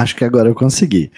Acho 0.00 0.16
que 0.16 0.24
agora 0.24 0.48
eu 0.48 0.54
consegui. 0.54 1.12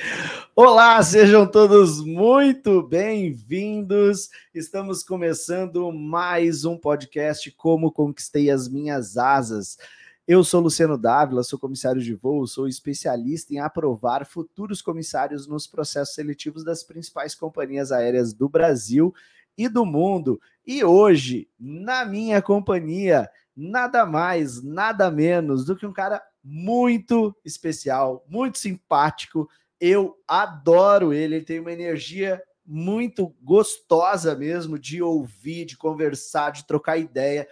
Olá, 0.57 1.01
sejam 1.05 1.47
todos 1.47 2.05
muito 2.05 2.83
bem-vindos. 2.83 4.29
Estamos 4.53 5.05
começando 5.05 5.93
mais 5.93 6.65
um 6.65 6.77
podcast 6.77 7.49
Como 7.53 7.93
Conquistei 7.93 8.51
as 8.51 8.69
Minhas 8.69 9.17
Asas. 9.17 9.79
Eu 10.27 10.43
sou 10.43 10.61
Luciano 10.61 10.99
Dávila, 10.99 11.45
sou 11.45 11.61
comissário 11.61 12.03
de 12.03 12.13
voo, 12.13 12.45
sou 12.45 12.67
especialista 12.67 13.55
em 13.55 13.61
aprovar 13.61 14.27
futuros 14.27 14.83
comissários 14.83 15.47
nos 15.47 15.65
processos 15.65 16.17
seletivos 16.17 16.65
das 16.65 16.83
principais 16.83 17.37
companhias 17.37 17.93
aéreas 17.93 18.33
do 18.35 18.49
Brasil 18.49 19.15
e 19.57 19.69
do 19.69 19.87
mundo. 19.87 20.41
E 20.67 20.83
hoje, 20.83 21.49
na 21.57 22.05
minha 22.05 22.43
companhia, 22.43 23.31
nada 23.57 24.05
mais, 24.05 24.61
nada 24.61 25.09
menos 25.09 25.65
do 25.65 25.77
que 25.77 25.87
um 25.87 25.93
cara 25.93 26.21
muito 26.43 27.35
especial, 27.45 28.25
muito 28.29 28.59
simpático. 28.59 29.49
Eu 29.81 30.17
adoro 30.27 31.13
ele, 31.13 31.37
ele 31.37 31.45
tem 31.45 31.61
uma 31.61 31.73
energia 31.73 32.43
muito 32.65 33.35
gostosa 33.43 34.35
mesmo 34.35 34.79
de 34.79 35.03
ouvir, 35.03 35.65
de 35.65 35.77
conversar, 35.77 36.51
de 36.51 36.67
trocar 36.67 36.97
ideia. 36.97 37.47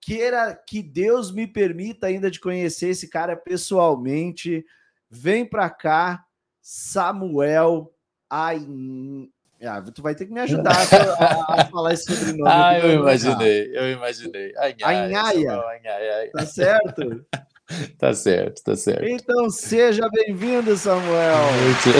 Queira 0.00 0.54
que 0.54 0.82
Deus 0.82 1.30
me 1.30 1.46
permita 1.46 2.06
ainda 2.06 2.30
de 2.30 2.40
conhecer 2.40 2.90
esse 2.90 3.08
cara 3.08 3.36
pessoalmente. 3.36 4.64
Vem 5.10 5.44
para 5.44 5.68
cá, 5.68 6.24
Samuel 6.60 7.92
Ain... 8.30 9.30
Ah, 9.60 9.82
tu 9.82 10.02
vai 10.02 10.14
ter 10.14 10.26
que 10.26 10.32
me 10.32 10.38
ajudar 10.40 10.70
a, 11.18 11.62
a 11.62 11.64
falar 11.66 11.92
esse 11.92 12.04
sobrenome. 12.04 12.48
Ah, 12.48 12.78
eu 12.78 13.00
imaginei, 13.00 13.76
eu 13.76 13.90
imaginei. 13.90 14.54
Anhaia. 14.82 16.30
Tá 16.32 16.46
certo? 16.46 17.26
tá 17.98 18.14
certo, 18.14 18.62
tá 18.62 18.76
certo. 18.76 19.04
Então 19.04 19.50
seja 19.50 20.08
bem-vindo, 20.08 20.76
Samuel. 20.76 21.52
Muito... 21.52 21.88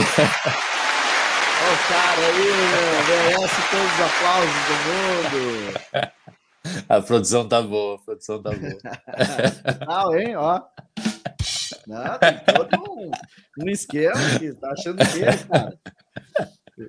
Olha 1.61 1.75
o 1.75 1.79
cara 1.89 2.21
aí, 2.27 2.51
né? 2.51 3.03
merece 3.09 3.61
todos 3.71 3.93
os 3.93 4.01
aplausos 4.01 4.63
do 4.69 4.75
mundo. 4.89 5.39
A 6.89 7.01
produção 7.01 7.49
tá 7.49 7.61
boa, 7.61 7.97
a 7.97 7.99
produção 7.99 8.43
tá 8.43 8.51
boa. 8.51 8.79
Não, 9.87 10.17
hein, 10.17 10.37
ó. 10.37 10.63
Não, 11.87 12.19
tem 12.19 12.39
todo 12.55 12.91
um, 12.91 13.11
um 13.59 13.69
esquema 13.69 14.15
aqui. 14.35 14.53
Tá 14.55 14.73
achando 14.73 14.99
que 15.07 15.25
é, 15.25 15.37
cara? 15.37 15.79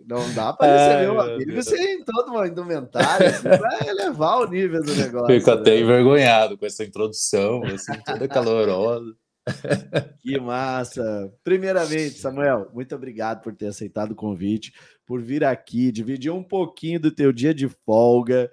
Não 0.08 0.34
dá 0.34 0.54
para 0.54 0.68
receber 0.68 1.06
Ai, 1.06 1.10
um 1.10 1.20
amigo 1.20 1.64
sem 1.64 2.04
todo 2.04 2.32
uma 2.32 2.48
indumentária 2.48 3.30
assim, 3.30 3.44
para 3.44 3.80
elevar 3.88 4.42
o 4.42 4.50
nível 4.50 4.84
do 4.84 4.94
negócio. 4.96 5.28
Fico 5.28 5.52
até 5.52 5.72
né? 5.72 5.80
envergonhado 5.82 6.58
com 6.58 6.66
essa 6.66 6.84
introdução, 6.84 7.64
assim, 7.64 7.94
toda 8.06 8.28
calorosa. 8.28 9.16
Que 10.22 10.40
massa! 10.40 11.34
Primeiramente, 11.44 12.20
Samuel, 12.20 12.70
muito 12.72 12.94
obrigado 12.94 13.42
por 13.42 13.56
ter 13.56 13.68
aceitado 13.68 14.12
o 14.12 14.16
convite, 14.16 14.72
por 15.08 15.22
vir 15.22 15.44
aqui, 15.44 15.92
dividir 15.92 16.32
um 16.32 16.44
pouquinho 16.44 17.00
do 17.00 17.10
teu 17.10 17.32
dia 17.32 17.52
de 17.52 17.68
folga 17.68 18.52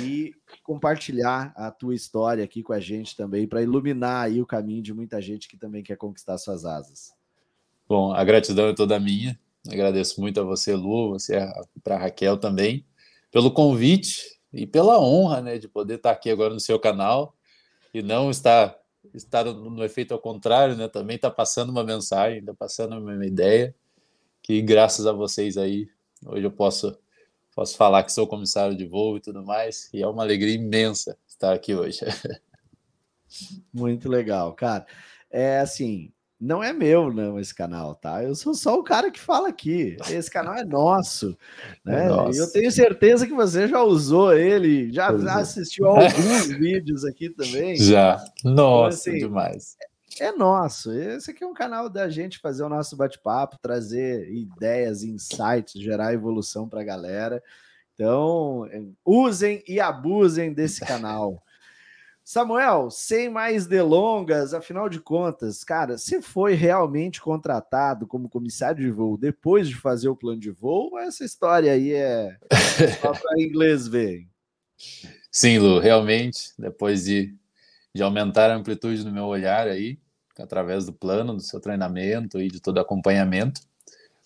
e 0.00 0.32
compartilhar 0.62 1.52
a 1.56 1.70
tua 1.70 1.94
história 1.94 2.44
aqui 2.44 2.62
com 2.62 2.72
a 2.72 2.78
gente 2.78 3.16
também, 3.16 3.46
para 3.46 3.62
iluminar 3.62 4.24
aí 4.24 4.40
o 4.40 4.46
caminho 4.46 4.82
de 4.82 4.94
muita 4.94 5.20
gente 5.20 5.48
que 5.48 5.56
também 5.56 5.82
quer 5.82 5.96
conquistar 5.96 6.38
suas 6.38 6.64
asas. 6.64 7.12
Bom, 7.88 8.12
a 8.12 8.22
gratidão 8.24 8.68
é 8.68 8.74
toda 8.74 8.98
minha. 8.98 9.38
Agradeço 9.70 10.20
muito 10.20 10.40
a 10.40 10.44
você, 10.44 10.74
Lu, 10.74 11.10
você 11.10 11.36
para 11.82 11.98
Raquel 11.98 12.36
também, 12.36 12.84
pelo 13.30 13.50
convite 13.50 14.22
e 14.52 14.66
pela 14.66 15.00
honra, 15.00 15.40
né, 15.40 15.58
de 15.58 15.68
poder 15.68 15.96
estar 15.96 16.10
aqui 16.10 16.30
agora 16.30 16.54
no 16.54 16.60
seu 16.60 16.78
canal 16.78 17.34
e 17.92 18.02
não 18.02 18.30
estar 18.30 18.76
estar 19.14 19.44
no, 19.44 19.70
no 19.70 19.84
efeito 19.84 20.12
ao 20.12 20.20
contrário, 20.20 20.76
né, 20.76 20.88
também 20.88 21.16
está 21.16 21.30
passando 21.30 21.70
uma 21.70 21.84
mensagem, 21.84 22.40
está 22.40 22.54
passando 22.54 22.98
uma 22.98 23.26
ideia 23.26 23.74
que 24.42 24.60
graças 24.62 25.06
a 25.06 25.12
vocês 25.12 25.56
aí 25.56 25.88
hoje 26.24 26.44
eu 26.44 26.50
posso 26.50 26.96
posso 27.54 27.76
falar 27.76 28.02
que 28.02 28.12
sou 28.12 28.26
comissário 28.26 28.76
de 28.76 28.84
voo 28.84 29.16
e 29.16 29.20
tudo 29.20 29.42
mais 29.42 29.88
e 29.92 30.02
é 30.02 30.06
uma 30.06 30.22
alegria 30.22 30.54
imensa 30.54 31.18
estar 31.26 31.52
aqui 31.52 31.74
hoje. 31.74 32.00
Muito 33.72 34.08
legal, 34.08 34.54
cara. 34.54 34.86
É 35.30 35.58
assim, 35.58 36.12
não 36.38 36.62
é 36.62 36.72
meu, 36.72 37.12
não, 37.12 37.38
esse 37.38 37.54
canal, 37.54 37.94
tá? 37.94 38.22
Eu 38.22 38.34
sou 38.34 38.54
só 38.54 38.78
o 38.78 38.84
cara 38.84 39.10
que 39.10 39.18
fala 39.18 39.48
aqui. 39.48 39.96
Esse 40.10 40.30
canal 40.30 40.54
é 40.54 40.64
nosso. 40.64 41.36
Né? 41.84 42.08
É 42.08 42.40
eu 42.40 42.50
tenho 42.50 42.70
certeza 42.72 43.26
que 43.26 43.32
você 43.32 43.68
já 43.68 43.80
usou 43.82 44.32
ele, 44.32 44.92
já, 44.92 45.16
já 45.16 45.38
é. 45.38 45.42
assistiu 45.42 45.86
alguns 45.86 46.48
vídeos 46.58 47.04
aqui 47.04 47.30
também. 47.30 47.76
Já. 47.76 48.16
Nossa, 48.44 49.08
então, 49.08 49.18
assim, 49.18 49.18
demais. 49.18 49.76
É, 50.18 50.26
é 50.26 50.32
nosso. 50.32 50.92
Esse 50.92 51.30
aqui 51.30 51.44
é 51.44 51.46
um 51.46 51.54
canal 51.54 51.88
da 51.88 52.08
gente 52.08 52.40
fazer 52.40 52.64
o 52.64 52.68
nosso 52.68 52.96
bate-papo, 52.96 53.58
trazer 53.62 54.28
ideias, 54.32 55.04
insights, 55.04 55.80
gerar 55.80 56.12
evolução 56.12 56.68
para 56.68 56.80
a 56.80 56.84
galera. 56.84 57.40
Então, 57.94 58.68
usem 59.04 59.62
e 59.66 59.80
abusem 59.80 60.52
desse 60.52 60.80
canal. 60.80 61.40
Samuel, 62.28 62.90
sem 62.90 63.28
mais 63.28 63.68
delongas, 63.68 64.52
afinal 64.52 64.88
de 64.88 64.98
contas, 64.98 65.62
cara, 65.62 65.96
você 65.96 66.20
foi 66.20 66.54
realmente 66.54 67.20
contratado 67.20 68.04
como 68.04 68.28
comissário 68.28 68.84
de 68.84 68.90
voo 68.90 69.16
depois 69.16 69.68
de 69.68 69.76
fazer 69.76 70.08
o 70.08 70.16
plano 70.16 70.40
de 70.40 70.50
voo? 70.50 70.90
Ou 70.90 70.98
essa 70.98 71.24
história 71.24 71.70
aí 71.70 71.92
é 71.92 72.36
só 73.00 73.12
para 73.12 73.40
inglês 73.40 73.86
ver? 73.86 74.26
Sim, 75.30 75.58
Lu, 75.58 75.78
realmente, 75.78 76.52
depois 76.58 77.04
de, 77.04 77.32
de 77.94 78.02
aumentar 78.02 78.50
a 78.50 78.56
amplitude 78.56 79.04
do 79.04 79.12
meu 79.12 79.26
olhar 79.26 79.68
aí, 79.68 79.96
através 80.36 80.84
do 80.84 80.92
plano, 80.92 81.32
do 81.32 81.42
seu 81.42 81.60
treinamento 81.60 82.40
e 82.40 82.48
de 82.48 82.58
todo 82.60 82.80
acompanhamento, 82.80 83.60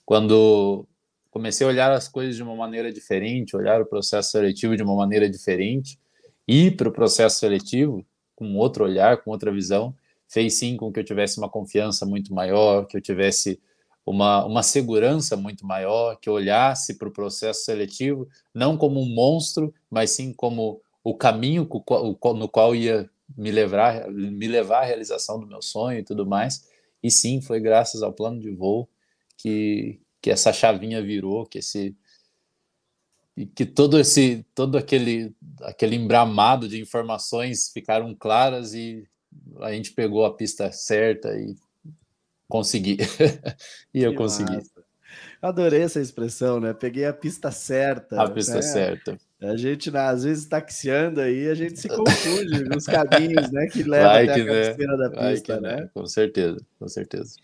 quando 0.07 0.89
comecei 1.31 1.67
a 1.67 1.71
olhar 1.71 1.93
as 1.93 2.09
coisas 2.09 2.35
de 2.35 2.43
uma 2.43 2.57
maneira 2.57 2.91
diferente, 2.91 3.55
olhar 3.55 3.79
o 3.79 3.87
processo 3.87 4.31
seletivo 4.31 4.75
de 4.75 4.83
uma 4.83 4.97
maneira 4.97 5.29
diferente, 5.29 5.99
ir 6.51 6.77
para 6.77 6.89
o 6.89 6.93
processo 6.93 7.39
seletivo 7.39 8.05
com 8.35 8.57
outro 8.57 8.85
olhar, 8.85 9.19
com 9.19 9.31
outra 9.31 9.53
visão, 9.53 9.95
fez 10.27 10.55
sim 10.55 10.77
com 10.77 10.93
que 10.93 10.99
eu 10.99 11.05
tivesse 11.05 11.39
uma 11.39 11.49
confiança 11.49 12.05
muito 12.05 12.35
maior, 12.35 12.87
que 12.87 12.97
eu 12.97 13.01
tivesse 13.01 13.61
uma, 14.05 14.45
uma 14.45 14.63
segurança 14.63 15.37
muito 15.37 15.65
maior, 15.65 16.17
que 16.17 16.29
eu 16.29 16.33
olhasse 16.33 16.99
para 16.99 17.09
o 17.09 17.13
processo 17.13 17.65
seletivo 17.65 18.27
não 18.53 18.77
como 18.77 19.01
um 19.01 19.15
monstro, 19.15 19.73
mas 19.89 20.11
sim 20.11 20.33
como 20.33 20.81
o 21.05 21.15
caminho 21.15 21.69
no 22.37 22.49
qual 22.49 22.75
ia 22.75 23.09
me 23.37 23.51
levar, 23.51 24.11
me 24.11 24.49
levar 24.49 24.83
à 24.83 24.85
realização 24.85 25.39
do 25.39 25.47
meu 25.47 25.63
sonho 25.63 26.01
e 26.01 26.03
tudo 26.03 26.27
mais. 26.27 26.69
E 27.03 27.11
sim, 27.11 27.41
foi 27.41 27.61
graças 27.61 28.03
ao 28.03 28.13
plano 28.13 28.41
de 28.41 28.51
voo 28.51 28.89
que, 29.37 30.01
que 30.21 30.31
essa 30.31 30.53
chavinha 30.53 31.01
virou, 31.01 31.47
que 31.47 31.59
esse, 31.59 31.97
e 33.41 33.47
que 33.47 33.65
todo 33.65 33.99
esse 33.99 34.45
todo 34.55 34.77
aquele 34.77 35.35
aquele 35.63 35.97
embramado 35.97 36.69
de 36.69 36.79
informações 36.79 37.71
ficaram 37.73 38.15
claras 38.15 38.75
e 38.75 39.09
a 39.61 39.73
gente 39.73 39.93
pegou 39.93 40.27
a 40.27 40.35
pista 40.35 40.71
certa 40.71 41.35
e 41.35 41.57
consegui 42.47 42.99
e 43.95 44.03
eu 44.03 44.11
que 44.11 44.19
consegui 44.19 44.57
massa. 44.57 44.85
adorei 45.41 45.81
essa 45.81 46.03
expressão 46.03 46.61
né 46.61 46.75
peguei 46.75 47.07
a 47.07 47.15
pista 47.15 47.51
certa 47.51 48.23
a 48.23 48.31
pista 48.31 48.57
né? 48.57 48.63
certa 48.63 49.19
a 49.41 49.57
gente 49.57 49.97
às 49.97 50.25
vezes 50.25 50.45
taxiando 50.45 51.23
aí 51.23 51.49
a 51.49 51.55
gente 51.55 51.81
se 51.81 51.89
confunde 51.89 52.65
nos 52.69 52.85
caminhos 52.85 53.51
né 53.51 53.69
que 53.69 53.83
leva 53.83 54.09
Vai 54.09 54.29
até 54.29 54.35
a 54.35 54.45
né? 54.45 54.45
cabeceira 54.45 54.97
da 54.99 55.11
pista 55.11 55.57
que, 55.57 55.63
né? 55.63 55.77
né 55.77 55.91
com 55.95 56.07
certeza 56.07 56.59
com 56.79 56.89
certeza 56.89 57.37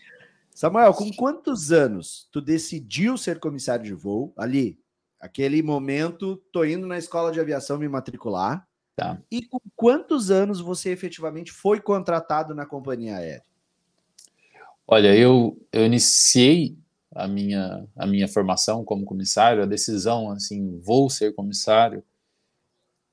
Samuel 0.53 0.93
com 0.93 1.11
quantos 1.13 1.71
anos 1.71 2.27
tu 2.31 2.39
decidiu 2.39 3.17
ser 3.17 3.39
comissário 3.39 3.83
de 3.83 3.93
voo 3.95 4.31
ali 4.37 4.77
Aquele 5.19 5.61
momento, 5.61 6.37
tô 6.51 6.63
indo 6.63 6.85
na 6.85 6.97
escola 6.97 7.31
de 7.31 7.39
aviação 7.39 7.77
me 7.77 7.87
matricular. 7.87 8.67
Tá. 8.95 9.21
E 9.31 9.45
com 9.45 9.59
quantos 9.75 10.31
anos 10.31 10.59
você 10.59 10.89
efetivamente 10.89 11.51
foi 11.51 11.79
contratado 11.79 12.53
na 12.55 12.65
companhia 12.65 13.17
aérea? 13.17 13.43
Olha, 14.87 15.15
eu, 15.15 15.59
eu 15.71 15.85
iniciei 15.85 16.77
a 17.13 17.27
minha, 17.27 17.87
a 17.95 18.07
minha 18.07 18.27
formação 18.27 18.85
como 18.85 19.05
comissário, 19.05 19.63
a 19.63 19.65
decisão, 19.65 20.31
assim, 20.31 20.79
vou 20.79 21.09
ser 21.09 21.33
comissário 21.33 22.03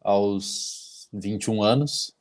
aos 0.01 1.09
21 1.13 1.63
anos 1.63 2.15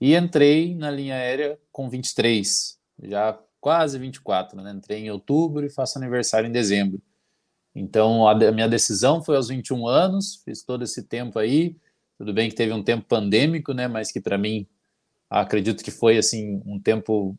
e 0.00 0.14
entrei 0.14 0.74
na 0.74 0.90
linha 0.90 1.14
aérea 1.14 1.58
com 1.72 1.88
23, 1.88 2.78
já 3.04 3.38
quase 3.60 3.98
24, 3.98 4.60
né? 4.60 4.72
Entrei 4.72 5.00
em 5.00 5.10
outubro 5.10 5.64
e 5.64 5.70
faço 5.70 5.98
aniversário 5.98 6.48
em 6.48 6.52
dezembro. 6.52 7.00
Então, 7.74 8.28
a, 8.28 8.34
minha 8.52 8.68
decisão 8.68 9.22
foi 9.22 9.36
aos 9.36 9.48
21 9.48 9.86
anos, 9.88 10.40
fiz 10.44 10.62
todo 10.62 10.84
esse 10.84 11.02
tempo 11.02 11.38
aí. 11.38 11.76
Tudo 12.16 12.32
bem 12.32 12.48
que 12.48 12.54
teve 12.54 12.72
um 12.72 12.82
tempo 12.82 13.04
pandêmico, 13.06 13.72
né, 13.72 13.88
mas 13.88 14.12
que 14.12 14.20
para 14.20 14.38
mim 14.38 14.66
acredito 15.28 15.82
que 15.82 15.90
foi 15.90 16.16
assim 16.16 16.62
um 16.64 16.78
tempo 16.78 17.36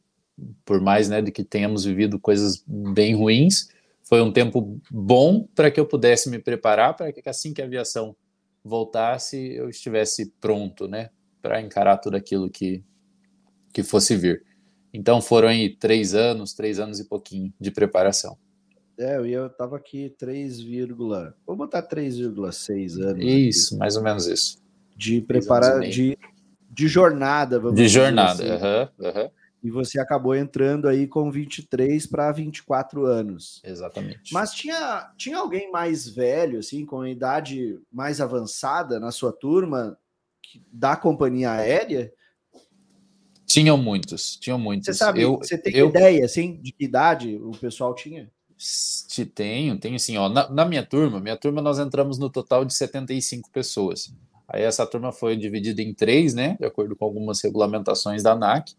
por 0.65 0.81
mais, 0.81 1.07
né, 1.07 1.21
de 1.21 1.31
que 1.31 1.45
tenhamos 1.45 1.85
vivido 1.85 2.19
coisas 2.19 2.61
bem 2.67 3.15
ruins, 3.15 3.69
foi 4.03 4.21
um 4.21 4.33
tempo 4.33 4.77
bom 4.91 5.47
para 5.55 5.71
que 5.71 5.79
eu 5.79 5.85
pudesse 5.85 6.29
me 6.29 6.39
preparar 6.39 6.93
para 6.93 7.13
que 7.13 7.27
assim 7.27 7.53
que 7.53 7.61
a 7.61 7.65
aviação 7.65 8.13
voltasse, 8.61 9.37
eu 9.37 9.69
estivesse 9.69 10.33
pronto, 10.41 10.87
né, 10.89 11.09
para 11.41 11.61
encarar 11.61 11.97
tudo 11.97 12.17
aquilo 12.17 12.49
que 12.49 12.83
que 13.75 13.83
fosse 13.83 14.15
vir. 14.15 14.41
Então 14.93 15.21
foram 15.21 15.49
aí 15.49 15.75
três 15.75 16.15
anos, 16.15 16.53
três 16.53 16.79
anos 16.79 17.01
e 17.01 17.03
pouquinho 17.03 17.53
de 17.59 17.71
preparação. 17.71 18.37
É, 18.97 19.17
eu, 19.17 19.25
eu 19.25 19.49
tava 19.49 19.75
aqui 19.75 20.13
3, 20.17 20.59
vou 21.45 21.55
botar 21.55 21.83
3,6 21.83 23.01
anos. 23.01 23.23
Isso, 23.23 23.73
aqui. 23.73 23.79
mais 23.79 23.97
ou 23.97 24.03
menos 24.03 24.27
isso. 24.27 24.63
De 24.95 25.21
preparar, 25.21 25.81
de, 25.81 26.17
de 26.69 26.87
jornada, 26.87 27.59
vamos 27.59 27.75
De 27.75 27.87
jornada, 27.87 28.43
assim. 28.43 28.65
uhum, 28.65 29.23
uhum. 29.23 29.29
E 29.61 29.71
você 29.71 29.99
acabou 29.99 30.35
entrando 30.35 30.87
aí 30.87 31.07
com 31.07 31.31
23 31.31 32.05
para 32.05 32.31
24 32.31 33.03
anos. 33.05 33.61
Exatamente. 33.63 34.31
Mas 34.31 34.51
tinha, 34.53 35.11
tinha 35.17 35.37
alguém 35.37 35.71
mais 35.71 36.07
velho, 36.07 36.59
assim, 36.59 36.85
com 36.85 37.05
idade 37.05 37.79
mais 37.91 38.21
avançada 38.21 38.99
na 38.99 39.11
sua 39.11 39.33
turma 39.33 39.97
da 40.71 40.95
companhia 40.95 41.51
aérea? 41.51 42.13
Tinham 43.45 43.77
muitos, 43.77 44.37
tinham 44.37 44.59
muitos. 44.59 44.85
Você 44.85 44.93
sabe, 44.93 45.21
eu, 45.21 45.37
você 45.37 45.57
tem 45.57 45.75
eu, 45.75 45.89
ideia, 45.89 46.25
assim, 46.25 46.59
de 46.61 46.71
que 46.71 46.85
idade 46.85 47.35
o 47.35 47.51
pessoal 47.51 47.95
tinha? 47.95 48.31
Tenho, 49.33 49.77
tenho 49.77 49.99
sim. 49.99 50.17
Ó, 50.17 50.29
na, 50.29 50.49
na, 50.49 50.65
minha 50.65 50.83
turma, 50.83 51.19
minha 51.19 51.37
turma 51.37 51.61
nós 51.61 51.77
entramos 51.79 52.17
no 52.17 52.29
total 52.29 52.63
de 52.63 52.73
75 52.73 53.49
pessoas. 53.51 54.13
Aí 54.47 54.63
essa 54.63 54.85
turma 54.85 55.11
foi 55.11 55.35
dividida 55.35 55.81
em 55.81 55.93
três, 55.93 56.33
né? 56.33 56.55
De 56.59 56.65
acordo 56.65 56.95
com 56.95 57.05
algumas 57.05 57.41
regulamentações 57.41 58.23
da 58.23 58.31
ANAC. 58.33 58.73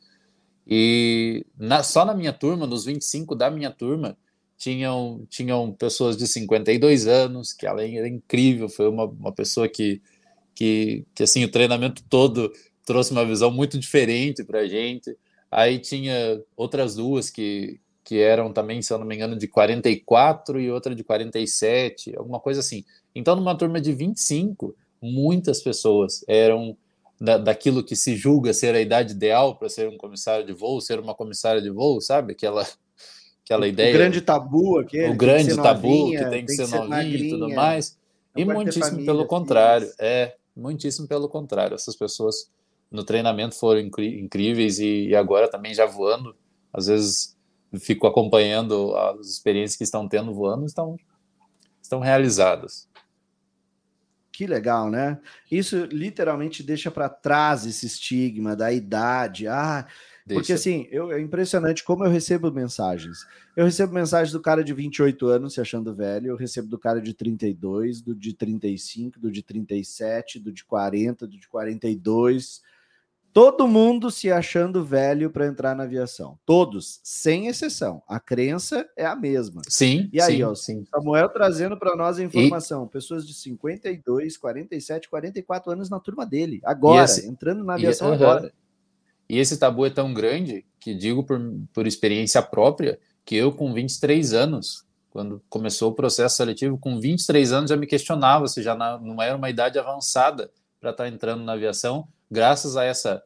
E 0.67 1.44
na, 1.58 1.82
só 1.82 2.05
na 2.05 2.14
minha 2.14 2.32
turma, 2.32 2.67
nos 2.67 2.84
25 2.84 3.34
da 3.34 3.50
minha 3.50 3.70
turma, 3.70 4.17
tinham, 4.56 5.26
tinham 5.28 5.73
pessoas 5.73 6.17
de 6.17 6.26
52 6.26 7.06
anos, 7.06 7.52
que 7.52 7.67
além 7.67 7.99
era 7.99 8.08
incrível, 8.08 8.69
foi 8.69 8.88
uma, 8.88 9.05
uma 9.05 9.32
pessoa 9.32 9.69
que, 9.69 10.00
que, 10.55 11.05
que 11.14 11.22
assim, 11.22 11.44
o 11.44 11.50
treinamento 11.50 12.02
todo 12.08 12.52
trouxe 12.84 13.12
uma 13.12 13.25
visão 13.25 13.50
muito 13.50 13.79
diferente 13.79 14.43
para 14.44 14.61
a 14.61 14.67
gente. 14.67 15.17
Aí 15.50 15.79
tinha 15.79 16.43
outras 16.56 16.96
duas 16.96 17.31
que, 17.31 17.79
que 18.06 18.20
eram 18.20 18.53
também, 18.53 18.81
se 18.81 18.93
eu 18.93 18.99
não 18.99 19.05
me 19.05 19.17
engano, 19.17 19.37
de 19.37 19.49
44 19.49 20.61
e 20.61 20.70
outra 20.70 20.94
de 20.94 21.03
47, 21.03 22.17
alguma 22.17 22.38
coisa 22.38 22.61
assim. 22.61 22.85
Então, 23.12 23.35
numa 23.35 23.58
turma 23.58 23.81
de 23.81 23.93
25, 23.93 24.76
muitas 25.03 25.61
pessoas 25.61 26.25
eram 26.29 26.76
da, 27.20 27.37
daquilo 27.37 27.82
que 27.82 27.97
se 27.97 28.14
julga 28.14 28.55
ser 28.55 28.76
a 28.76 28.81
idade 28.81 29.12
ideal 29.12 29.56
para 29.56 29.69
ser 29.69 29.88
um 29.88 29.99
comissário 29.99 30.47
de 30.47 30.53
voo, 30.53 30.81
ser 30.81 31.00
uma 31.00 31.17
comissária 31.17 31.61
de 31.61 31.69
voo, 31.69 32.00
sabe? 32.00 32.35
Aquela, 32.35 32.64
aquela 33.44 33.67
ideia. 33.67 33.93
O 33.93 33.99
grande 33.99 34.20
tabu 34.20 34.79
aquele. 34.79 35.13
O 35.13 35.17
grande 35.17 35.56
tabu 35.56 35.89
novinha, 35.89 36.19
que 36.19 36.31
tem 36.31 36.41
que, 36.43 36.46
tem 36.46 36.56
ser, 36.56 36.67
ser 36.67 36.79
novinho 36.79 37.17
e 37.17 37.29
tudo 37.29 37.48
mais. 37.48 37.98
E 38.36 38.44
muitíssimo 38.44 38.84
família, 38.84 39.06
pelo 39.06 39.27
contrário. 39.27 39.93
É, 39.98 40.36
muitíssimo 40.55 41.08
pelo 41.08 41.29
contrário. 41.29 41.75
Essas 41.75 41.96
pessoas 41.96 42.48
no 42.89 43.03
treinamento 43.03 43.56
foram 43.56 43.81
incríveis 43.81 44.79
e, 44.79 45.08
e 45.08 45.17
agora 45.17 45.51
também 45.51 45.75
já 45.75 45.86
voando, 45.86 46.36
às 46.72 46.86
vezes 46.86 47.35
fico 47.79 48.06
acompanhando 48.06 48.95
as 48.97 49.27
experiências 49.29 49.77
que 49.77 49.85
estão 49.85 50.09
tendo 50.09 50.35
voando, 50.35 50.67
estão, 50.67 50.97
estão 51.83 52.01
realizadas. 52.01 52.89
Que 54.37 54.47
legal, 54.47 54.91
né? 54.91 55.19
Isso 55.51 55.87
literalmente 55.87 56.63
deixa 56.63 56.91
para 56.91 57.09
trás 57.09 57.65
esse 57.65 57.87
estigma 57.87 58.55
da 58.55 58.71
idade. 58.71 59.49
Ah, 59.49 59.87
deixa. 60.27 60.41
porque 60.41 60.53
assim, 60.53 60.87
eu, 60.91 61.11
é 61.11 61.19
impressionante 61.19 61.83
como 61.83 62.05
eu 62.05 62.11
recebo 62.11 62.53
mensagens. 62.53 63.27
Eu 63.56 63.65
recebo 63.65 63.95
mensagens 63.95 64.33
do 64.33 64.41
cara 64.41 64.63
de 64.63 64.75
28 64.75 65.27
anos 65.27 65.55
se 65.55 65.61
achando 65.63 65.95
velho, 65.95 66.29
eu 66.29 66.37
recebo 66.37 66.69
do 66.69 66.79
cara 66.79 67.01
de 67.01 67.15
32, 67.15 68.03
do 68.03 68.15
de 68.15 68.35
35, 68.35 69.19
do 69.19 69.31
de 69.31 69.43
37, 69.43 70.39
do 70.39 70.53
de 70.53 70.65
40, 70.67 71.27
do 71.27 71.39
de 71.39 71.49
42 71.49 72.61
Todo 73.36 73.69
mundo 73.69 74.10
se 74.10 74.32
achando 74.32 74.82
velho 74.82 75.28
para 75.31 75.46
entrar 75.46 75.76
na 75.76 75.82
aviação. 75.82 76.38
Todos, 76.46 77.00
sem 77.02 77.48
exceção. 77.48 78.02
A 78.08 78.19
crença 78.19 78.88
é 78.96 79.05
a 79.05 79.14
mesma. 79.14 79.60
Sim. 79.69 80.08
E 80.10 80.22
aí, 80.22 80.36
sim, 80.36 80.43
ó, 80.43 80.55
sim. 80.55 80.86
Samuel 80.90 81.28
trazendo 81.28 81.78
para 81.78 81.94
nós 81.94 82.19
a 82.19 82.24
informação. 82.24 82.86
E... 82.86 82.88
Pessoas 82.88 83.26
de 83.26 83.34
52, 83.34 84.38
47, 84.38 85.10
44 85.10 85.70
anos 85.70 85.90
na 85.90 86.00
turma 86.00 86.24
dele. 86.24 86.62
Agora, 86.64 87.05
esse... 87.05 87.28
entrando 87.28 87.62
na 87.62 87.74
aviação 87.74 88.08
e, 88.08 88.14
agora. 88.14 88.55
E 89.28 89.38
esse 89.38 89.58
tabu 89.58 89.84
é 89.84 89.90
tão 89.90 90.14
grande 90.14 90.64
que 90.81 90.94
digo 90.94 91.22
por, 91.22 91.38
por 91.74 91.86
experiência 91.86 92.40
própria 92.40 92.98
que 93.22 93.36
eu, 93.36 93.52
com 93.52 93.70
23 93.74 94.32
anos, 94.32 94.86
quando 95.10 95.43
começou 95.50 95.90
o 95.90 95.94
processo 95.94 96.38
seletivo, 96.38 96.78
com 96.78 96.98
23 96.98 97.52
anos 97.52 97.69
já 97.69 97.76
me 97.76 97.86
questionava 97.86 98.48
se 98.48 98.62
já 98.62 98.74
não 98.74 99.20
era 99.20 99.36
uma 99.36 99.50
idade 99.50 99.78
avançada 99.78 100.50
para 100.81 100.88
estar 100.88 101.05
tá 101.05 101.10
entrando 101.10 101.44
na 101.44 101.52
aviação 101.52 102.08
graças 102.31 102.77
a 102.77 102.85
essa 102.85 103.23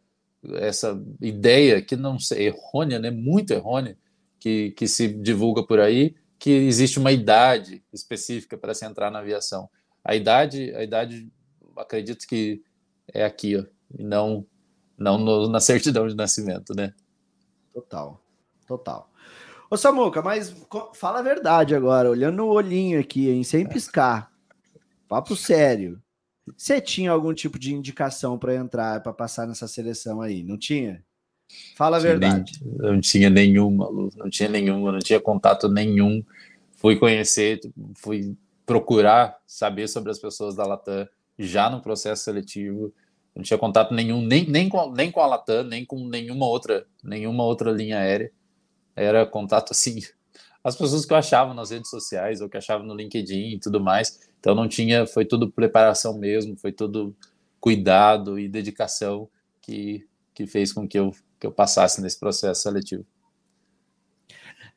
essa 0.54 0.99
ideia 1.21 1.83
que 1.83 1.97
não 1.97 2.19
sei, 2.19 2.47
errônea, 2.47 2.99
né, 2.99 3.11
muito 3.11 3.52
errônea, 3.52 3.97
que, 4.38 4.71
que 4.71 4.88
se 4.88 5.07
divulga 5.07 5.62
por 5.62 5.78
aí, 5.78 6.14
que 6.38 6.50
existe 6.50 6.99
uma 6.99 7.12
idade 7.12 7.85
específica 7.92 8.57
para 8.57 8.73
se 8.73 8.87
entrar 8.87 9.11
na 9.11 9.19
aviação. 9.19 9.69
A 10.02 10.16
idade, 10.16 10.75
a 10.75 10.83
idade, 10.83 11.30
acredito 11.76 12.26
que 12.26 12.62
é 13.12 13.23
aqui, 13.23 13.57
ó, 13.57 13.64
e 13.99 14.02
não 14.02 14.47
não 14.97 15.19
no, 15.19 15.49
na 15.49 15.61
certidão 15.61 16.07
de 16.07 16.14
nascimento, 16.14 16.75
né? 16.75 16.92
Total, 17.73 18.23
total. 18.66 19.11
Ô 19.71 19.76
Samuca, 19.76 20.21
mas 20.21 20.54
fala 20.95 21.21
a 21.21 21.23
verdade 21.23 21.75
agora, 21.75 22.11
olhando 22.11 22.37
no 22.37 22.49
olhinho 22.49 23.00
aqui, 23.00 23.30
hein, 23.30 23.42
sem 23.42 23.66
piscar. 23.66 24.30
Papo 25.09 25.35
sério. 25.35 26.00
Você 26.57 26.80
tinha 26.80 27.11
algum 27.11 27.33
tipo 27.33 27.59
de 27.59 27.75
indicação 27.75 28.38
para 28.38 28.54
entrar, 28.54 29.02
para 29.02 29.12
passar 29.12 29.47
nessa 29.47 29.66
seleção 29.69 30.21
aí? 30.21 30.42
Não 30.42 30.59
tinha? 30.59 31.02
Fala 31.76 31.97
a 31.97 32.00
verdade. 32.00 32.52
Nem, 32.62 32.92
não 32.92 33.00
tinha 33.00 33.28
nenhuma, 33.28 33.88
Lu, 33.88 34.11
não 34.16 34.30
tinha 34.30 34.49
nenhuma, 34.49 34.92
não 34.92 34.99
tinha 35.00 35.21
contato 35.21 35.69
nenhum. 35.69 36.25
Fui 36.76 36.97
conhecer, 36.97 37.61
fui 37.97 38.37
procurar 38.64 39.37
saber 39.47 39.88
sobre 39.88 40.11
as 40.11 40.19
pessoas 40.19 40.54
da 40.54 40.64
Latam 40.64 41.09
já 41.38 41.69
no 41.69 41.80
processo 41.80 42.25
seletivo. 42.25 42.92
Não 43.35 43.42
tinha 43.42 43.59
contato 43.59 43.95
nenhum, 43.95 44.23
nem, 44.23 44.47
nem, 44.47 44.69
com, 44.69 44.92
nem 44.92 45.11
com 45.11 45.21
a 45.21 45.26
Latam, 45.26 45.64
nem 45.64 45.85
com 45.85 46.07
nenhuma 46.07 46.47
outra, 46.47 46.87
nenhuma 47.02 47.45
outra 47.45 47.71
linha 47.71 47.99
aérea. 47.99 48.30
Era 48.95 49.26
contato 49.26 49.73
assim, 49.73 50.00
as 50.62 50.76
pessoas 50.76 51.04
que 51.04 51.12
eu 51.12 51.16
achava 51.16 51.54
nas 51.54 51.70
redes 51.70 51.90
sociais 51.90 52.40
ou 52.40 52.48
que 52.48 52.56
achava 52.56 52.84
no 52.84 52.94
LinkedIn 52.94 53.54
e 53.54 53.58
tudo 53.58 53.80
mais. 53.80 54.20
Então 54.38 54.54
não 54.54 54.68
tinha, 54.68 55.06
foi 55.06 55.24
tudo 55.24 55.50
preparação 55.50 56.18
mesmo, 56.18 56.56
foi 56.56 56.72
tudo 56.72 57.14
cuidado 57.58 58.38
e 58.38 58.48
dedicação 58.48 59.28
que, 59.60 60.06
que 60.34 60.46
fez 60.46 60.72
com 60.72 60.86
que 60.88 60.98
eu, 60.98 61.14
que 61.38 61.46
eu 61.46 61.52
passasse 61.52 62.00
nesse 62.00 62.18
processo 62.18 62.62
seletivo. 62.62 63.04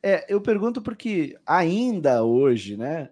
É, 0.02 0.26
eu 0.28 0.40
pergunto 0.40 0.82
porque 0.82 1.34
ainda 1.46 2.22
hoje, 2.22 2.76
né? 2.76 3.08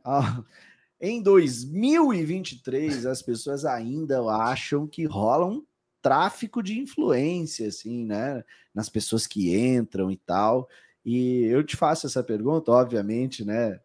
Em 1.01 1.23
2023, 1.23 3.07
as 3.07 3.23
pessoas 3.23 3.65
ainda 3.65 4.21
acham 4.31 4.87
que 4.87 5.05
rola 5.05 5.47
um 5.47 5.65
tráfico 6.01 6.63
de 6.63 6.79
influência, 6.79 7.67
assim, 7.67 8.05
né? 8.05 8.45
Nas 8.75 8.89
pessoas 8.89 9.27
que 9.27 9.57
entram 9.57 10.11
e 10.11 10.17
tal. 10.17 10.69
E 11.05 11.45
eu 11.45 11.65
te 11.65 11.77
faço 11.77 12.07
essa 12.07 12.23
pergunta, 12.23 12.71
obviamente, 12.71 13.45
né? 13.45 13.81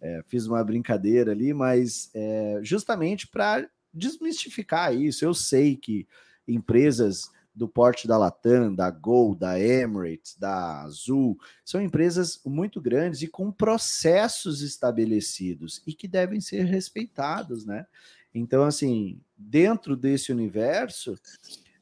É, 0.00 0.22
fiz 0.26 0.46
uma 0.46 0.62
brincadeira 0.62 1.32
ali, 1.32 1.54
mas 1.54 2.10
é, 2.14 2.60
justamente 2.62 3.26
para 3.26 3.68
desmistificar 3.92 4.94
isso. 4.94 5.24
Eu 5.24 5.32
sei 5.32 5.76
que 5.76 6.06
empresas 6.46 7.30
do 7.56 7.66
porte 7.66 8.06
da 8.06 8.18
Latam, 8.18 8.74
da 8.74 8.90
Gol, 8.90 9.34
da 9.34 9.58
Emirates, 9.58 10.36
da 10.36 10.82
Azul, 10.82 11.38
são 11.64 11.80
empresas 11.80 12.38
muito 12.44 12.82
grandes 12.82 13.22
e 13.22 13.26
com 13.26 13.50
processos 13.50 14.60
estabelecidos 14.60 15.82
e 15.86 15.94
que 15.94 16.06
devem 16.06 16.38
ser 16.38 16.64
respeitados, 16.64 17.64
né? 17.64 17.86
Então, 18.34 18.62
assim, 18.64 19.18
dentro 19.34 19.96
desse 19.96 20.30
universo, 20.30 21.18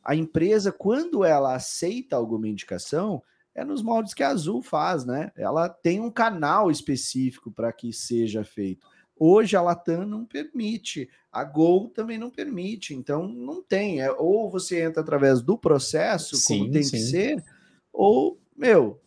a 0.05 0.15
empresa, 0.15 0.71
quando 0.71 1.25
ela 1.25 1.57
aceita 1.57 2.15
alguma 2.15 2.47
indicação, 2.47 3.21
é 3.55 3.65
nos 3.65 3.83
moldes 3.83 4.13
que 4.13 4.23
a 4.23 4.29
Azul 4.29 4.63
faz, 4.63 5.05
né? 5.05 5.31
Ela 5.37 5.69
tem 5.69 6.01
um 6.01 6.11
canal 6.11 6.71
específico 6.71 7.51
para 7.51 7.73
que 7.73 7.93
seja 7.93 8.43
feito. 8.43 8.87
Hoje 9.17 9.57
a 9.57 9.63
Latam 9.63 10.05
não 10.05 10.25
permite, 10.25 11.09
a 11.31 11.45
Gol 11.45 11.89
também 11.89 12.19
não 12.19 12.31
permite, 12.31 12.95
então 12.95 13.29
não 13.29 13.63
tem. 13.63 14.01
É, 14.01 14.11
ou 14.11 14.51
você 14.51 14.83
entra 14.83 15.03
através 15.03 15.41
do 15.41 15.57
processo, 15.57 16.37
sim, 16.37 16.59
como 16.59 16.73
tem 16.73 16.83
sim. 16.83 16.91
que 16.91 16.99
ser, 16.99 17.45
ou, 17.93 18.41
meu. 18.57 19.01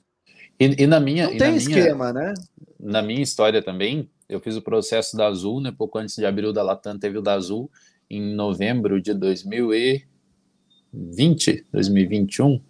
E, 0.57 0.83
e 0.83 0.87
na 0.87 1.01
minha. 1.01 1.29
Não 1.29 1.37
tem 1.37 1.57
esquema, 1.57 2.13
minha, 2.13 2.27
né? 2.27 2.33
Na 2.79 3.01
minha 3.01 3.21
história 3.21 3.61
também, 3.61 4.09
eu 4.29 4.39
fiz 4.39 4.55
o 4.55 4.61
processo 4.61 5.17
da 5.17 5.27
Azul, 5.27 5.59
né? 5.59 5.73
Pouco 5.77 5.97
antes 5.97 6.15
de 6.15 6.25
abrir 6.25 6.45
o 6.45 6.53
da 6.53 6.63
Latam, 6.63 6.97
teve 6.97 7.17
o 7.17 7.21
da 7.21 7.33
Azul 7.33 7.69
em 8.09 8.33
novembro 8.33 9.01
de 9.01 9.13
2020, 9.13 11.65
2021 11.69 12.61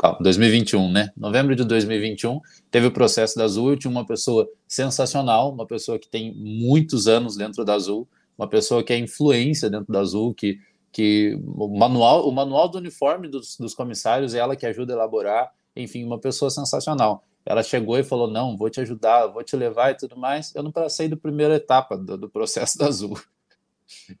calma, 0.00 0.18
2021, 0.22 0.90
né? 0.90 1.10
Novembro 1.14 1.54
de 1.54 1.62
2021, 1.62 2.40
teve 2.70 2.86
o 2.86 2.90
processo 2.90 3.36
da 3.36 3.44
Azul. 3.44 3.70
Eu 3.70 3.76
tinha 3.76 3.90
uma 3.90 4.06
pessoa 4.06 4.48
sensacional, 4.66 5.52
uma 5.52 5.66
pessoa 5.66 5.98
que 5.98 6.08
tem 6.08 6.34
muitos 6.34 7.06
anos 7.06 7.36
dentro 7.36 7.66
da 7.66 7.74
Azul, 7.74 8.08
uma 8.38 8.48
pessoa 8.48 8.82
que 8.82 8.94
é 8.94 8.98
influência 8.98 9.68
dentro 9.68 9.92
da 9.92 10.00
Azul, 10.00 10.32
que, 10.32 10.58
que 10.90 11.38
o 11.44 11.68
manual, 11.68 12.26
o 12.26 12.32
manual 12.32 12.66
do 12.66 12.78
uniforme 12.78 13.28
dos, 13.28 13.58
dos 13.58 13.74
comissários 13.74 14.34
é 14.34 14.38
ela 14.38 14.56
que 14.56 14.64
ajuda 14.64 14.94
a 14.94 14.96
elaborar, 14.96 15.52
enfim, 15.76 16.02
uma 16.02 16.18
pessoa 16.18 16.50
sensacional. 16.50 17.22
Ela 17.44 17.62
chegou 17.62 17.98
e 17.98 18.02
falou: 18.02 18.30
Não, 18.30 18.56
vou 18.56 18.70
te 18.70 18.80
ajudar, 18.80 19.26
vou 19.26 19.42
te 19.44 19.54
levar 19.54 19.90
e 19.90 19.96
tudo 19.96 20.16
mais. 20.16 20.54
Eu 20.54 20.62
não 20.62 20.72
passei 20.72 21.08
da 21.08 21.16
primeira 21.16 21.56
etapa 21.56 21.98
do, 21.98 22.16
do 22.16 22.28
processo 22.28 22.78
da 22.78 22.86
Azul. 22.86 23.20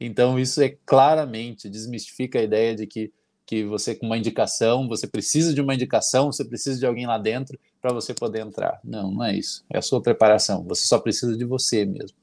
Então, 0.00 0.36
isso 0.36 0.60
é 0.60 0.76
claramente 0.84 1.68
desmistifica 1.68 2.40
a 2.40 2.42
ideia 2.42 2.74
de 2.74 2.88
que, 2.88 3.12
que 3.50 3.64
você, 3.64 3.96
com 3.96 4.06
uma 4.06 4.16
indicação, 4.16 4.86
você 4.86 5.08
precisa 5.08 5.52
de 5.52 5.60
uma 5.60 5.74
indicação, 5.74 6.30
você 6.30 6.44
precisa 6.44 6.78
de 6.78 6.86
alguém 6.86 7.04
lá 7.04 7.18
dentro 7.18 7.58
para 7.82 7.92
você 7.92 8.14
poder 8.14 8.46
entrar. 8.46 8.78
Não, 8.84 9.10
não 9.10 9.24
é 9.24 9.34
isso. 9.34 9.64
É 9.68 9.78
a 9.78 9.82
sua 9.82 10.00
preparação. 10.00 10.62
Você 10.68 10.86
só 10.86 11.00
precisa 11.00 11.36
de 11.36 11.44
você 11.44 11.84
mesmo. 11.84 12.16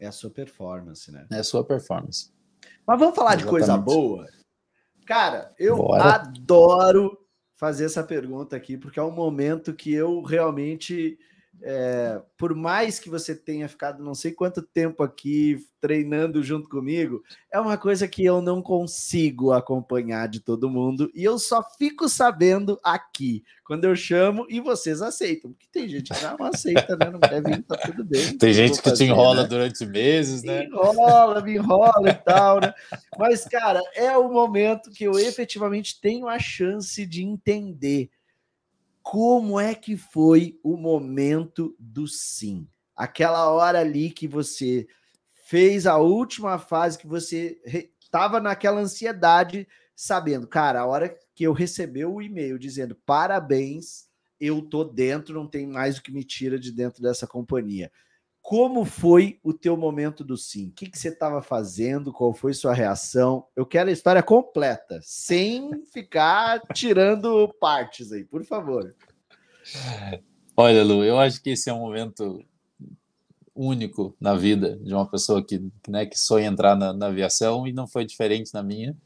É 0.00 0.08
a 0.08 0.10
sua 0.10 0.28
performance, 0.28 1.12
né? 1.12 1.28
É 1.30 1.38
a 1.38 1.44
sua 1.44 1.62
performance. 1.62 2.32
Mas 2.84 2.98
vamos 2.98 3.14
falar 3.14 3.36
Exatamente. 3.36 3.44
de 3.44 3.50
coisa 3.50 3.78
boa? 3.78 4.26
Cara, 5.06 5.54
eu 5.56 5.76
Bora. 5.76 6.16
adoro 6.16 7.16
fazer 7.54 7.84
essa 7.84 8.02
pergunta 8.02 8.56
aqui, 8.56 8.76
porque 8.76 8.98
é 8.98 9.04
um 9.04 9.12
momento 9.12 9.72
que 9.72 9.94
eu 9.94 10.20
realmente 10.20 11.16
é, 11.62 12.20
por 12.36 12.54
mais 12.54 12.98
que 12.98 13.08
você 13.08 13.34
tenha 13.34 13.68
ficado 13.68 14.02
não 14.02 14.14
sei 14.14 14.32
quanto 14.32 14.62
tempo 14.62 15.02
aqui 15.02 15.58
treinando 15.80 16.42
junto 16.42 16.68
comigo, 16.68 17.22
é 17.52 17.60
uma 17.60 17.76
coisa 17.76 18.08
que 18.08 18.24
eu 18.24 18.40
não 18.40 18.60
consigo 18.60 19.52
acompanhar 19.52 20.28
de 20.28 20.40
todo 20.40 20.70
mundo 20.70 21.10
e 21.14 21.22
eu 21.22 21.38
só 21.38 21.62
fico 21.78 22.08
sabendo 22.08 22.78
aqui 22.82 23.44
quando 23.64 23.84
eu 23.84 23.96
chamo 23.96 24.46
e 24.48 24.60
vocês 24.60 25.02
aceitam, 25.02 25.52
porque 25.52 25.66
tem 25.70 25.88
gente 25.88 26.12
que 26.12 26.22
não 26.24 26.46
aceita, 26.46 26.96
né? 26.96 27.10
Não 27.10 27.20
quer 27.20 27.42
vir, 27.42 27.62
tá 27.64 27.76
tudo 27.76 28.04
bem. 28.04 28.36
Tem 28.38 28.52
gente 28.52 28.78
que 28.78 28.90
fazer, 28.90 29.04
te 29.04 29.10
enrola 29.10 29.42
né? 29.42 29.48
durante 29.48 29.84
meses, 29.86 30.42
né? 30.42 30.60
Me 30.60 30.66
enrola, 30.66 31.40
me 31.40 31.54
enrola 31.54 32.10
e 32.10 32.14
tal, 32.14 32.60
né? 32.60 32.72
Mas, 33.18 33.44
cara, 33.44 33.80
é 33.94 34.16
o 34.16 34.30
momento 34.30 34.90
que 34.90 35.04
eu 35.04 35.18
efetivamente 35.18 36.00
tenho 36.00 36.28
a 36.28 36.38
chance 36.38 37.04
de 37.04 37.24
entender 37.24 38.10
como 39.08 39.60
é 39.60 39.72
que 39.72 39.96
foi 39.96 40.58
o 40.64 40.76
momento 40.76 41.76
do 41.78 42.08
sim? 42.08 42.66
Aquela 42.96 43.48
hora 43.52 43.78
ali 43.78 44.10
que 44.10 44.26
você 44.26 44.84
fez 45.46 45.86
a 45.86 45.96
última 45.96 46.58
fase, 46.58 46.98
que 46.98 47.06
você 47.06 47.56
estava 48.00 48.40
naquela 48.40 48.80
ansiedade, 48.80 49.68
sabendo, 49.94 50.48
cara, 50.48 50.80
a 50.80 50.86
hora 50.86 51.16
que 51.36 51.44
eu 51.44 51.52
recebi 51.52 52.04
o 52.04 52.20
e-mail 52.20 52.58
dizendo 52.58 52.96
parabéns, 53.06 54.08
eu 54.40 54.60
tô 54.60 54.82
dentro, 54.82 55.32
não 55.36 55.46
tem 55.46 55.68
mais 55.68 55.98
o 55.98 56.02
que 56.02 56.10
me 56.10 56.24
tira 56.24 56.58
de 56.58 56.72
dentro 56.72 57.00
dessa 57.00 57.28
companhia. 57.28 57.92
Como 58.46 58.84
foi 58.84 59.40
o 59.42 59.52
teu 59.52 59.76
momento 59.76 60.22
do 60.22 60.36
sim? 60.36 60.68
O 60.68 60.70
que, 60.70 60.88
que 60.88 60.96
você 60.96 61.08
estava 61.08 61.42
fazendo? 61.42 62.12
Qual 62.12 62.32
foi 62.32 62.54
sua 62.54 62.72
reação? 62.72 63.44
Eu 63.56 63.66
quero 63.66 63.90
a 63.90 63.92
história 63.92 64.22
completa, 64.22 65.00
sem 65.02 65.84
ficar 65.86 66.62
tirando 66.72 67.52
partes 67.58 68.12
aí, 68.12 68.22
por 68.22 68.44
favor. 68.44 68.94
Olha, 70.56 70.84
Lu, 70.84 71.02
eu 71.02 71.18
acho 71.18 71.42
que 71.42 71.50
esse 71.50 71.68
é 71.68 71.72
um 71.72 71.80
momento 71.80 72.40
único 73.52 74.14
na 74.20 74.36
vida 74.36 74.76
de 74.76 74.94
uma 74.94 75.10
pessoa 75.10 75.44
que, 75.44 75.60
né, 75.88 76.06
que 76.06 76.16
sonha 76.16 76.46
entrar 76.46 76.76
na, 76.76 76.92
na 76.92 77.06
aviação 77.06 77.66
e 77.66 77.72
não 77.72 77.88
foi 77.88 78.04
diferente 78.04 78.54
na 78.54 78.62
minha. 78.62 78.96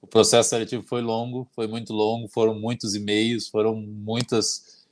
O 0.00 0.06
processo 0.06 0.48
seletivo 0.48 0.82
foi 0.82 1.02
longo, 1.02 1.46
foi 1.54 1.66
muito 1.66 1.92
longo, 1.92 2.26
foram 2.26 2.58
muitos 2.58 2.94
e-mails, 2.94 3.48
foram 3.48 3.76
muitas, 3.76 4.86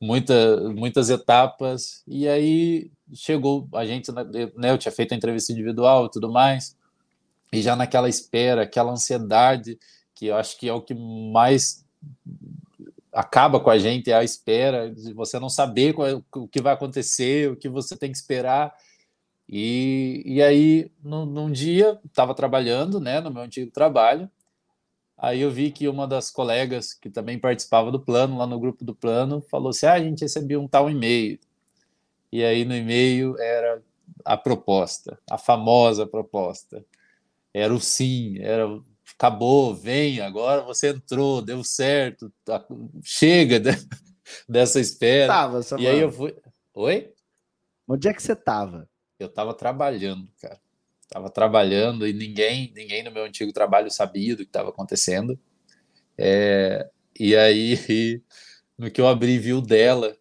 muita, 0.00 0.60
muitas 0.70 1.10
etapas, 1.10 2.04
e 2.06 2.28
aí 2.28 2.92
chegou 3.14 3.68
a 3.74 3.84
gente, 3.84 4.10
né, 4.12 4.70
eu 4.70 4.78
tinha 4.78 4.92
feito 4.92 5.12
a 5.12 5.16
entrevista 5.16 5.52
individual 5.52 6.06
e 6.06 6.10
tudo 6.10 6.30
mais, 6.30 6.76
e 7.52 7.60
já 7.60 7.76
naquela 7.76 8.08
espera, 8.08 8.62
aquela 8.62 8.92
ansiedade, 8.92 9.78
que 10.14 10.26
eu 10.26 10.36
acho 10.36 10.58
que 10.58 10.68
é 10.68 10.72
o 10.72 10.80
que 10.80 10.94
mais 10.94 11.84
acaba 13.12 13.60
com 13.60 13.68
a 13.68 13.78
gente 13.78 14.10
é 14.10 14.14
a 14.14 14.24
espera 14.24 14.90
de 14.90 15.12
você 15.12 15.38
não 15.38 15.50
saber 15.50 15.92
qual, 15.92 16.08
é 16.08 16.14
o 16.14 16.48
que 16.48 16.62
vai 16.62 16.72
acontecer, 16.72 17.50
o 17.50 17.56
que 17.56 17.68
você 17.68 17.96
tem 17.96 18.10
que 18.10 18.16
esperar. 18.16 18.74
E, 19.48 20.22
e 20.24 20.42
aí, 20.42 20.90
num, 21.04 21.26
num 21.26 21.52
dia, 21.52 22.00
estava 22.06 22.34
trabalhando 22.34 22.98
né, 22.98 23.20
no 23.20 23.30
meu 23.30 23.42
antigo 23.42 23.70
trabalho, 23.70 24.30
aí 25.18 25.42
eu 25.42 25.50
vi 25.50 25.70
que 25.70 25.88
uma 25.88 26.06
das 26.08 26.30
colegas 26.30 26.94
que 26.94 27.10
também 27.10 27.38
participava 27.38 27.90
do 27.90 28.00
plano, 28.00 28.38
lá 28.38 28.46
no 28.46 28.58
grupo 28.58 28.82
do 28.82 28.94
plano, 28.94 29.42
falou 29.42 29.68
assim: 29.68 29.86
ah, 29.86 29.92
a 29.92 30.00
gente 30.00 30.22
recebeu 30.22 30.62
um 30.62 30.68
tal 30.68 30.88
e-mail. 30.88 31.38
E 32.32 32.42
aí 32.42 32.64
no 32.64 32.74
e-mail 32.74 33.38
era 33.38 33.82
a 34.24 34.36
proposta, 34.36 35.18
a 35.30 35.36
famosa 35.36 36.06
proposta. 36.06 36.84
Era 37.52 37.74
o 37.74 37.80
sim, 37.80 38.38
era 38.38 38.66
acabou, 39.14 39.74
vem, 39.74 40.20
agora 40.20 40.62
você 40.62 40.88
entrou, 40.88 41.42
deu 41.42 41.62
certo, 41.62 42.32
tá, 42.44 42.64
chega 43.04 43.60
de, 43.60 43.70
dessa 44.48 44.80
espera. 44.80 45.32
Tava, 45.32 45.60
e 45.78 45.86
aí 45.86 46.00
eu 46.00 46.10
fui. 46.10 46.34
Oi? 46.74 47.12
Onde 47.86 48.08
é 48.08 48.14
que 48.14 48.22
você 48.22 48.34
tava? 48.34 48.88
Eu 49.18 49.28
tava 49.28 49.54
trabalhando, 49.54 50.28
cara. 50.40 50.58
Tava 51.08 51.28
trabalhando 51.28 52.06
e 52.06 52.12
ninguém, 52.12 52.72
ninguém 52.74 53.02
no 53.02 53.10
meu 53.10 53.24
antigo 53.24 53.52
trabalho 53.52 53.90
sabia 53.90 54.34
do 54.34 54.44
que 54.44 54.48
estava 54.48 54.70
acontecendo. 54.70 55.38
É, 56.16 56.88
e 57.18 57.36
aí, 57.36 58.22
no 58.78 58.90
que 58.90 59.00
eu 59.00 59.06
abri, 59.06 59.38
viu 59.38 59.60
dela, 59.60 60.16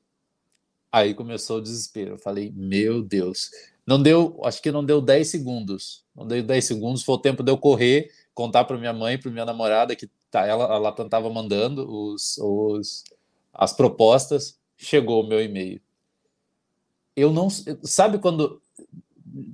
aí 0.91 1.13
começou 1.13 1.57
o 1.57 1.61
desespero. 1.61 2.11
Eu 2.11 2.19
falei, 2.19 2.51
meu 2.55 3.01
Deus. 3.01 3.49
Não 3.85 4.01
deu, 4.01 4.39
acho 4.43 4.61
que 4.61 4.71
não 4.71 4.85
deu 4.85 5.01
10 5.01 5.27
segundos. 5.27 6.03
Não 6.15 6.27
deu 6.27 6.43
10 6.43 6.65
segundos, 6.65 7.03
foi 7.03 7.15
o 7.15 7.19
tempo 7.19 7.43
de 7.43 7.51
eu 7.51 7.57
correr 7.57 8.09
contar 8.33 8.63
para 8.63 8.77
minha 8.77 8.93
mãe, 8.93 9.17
para 9.17 9.31
minha 9.31 9.45
namorada 9.45 9.95
que 9.95 10.09
tá, 10.29 10.45
ela, 10.45 10.63
ela 10.63 10.91
tentava 10.91 11.29
mandando 11.29 11.87
os, 11.89 12.37
os, 12.37 13.03
as 13.53 13.73
propostas, 13.73 14.57
chegou 14.77 15.23
o 15.23 15.27
meu 15.27 15.41
e-mail. 15.41 15.81
Eu 17.15 17.31
não, 17.31 17.49
sabe 17.83 18.17
quando 18.19 18.61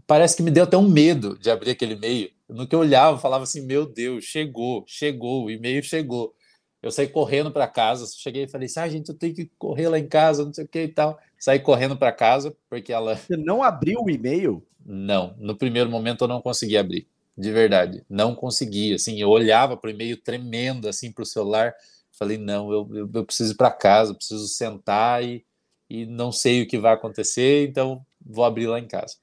parece 0.06 0.38
que 0.38 0.44
me 0.44 0.51
deu 0.51 0.63
até 0.63 0.77
um 0.77 0.88
medo 0.88 1.38
de 1.38 1.50
abrir 1.50 1.72
aquele 1.72 1.96
e-mail. 1.96 2.32
No 2.48 2.67
que 2.67 2.75
eu 2.75 2.79
olhava, 2.79 3.17
eu 3.17 3.22
falava 3.22 3.44
assim: 3.44 3.65
"Meu 3.65 3.86
Deus, 3.86 4.24
chegou, 4.24 4.86
chegou, 4.88 5.46
o 5.46 5.51
e-mail 5.51 5.84
chegou". 5.84 6.34
Eu 6.82 6.91
saí 6.91 7.08
correndo 7.08 7.51
para 7.51 7.67
casa, 7.67 8.06
cheguei 8.15 8.44
e 8.44 8.48
falei 8.48 8.67
assim: 8.67 8.79
"Ah, 8.79 8.88
gente, 8.88 9.10
eu 9.10 9.15
tenho 9.15 9.34
que 9.34 9.51
correr 9.58 9.89
lá 9.89 10.00
em 10.00 10.08
casa, 10.08 10.46
não 10.46 10.53
sei 10.53 10.65
o 10.65 10.67
que 10.67 10.84
e 10.84 10.88
tal". 10.88 11.20
Saí 11.39 11.60
correndo 11.60 11.96
para 11.98 12.12
casa 12.12 12.56
porque 12.70 12.91
ela 12.91 13.15
Você 13.15 13.38
não 13.38 13.63
abriu 13.63 14.01
o 14.01 14.10
e-mail? 14.10 14.65
Não, 14.86 15.36
no 15.38 15.56
primeiro 15.56 15.89
momento 15.89 16.24
eu 16.24 16.27
não 16.27 16.41
consegui 16.41 16.77
abrir 16.77 17.08
de 17.38 17.51
verdade. 17.51 18.03
Não 18.10 18.34
conseguia, 18.34 18.96
assim, 18.96 19.22
eu 19.22 19.29
olhava 19.29 19.77
para 19.77 19.89
o 19.89 19.91
e-mail 19.91 20.17
tremendo, 20.17 20.89
assim, 20.89 21.12
para 21.12 21.22
o 21.22 21.25
celular, 21.25 21.75
falei, 22.12 22.38
não, 22.38 22.72
eu, 22.72 22.89
eu, 22.94 23.10
eu 23.13 23.25
preciso 23.25 23.53
ir 23.53 23.58
para 23.58 23.70
casa, 23.72 24.15
preciso 24.15 24.48
sentar 24.48 25.24
e, 25.24 25.46
e 25.89 26.06
não 26.06 26.32
sei 26.32 26.63
o 26.63 26.67
que 26.67 26.79
vai 26.79 26.94
acontecer, 26.94 27.67
então 27.67 28.03
vou 28.25 28.44
abrir 28.44 28.65
lá 28.65 28.79
em 28.79 28.88
casa. 28.88 29.17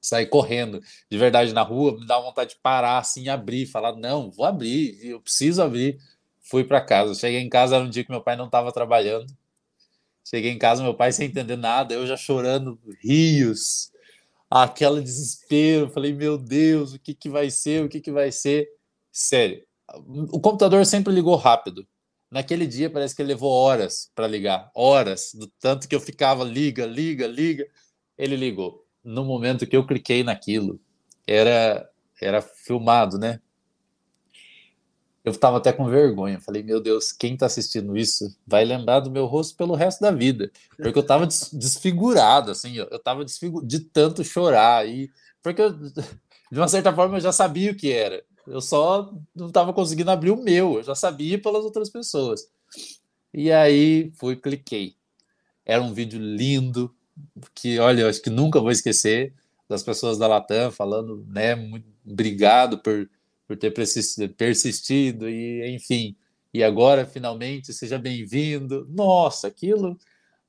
Saí 0.00 0.26
correndo, 0.26 0.80
de 1.10 1.18
verdade, 1.18 1.52
na 1.52 1.62
rua, 1.62 1.98
me 1.98 2.06
dá 2.06 2.18
vontade 2.20 2.50
de 2.50 2.60
parar, 2.60 2.98
assim, 2.98 3.28
abrir, 3.28 3.66
falar, 3.66 3.96
não, 3.96 4.30
vou 4.30 4.46
abrir, 4.46 4.98
eu 5.04 5.20
preciso 5.20 5.62
abrir. 5.62 5.98
Fui 6.40 6.64
para 6.64 6.80
casa, 6.80 7.14
cheguei 7.14 7.40
em 7.40 7.48
casa, 7.48 7.76
era 7.76 7.84
um 7.84 7.90
dia 7.90 8.04
que 8.04 8.10
meu 8.10 8.20
pai 8.22 8.36
não 8.36 8.46
estava 8.46 8.72
trabalhando, 8.72 9.26
Cheguei 10.28 10.50
em 10.50 10.58
casa, 10.58 10.82
meu 10.82 10.92
pai 10.92 11.12
sem 11.12 11.28
entender 11.28 11.54
nada, 11.56 11.94
eu 11.94 12.04
já 12.04 12.16
chorando 12.16 12.80
rios, 13.00 13.92
aquele 14.50 15.00
desespero. 15.00 15.88
Falei, 15.88 16.12
meu 16.12 16.36
Deus, 16.36 16.94
o 16.94 16.98
que, 16.98 17.14
que 17.14 17.28
vai 17.28 17.48
ser? 17.48 17.84
O 17.84 17.88
que, 17.88 18.00
que 18.00 18.10
vai 18.10 18.32
ser? 18.32 18.68
Sério, 19.12 19.62
o 20.32 20.40
computador 20.40 20.84
sempre 20.84 21.14
ligou 21.14 21.36
rápido. 21.36 21.86
Naquele 22.28 22.66
dia 22.66 22.90
parece 22.90 23.14
que 23.14 23.22
ele 23.22 23.28
levou 23.28 23.52
horas 23.52 24.10
para 24.16 24.26
ligar, 24.26 24.68
horas, 24.74 25.30
do 25.32 25.46
tanto 25.60 25.88
que 25.88 25.94
eu 25.94 26.00
ficava 26.00 26.42
liga, 26.42 26.84
liga, 26.84 27.28
liga. 27.28 27.64
Ele 28.18 28.34
ligou. 28.34 28.84
No 29.04 29.24
momento 29.24 29.64
que 29.64 29.76
eu 29.76 29.86
cliquei 29.86 30.24
naquilo, 30.24 30.80
era 31.24 31.88
era 32.20 32.42
filmado, 32.42 33.16
né? 33.16 33.40
Eu 35.26 35.32
estava 35.32 35.56
até 35.56 35.72
com 35.72 35.88
vergonha. 35.88 36.40
Falei, 36.40 36.62
meu 36.62 36.80
Deus, 36.80 37.10
quem 37.10 37.34
está 37.34 37.46
assistindo 37.46 37.96
isso 37.96 38.32
vai 38.46 38.64
lembrar 38.64 39.00
do 39.00 39.10
meu 39.10 39.26
rosto 39.26 39.56
pelo 39.56 39.74
resto 39.74 40.00
da 40.00 40.12
vida. 40.12 40.52
Porque 40.76 40.96
eu 40.96 41.02
estava 41.02 41.26
desfigurado, 41.52 42.52
assim, 42.52 42.76
eu 42.76 42.86
estava 42.86 43.24
de 43.24 43.80
tanto 43.80 44.22
chorar. 44.22 44.88
E, 44.88 45.10
porque, 45.42 45.60
eu, 45.60 45.72
de 46.52 46.60
uma 46.60 46.68
certa 46.68 46.94
forma, 46.94 47.16
eu 47.16 47.20
já 47.20 47.32
sabia 47.32 47.72
o 47.72 47.74
que 47.74 47.90
era. 47.90 48.22
Eu 48.46 48.60
só 48.60 49.12
não 49.34 49.48
estava 49.48 49.72
conseguindo 49.72 50.12
abrir 50.12 50.30
o 50.30 50.40
meu, 50.40 50.76
eu 50.76 50.84
já 50.84 50.94
sabia 50.94 51.42
pelas 51.42 51.64
outras 51.64 51.90
pessoas. 51.90 52.48
E 53.34 53.50
aí 53.50 54.12
fui, 54.14 54.36
cliquei. 54.36 54.94
Era 55.64 55.82
um 55.82 55.92
vídeo 55.92 56.20
lindo, 56.20 56.94
que, 57.52 57.80
olha, 57.80 58.02
eu 58.02 58.08
acho 58.08 58.22
que 58.22 58.30
nunca 58.30 58.60
vou 58.60 58.70
esquecer 58.70 59.34
das 59.68 59.82
pessoas 59.82 60.18
da 60.18 60.28
Latam 60.28 60.70
falando, 60.70 61.26
né, 61.28 61.56
muito 61.56 61.88
obrigado 62.08 62.78
por 62.78 63.10
por 63.46 63.56
ter 63.56 63.72
persistido 64.36 65.28
e 65.28 65.74
enfim. 65.74 66.16
E 66.52 66.62
agora 66.64 67.06
finalmente 67.06 67.72
seja 67.72 67.98
bem-vindo. 67.98 68.86
Nossa, 68.90 69.48
aquilo 69.48 69.98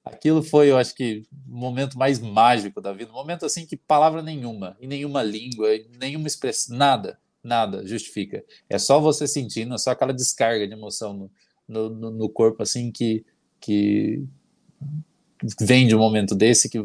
aquilo 0.08 0.42
foi, 0.42 0.72
eu 0.72 0.78
acho 0.78 0.96
que 0.96 1.24
o 1.48 1.58
momento 1.58 1.98
mais 1.98 2.20
mágico 2.20 2.82
da 2.82 2.94
vida, 2.94 3.12
um 3.12 3.16
momento 3.16 3.46
assim 3.46 3.66
que 3.66 3.76
palavra 3.76 4.22
nenhuma, 4.22 4.78
em 4.80 4.88
nenhuma 4.88 5.22
língua, 5.22 5.68
nenhuma 6.00 6.28
expressão, 6.28 6.78
nada, 6.78 7.20
nada 7.44 7.86
justifica. 7.86 8.44
É 8.70 8.80
só 8.80 9.00
você 9.00 9.28
sentindo, 9.28 9.76
é 9.76 9.78
só 9.78 9.92
aquela 9.92 10.14
descarga 10.14 10.68
de 10.68 10.74
emoção 10.74 11.30
no, 11.68 11.90
no, 11.90 12.12
no 12.12 12.30
corpo 12.30 12.64
assim 12.64 12.92
que, 12.92 13.26
que 13.60 14.24
vem 15.60 15.88
de 15.88 15.96
um 15.96 16.00
momento 16.00 16.34
desse 16.34 16.70
que, 16.70 16.80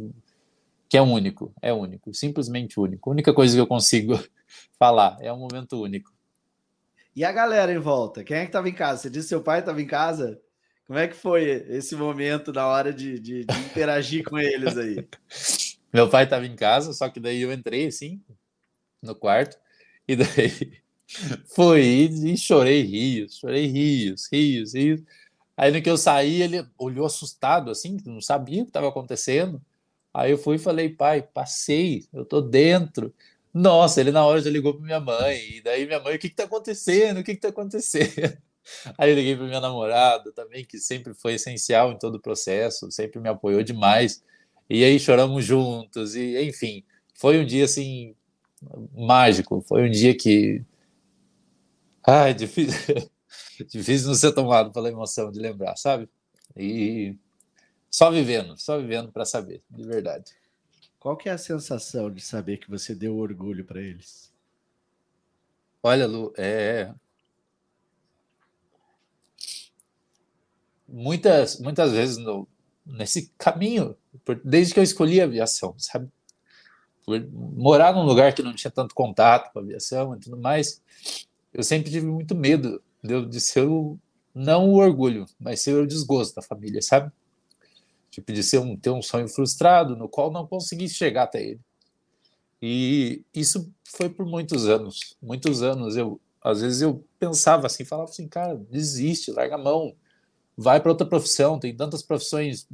que 0.93 0.99
é 0.99 1.01
único, 1.01 1.55
é 1.63 1.73
único, 1.73 2.13
simplesmente 2.13 2.79
único. 2.79 3.09
A 3.09 3.15
única 3.15 3.33
coisa 3.33 3.55
que 3.55 3.61
eu 3.63 3.67
consigo 3.67 4.13
falar 4.79 5.17
é 5.23 5.33
um 5.33 5.39
momento 5.39 5.81
único. 5.81 6.13
E 7.17 7.25
a 7.25 7.33
galera 7.33 7.73
em 7.73 7.79
volta? 7.79 8.23
Quem 8.23 8.37
é 8.37 8.41
que 8.41 8.49
estava 8.49 8.69
em 8.69 8.75
casa? 8.75 9.01
Você 9.01 9.09
disse 9.09 9.25
que 9.25 9.29
seu 9.31 9.41
pai 9.41 9.61
estava 9.61 9.81
em 9.81 9.87
casa? 9.87 10.39
Como 10.87 10.99
é 10.99 11.09
que 11.09 11.17
foi 11.17 11.45
esse 11.71 11.97
momento 11.97 12.53
na 12.53 12.67
hora 12.67 12.93
de, 12.93 13.19
de, 13.19 13.43
de 13.47 13.59
interagir 13.61 14.23
com 14.23 14.39
eles 14.39 14.77
aí? 14.77 15.09
Meu 15.91 16.11
pai 16.11 16.25
estava 16.25 16.45
em 16.45 16.55
casa, 16.55 16.93
só 16.93 17.09
que 17.09 17.19
daí 17.19 17.41
eu 17.41 17.51
entrei 17.51 17.87
assim 17.87 18.21
no 19.01 19.15
quarto 19.15 19.57
e 20.07 20.15
daí 20.15 20.75
fui 21.57 22.11
e 22.13 22.37
chorei 22.37 22.83
rios, 22.83 23.39
chorei 23.39 23.65
rios, 23.65 24.29
rios, 24.31 24.75
rios. 24.75 25.01
Aí 25.57 25.73
no 25.73 25.81
que 25.81 25.89
eu 25.89 25.97
saí, 25.97 26.43
ele 26.43 26.67
olhou 26.77 27.07
assustado, 27.07 27.71
assim, 27.71 27.97
não 28.05 28.21
sabia 28.21 28.61
o 28.61 28.67
que 28.67 28.71
estava 28.71 28.91
acontecendo. 28.91 29.59
Aí 30.15 30.31
eu 30.31 30.39
fui 30.39 30.57
e 30.57 30.59
falei, 30.59 30.89
pai, 30.91 31.23
passei, 31.23 32.07
eu 32.13 32.25
tô 32.25 32.41
dentro. 32.41 33.15
Nossa, 33.53 34.01
ele 34.01 34.11
na 34.11 34.25
hora 34.25 34.41
já 34.41 34.51
ligou 34.51 34.75
para 34.75 34.85
minha 34.85 35.01
mãe. 35.01 35.57
E 35.57 35.61
daí 35.63 35.87
minha 35.87 36.01
mãe, 36.01 36.17
o 36.17 36.19
que 36.19 36.27
está 36.27 36.45
acontecendo? 36.45 37.21
O 37.21 37.25
que 37.25 37.33
está 37.33 37.49
acontecendo? 37.49 38.37
Aí 38.97 39.11
eu 39.11 39.17
liguei 39.17 39.37
para 39.37 39.47
minha 39.47 39.61
namorada 39.61 40.31
também, 40.33 40.65
que 40.65 40.79
sempre 40.79 41.15
foi 41.15 41.35
essencial 41.35 41.91
em 41.91 41.99
todo 41.99 42.15
o 42.17 42.21
processo, 42.21 42.91
sempre 42.93 43.21
me 43.21 43.29
apoiou 43.29 43.63
demais. 43.63 44.23
E 44.71 44.85
aí 44.85 45.01
choramos 45.01 45.45
juntos, 45.45 46.15
e 46.15 46.41
enfim, 46.45 46.85
foi 47.15 47.41
um 47.41 47.45
dia 47.45 47.65
assim 47.65 48.15
mágico. 48.95 49.61
Foi 49.63 49.87
um 49.87 49.91
dia 49.91 50.17
que. 50.17 50.63
Ai, 52.07 52.35
difícil. 52.35 53.11
difícil 53.69 54.09
não 54.09 54.15
ser 54.15 54.33
tomado 54.33 54.73
pela 54.73 54.89
emoção 54.89 55.31
de 55.31 55.41
lembrar, 55.41 55.77
sabe? 55.77 56.09
E 56.57 57.17
só 57.93 58.11
vivendo, 58.11 58.57
só 58.59 58.79
vivendo 58.79 59.13
para 59.13 59.27
saber, 59.27 59.63
de 59.71 59.85
verdade. 59.85 60.33
Qual 60.99 61.15
que 61.15 61.29
é 61.29 61.33
a 61.33 61.39
sensação 61.39 62.11
de 62.11 62.23
saber 62.23 62.57
que 62.57 62.71
você 62.71 62.95
deu 62.95 63.17
orgulho 63.19 63.67
para 63.67 63.83
eles? 63.83 64.33
Olha, 65.83 66.07
Lu, 66.07 66.33
é 66.39 66.91
muitas 70.89 71.61
muitas 71.61 71.93
vezes 71.93 72.17
no, 72.17 72.49
nesse 72.87 73.31
caminho, 73.37 73.97
desde 74.43 74.73
que 74.73 74.81
eu 74.81 74.85
escolhi 74.85 75.21
a 75.21 75.25
aviação, 75.25 75.75
sabe? 75.77 76.09
Por 77.05 77.21
morar 77.31 77.93
num 77.93 78.05
lugar 78.05 78.33
que 78.33 78.43
não 78.43 78.55
tinha 78.55 78.71
tanto 78.71 78.95
contato 78.95 79.53
com 79.53 79.59
a 79.59 79.63
aviação 79.63 80.17
e 80.17 80.21
tudo 80.21 80.39
mais, 80.39 80.81
eu 81.53 81.63
sempre 81.63 81.91
tive 81.91 82.07
muito 82.07 82.35
medo 82.35 82.81
de, 83.03 83.27
de 83.27 83.41
ser 83.41 83.67
o, 83.67 83.99
não 84.35 84.71
o 84.71 84.77
orgulho, 84.77 85.27
mas 85.39 85.61
ser 85.61 85.75
o 85.75 85.87
desgosto 85.87 86.37
da 86.37 86.43
família, 86.43 86.81
sabe? 86.81 87.13
Tipo, 88.13 88.31
de 88.31 88.43
ser 88.43 88.59
um, 88.59 88.77
ter 88.77 88.91
um 88.91 89.01
sonho 89.01 89.27
frustrado 89.27 89.97
no 89.97 90.07
qual 90.07 90.31
não 90.31 90.47
consegui 90.47 90.87
chegar 90.87 91.23
até 91.23 91.43
ele. 91.43 91.61
E 92.61 93.25
isso 93.35 93.73
foi 93.85 94.11
por 94.11 94.27
muitos 94.27 94.69
anos. 94.69 95.17
Muitos 95.21 95.63
anos 95.63 95.97
eu, 95.97 96.21
às 96.43 96.61
vezes 96.61 96.83
eu 96.83 97.03
pensava 97.19 97.67
assim, 97.67 97.87
falava 97.87 98.11
assim, 98.11 98.29
cara, 98.29 98.55
desiste, 98.71 99.31
larga 99.31 99.55
a 99.55 99.59
mão, 99.59 99.97
vai 100.55 100.79
para 100.79 100.93
outra 100.93 101.07
profissão. 101.07 101.59
Tem 101.59 101.75
tantas 101.75 102.03
profissões 102.03 102.69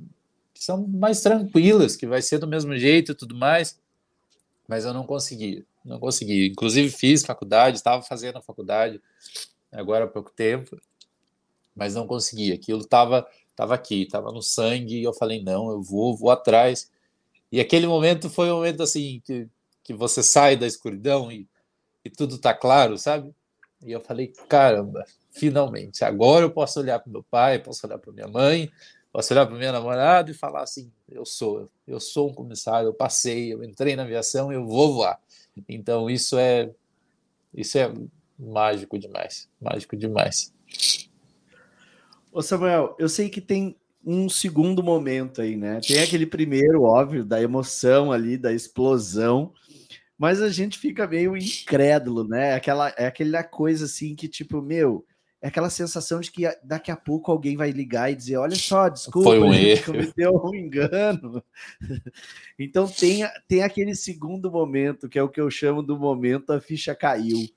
que 0.52 0.64
são 0.64 0.88
mais 0.88 1.20
tranquilas, 1.20 1.94
que 1.94 2.04
vai 2.04 2.20
ser 2.20 2.38
do 2.38 2.48
mesmo 2.48 2.76
jeito 2.76 3.12
e 3.12 3.14
tudo 3.14 3.36
mais. 3.36 3.78
Mas 4.66 4.84
eu 4.84 4.92
não 4.92 5.04
conseguia, 5.04 5.64
não 5.84 6.00
conseguia. 6.00 6.48
Inclusive 6.48 6.90
fiz 6.90 7.24
faculdade, 7.24 7.76
estava 7.76 8.02
fazendo 8.02 8.38
a 8.38 8.42
faculdade 8.42 9.00
agora 9.70 10.04
há 10.04 10.08
pouco 10.08 10.32
tempo, 10.32 10.76
mas 11.76 11.94
não 11.94 12.08
conseguia. 12.08 12.56
Aquilo 12.56 12.80
estava 12.80 13.24
estava 13.58 13.74
aqui, 13.74 14.02
estava 14.02 14.30
no 14.30 14.40
sangue, 14.40 15.00
e 15.00 15.02
eu 15.02 15.12
falei, 15.12 15.42
não, 15.42 15.68
eu 15.68 15.82
vou, 15.82 16.16
vou 16.16 16.30
atrás. 16.30 16.88
E 17.50 17.58
aquele 17.58 17.88
momento 17.88 18.30
foi 18.30 18.48
um 18.52 18.56
momento 18.56 18.84
assim, 18.84 19.20
que, 19.24 19.48
que 19.82 19.92
você 19.92 20.22
sai 20.22 20.56
da 20.56 20.64
escuridão 20.64 21.30
e, 21.32 21.48
e 22.04 22.08
tudo 22.08 22.36
está 22.36 22.54
claro, 22.54 22.96
sabe? 22.96 23.34
E 23.84 23.90
eu 23.90 24.00
falei, 24.00 24.32
caramba, 24.48 25.04
finalmente, 25.32 26.04
agora 26.04 26.44
eu 26.44 26.52
posso 26.52 26.78
olhar 26.78 27.00
para 27.00 27.10
meu 27.10 27.24
pai, 27.24 27.58
posso 27.58 27.84
olhar 27.84 27.98
para 27.98 28.12
minha 28.12 28.28
mãe, 28.28 28.70
posso 29.12 29.32
olhar 29.34 29.44
para 29.44 29.56
minha 29.56 29.72
namorada 29.72 30.30
e 30.30 30.34
falar 30.34 30.62
assim, 30.62 30.92
eu 31.08 31.24
sou, 31.24 31.68
eu 31.84 31.98
sou 31.98 32.30
um 32.30 32.34
comissário, 32.34 32.88
eu 32.88 32.94
passei, 32.94 33.52
eu 33.52 33.64
entrei 33.64 33.96
na 33.96 34.04
aviação, 34.04 34.52
eu 34.52 34.64
vou 34.64 34.94
voar. 34.94 35.18
Então 35.68 36.08
isso 36.08 36.38
é 36.38 36.70
isso 37.52 37.76
é 37.76 37.92
mágico 38.38 38.96
demais, 38.98 39.48
mágico 39.60 39.96
demais. 39.96 40.52
Ô 42.32 42.42
Samuel, 42.42 42.94
eu 42.98 43.08
sei 43.08 43.28
que 43.28 43.40
tem 43.40 43.76
um 44.04 44.28
segundo 44.28 44.82
momento 44.82 45.40
aí, 45.40 45.56
né? 45.56 45.80
Tem 45.86 46.00
aquele 46.00 46.26
primeiro, 46.26 46.82
óbvio, 46.82 47.24
da 47.24 47.42
emoção 47.42 48.12
ali, 48.12 48.36
da 48.36 48.52
explosão, 48.52 49.52
mas 50.16 50.40
a 50.42 50.48
gente 50.48 50.78
fica 50.78 51.06
meio 51.06 51.36
incrédulo, 51.36 52.26
né? 52.26 52.54
Aquela, 52.54 52.92
é 52.96 53.06
aquela 53.06 53.42
coisa 53.44 53.84
assim 53.84 54.14
que, 54.14 54.28
tipo, 54.28 54.60
meu, 54.60 55.04
é 55.40 55.48
aquela 55.48 55.70
sensação 55.70 56.20
de 56.20 56.32
que 56.32 56.42
daqui 56.64 56.90
a 56.90 56.96
pouco 56.96 57.30
alguém 57.30 57.56
vai 57.56 57.70
ligar 57.70 58.10
e 58.10 58.16
dizer: 58.16 58.36
olha 58.36 58.56
só, 58.56 58.88
desculpa, 58.88 59.30
Foi 59.30 59.38
um 59.38 59.54
erro. 59.54 59.84
cometeu 59.84 60.32
um 60.44 60.54
engano. 60.54 61.42
então 62.58 62.88
tem, 62.88 63.28
tem 63.46 63.62
aquele 63.62 63.94
segundo 63.94 64.50
momento, 64.50 65.08
que 65.08 65.18
é 65.18 65.22
o 65.22 65.28
que 65.28 65.40
eu 65.40 65.50
chamo 65.50 65.82
do 65.82 65.96
momento 65.96 66.52
a 66.52 66.60
ficha 66.60 66.94
caiu, 66.94 67.48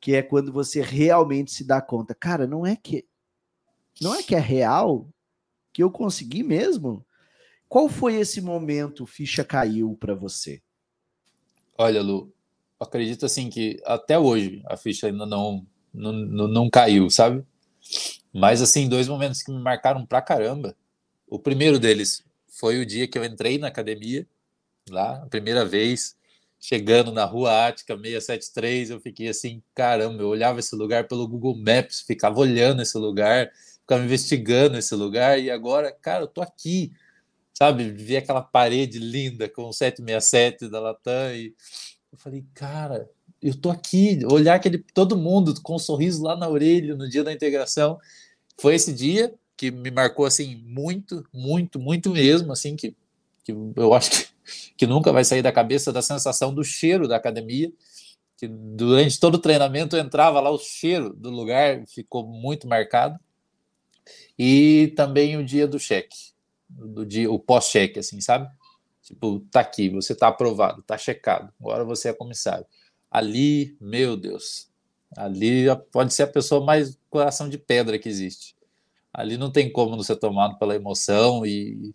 que 0.00 0.14
é 0.14 0.22
quando 0.22 0.52
você 0.52 0.80
realmente 0.80 1.52
se 1.52 1.64
dá 1.64 1.80
conta, 1.80 2.14
cara, 2.14 2.46
não 2.46 2.66
é 2.66 2.74
que 2.74 3.04
não 4.00 4.14
é 4.14 4.22
que 4.22 4.34
é 4.34 4.38
real? 4.38 5.08
Que 5.72 5.82
eu 5.82 5.90
consegui 5.90 6.42
mesmo? 6.42 7.04
Qual 7.68 7.88
foi 7.88 8.16
esse 8.16 8.40
momento 8.40 9.06
ficha 9.06 9.44
caiu 9.44 9.96
para 9.98 10.14
você? 10.14 10.60
Olha, 11.78 12.02
Lu, 12.02 12.32
acredito 12.78 13.24
assim 13.24 13.48
que 13.48 13.80
até 13.84 14.18
hoje 14.18 14.62
a 14.66 14.76
ficha 14.76 15.06
ainda 15.06 15.24
não, 15.24 15.66
não, 15.92 16.12
não 16.12 16.70
caiu, 16.70 17.08
sabe? 17.08 17.44
Mas 18.32 18.62
assim, 18.62 18.88
dois 18.88 19.08
momentos 19.08 19.42
que 19.42 19.50
me 19.50 19.60
marcaram 19.60 20.04
pra 20.04 20.22
caramba. 20.22 20.76
O 21.26 21.38
primeiro 21.38 21.78
deles 21.78 22.24
foi 22.46 22.78
o 22.78 22.86
dia 22.86 23.08
que 23.08 23.18
eu 23.18 23.24
entrei 23.24 23.58
na 23.58 23.68
academia, 23.68 24.26
lá, 24.90 25.22
a 25.22 25.26
primeira 25.26 25.64
vez, 25.64 26.16
chegando 26.60 27.10
na 27.10 27.24
rua 27.24 27.66
Ática 27.66 27.96
673, 27.96 28.90
eu 28.90 29.00
fiquei 29.00 29.28
assim, 29.28 29.62
caramba, 29.74 30.22
eu 30.22 30.28
olhava 30.28 30.60
esse 30.60 30.76
lugar 30.76 31.08
pelo 31.08 31.26
Google 31.26 31.56
Maps, 31.56 32.02
ficava 32.02 32.38
olhando 32.38 32.82
esse 32.82 32.96
lugar, 32.98 33.50
ficava 33.92 34.04
investigando 34.04 34.78
esse 34.78 34.94
lugar 34.94 35.38
e 35.38 35.50
agora, 35.50 35.92
cara, 35.92 36.24
eu 36.24 36.28
tô 36.28 36.40
aqui, 36.40 36.92
sabe? 37.52 37.90
Vi 37.90 38.16
aquela 38.16 38.40
parede 38.40 38.98
linda 38.98 39.48
com 39.48 39.64
o 39.64 39.72
767 39.72 40.68
da 40.68 40.80
Latam 40.80 41.34
e 41.34 41.54
eu 42.10 42.18
falei, 42.18 42.44
cara, 42.54 43.08
eu 43.42 43.54
tô 43.54 43.70
aqui, 43.70 44.20
olhar 44.30 44.54
aquele 44.54 44.78
todo 44.78 45.16
mundo 45.16 45.60
com 45.62 45.74
um 45.76 45.78
sorriso 45.78 46.22
lá 46.22 46.36
na 46.36 46.48
orelha 46.48 46.96
no 46.96 47.08
dia 47.08 47.22
da 47.22 47.32
integração. 47.32 47.98
Foi 48.58 48.74
esse 48.74 48.92
dia 48.92 49.34
que 49.56 49.70
me 49.70 49.90
marcou 49.90 50.24
assim 50.24 50.56
muito, 50.64 51.24
muito, 51.32 51.78
muito 51.78 52.10
mesmo, 52.10 52.52
assim 52.52 52.76
que, 52.76 52.96
que 53.44 53.52
eu 53.76 53.92
acho 53.92 54.10
que, 54.10 54.28
que 54.78 54.86
nunca 54.86 55.12
vai 55.12 55.24
sair 55.24 55.42
da 55.42 55.52
cabeça 55.52 55.92
da 55.92 56.00
sensação 56.00 56.54
do 56.54 56.64
cheiro 56.64 57.06
da 57.06 57.16
academia. 57.16 57.70
Que 58.38 58.48
durante 58.48 59.20
todo 59.20 59.36
o 59.36 59.38
treinamento 59.38 59.96
entrava 59.96 60.40
lá, 60.40 60.50
o 60.50 60.58
cheiro 60.58 61.12
do 61.14 61.30
lugar 61.30 61.84
ficou 61.86 62.26
muito 62.26 62.66
marcado 62.66 63.18
e 64.44 64.88
também 64.96 65.36
o 65.36 65.44
dia 65.44 65.68
do 65.68 65.78
cheque, 65.78 66.16
do 66.68 67.06
dia, 67.06 67.30
o 67.30 67.38
pós-cheque, 67.38 68.00
assim, 68.00 68.20
sabe? 68.20 68.50
Tipo, 69.00 69.38
tá 69.52 69.60
aqui, 69.60 69.88
você 69.88 70.16
tá 70.16 70.26
aprovado, 70.26 70.82
tá 70.82 70.98
checado, 70.98 71.52
agora 71.60 71.84
você 71.84 72.08
é 72.08 72.12
comissário. 72.12 72.66
Ali, 73.08 73.76
meu 73.80 74.16
Deus, 74.16 74.68
ali 75.16 75.66
pode 75.92 76.12
ser 76.12 76.24
a 76.24 76.26
pessoa 76.26 76.64
mais 76.64 76.98
coração 77.08 77.48
de 77.48 77.56
pedra 77.56 78.00
que 78.00 78.08
existe. 78.08 78.56
Ali 79.14 79.36
não 79.36 79.48
tem 79.48 79.70
como 79.70 79.94
não 79.94 80.02
ser 80.02 80.16
tomado 80.16 80.58
pela 80.58 80.74
emoção 80.74 81.46
e, 81.46 81.94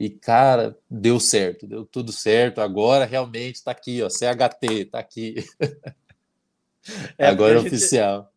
e 0.00 0.08
cara, 0.08 0.74
deu 0.88 1.20
certo, 1.20 1.66
deu 1.66 1.84
tudo 1.84 2.10
certo. 2.10 2.62
Agora 2.62 3.04
realmente 3.04 3.62
tá 3.62 3.72
aqui, 3.72 4.02
ó, 4.02 4.08
CHT, 4.08 4.86
tá 4.86 4.98
aqui. 4.98 5.34
É, 7.16 7.28
agora 7.28 7.54
é 7.54 7.58
oficial. 7.58 8.31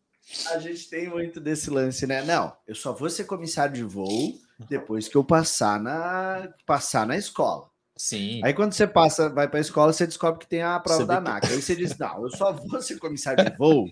A 0.50 0.58
gente 0.58 0.88
tem 0.88 1.08
muito 1.08 1.40
desse 1.40 1.70
lance, 1.70 2.06
né? 2.06 2.22
Não, 2.22 2.52
eu 2.66 2.74
só 2.74 2.92
vou 2.92 3.08
ser 3.08 3.24
comissário 3.24 3.74
de 3.74 3.84
voo 3.84 4.34
depois 4.68 5.08
que 5.08 5.16
eu 5.16 5.24
passar 5.24 5.80
na 5.80 6.48
passar 6.66 7.06
na 7.06 7.16
escola. 7.16 7.68
Sim. 7.96 8.40
Aí 8.44 8.52
quando 8.52 8.72
você 8.72 8.86
passa, 8.86 9.28
vai 9.28 9.48
para 9.48 9.58
a 9.58 9.60
escola, 9.60 9.92
você 9.92 10.06
descobre 10.06 10.40
que 10.40 10.48
tem 10.48 10.62
a 10.62 10.78
prova 10.80 11.06
da 11.06 11.16
ANAC. 11.18 11.46
Que... 11.46 11.54
Aí 11.54 11.62
você 11.62 11.76
diz: 11.76 11.96
"Não, 11.96 12.22
eu 12.22 12.30
só 12.30 12.52
vou 12.52 12.82
ser 12.82 12.98
comissário 12.98 13.44
de 13.44 13.56
voo 13.56 13.88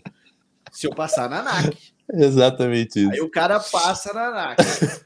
se 0.72 0.86
eu 0.86 0.94
passar 0.94 1.30
na 1.30 1.40
ANAC". 1.40 1.94
Exatamente 2.12 3.00
isso. 3.00 3.12
Aí 3.12 3.20
o 3.20 3.30
cara 3.30 3.60
passa 3.60 4.12
na 4.12 4.26
ANAC. 4.28 4.58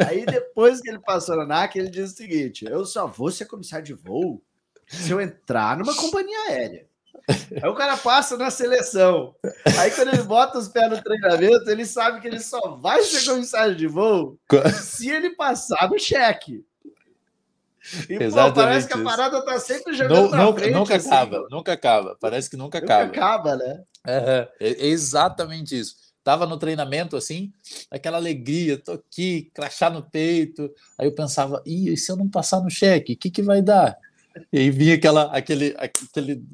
Aí 0.09 0.25
depois 0.25 0.81
que 0.81 0.89
ele 0.89 0.99
passou 0.99 1.37
na 1.37 1.43
ANAC, 1.43 1.79
ele 1.79 1.91
diz 1.91 2.13
o 2.13 2.17
seguinte: 2.17 2.65
"Eu 2.65 2.85
só 2.87 3.07
vou 3.07 3.31
ser 3.31 3.45
comissário 3.45 3.85
de 3.85 3.95
voo 3.95 4.43
se 4.87 5.11
eu 5.11 5.21
entrar 5.21 5.77
numa 5.77 5.95
companhia 5.95 6.39
aérea". 6.49 6.88
Aí 7.63 7.69
o 7.69 7.75
cara 7.75 7.97
passa 7.97 8.37
na 8.37 8.51
seleção. 8.51 9.35
Aí 9.79 9.91
quando 9.91 10.09
ele 10.09 10.23
bota 10.23 10.59
os 10.59 10.69
pés 10.69 10.91
no 10.91 11.03
treinamento, 11.03 11.71
ele 11.71 11.85
sabe 11.85 12.21
que 12.21 12.27
ele 12.27 12.41
só 12.41 12.77
vai 12.77 13.03
ser 13.03 13.25
comissário 13.31 13.75
de 13.75 13.87
voo 13.87 14.39
se 14.83 15.11
ele 15.11 15.31
passar 15.31 15.89
no 15.91 15.99
cheque. 15.99 16.65
E, 18.09 18.23
Exatamente 18.23 18.55
pô, 18.55 18.61
parece 18.61 18.87
que 18.87 18.93
a 18.95 19.03
parada 19.03 19.45
tá 19.45 19.59
sempre 19.59 19.95
jogando 19.95 20.31
não, 20.31 20.47
nunca, 20.47 20.61
frente, 20.61 20.75
nunca 20.75 20.97
assim, 20.97 21.09
acaba, 21.09 21.47
nunca 21.51 21.73
acaba. 21.73 22.17
Parece 22.21 22.51
que 22.51 22.57
nunca, 22.57 22.81
nunca 22.81 22.95
acaba. 22.95 23.11
acaba, 23.11 23.57
né? 23.57 23.83
É, 24.07 24.49
é, 24.61 24.87
exatamente 24.87 25.79
isso. 25.79 25.97
Tava 26.23 26.45
no 26.45 26.59
treinamento 26.59 27.17
assim, 27.17 27.51
aquela 27.91 28.19
alegria, 28.19 28.77
tô 28.77 28.93
aqui, 28.93 29.51
crachá 29.55 29.89
no 29.89 30.03
peito. 30.03 30.71
Aí 30.99 31.07
eu 31.07 31.15
pensava, 31.15 31.63
e 31.65 31.97
se 31.97 32.13
eu 32.13 32.17
não 32.17 32.29
passar 32.29 32.61
no 32.61 32.69
cheque, 32.69 33.15
o 33.15 33.17
que, 33.17 33.31
que 33.31 33.43
vai 33.43 33.63
dar? 33.63 33.97
E 34.53 34.59
aí 34.59 34.71
vinha 34.71 34.95
aquela, 34.95 35.25
aquele, 35.35 35.75
aquele, 35.79 36.45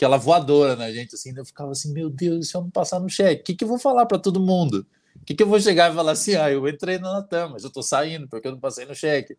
aquela 0.00 0.16
voadora 0.16 0.74
na 0.74 0.90
gente, 0.90 1.14
assim, 1.14 1.34
eu 1.36 1.44
ficava 1.44 1.72
assim, 1.72 1.92
meu 1.92 2.08
Deus, 2.08 2.48
se 2.48 2.56
eu 2.56 2.62
não 2.62 2.70
passar 2.70 2.98
no 2.98 3.08
cheque, 3.08 3.42
o 3.42 3.44
que, 3.44 3.54
que 3.54 3.64
eu 3.64 3.68
vou 3.68 3.78
falar 3.78 4.06
para 4.06 4.18
todo 4.18 4.40
mundo? 4.40 4.86
O 5.20 5.24
que, 5.26 5.34
que 5.34 5.42
eu 5.42 5.46
vou 5.46 5.60
chegar 5.60 5.92
e 5.92 5.94
falar 5.94 6.12
assim, 6.12 6.34
ah, 6.36 6.50
eu 6.50 6.66
entrei 6.66 6.98
na 6.98 7.12
Latam, 7.12 7.50
mas 7.50 7.64
eu 7.64 7.70
tô 7.70 7.82
saindo 7.82 8.26
porque 8.26 8.48
eu 8.48 8.52
não 8.52 8.60
passei 8.60 8.86
no 8.86 8.94
cheque 8.94 9.36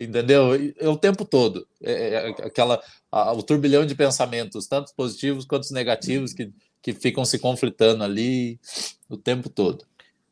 entendeu? 0.00 0.50
É 0.78 0.88
o 0.88 0.96
tempo 0.96 1.24
todo. 1.24 1.66
É, 1.82 1.92
é, 1.92 2.14
é 2.30 2.46
aquela, 2.46 2.80
a, 3.10 3.32
o 3.32 3.42
turbilhão 3.42 3.84
de 3.84 3.94
pensamentos, 3.94 4.66
tanto 4.66 4.94
positivos 4.94 5.44
quanto 5.44 5.72
negativos, 5.74 6.32
que, 6.32 6.52
que 6.80 6.92
ficam 6.92 7.24
se 7.24 7.38
conflitando 7.38 8.04
ali 8.04 8.60
o 9.08 9.16
tempo 9.16 9.48
todo. 9.48 9.84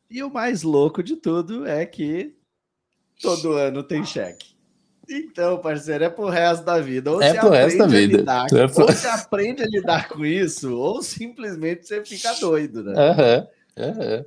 E 0.09 0.23
o 0.23 0.31
mais 0.31 0.63
louco 0.63 1.03
de 1.03 1.17
tudo 1.17 1.65
é 1.67 1.85
que 1.85 2.33
todo 3.21 3.53
ano 3.53 3.83
tem 3.83 4.05
cheque. 4.05 4.56
Então, 5.09 5.59
parceiro, 5.59 6.03
é 6.03 6.09
pro 6.09 6.27
resto 6.27 6.65
da 6.65 6.79
vida. 6.79 7.11
Ou 7.11 7.21
é 7.21 7.33
pro 7.33 7.49
resto 7.49 7.77
da 7.77 7.87
vida. 7.87 8.17
Lidar, 8.17 8.45
é 8.53 8.67
pro... 8.67 8.81
Ou 8.81 8.87
você 8.91 9.07
aprende 9.07 9.63
a 9.63 9.65
lidar 9.65 10.09
com 10.09 10.25
isso, 10.25 10.75
ou 10.75 11.01
simplesmente 11.01 11.87
você 11.87 12.03
fica 12.03 12.33
doido, 12.33 12.83
né? 12.83 12.93
Uhum, 12.93 13.85
uhum. 13.85 14.25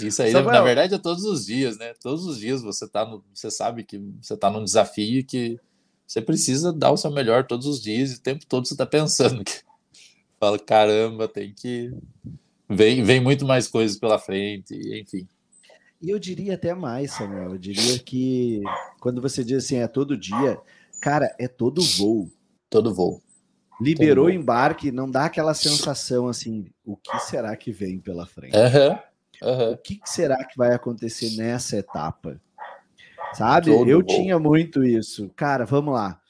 Isso 0.00 0.22
aí, 0.22 0.32
Samuel, 0.32 0.52
na 0.52 0.62
verdade, 0.62 0.94
é 0.94 0.98
todos 0.98 1.24
os 1.24 1.46
dias, 1.46 1.78
né? 1.78 1.92
Todos 2.02 2.26
os 2.26 2.38
dias 2.38 2.62
você 2.62 2.88
tá 2.88 3.04
no, 3.04 3.24
você 3.32 3.50
sabe 3.50 3.84
que 3.84 3.98
você 4.20 4.36
tá 4.36 4.50
num 4.50 4.64
desafio 4.64 5.24
que 5.24 5.58
você 6.06 6.20
precisa 6.20 6.72
dar 6.72 6.90
o 6.90 6.96
seu 6.96 7.10
melhor 7.10 7.46
todos 7.46 7.66
os 7.66 7.80
dias 7.82 8.12
e 8.12 8.16
o 8.16 8.20
tempo 8.20 8.44
todo 8.46 8.66
você 8.66 8.76
tá 8.76 8.86
pensando 8.86 9.44
que 9.44 9.62
fala, 10.38 10.58
caramba, 10.58 11.28
tem 11.28 11.52
que 11.52 11.92
vem 12.68 13.02
vem 13.04 13.20
muito 13.20 13.44
mais 13.44 13.68
coisas 13.68 13.96
pela 13.96 14.18
frente, 14.18 14.74
enfim. 15.00 15.28
E 16.04 16.10
eu 16.10 16.18
diria 16.18 16.52
até 16.52 16.74
mais, 16.74 17.12
Samuel, 17.12 17.52
eu 17.52 17.58
diria 17.58 17.98
que 17.98 18.60
quando 19.00 19.22
você 19.22 19.42
diz 19.42 19.64
assim, 19.64 19.76
é 19.76 19.88
todo 19.88 20.18
dia, 20.18 20.60
cara, 21.00 21.34
é 21.38 21.48
todo 21.48 21.80
voo. 21.80 22.30
Todo 22.68 22.94
voo. 22.94 23.22
Liberou 23.80 24.26
o 24.26 24.30
embarque, 24.30 24.92
não 24.92 25.10
dá 25.10 25.24
aquela 25.24 25.54
sensação 25.54 26.28
assim, 26.28 26.70
o 26.84 26.94
que 26.94 27.18
será 27.20 27.56
que 27.56 27.72
vem 27.72 27.98
pela 27.98 28.26
frente? 28.26 28.54
Uhum. 28.54 28.98
Uhum. 29.48 29.72
O 29.72 29.78
que, 29.78 29.98
será 30.04 30.44
que 30.44 30.58
vai 30.58 30.74
acontecer 30.74 31.36
nessa 31.38 31.78
etapa? 31.78 32.38
Sabe? 33.32 33.70
Todo 33.70 33.88
eu 33.88 34.00
bom. 34.02 34.06
tinha 34.06 34.38
muito 34.38 34.84
isso. 34.84 35.30
Cara, 35.34 35.64
vamos 35.64 35.94
lá. 35.94 36.20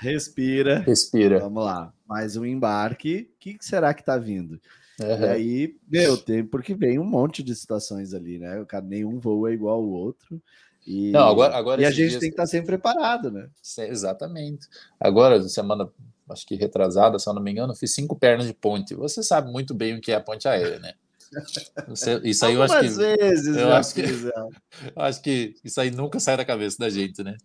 Respira. 0.00 0.78
Respira. 0.78 1.38
Vamos 1.38 1.66
lá. 1.66 1.92
Mais 2.08 2.34
um 2.34 2.46
embarque. 2.46 3.30
O 3.34 3.38
que, 3.38 3.58
será 3.60 3.92
que 3.92 4.02
tá 4.02 4.16
vindo? 4.16 4.58
Uhum. 5.00 5.06
E 5.06 5.28
aí, 5.28 5.76
meu, 5.88 6.16
tem 6.16 6.44
porque 6.44 6.74
vem 6.74 6.98
um 6.98 7.04
monte 7.04 7.42
de 7.42 7.54
situações 7.54 8.12
ali, 8.12 8.38
né? 8.38 8.64
Cara, 8.66 8.84
nenhum 8.84 9.18
voo 9.18 9.48
é 9.48 9.52
igual 9.52 9.76
ao 9.76 9.88
outro. 9.88 10.40
E, 10.86 11.10
Não, 11.12 11.28
agora, 11.28 11.56
agora 11.56 11.80
e 11.80 11.84
a 11.84 11.90
gente 11.90 12.10
dias... 12.10 12.20
tem 12.20 12.28
que 12.28 12.34
estar 12.34 12.42
tá 12.42 12.46
sempre 12.48 12.66
preparado, 12.66 13.30
né? 13.30 13.48
Exatamente. 13.78 14.66
Agora, 14.98 15.40
semana 15.48 15.88
acho 16.28 16.46
que 16.46 16.56
retrasada, 16.56 17.18
se 17.18 17.28
eu 17.28 17.34
não 17.34 17.42
me 17.42 17.50
engano, 17.50 17.74
fiz 17.74 17.94
cinco 17.94 18.18
pernas 18.18 18.46
de 18.46 18.54
ponte. 18.54 18.94
Você 18.94 19.22
sabe 19.22 19.50
muito 19.50 19.74
bem 19.74 19.96
o 19.96 20.00
que 20.00 20.12
é 20.12 20.16
a 20.16 20.20
ponte 20.20 20.48
aérea, 20.48 20.78
né? 20.78 20.94
Você, 21.88 22.20
isso 22.24 22.44
aí 22.44 22.54
eu 22.54 22.62
acho 22.62 22.80
que. 22.80 22.88
Vezes, 22.88 23.56
eu 23.56 23.72
acho 23.72 23.94
que, 23.94 24.02
acho 24.96 25.22
que 25.22 25.54
isso 25.64 25.80
aí 25.80 25.90
nunca 25.90 26.20
sai 26.20 26.36
da 26.36 26.44
cabeça 26.44 26.76
da 26.78 26.90
gente, 26.90 27.22
né? 27.22 27.36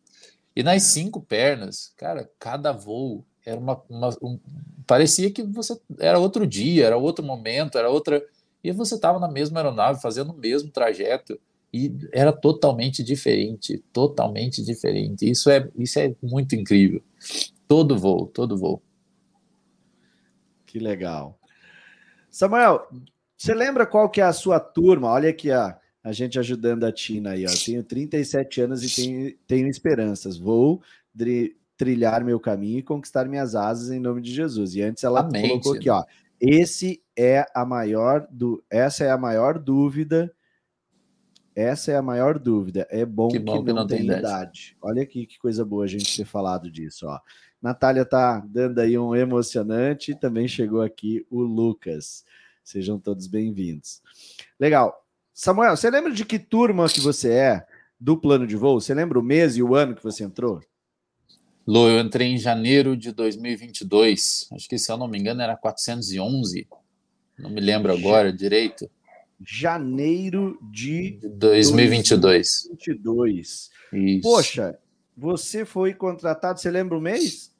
E 0.55 0.63
nas 0.63 0.83
cinco 0.83 1.21
pernas, 1.21 1.93
cara, 1.95 2.29
cada 2.39 2.71
voo 2.71 3.23
era 3.47 3.59
uma. 3.59 3.81
uma 3.89 4.09
um, 4.21 4.37
parecia 4.85 5.31
que 5.31 5.41
você 5.41 5.79
era 5.99 6.19
outro 6.19 6.45
dia, 6.45 6.85
era 6.85 6.97
outro 6.97 7.23
momento, 7.23 7.77
era 7.77 7.89
outra. 7.89 8.23
E 8.61 8.71
você 8.71 8.95
estava 8.95 9.19
na 9.19 9.29
mesma 9.29 9.59
aeronave, 9.59 10.01
fazendo 10.01 10.33
o 10.33 10.37
mesmo 10.37 10.69
trajeto. 10.69 11.39
E 11.73 11.93
era 12.11 12.33
totalmente 12.33 13.03
diferente, 13.03 13.83
totalmente 13.93 14.63
diferente. 14.63 15.29
Isso 15.29 15.49
é, 15.49 15.69
isso 15.77 15.97
é 15.99 16.13
muito 16.21 16.55
incrível. 16.55 17.01
Todo 17.67 17.97
voo, 17.97 18.27
todo 18.27 18.57
voo. 18.57 18.81
Que 20.65 20.79
legal. 20.79 21.39
Samuel, 22.29 22.87
você 23.37 23.53
lembra 23.53 23.85
qual 23.85 24.09
que 24.09 24.19
é 24.19 24.25
a 24.25 24.33
sua 24.33 24.59
turma? 24.59 25.09
Olha 25.09 25.29
aqui 25.29 25.51
a, 25.51 25.77
a 26.03 26.11
gente 26.11 26.39
ajudando 26.39 26.83
a 26.83 26.91
Tina 26.91 27.31
aí. 27.31 27.45
Ó. 27.45 27.49
Tenho 27.65 27.83
37 27.83 28.61
anos 28.61 28.83
e 28.83 28.93
tenho, 28.93 29.37
tenho 29.45 29.67
esperanças. 29.67 30.37
Vou 30.37 30.81
trilhar 31.77 32.23
meu 32.23 32.39
caminho 32.39 32.79
e 32.79 32.83
conquistar 32.83 33.27
minhas 33.27 33.55
asas 33.55 33.91
em 33.91 33.99
nome 33.99 34.21
de 34.21 34.33
Jesus. 34.33 34.75
E 34.75 34.81
antes 34.81 35.03
ela 35.03 35.21
Amém, 35.21 35.47
colocou 35.47 35.75
aqui, 35.75 35.89
ó. 35.89 36.03
Esse 36.41 37.01
é 37.15 37.45
a 37.53 37.65
maior 37.65 38.27
do, 38.29 38.63
essa 38.69 39.03
é 39.03 39.11
a 39.11 39.17
maior 39.17 39.57
dúvida. 39.57 40.33
Essa 41.55 41.91
é 41.91 41.95
a 41.95 42.01
maior 42.01 42.37
dúvida. 42.37 42.87
É 42.91 43.03
bom 43.03 43.29
que, 43.29 43.39
bom 43.39 43.59
que, 43.59 43.65
que 43.65 43.73
não, 43.73 43.87
tem 43.87 44.03
idade. 44.03 44.19
idade. 44.19 44.77
Olha 44.81 45.01
aqui 45.01 45.25
que 45.25 45.39
coisa 45.39 45.65
boa 45.65 45.85
a 45.85 45.87
gente 45.87 46.15
ter 46.15 46.25
falado 46.25 46.69
disso, 46.69 47.07
ó. 47.07 47.19
Natália 47.59 48.05
tá 48.05 48.43
dando 48.47 48.79
aí 48.79 48.97
um 48.97 49.15
emocionante. 49.15 50.13
Também 50.13 50.47
chegou 50.47 50.81
aqui 50.81 51.25
o 51.31 51.41
Lucas. 51.41 52.23
Sejam 52.63 52.99
todos 52.99 53.25
bem-vindos. 53.25 54.01
Legal. 54.59 55.03
Samuel, 55.33 55.75
você 55.75 55.89
lembra 55.89 56.11
de 56.11 56.25
que 56.25 56.37
turma 56.37 56.87
que 56.87 57.01
você 57.01 57.31
é 57.31 57.65
do 57.99 58.17
plano 58.17 58.45
de 58.45 58.55
voo? 58.55 58.79
Você 58.79 58.93
lembra 58.93 59.19
o 59.19 59.23
mês 59.23 59.57
e 59.57 59.63
o 59.63 59.73
ano 59.73 59.95
que 59.95 60.03
você 60.03 60.23
entrou? 60.23 60.61
Lô, 61.67 61.89
eu 61.89 61.99
entrei 61.99 62.29
em 62.29 62.37
janeiro 62.37 62.95
de 62.95 63.11
2022. 63.11 64.47
Acho 64.53 64.69
que, 64.69 64.77
se 64.77 64.89
eu 64.89 64.95
não 64.95 65.05
me 65.05 65.19
engano, 65.19 65.41
era 65.41 65.57
411. 65.57 66.65
Não 67.37 67.49
me 67.49 67.59
lembro 67.59 67.91
agora 67.91 68.31
direito. 68.31 68.89
Janeiro 69.45 70.57
de 70.71 71.19
2022. 71.23 72.69
2022. 72.69 73.69
Isso. 73.91 74.21
Poxa, 74.21 74.79
você 75.15 75.65
foi 75.65 75.93
contratado, 75.93 76.57
você 76.57 76.71
lembra 76.71 76.97
o 76.97 77.01
mês? 77.01 77.53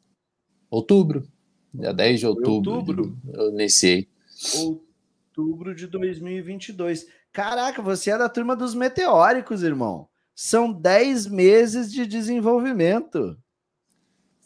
Outubro. 0.70 1.28
Dia 1.74 1.94
10 1.94 2.20
de 2.22 2.28
outubro. 2.28 2.76
Outubro. 2.76 3.18
Eu 3.34 3.50
iniciei. 3.50 4.08
Outubro 4.56 5.76
de 5.76 5.86
2022. 5.86 7.08
Caraca, 7.34 7.82
você 7.82 8.12
é 8.12 8.18
da 8.18 8.30
turma 8.30 8.56
dos 8.56 8.74
meteóricos, 8.74 9.64
irmão. 9.64 10.08
São 10.34 10.72
10 10.72 11.28
meses 11.28 11.92
de 11.92 12.06
desenvolvimento. 12.08 13.38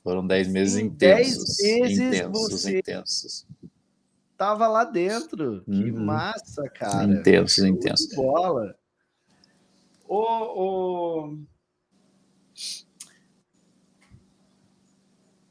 Foram 0.04 0.26
10 0.26 0.48
meses 0.48 0.76
em 0.78 0.86
intensos. 0.86 1.58
10 1.58 1.80
meses 1.80 2.00
intensos, 2.00 2.52
você 2.52 2.80
intensos. 2.80 3.48
Tava 4.38 4.68
lá 4.68 4.84
dentro. 4.84 5.64
Uhum. 5.68 5.84
Que 5.84 5.92
massa, 5.92 6.68
cara. 6.70 7.06
Intensos, 7.06 7.64
intensos. 7.64 8.16
Bola. 8.16 8.76
Ô, 10.08 10.18
ô, 10.18 11.38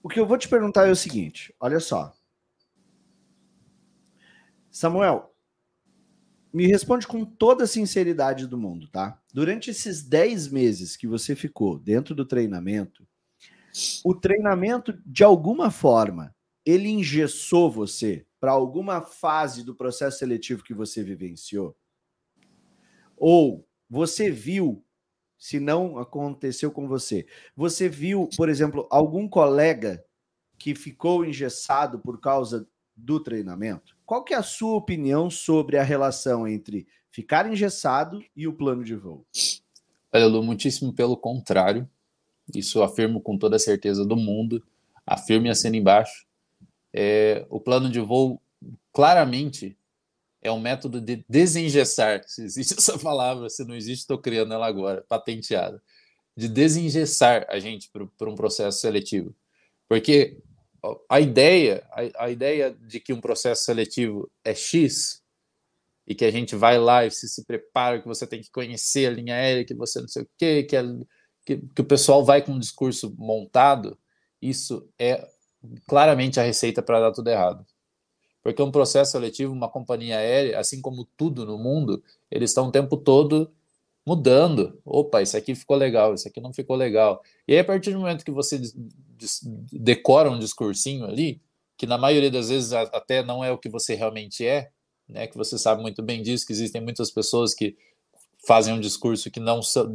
O 0.02 0.08
que 0.08 0.18
eu 0.18 0.26
vou 0.26 0.38
te 0.38 0.48
perguntar 0.48 0.88
é 0.88 0.90
o 0.90 0.96
seguinte: 0.96 1.54
olha 1.60 1.78
só. 1.78 2.14
Samuel, 4.70 5.34
me 6.52 6.66
responde 6.66 7.06
com 7.06 7.24
toda 7.24 7.64
a 7.64 7.66
sinceridade 7.66 8.46
do 8.46 8.56
mundo, 8.56 8.88
tá? 8.88 9.20
Durante 9.32 9.70
esses 9.70 10.02
10 10.02 10.48
meses 10.48 10.96
que 10.96 11.06
você 11.06 11.36
ficou 11.36 11.78
dentro 11.78 12.14
do 12.14 12.24
treinamento, 12.24 13.06
o 14.04 14.14
treinamento, 14.14 15.00
de 15.06 15.24
alguma 15.24 15.70
forma, 15.70 16.34
ele 16.64 16.88
engessou 16.88 17.70
você 17.70 18.26
para 18.38 18.52
alguma 18.52 19.02
fase 19.02 19.62
do 19.62 19.74
processo 19.74 20.18
seletivo 20.18 20.64
que 20.64 20.74
você 20.74 21.02
vivenciou? 21.02 21.76
Ou 23.16 23.66
você 23.88 24.30
viu 24.30 24.84
se 25.38 25.58
não 25.58 25.98
aconteceu 25.98 26.70
com 26.70 26.86
você. 26.86 27.26
Você 27.56 27.88
viu, 27.88 28.28
por 28.36 28.48
exemplo, 28.48 28.86
algum 28.90 29.26
colega 29.26 30.04
que 30.58 30.74
ficou 30.74 31.24
engessado 31.24 31.98
por 31.98 32.20
causa 32.20 32.68
do 32.94 33.18
treinamento? 33.18 33.96
Qual 34.04 34.22
que 34.22 34.34
é 34.34 34.36
a 34.36 34.42
sua 34.42 34.76
opinião 34.76 35.30
sobre 35.30 35.78
a 35.78 35.82
relação 35.82 36.46
entre 36.46 36.86
ficar 37.10 37.50
engessado 37.50 38.22
e 38.36 38.46
o 38.46 38.52
plano 38.52 38.84
de 38.84 38.94
voo? 38.94 39.26
Olha, 40.12 40.26
Lu, 40.26 40.42
muitíssimo 40.42 40.92
pelo 40.92 41.16
contrário. 41.16 41.88
Isso 42.58 42.82
afirmo 42.82 43.20
com 43.20 43.38
toda 43.38 43.56
a 43.56 43.58
certeza 43.58 44.04
do 44.04 44.16
mundo. 44.16 44.62
Afirme 45.06 45.48
assim 45.48 45.68
embaixo. 45.68 46.26
É, 46.92 47.46
o 47.48 47.60
plano 47.60 47.88
de 47.88 48.00
voo 48.00 48.40
claramente 48.92 49.76
é 50.42 50.50
um 50.50 50.60
método 50.60 51.00
de 51.00 51.24
desengessar, 51.28 52.22
se 52.26 52.42
existe 52.42 52.74
essa 52.78 52.98
palavra, 52.98 53.48
se 53.48 53.64
não 53.64 53.74
existe, 53.74 54.02
estou 54.02 54.18
criando 54.18 54.54
ela 54.54 54.66
agora, 54.66 55.04
patenteada, 55.08 55.82
de 56.36 56.48
desengessar 56.48 57.46
a 57.48 57.58
gente 57.58 57.90
para 58.16 58.30
um 58.30 58.34
processo 58.34 58.80
seletivo. 58.80 59.34
Porque 59.88 60.38
a 61.08 61.20
ideia, 61.20 61.86
a, 61.90 62.24
a, 62.24 62.30
ideia 62.30 62.70
de 62.70 63.00
que 63.00 63.12
um 63.12 63.20
processo 63.20 63.64
seletivo 63.64 64.30
é 64.44 64.54
X 64.54 65.22
e 66.06 66.14
que 66.14 66.24
a 66.24 66.30
gente 66.30 66.56
vai 66.56 66.78
lá 66.78 67.04
e 67.04 67.10
se, 67.10 67.28
se 67.28 67.44
prepara, 67.44 68.00
que 68.00 68.08
você 68.08 68.26
tem 68.26 68.40
que 68.40 68.50
conhecer 68.50 69.06
a 69.06 69.10
linha 69.10 69.34
aérea, 69.34 69.64
que 69.64 69.74
você 69.74 70.00
não 70.00 70.08
sei 70.08 70.22
o 70.22 70.30
quê, 70.38 70.62
que, 70.62 70.76
é, 70.76 70.82
que, 71.50 71.66
que 71.74 71.82
o 71.82 71.84
pessoal 71.84 72.24
vai 72.24 72.42
com 72.42 72.52
um 72.52 72.58
discurso 72.58 73.12
montado, 73.18 73.98
isso 74.40 74.88
é 74.98 75.28
claramente 75.86 76.38
a 76.38 76.42
receita 76.42 76.80
para 76.80 77.00
dar 77.00 77.12
tudo 77.12 77.28
errado. 77.28 77.66
Porque 78.42 78.62
um 78.62 78.70
processo 78.70 79.12
seletivo, 79.12 79.52
uma 79.52 79.68
companhia 79.68 80.16
aérea, 80.16 80.58
assim 80.58 80.80
como 80.80 81.04
tudo 81.16 81.44
no 81.44 81.58
mundo, 81.58 82.02
eles 82.30 82.50
estão 82.50 82.68
o 82.68 82.72
tempo 82.72 82.96
todo 82.96 83.52
mudando. 84.06 84.80
Opa, 84.84 85.20
isso 85.20 85.36
aqui 85.36 85.54
ficou 85.54 85.76
legal, 85.76 86.14
isso 86.14 86.26
aqui 86.26 86.40
não 86.40 86.52
ficou 86.52 86.76
legal. 86.76 87.22
E 87.46 87.52
aí, 87.52 87.58
a 87.58 87.64
partir 87.64 87.92
do 87.92 87.98
momento 87.98 88.24
que 88.24 88.30
você 88.30 88.60
decora 89.72 90.30
um 90.30 90.38
discursinho 90.38 91.04
ali, 91.04 91.42
que 91.76 91.86
na 91.86 91.98
maioria 91.98 92.30
das 92.30 92.48
vezes 92.48 92.72
até 92.72 93.22
não 93.22 93.44
é 93.44 93.50
o 93.50 93.58
que 93.58 93.68
você 93.68 93.94
realmente 93.94 94.46
é, 94.46 94.70
né? 95.08 95.26
Que 95.26 95.36
você 95.36 95.58
sabe 95.58 95.82
muito 95.82 96.02
bem 96.02 96.22
disso, 96.22 96.46
que 96.46 96.52
existem 96.52 96.80
muitas 96.80 97.10
pessoas 97.10 97.52
que 97.52 97.76
fazem 98.46 98.72
um 98.72 98.80
discurso 98.80 99.30
que 99.30 99.40
não 99.40 99.62
são, 99.62 99.94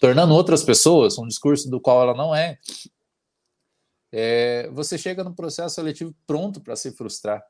tornando 0.00 0.34
outras 0.34 0.64
pessoas 0.64 1.18
um 1.18 1.26
discurso 1.26 1.70
do 1.70 1.80
qual 1.80 2.02
ela 2.02 2.14
não 2.14 2.34
é. 2.34 2.58
é 4.10 4.68
você 4.72 4.96
chega 4.96 5.22
no 5.22 5.34
processo 5.34 5.76
seletivo 5.76 6.14
pronto 6.26 6.60
para 6.60 6.74
se 6.74 6.90
frustrar, 6.92 7.44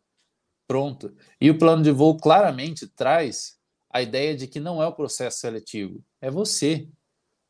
pronto. 0.67 1.15
E 1.41 1.49
o 1.49 1.59
plano 1.59 1.83
de 1.83 1.93
voo 1.93 2.17
claramente 2.17 2.87
traz 2.89 3.59
a 3.89 4.03
ideia 4.03 4.37
de 4.37 4.47
que 4.47 4.61
não 4.61 4.83
é 4.83 4.87
o 4.87 4.93
processo 4.93 5.39
seletivo, 5.39 6.05
é 6.21 6.31
você. 6.31 6.89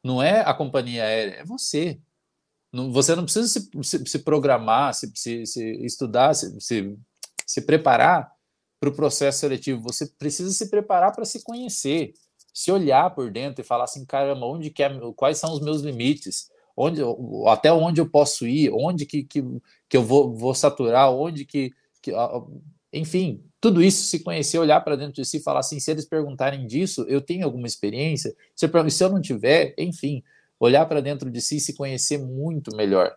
Não 0.02 0.22
é 0.22 0.40
a 0.40 0.54
companhia 0.54 1.04
aérea, 1.04 1.40
é 1.40 1.44
você. 1.44 2.00
Você 2.72 3.14
não 3.16 3.24
precisa 3.24 3.48
se, 3.48 3.68
se, 3.82 4.06
se 4.06 4.18
programar, 4.20 4.94
se, 4.94 5.12
se, 5.14 5.62
estudar, 5.84 6.34
se, 6.34 6.58
se, 6.60 6.96
se 7.46 7.60
preparar 7.62 8.32
para 8.78 8.88
o 8.88 8.94
processo 8.94 9.40
seletivo. 9.40 9.82
Você 9.82 10.06
precisa 10.06 10.50
se 10.52 10.70
preparar 10.70 11.12
para 11.12 11.24
se 11.26 11.42
conhecer, 11.42 12.14
se 12.52 12.70
olhar 12.70 13.14
por 13.14 13.30
dentro 13.30 13.60
e 13.60 13.64
falar 13.64 13.84
assim, 13.84 14.04
caramba, 14.04 14.46
onde 14.46 14.70
que 14.70 14.82
é, 14.82 14.90
quais 15.16 15.38
são 15.38 15.52
os 15.52 15.60
meus 15.60 15.82
limites? 15.82 16.50
Onde, 16.76 17.02
até 17.46 17.72
onde 17.72 18.00
eu 18.00 18.08
posso 18.08 18.46
ir? 18.46 18.70
Onde 18.72 19.04
que, 19.04 19.22
que, 19.22 19.42
que 19.88 19.96
eu 19.96 20.02
vou, 20.02 20.34
vou 20.34 20.54
saturar? 20.54 21.12
Onde 21.12 21.44
que, 21.44 21.72
que 22.00 22.12
enfim, 22.92 23.44
tudo 23.60 23.82
isso, 23.82 24.04
se 24.04 24.20
conhecer, 24.20 24.58
olhar 24.58 24.80
para 24.80 24.96
dentro 24.96 25.14
de 25.14 25.24
si 25.24 25.36
e 25.36 25.42
falar 25.42 25.60
assim: 25.60 25.78
se 25.78 25.90
eles 25.90 26.06
perguntarem 26.06 26.66
disso, 26.66 27.04
eu 27.08 27.20
tenho 27.20 27.44
alguma 27.44 27.66
experiência? 27.66 28.34
Se 28.56 28.66
eu, 28.66 28.90
se 28.90 29.04
eu 29.04 29.10
não 29.10 29.20
tiver, 29.20 29.74
enfim, 29.78 30.22
olhar 30.58 30.86
para 30.86 31.00
dentro 31.00 31.30
de 31.30 31.40
si 31.40 31.56
e 31.56 31.60
se 31.60 31.74
conhecer 31.74 32.18
muito 32.18 32.74
melhor. 32.74 33.14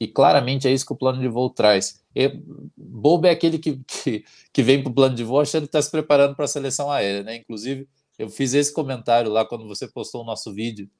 E 0.00 0.08
claramente 0.08 0.66
é 0.66 0.72
isso 0.72 0.86
que 0.86 0.92
o 0.92 0.96
plano 0.96 1.20
de 1.20 1.28
voo 1.28 1.50
traz. 1.50 2.02
E, 2.16 2.40
bobo 2.76 3.26
é 3.26 3.30
aquele 3.30 3.58
que, 3.58 3.80
que, 3.86 4.24
que 4.52 4.62
vem 4.62 4.82
para 4.82 4.90
o 4.90 4.94
plano 4.94 5.14
de 5.14 5.22
voo 5.22 5.40
achando 5.40 5.62
que 5.62 5.68
está 5.68 5.82
se 5.82 5.90
preparando 5.90 6.34
para 6.34 6.46
a 6.46 6.48
seleção 6.48 6.90
aérea, 6.90 7.22
né? 7.22 7.36
Inclusive, 7.36 7.86
eu 8.20 8.28
fiz 8.28 8.52
esse 8.52 8.70
comentário 8.70 9.30
lá 9.30 9.46
quando 9.46 9.66
você 9.66 9.88
postou 9.88 10.20
o 10.20 10.26
nosso 10.26 10.52
vídeo, 10.52 10.90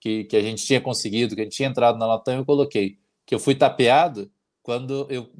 que, 0.00 0.24
que 0.24 0.34
a 0.34 0.40
gente 0.40 0.64
tinha 0.64 0.80
conseguido, 0.80 1.34
que 1.34 1.42
a 1.42 1.44
gente 1.44 1.54
tinha 1.54 1.68
entrado 1.68 1.98
na 1.98 2.06
Latam, 2.06 2.36
eu 2.36 2.46
coloquei 2.46 2.98
que 3.26 3.34
eu 3.34 3.38
fui 3.38 3.54
tapeado 3.54 4.32
quando 4.62 5.06
eu 5.10 5.30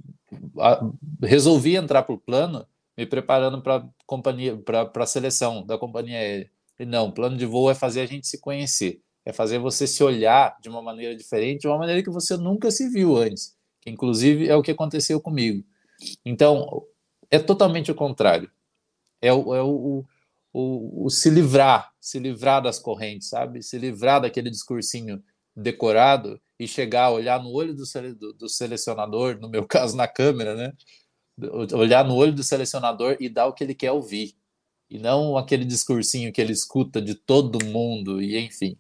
resolvi 1.23 1.75
entrar 1.75 2.03
para 2.03 2.15
o 2.15 2.19
plano, 2.19 2.67
me 2.97 3.07
preparando 3.07 3.63
para 3.63 3.89
companhia, 4.05 4.57
para 4.59 4.91
a 4.95 5.07
seleção 5.07 5.65
da 5.65 5.79
companhia 5.79 6.19
aérea. 6.19 6.51
E 6.79 6.85
não, 6.85 7.11
plano 7.11 7.37
de 7.37 7.47
voo 7.47 7.71
é 7.71 7.75
fazer 7.75 8.03
a 8.03 8.07
gente 8.07 8.27
se 8.27 8.39
conhecer, 8.39 9.01
é 9.25 9.33
fazer 9.33 9.59
você 9.59 9.87
se 9.87 10.05
olhar 10.05 10.59
de 10.61 10.69
uma 10.69 10.83
maneira 10.83 11.17
diferente, 11.17 11.63
de 11.63 11.67
uma 11.67 11.79
maneira 11.79 12.03
que 12.03 12.11
você 12.11 12.37
nunca 12.37 12.71
se 12.71 12.91
viu 12.91 13.17
antes, 13.17 13.57
que 13.81 13.89
inclusive 13.89 14.49
é 14.49 14.55
o 14.55 14.63
que 14.63 14.71
aconteceu 14.71 15.19
comigo. 15.19 15.65
Então, 16.27 16.85
é 17.31 17.39
totalmente 17.39 17.91
o 17.91 17.95
contrário. 17.95 18.51
É 19.21 19.33
o, 19.33 19.55
é 19.55 19.63
o, 19.63 20.05
o, 20.53 21.07
o 21.07 21.11
se 21.11 21.31
livrar, 21.31 21.93
se 22.01 22.19
livrar 22.19 22.63
das 22.63 22.79
correntes, 22.79 23.29
sabe? 23.29 23.63
Se 23.63 23.79
livrar 23.79 24.21
daquele 24.21 24.51
discursinho 24.51 25.23
decorado 25.57 26.41
e 26.59 26.67
chegar, 26.67 27.11
olhar 27.11 27.43
no 27.43 27.51
olho 27.51 27.75
do, 27.75 27.85
do, 28.15 28.33
do, 28.35 28.49
selecionador, 28.49 29.39
no 29.41 29.49
meu 29.49 29.65
caso 29.67 29.97
na 29.97 30.07
câmera, 30.07 30.55
né? 30.55 30.73
Olhar 31.73 32.05
no 32.05 32.15
olho 32.15 32.33
do 32.33 32.43
selecionador 32.43 33.17
e 33.19 33.29
dar 33.29 33.47
o 33.47 33.53
que 33.53 33.65
ele 33.65 33.75
quer 33.75 33.93
ouvir. 33.93 34.35
E 34.91 34.99
não 34.99 35.39
aquele 35.39 35.65
discursinho 35.65 36.31
que 36.31 36.41
ele 36.41 36.53
escuta 36.53 37.01
de 37.01 37.15
todo 37.15 37.65
mundo, 37.65 38.21
e 38.21 38.39
enfim. 38.39 38.77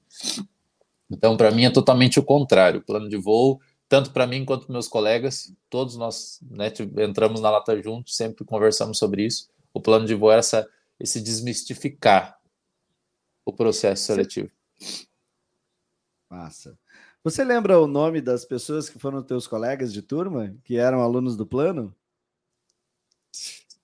Então, 1.10 1.36
para 1.36 1.50
mim, 1.50 1.64
é 1.64 1.70
totalmente 1.70 2.18
o 2.18 2.22
contrário. 2.22 2.80
O 2.80 2.84
plano 2.84 3.08
de 3.08 3.16
voo, 3.16 3.60
tanto 3.88 4.10
para 4.10 4.26
mim 4.26 4.44
quanto 4.44 4.66
para 4.66 4.74
meus 4.74 4.88
colegas, 4.88 5.54
todos 5.70 5.96
nós 5.96 6.38
né, 6.50 6.70
entramos 6.98 7.40
na 7.40 7.50
lata 7.50 7.80
juntos, 7.82 8.14
sempre 8.14 8.44
conversamos 8.44 8.98
sobre 8.98 9.24
isso. 9.24 9.48
O 9.72 9.80
plano 9.80 10.04
de 10.04 10.14
voo 10.14 10.30
era 10.30 10.40
essa, 10.40 10.68
esse 11.02 11.20
desmistificar 11.20 12.38
o 13.44 13.52
processo 13.52 14.04
seletivo. 14.04 14.50
Massa. 16.30 16.78
Você 17.24 17.42
lembra 17.42 17.80
o 17.80 17.88
nome 17.88 18.20
das 18.20 18.44
pessoas 18.44 18.88
que 18.88 19.00
foram 19.00 19.22
teus 19.22 19.48
colegas 19.48 19.92
de 19.92 20.00
turma, 20.00 20.54
que 20.62 20.76
eram 20.76 21.02
alunos 21.02 21.36
do 21.36 21.44
plano? 21.44 21.94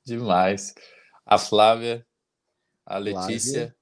Demais. 0.04 0.74
A 1.26 1.36
Flávia, 1.38 2.06
a 2.86 2.98
Letícia, 2.98 3.76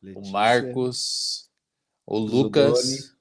Flávia, 0.00 0.18
o 0.18 0.30
Marcos, 0.30 1.50
o 2.06 2.18
Lucas, 2.18 3.14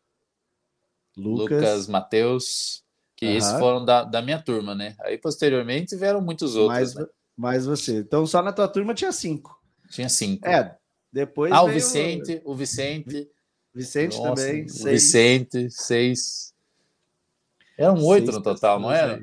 Lucas, 1.15 1.51
Lucas 1.51 1.87
Matheus, 1.87 2.85
que 3.17 3.25
uhum. 3.25 3.35
esses 3.35 3.51
foram 3.59 3.83
da, 3.83 4.03
da 4.05 4.21
minha 4.21 4.41
turma, 4.41 4.73
né? 4.73 4.95
Aí 5.01 5.17
posteriormente 5.17 5.89
tiveram 5.89 6.21
muitos 6.21 6.55
outros. 6.55 6.73
Mais, 6.73 6.95
né? 6.95 7.05
mais 7.35 7.65
você. 7.65 7.99
Então 7.99 8.25
só 8.25 8.41
na 8.41 8.53
tua 8.53 8.67
turma 8.67 8.93
tinha 8.93 9.11
cinco. 9.11 9.56
Tinha 9.89 10.09
cinco. 10.09 10.47
É, 10.47 10.75
depois. 11.11 11.51
Ah, 11.51 11.63
o 11.63 11.69
Vicente, 11.69 12.41
o 12.45 12.55
Vicente. 12.55 13.29
Vicente 13.73 14.17
Nossa, 14.17 14.43
também. 14.43 14.67
Seis. 14.67 15.03
Vicente, 15.03 15.69
seis. 15.69 16.53
Eram 17.77 18.03
oito 18.03 18.31
no 18.31 18.41
total, 18.41 18.79
não 18.79 18.91
era? 18.91 19.21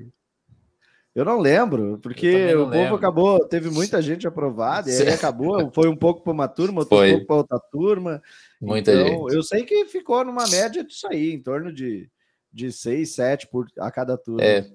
Eu 1.14 1.24
não 1.24 1.38
lembro, 1.38 1.98
porque 1.98 2.52
não 2.52 2.62
o 2.62 2.68
lembro. 2.68 2.78
povo 2.78 2.94
acabou, 2.96 3.48
teve 3.48 3.70
muita 3.70 4.02
gente 4.02 4.26
aprovada, 4.26 4.90
e 4.90 5.02
aí 5.02 5.10
acabou, 5.10 5.70
foi 5.72 5.88
um 5.88 5.96
pouco 5.96 6.22
para 6.22 6.32
uma 6.32 6.48
turma, 6.48 6.80
outro 6.80 6.96
foi. 6.96 7.10
um 7.10 7.12
pouco 7.12 7.26
para 7.26 7.36
outra 7.36 7.60
turma. 7.70 8.22
Muita 8.60 8.92
então, 8.92 9.06
gente. 9.06 9.34
Eu 9.34 9.42
sei 9.42 9.64
que 9.64 9.84
ficou 9.86 10.24
numa 10.24 10.46
média 10.48 10.82
disso 10.82 11.06
aí, 11.06 11.32
em 11.32 11.40
torno 11.40 11.72
de, 11.72 12.10
de 12.52 12.72
seis, 12.72 13.14
sete 13.14 13.46
por 13.46 13.66
a 13.78 13.90
cada 13.92 14.18
turma. 14.18 14.42
É. 14.42 14.68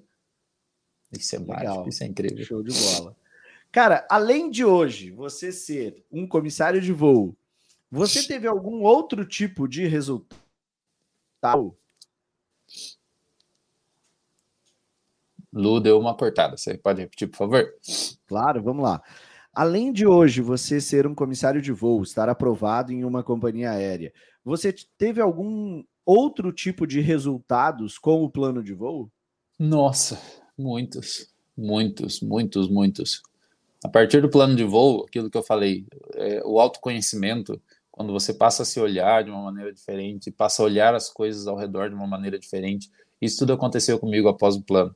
Isso 1.11 1.35
é 1.35 1.39
Legal. 1.39 1.55
mágico, 1.55 1.89
isso 1.89 2.03
é 2.03 2.07
incrível. 2.07 2.45
Show 2.45 2.63
de 2.63 2.73
bola. 2.73 3.15
Cara, 3.71 4.05
além 4.09 4.49
de 4.49 4.65
hoje 4.65 5.11
você 5.11 5.51
ser 5.51 6.03
um 6.11 6.27
comissário 6.27 6.81
de 6.81 6.91
voo 6.91 7.37
você 7.91 8.27
teve 8.27 8.47
algum 8.47 8.83
outro 8.83 9.25
tipo 9.25 9.67
de 9.67 9.87
resultado? 9.87 10.37
Lu 15.51 15.79
deu 15.79 15.99
uma 15.99 16.15
cortada. 16.15 16.55
Você 16.55 16.77
pode 16.77 17.01
repetir, 17.01 17.27
por 17.27 17.37
favor? 17.37 17.73
Claro, 18.27 18.61
vamos 18.61 18.83
lá. 18.83 19.01
Além 19.51 19.91
de 19.91 20.05
hoje 20.05 20.41
você 20.41 20.79
ser 20.79 21.07
um 21.07 21.15
comissário 21.15 21.59
de 21.59 21.71
voo, 21.71 22.03
estar 22.03 22.29
aprovado 22.29 22.91
em 22.93 23.03
uma 23.03 23.23
companhia 23.23 23.71
aérea, 23.71 24.13
você 24.45 24.73
teve 24.97 25.19
algum 25.19 25.83
outro 26.05 26.53
tipo 26.53 26.85
de 26.85 27.01
resultados 27.01 27.97
com 27.97 28.23
o 28.23 28.29
plano 28.29 28.63
de 28.63 28.73
voo? 28.73 29.11
Nossa, 29.57 30.21
muitos, 30.55 31.33
muitos, 31.57 32.21
muitos, 32.21 32.69
muitos. 32.69 33.23
A 33.83 33.87
partir 33.87 34.21
do 34.21 34.29
plano 34.29 34.55
de 34.55 34.63
voo, 34.63 35.05
aquilo 35.07 35.29
que 35.29 35.37
eu 35.37 35.43
falei, 35.43 35.85
é, 36.15 36.41
o 36.45 36.59
autoconhecimento, 36.59 37.61
quando 37.89 38.11
você 38.11 38.33
passa 38.33 38.63
a 38.63 38.65
se 38.65 38.79
olhar 38.79 39.23
de 39.23 39.29
uma 39.29 39.41
maneira 39.43 39.71
diferente, 39.71 40.31
passa 40.31 40.61
a 40.61 40.65
olhar 40.65 40.93
as 40.93 41.09
coisas 41.09 41.47
ao 41.47 41.55
redor 41.57 41.89
de 41.89 41.95
uma 41.95 42.07
maneira 42.07 42.37
diferente. 42.37 42.89
Isso 43.21 43.39
tudo 43.39 43.53
aconteceu 43.53 43.97
comigo 43.97 44.27
após 44.27 44.55
o 44.55 44.61
plano. 44.61 44.95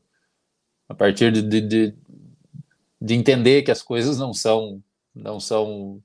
A 0.90 0.94
partir 0.94 1.32
de, 1.32 1.42
de, 1.42 1.62
de, 1.62 1.96
de 3.02 3.14
entender 3.14 3.64
que 3.64 3.72
as 3.72 3.82
coisas 3.82 4.18
não 4.18 4.34
são, 4.34 4.84
não 5.16 5.40
são 5.40 6.02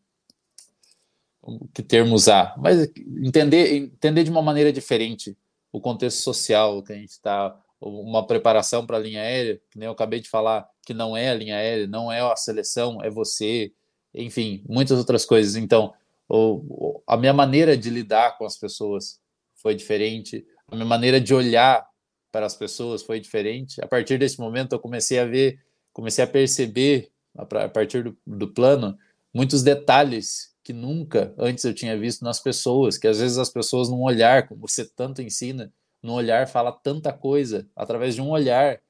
que 1.72 1.82
termo 1.82 2.14
usar, 2.14 2.54
mas 2.58 2.90
entender, 3.24 3.74
entender 3.74 4.24
de 4.24 4.30
uma 4.30 4.42
maneira 4.42 4.72
diferente 4.72 5.36
o 5.72 5.80
contexto 5.80 6.22
social 6.22 6.82
que 6.82 6.92
a 6.92 6.96
gente 6.96 7.10
está, 7.10 7.58
uma 7.80 8.26
preparação 8.26 8.86
para 8.86 8.96
a 8.96 9.00
linha 9.00 9.20
aérea, 9.20 9.60
que 9.70 9.78
nem 9.78 9.86
eu 9.86 9.92
acabei 9.92 10.20
de 10.20 10.28
falar, 10.28 10.68
que 10.88 10.94
não 10.94 11.14
é 11.14 11.28
a 11.28 11.34
linha 11.34 11.54
aérea, 11.54 11.86
não 11.86 12.10
é 12.10 12.22
a 12.22 12.34
seleção, 12.34 13.04
é 13.04 13.10
você, 13.10 13.70
enfim, 14.14 14.64
muitas 14.66 14.96
outras 14.96 15.26
coisas. 15.26 15.54
Então, 15.54 15.92
ou, 16.26 17.04
a 17.06 17.14
minha 17.14 17.34
maneira 17.34 17.76
de 17.76 17.90
lidar 17.90 18.38
com 18.38 18.46
as 18.46 18.56
pessoas 18.56 19.20
foi 19.56 19.74
diferente, 19.74 20.46
a 20.66 20.74
minha 20.74 20.88
maneira 20.88 21.20
de 21.20 21.34
olhar 21.34 21.86
para 22.32 22.46
as 22.46 22.56
pessoas 22.56 23.02
foi 23.02 23.20
diferente. 23.20 23.78
A 23.84 23.86
partir 23.86 24.16
desse 24.18 24.40
momento, 24.40 24.72
eu 24.72 24.78
comecei 24.78 25.18
a 25.18 25.26
ver, 25.26 25.60
comecei 25.92 26.24
a 26.24 26.26
perceber, 26.26 27.10
a 27.36 27.68
partir 27.68 28.04
do, 28.04 28.16
do 28.26 28.48
plano, 28.48 28.96
muitos 29.30 29.62
detalhes 29.62 30.54
que 30.64 30.72
nunca 30.72 31.34
antes 31.36 31.64
eu 31.66 31.74
tinha 31.74 31.98
visto 31.98 32.24
nas 32.24 32.40
pessoas, 32.40 32.96
que 32.96 33.06
às 33.06 33.18
vezes 33.18 33.36
as 33.36 33.50
pessoas 33.50 33.90
num 33.90 34.04
olhar, 34.04 34.48
como 34.48 34.66
você 34.66 34.86
tanto 34.86 35.20
ensina, 35.20 35.70
no 36.02 36.14
olhar 36.14 36.48
fala 36.48 36.72
tanta 36.72 37.12
coisa, 37.12 37.68
através 37.76 38.14
de 38.14 38.22
um 38.22 38.30
olhar 38.30 38.80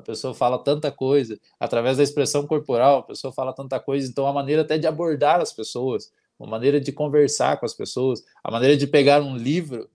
a 0.00 0.02
pessoa 0.02 0.34
fala 0.34 0.58
tanta 0.58 0.90
coisa, 0.90 1.38
através 1.58 1.96
da 1.96 2.02
expressão 2.02 2.46
corporal, 2.46 2.98
a 2.98 3.02
pessoa 3.02 3.32
fala 3.32 3.52
tanta 3.52 3.78
coisa, 3.78 4.08
então 4.08 4.26
a 4.26 4.32
maneira 4.32 4.62
até 4.62 4.78
de 4.78 4.86
abordar 4.86 5.40
as 5.40 5.52
pessoas, 5.52 6.12
a 6.40 6.46
maneira 6.46 6.80
de 6.80 6.90
conversar 6.90 7.60
com 7.60 7.66
as 7.66 7.74
pessoas, 7.74 8.24
a 8.42 8.50
maneira 8.50 8.76
de 8.76 8.86
pegar 8.86 9.20
um 9.20 9.36
livro 9.36 9.88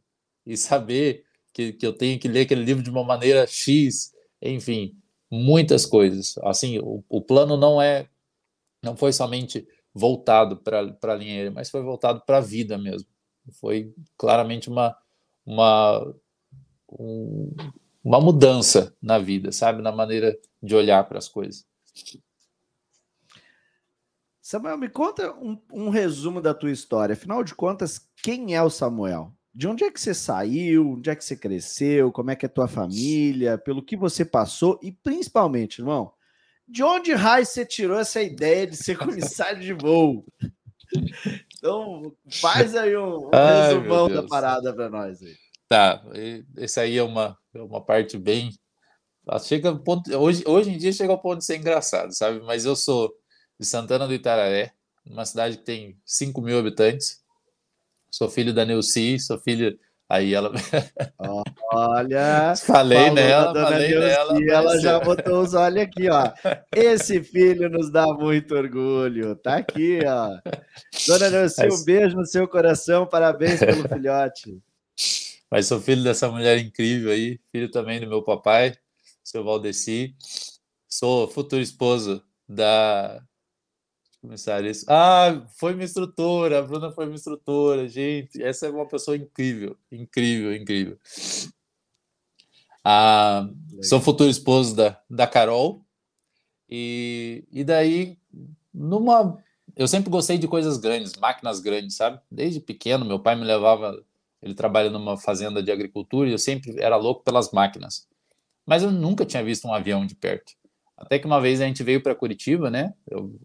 e 0.46 0.56
saber 0.56 1.26
que, 1.52 1.74
que 1.74 1.86
eu 1.86 1.94
tenho 1.94 2.20
que 2.20 2.28
ler 2.28 2.41
aquele 2.41 2.63
livro 2.63 2.84
de 2.84 2.89
uma 2.89 3.04
maneira 3.04 3.48
X, 3.48 4.13
enfim, 4.41 4.96
muitas 5.30 5.86
coisas. 5.86 6.38
Assim, 6.44 6.80
o, 6.80 7.04
o 7.10 7.22
plano 7.22 7.58
não 7.58 7.82
é, 7.82 8.08
não 8.84 8.96
foi 8.96 9.12
somente 9.12 9.68
voltado 9.94 10.58
para 10.58 10.82
a 10.82 11.15
linha, 11.15 11.50
mas 11.50 11.70
foi 11.70 11.82
voltado 11.82 12.22
para 12.26 12.38
a 12.38 12.41
vida 12.41 12.78
mesmo. 12.78 13.08
Foi 13.54 13.94
claramente 14.18 14.70
uma, 14.70 14.96
uma 15.46 16.13
um, 16.91 17.52
uma 18.06 18.22
mudança 18.22 18.96
na 19.02 19.18
vida, 19.18 19.52
sabe? 19.52 19.82
Na 19.82 19.91
maneira 19.91 20.38
de 20.62 20.76
olhar 20.76 21.04
para 21.06 21.18
as 21.18 21.28
coisas. 21.28 21.65
Samuel, 24.39 24.78
me 24.78 24.88
conta 24.88 25.34
um, 25.34 25.60
um, 25.74 25.89
resumo 25.89 26.39
da 26.39 26.54
tua 26.54 26.70
história. 26.70 27.13
Afinal 27.13 27.44
de 27.44 27.56
contas, 27.56 28.08
quem 28.22 28.56
é 28.56 28.62
o 28.62 28.70
Samuel? 28.70 29.34
De 29.52 29.68
onde 29.68 29.84
é 29.84 29.89
que 29.89 30.00
você 30.00 30.13
saiu? 30.13 30.91
Onde 30.91 31.10
é 31.10 31.15
que 31.15 31.26
você 31.26 31.36
cresceu? 31.36 32.12
Como 32.12 32.30
é 32.30 32.36
que 32.36 32.46
é 32.46 32.48
a 32.48 32.52
tua 32.52 32.68
família? 32.68 33.58
Pelo 33.58 33.82
que 33.82 33.98
você 33.98 34.24
passou? 34.24 34.80
E 34.84 34.91
principalmente, 34.91 35.80
irmão, 35.80 36.13
de 36.68 36.84
onde 36.84 37.12
raio 37.12 37.46
você 37.46 37.65
tirou 37.65 37.98
essa 37.98 38.22
ideia 38.22 38.68
de 38.68 38.78
ser 38.78 38.98
comissário 39.00 39.62
de 39.62 39.74
voo? 39.74 40.24
Então, 41.58 42.15
faz 42.30 42.76
aí 42.76 42.96
um, 42.96 43.28
um 43.28 43.32
Ai, 43.34 43.74
resumão 43.74 44.08
da 44.08 44.22
parada 44.22 44.72
para 44.72 44.91
nós 44.91 45.24
aí. 45.24 45.36
Tá, 45.67 46.04
esse 46.58 46.80
aí 46.80 46.97
é 46.97 47.04
uma, 47.04 47.38
é 47.54 47.62
uma 47.62 47.84
parte 47.84 48.17
bem. 48.17 48.51
Chega 49.43 49.75
ponto, 49.75 50.15
hoje, 50.15 50.43
hoje 50.45 50.69
em 50.69 50.78
dia 50.78 50.93
chega 50.93 51.12
ao 51.12 51.19
ponto 51.19 51.39
de 51.39 51.45
ser 51.45 51.58
engraçado, 51.58 52.13
sabe? 52.13 52.39
Mas 52.41 52.65
eu 52.65 52.75
sou 52.75 53.12
de 53.60 53.65
Santana 53.65 54.08
do 54.08 54.13
Itararé, 54.13 54.73
uma 55.06 55.25
cidade 55.25 55.58
que 55.58 55.63
tem 55.63 55.97
5 56.06 56.39
mil 56.41 56.60
habitantes. 56.60 57.23
Sou 58.12 58.30
filho 58.30 58.54
da 58.54 58.63
Neuci, 58.63 59.19
sou 59.19 59.39
filho. 59.39 59.78
Aí 60.08 60.36
ela. 60.36 60.51
Olha. 61.73 62.54
falei 62.56 63.10
nela, 63.10 63.51
falei 63.51 63.89
Neuci, 63.89 64.08
nela. 64.08 64.39
E 64.39 64.49
ela 64.49 64.80
já 64.80 64.99
botou 64.99 65.41
os 65.41 65.56
olhos 65.56 65.82
aqui, 65.82 66.08
ó. 66.10 66.32
Esse 66.75 67.23
filho 67.23 67.67
nos 67.69 67.91
dá 67.91 68.06
muito 68.06 68.54
orgulho. 68.54 69.36
Tá 69.36 69.58
aqui, 69.58 69.99
ó. 70.06 70.30
Dona 71.08 71.30
Neuci, 71.32 71.65
um 71.73 71.84
beijo 71.84 72.15
no 72.15 72.25
seu 72.25 72.47
coração, 72.47 73.08
parabéns 73.08 73.60
pelo 73.60 73.88
filhote. 73.89 74.62
Mas 75.50 75.68
sou 75.68 75.80
filho 75.80 76.04
dessa 76.04 76.30
mulher 76.30 76.58
incrível 76.58 77.12
aí, 77.12 77.40
filho 77.52 77.70
também 77.70 78.00
do 78.00 78.08
meu 78.08 78.24
papai, 78.24 78.76
seu 79.24 79.44
Valdeci. 79.44 80.16
Sou 80.88 81.28
futuro 81.28 81.62
esposo 81.62 82.24
da 82.48 83.22
comissária. 84.22 84.72
Ah, 84.88 85.46
foi 85.58 85.74
minha 85.74 85.86
instrutora, 85.86 86.60
a 86.60 86.62
Bruna 86.62 86.92
foi 86.92 87.06
minha 87.06 87.16
instrutora, 87.16 87.88
gente. 87.88 88.42
Essa 88.42 88.68
é 88.68 88.70
uma 88.70 88.88
pessoa 88.88 89.16
incrível, 89.16 89.78
incrível, 89.92 90.56
incrível. 90.56 90.98
Ah, 92.84 93.50
sou 93.82 94.02
futuro 94.02 94.30
esposo 94.30 94.76
da, 94.76 95.02
da 95.10 95.28
Carol. 95.28 95.86
E, 96.70 97.44
e 97.52 97.64
daí, 97.64 98.18
numa. 98.74 99.38
Eu 99.76 99.88
sempre 99.88 100.10
gostei 100.10 100.38
de 100.38 100.48
coisas 100.48 100.78
grandes, 100.78 101.16
máquinas 101.16 101.60
grandes, 101.60 101.96
sabe? 101.96 102.20
Desde 102.30 102.60
pequeno, 102.60 103.06
meu 103.06 103.20
pai 103.20 103.36
me 103.36 103.44
levava 103.44 104.04
ele 104.46 104.54
trabalha 104.54 104.92
numa 104.92 105.18
fazenda 105.18 105.62
de 105.62 105.72
agricultura 105.72 106.30
e 106.30 106.32
eu 106.32 106.38
sempre 106.38 106.80
era 106.80 106.96
louco 106.96 107.24
pelas 107.24 107.52
máquinas. 107.52 108.08
Mas 108.64 108.84
eu 108.84 108.92
nunca 108.92 109.26
tinha 109.26 109.44
visto 109.44 109.68
um 109.68 109.74
avião 109.74 110.06
de 110.06 110.16
perto. 110.16 110.54
Até 110.96 111.20
que 111.20 111.26
uma 111.26 111.42
vez 111.42 111.60
a 111.60 111.66
gente 111.66 111.84
veio 111.84 112.02
para 112.02 112.16
Curitiba, 112.16 112.70
né? 112.70 112.93
Eu, 113.10 113.36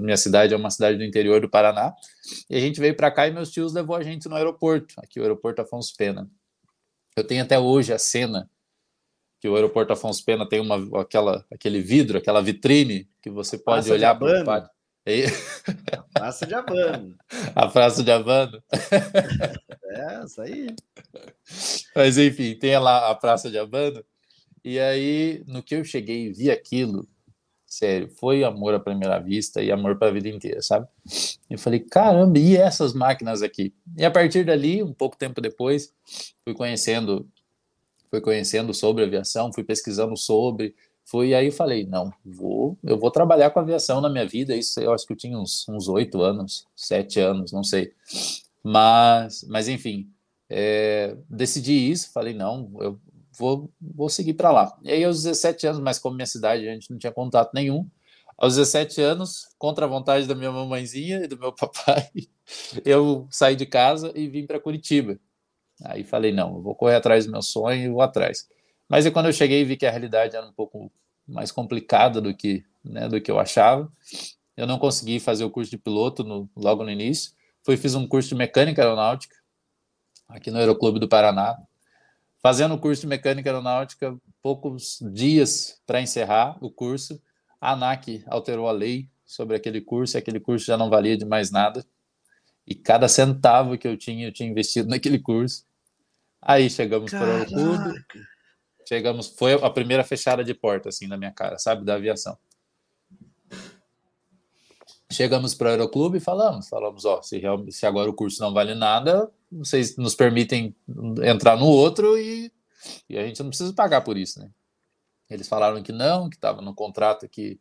minha 0.00 0.16
cidade 0.16 0.54
é 0.54 0.56
uma 0.56 0.70
cidade 0.70 0.96
do 0.96 1.04
interior 1.04 1.40
do 1.40 1.50
Paraná. 1.50 1.92
E 2.48 2.56
a 2.56 2.60
gente 2.60 2.80
veio 2.80 2.96
para 2.96 3.10
cá 3.10 3.26
e 3.26 3.32
meus 3.32 3.50
tios 3.50 3.74
levou 3.74 3.96
a 3.96 4.02
gente 4.02 4.28
no 4.28 4.36
aeroporto, 4.36 4.94
aqui 4.98 5.18
o 5.18 5.22
aeroporto 5.22 5.60
Afonso 5.60 5.94
Pena. 5.96 6.30
Eu 7.16 7.26
tenho 7.26 7.42
até 7.42 7.58
hoje 7.58 7.92
a 7.92 7.98
cena 7.98 8.48
que 9.40 9.48
o 9.48 9.54
aeroporto 9.56 9.92
Afonso 9.92 10.24
Pena 10.24 10.48
tem 10.48 10.60
uma 10.60 11.00
aquela 11.00 11.44
aquele 11.52 11.80
vidro, 11.80 12.18
aquela 12.18 12.40
vitrine 12.40 13.08
que 13.20 13.30
você 13.30 13.58
pode 13.58 13.90
olhar 13.90 14.14
para 14.18 14.42
o 14.42 14.44
pátio. 14.44 14.70
E... 15.06 15.26
Praça 16.12 16.44
de 16.46 16.54
Havana. 16.54 17.14
A 17.54 17.68
Praça 17.68 18.02
de 18.02 18.10
Havana. 18.10 18.62
É, 19.88 20.24
isso 20.24 20.42
aí. 20.42 20.76
Mas 21.94 22.18
enfim, 22.18 22.54
tem 22.54 22.78
lá 22.78 23.10
a 23.10 23.14
Praça 23.14 23.50
de 23.50 23.56
Havana. 23.56 24.04
E 24.62 24.78
aí, 24.78 25.42
no 25.46 25.62
que 25.62 25.74
eu 25.74 25.84
cheguei 25.84 26.26
e 26.26 26.32
vi 26.32 26.50
aquilo, 26.50 27.08
sério, 27.66 28.10
foi 28.18 28.44
amor 28.44 28.74
à 28.74 28.80
primeira 28.80 29.18
vista 29.18 29.62
e 29.62 29.72
amor 29.72 29.96
para 29.96 30.08
a 30.08 30.10
vida 30.10 30.28
inteira, 30.28 30.60
sabe? 30.60 30.86
Eu 31.48 31.58
falei, 31.58 31.80
caramba, 31.80 32.38
e 32.38 32.56
essas 32.56 32.92
máquinas 32.92 33.40
aqui? 33.40 33.74
E 33.96 34.04
a 34.04 34.10
partir 34.10 34.44
dali, 34.44 34.82
um 34.82 34.92
pouco 34.92 35.16
tempo 35.16 35.40
depois, 35.40 35.94
fui 36.44 36.52
conhecendo, 36.52 37.26
fui 38.10 38.20
conhecendo 38.20 38.74
sobre 38.74 39.02
aviação, 39.02 39.50
fui 39.50 39.64
pesquisando 39.64 40.14
sobre, 40.14 40.74
foi 41.06 41.34
aí 41.34 41.52
falei, 41.52 41.86
não, 41.86 42.12
vou, 42.24 42.76
eu 42.82 42.98
vou 42.98 43.10
trabalhar 43.10 43.50
com 43.50 43.60
aviação 43.60 44.00
na 44.00 44.10
minha 44.10 44.26
vida. 44.26 44.56
Isso 44.56 44.80
eu 44.80 44.92
acho 44.92 45.06
que 45.06 45.12
eu 45.12 45.16
tinha 45.16 45.38
uns 45.38 45.88
oito 45.88 46.20
anos, 46.20 46.66
sete 46.74 47.20
anos, 47.20 47.52
não 47.52 47.62
sei. 47.62 47.92
Mas, 48.62 49.44
mas 49.48 49.68
enfim, 49.68 50.10
é, 50.50 51.16
decidi 51.30 51.90
isso. 51.90 52.12
Falei, 52.12 52.34
não, 52.34 52.72
eu 52.80 52.98
vou, 53.38 53.70
vou 53.80 54.08
seguir 54.08 54.34
para 54.34 54.50
lá. 54.50 54.76
E 54.82 54.90
aí, 54.90 55.04
aos 55.04 55.22
17 55.22 55.68
anos, 55.68 55.80
mas 55.80 55.98
como 55.98 56.16
minha 56.16 56.26
cidade 56.26 56.68
a 56.68 56.72
gente 56.72 56.90
não 56.90 56.98
tinha 56.98 57.12
contato 57.12 57.52
nenhum, 57.54 57.88
aos 58.36 58.56
17 58.56 59.00
anos, 59.00 59.48
contra 59.58 59.86
a 59.86 59.88
vontade 59.88 60.26
da 60.26 60.34
minha 60.34 60.50
mamãezinha 60.50 61.24
e 61.24 61.28
do 61.28 61.38
meu 61.38 61.52
papai, 61.54 62.10
eu 62.84 63.28
saí 63.30 63.56
de 63.56 63.66
casa 63.66 64.12
e 64.14 64.28
vim 64.28 64.46
para 64.46 64.60
Curitiba. 64.60 65.18
Aí 65.84 66.04
falei, 66.04 66.32
não, 66.32 66.56
eu 66.56 66.62
vou 66.62 66.74
correr 66.74 66.96
atrás 66.96 67.26
do 67.26 67.32
meu 67.32 67.42
sonho 67.42 67.84
e 67.84 67.88
vou 67.88 68.02
atrás. 68.02 68.48
Mas 68.88 69.04
e 69.04 69.10
quando 69.10 69.26
eu 69.26 69.32
cheguei 69.32 69.64
vi 69.64 69.76
que 69.76 69.86
a 69.86 69.90
realidade 69.90 70.36
era 70.36 70.46
um 70.46 70.52
pouco 70.52 70.90
mais 71.26 71.50
complicada 71.50 72.20
do 72.20 72.34
que, 72.34 72.64
né, 72.84 73.08
do 73.08 73.20
que 73.20 73.30
eu 73.30 73.38
achava, 73.38 73.90
eu 74.56 74.66
não 74.66 74.78
consegui 74.78 75.18
fazer 75.18 75.44
o 75.44 75.50
curso 75.50 75.70
de 75.70 75.78
piloto 75.78 76.22
no, 76.22 76.48
logo 76.56 76.84
no 76.84 76.90
início. 76.90 77.32
Fui 77.62 77.76
fiz 77.76 77.94
um 77.94 78.06
curso 78.06 78.28
de 78.28 78.34
mecânica 78.36 78.82
aeronáutica 78.82 79.36
aqui 80.28 80.50
no 80.50 80.58
Aeroclube 80.58 80.98
do 80.98 81.08
Paraná. 81.08 81.56
Fazendo 82.40 82.74
o 82.74 82.78
curso 82.78 83.02
de 83.02 83.08
mecânica 83.08 83.50
aeronáutica, 83.50 84.16
poucos 84.40 84.98
dias 85.12 85.80
para 85.84 86.00
encerrar 86.00 86.56
o 86.60 86.70
curso, 86.70 87.20
a 87.60 87.72
ANAC 87.72 88.22
alterou 88.28 88.68
a 88.68 88.72
lei 88.72 89.08
sobre 89.24 89.56
aquele 89.56 89.80
curso, 89.80 90.16
e 90.16 90.18
aquele 90.18 90.38
curso 90.38 90.66
já 90.66 90.76
não 90.76 90.88
valia 90.88 91.16
de 91.16 91.24
mais 91.24 91.50
nada. 91.50 91.84
E 92.64 92.74
cada 92.74 93.08
centavo 93.08 93.76
que 93.76 93.88
eu 93.88 93.96
tinha, 93.96 94.28
eu 94.28 94.32
tinha 94.32 94.48
investido 94.48 94.88
naquele 94.90 95.18
curso. 95.18 95.64
Aí 96.40 96.70
chegamos 96.70 97.10
para 97.10 97.26
o 97.26 97.32
Aeroclube 97.32 98.04
Chegamos, 98.88 99.26
foi 99.26 99.54
a 99.54 99.70
primeira 99.70 100.04
fechada 100.04 100.44
de 100.44 100.54
porta, 100.54 100.90
assim, 100.90 101.06
na 101.06 101.16
minha 101.16 101.32
cara, 101.32 101.58
sabe, 101.58 101.84
da 101.84 101.94
aviação. 101.94 102.38
Chegamos 105.10 105.54
para 105.54 105.68
o 105.68 105.70
Aeroclube 105.70 106.18
e 106.18 106.20
falamos, 106.20 106.68
falamos, 106.68 107.04
ó, 107.04 107.22
se, 107.22 107.40
se 107.70 107.86
agora 107.86 108.10
o 108.10 108.14
curso 108.14 108.40
não 108.40 108.52
vale 108.52 108.74
nada, 108.74 109.30
vocês 109.50 109.96
nos 109.96 110.14
permitem 110.14 110.74
entrar 111.24 111.56
no 111.56 111.66
outro 111.66 112.18
e, 112.18 112.52
e 113.08 113.18
a 113.18 113.24
gente 113.26 113.40
não 113.40 113.48
precisa 113.48 113.72
pagar 113.72 114.02
por 114.02 114.16
isso, 114.16 114.40
né? 114.40 114.50
Eles 115.28 115.48
falaram 115.48 115.82
que 115.82 115.92
não, 115.92 116.28
que 116.28 116.36
estava 116.36 116.62
no 116.62 116.74
contrato 116.74 117.28
que, 117.28 117.60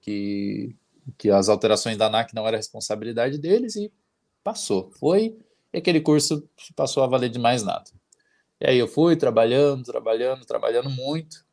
que, 0.00 0.76
que 1.18 1.30
as 1.30 1.48
alterações 1.48 1.96
da 1.96 2.06
ANAC 2.06 2.32
não 2.34 2.46
era 2.46 2.56
responsabilidade 2.56 3.38
deles 3.38 3.74
e 3.74 3.92
passou. 4.42 4.92
Foi, 4.92 5.36
e 5.72 5.78
aquele 5.78 6.00
curso 6.00 6.48
passou 6.76 7.02
a 7.02 7.08
valer 7.08 7.30
de 7.30 7.38
mais 7.38 7.64
nada. 7.64 7.90
E 8.60 8.66
aí 8.66 8.78
eu 8.78 8.88
fui 8.88 9.16
trabalhando, 9.16 9.84
trabalhando, 9.84 10.44
trabalhando 10.44 10.90
muito. 10.90 11.44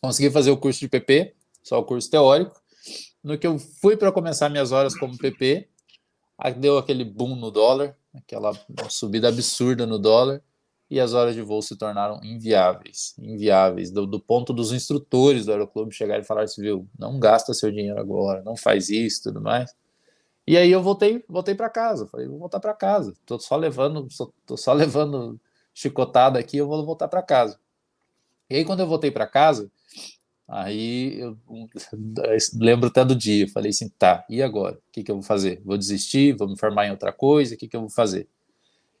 Consegui 0.00 0.30
fazer 0.30 0.50
o 0.50 0.56
curso 0.56 0.80
de 0.80 0.88
PP, 0.88 1.34
só 1.62 1.78
o 1.78 1.84
curso 1.84 2.10
teórico. 2.10 2.60
No 3.22 3.38
que 3.38 3.46
eu 3.46 3.58
fui 3.58 3.96
para 3.96 4.12
começar 4.12 4.50
minhas 4.50 4.72
horas 4.72 4.94
como 4.98 5.16
PP, 5.16 5.68
deu 6.58 6.76
aquele 6.76 7.04
boom 7.04 7.36
no 7.36 7.50
dólar, 7.50 7.96
aquela 8.14 8.52
subida 8.90 9.28
absurda 9.28 9.86
no 9.86 9.98
dólar, 9.98 10.42
e 10.90 11.00
as 11.00 11.14
horas 11.14 11.34
de 11.34 11.42
voo 11.42 11.62
se 11.62 11.76
tornaram 11.76 12.20
inviáveis, 12.22 13.14
inviáveis, 13.18 13.90
do, 13.90 14.06
do 14.06 14.20
ponto 14.20 14.52
dos 14.52 14.72
instrutores 14.72 15.46
do 15.46 15.52
aeroclube 15.52 15.94
chegarem 15.94 16.22
e 16.22 16.26
falar 16.26 16.42
assim, 16.42 16.60
viu, 16.60 16.86
não 16.98 17.18
gasta 17.18 17.54
seu 17.54 17.70
dinheiro 17.72 17.98
agora, 17.98 18.42
não 18.42 18.56
faz 18.56 18.90
isso, 18.90 19.24
tudo 19.24 19.40
mais. 19.40 19.74
E 20.46 20.58
aí 20.58 20.70
eu 20.70 20.82
voltei, 20.82 21.24
voltei 21.26 21.54
para 21.54 21.70
casa, 21.70 22.06
falei, 22.06 22.28
vou 22.28 22.38
voltar 22.38 22.60
para 22.60 22.74
casa, 22.74 23.14
tô 23.24 23.38
só 23.38 23.56
levando, 23.56 24.06
só, 24.10 24.30
tô 24.44 24.56
só 24.56 24.74
levando 24.74 25.40
chicotada 25.74 26.38
aqui, 26.38 26.56
eu 26.56 26.68
vou 26.68 26.86
voltar 26.86 27.08
para 27.08 27.22
casa. 27.22 27.58
E 28.48 28.56
aí, 28.56 28.64
quando 28.64 28.80
eu 28.80 28.86
voltei 28.86 29.10
para 29.10 29.26
casa, 29.26 29.70
aí 30.46 31.18
eu 31.18 31.36
lembro 32.54 32.88
até 32.88 33.04
do 33.04 33.16
dia, 33.16 33.48
falei 33.48 33.70
assim, 33.70 33.88
tá, 33.88 34.24
e 34.30 34.42
agora? 34.42 34.76
O 34.76 34.92
que, 34.92 35.02
que 35.02 35.10
eu 35.10 35.16
vou 35.16 35.24
fazer? 35.24 35.60
Vou 35.64 35.76
desistir? 35.76 36.36
Vou 36.36 36.48
me 36.48 36.58
formar 36.58 36.86
em 36.86 36.90
outra 36.90 37.12
coisa? 37.12 37.54
O 37.54 37.58
que, 37.58 37.66
que 37.66 37.76
eu 37.76 37.80
vou 37.80 37.90
fazer? 37.90 38.28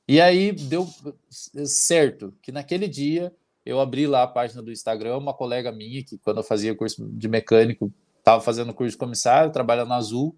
E 0.06 0.20
aí 0.20 0.52
deu 0.52 0.86
certo 1.30 2.34
que 2.42 2.52
naquele 2.52 2.88
dia 2.88 3.32
eu 3.64 3.80
abri 3.80 4.06
lá 4.06 4.24
a 4.24 4.28
página 4.28 4.62
do 4.62 4.70
Instagram, 4.70 5.16
uma 5.16 5.32
colega 5.32 5.72
minha 5.72 6.04
que 6.04 6.18
quando 6.18 6.38
eu 6.38 6.42
fazia 6.42 6.74
curso 6.74 7.08
de 7.10 7.28
mecânico, 7.28 7.90
estava 8.18 8.42
fazendo 8.42 8.74
curso 8.74 8.92
de 8.92 8.98
comissário, 8.98 9.50
trabalhando 9.50 9.88
na 9.88 9.96
Azul, 9.96 10.36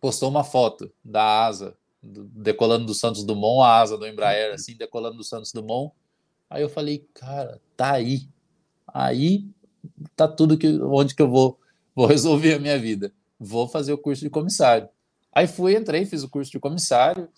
postou 0.00 0.28
uma 0.28 0.44
foto 0.44 0.92
da 1.02 1.46
asa 1.46 1.76
decolando 2.06 2.86
do 2.86 2.94
Santos 2.94 3.24
Dumont, 3.24 3.62
a 3.62 3.80
asa 3.80 3.98
do 3.98 4.06
Embraer 4.06 4.54
assim, 4.54 4.76
decolando 4.76 5.16
do 5.16 5.24
Santos 5.24 5.52
Dumont. 5.52 5.92
Aí 6.48 6.62
eu 6.62 6.68
falei, 6.68 7.06
cara, 7.14 7.60
tá 7.76 7.92
aí. 7.92 8.28
Aí 8.86 9.46
tá 10.14 10.28
tudo 10.28 10.56
que 10.56 10.80
onde 10.82 11.14
que 11.14 11.22
eu 11.22 11.30
vou 11.30 11.58
vou 11.94 12.06
resolver 12.06 12.54
a 12.54 12.58
minha 12.58 12.78
vida. 12.78 13.12
Vou 13.38 13.66
fazer 13.66 13.92
o 13.92 13.98
curso 13.98 14.22
de 14.22 14.30
comissário. 14.30 14.88
Aí 15.32 15.46
fui, 15.46 15.76
entrei, 15.76 16.06
fiz 16.06 16.22
o 16.22 16.30
curso 16.30 16.50
de 16.50 16.60
comissário. 16.60 17.28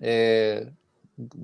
É, 0.00 0.68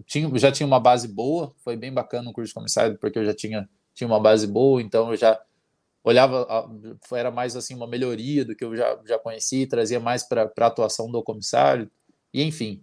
tinha, 0.06 0.30
já 0.38 0.50
tinha 0.50 0.66
uma 0.66 0.80
base 0.80 1.08
boa, 1.08 1.52
foi 1.58 1.76
bem 1.76 1.92
bacana 1.92 2.30
o 2.30 2.32
curso 2.32 2.48
de 2.48 2.54
comissário, 2.54 2.98
porque 2.98 3.18
eu 3.18 3.24
já 3.24 3.34
tinha, 3.34 3.68
tinha 3.94 4.06
uma 4.06 4.20
base 4.20 4.46
boa, 4.46 4.80
então 4.80 5.10
eu 5.10 5.16
já 5.16 5.40
olhava, 6.02 6.46
era 7.12 7.30
mais 7.30 7.56
assim 7.56 7.74
uma 7.74 7.86
melhoria 7.86 8.44
do 8.44 8.54
que 8.54 8.64
eu 8.64 8.76
já, 8.76 8.98
já 9.06 9.18
conhecia, 9.18 9.68
trazia 9.68 9.98
mais 9.98 10.22
para 10.22 10.50
a 10.56 10.66
atuação 10.66 11.10
do 11.10 11.22
comissário, 11.22 11.90
e 12.35 12.43
enfim. 12.43 12.82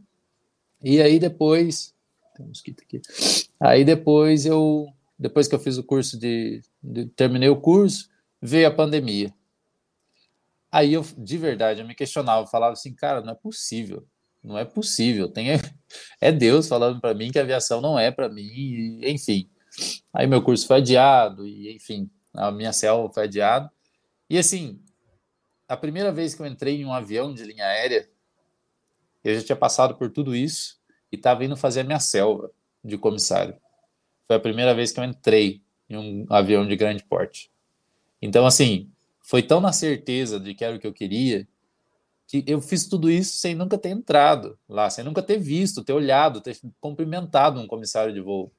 E 0.82 1.02
aí 1.02 1.20
depois, 1.20 1.94
tem 2.36 2.46
um 2.46 2.50
mosquito 2.50 2.82
aqui. 2.82 3.02
Aí 3.60 3.84
depois 3.84 4.46
eu, 4.46 4.88
depois 5.20 5.48
que 5.48 5.54
eu 5.54 5.60
fiz 5.60 5.78
o 5.78 5.84
curso 5.84 6.18
de, 6.18 6.62
de 6.82 7.06
terminei 7.08 7.50
o 7.50 7.60
curso, 7.60 8.10
veio 8.42 8.68
a 8.68 8.72
pandemia. 8.72 9.32
Aí 10.72 10.94
eu, 10.94 11.06
de 11.18 11.38
verdade, 11.38 11.82
eu 11.82 11.88
me 11.88 11.94
questionava, 11.94 12.48
falava 12.48 12.74
assim, 12.74 12.96
cara, 12.96 13.22
não 13.22 13.34
é 13.34 13.36
possível, 13.36 14.08
não 14.42 14.58
é 14.58 14.64
possível, 14.64 15.28
tem 15.28 15.50
é 16.22 16.32
Deus 16.32 16.68
falando 16.70 17.02
para 17.02 17.14
mim 17.14 17.30
que 17.30 17.38
a 17.38 17.42
aviação 17.42 17.82
não 17.82 18.00
é 18.00 18.10
para 18.10 18.30
mim, 18.30 19.02
enfim. 19.04 19.50
Aí 20.14 20.26
meu 20.26 20.42
curso 20.42 20.66
foi 20.66 20.78
adiado 20.78 21.46
e 21.46 21.76
enfim, 21.76 22.10
a 22.34 22.50
minha 22.52 22.72
célula 22.72 23.12
foi 23.12 23.24
adiado. 23.24 23.70
E 24.30 24.38
assim, 24.38 24.82
a 25.68 25.76
primeira 25.76 26.12
vez 26.12 26.34
que 26.34 26.42
eu 26.42 26.46
entrei 26.46 26.82
em 26.82 26.86
um 26.86 26.94
avião 26.94 27.34
de 27.34 27.44
linha 27.44 27.66
aérea, 27.66 28.10
eu 29.24 29.36
já 29.36 29.44
tinha 29.44 29.56
passado 29.56 29.96
por 29.96 30.10
tudo 30.12 30.36
isso 30.36 30.80
e 31.12 31.16
estava 31.16 31.44
indo 31.46 31.56
fazer 31.56 31.82
a 31.82 31.84
minha 31.84 32.00
selva 32.00 32.52
de 32.84 32.98
comissário. 32.98 33.56
Foi 34.28 34.36
a 34.36 34.40
primeira 34.40 34.74
vez 34.74 34.92
que 34.92 35.00
eu 35.00 35.04
entrei 35.04 35.62
em 35.90 35.98
um 35.98 36.26
avião 36.30 36.68
de 36.68 36.76
grande 36.76 37.04
porte. 37.04 37.52
Então, 38.22 38.46
assim, 38.46 38.90
foi 39.22 39.44
tão 39.44 39.60
na 39.60 39.74
certeza 39.74 40.40
de 40.40 40.54
que 40.56 40.64
era 40.64 40.76
o 40.76 40.80
que 40.80 40.88
eu 40.88 40.94
queria 40.94 41.48
que 42.32 42.46
eu 42.48 42.62
fiz 42.62 42.88
tudo 42.88 43.12
isso 43.12 43.38
sem 43.38 43.54
nunca 43.54 43.78
ter 43.78 43.90
entrado 43.90 44.58
lá, 44.70 44.90
sem 44.90 45.04
nunca 45.04 45.22
ter 45.22 45.38
visto, 45.38 45.84
ter 45.84 45.92
olhado, 45.92 46.40
ter 46.40 46.58
cumprimentado 46.80 47.60
um 47.60 47.68
comissário 47.68 48.14
de 48.14 48.22
voo, 48.22 48.54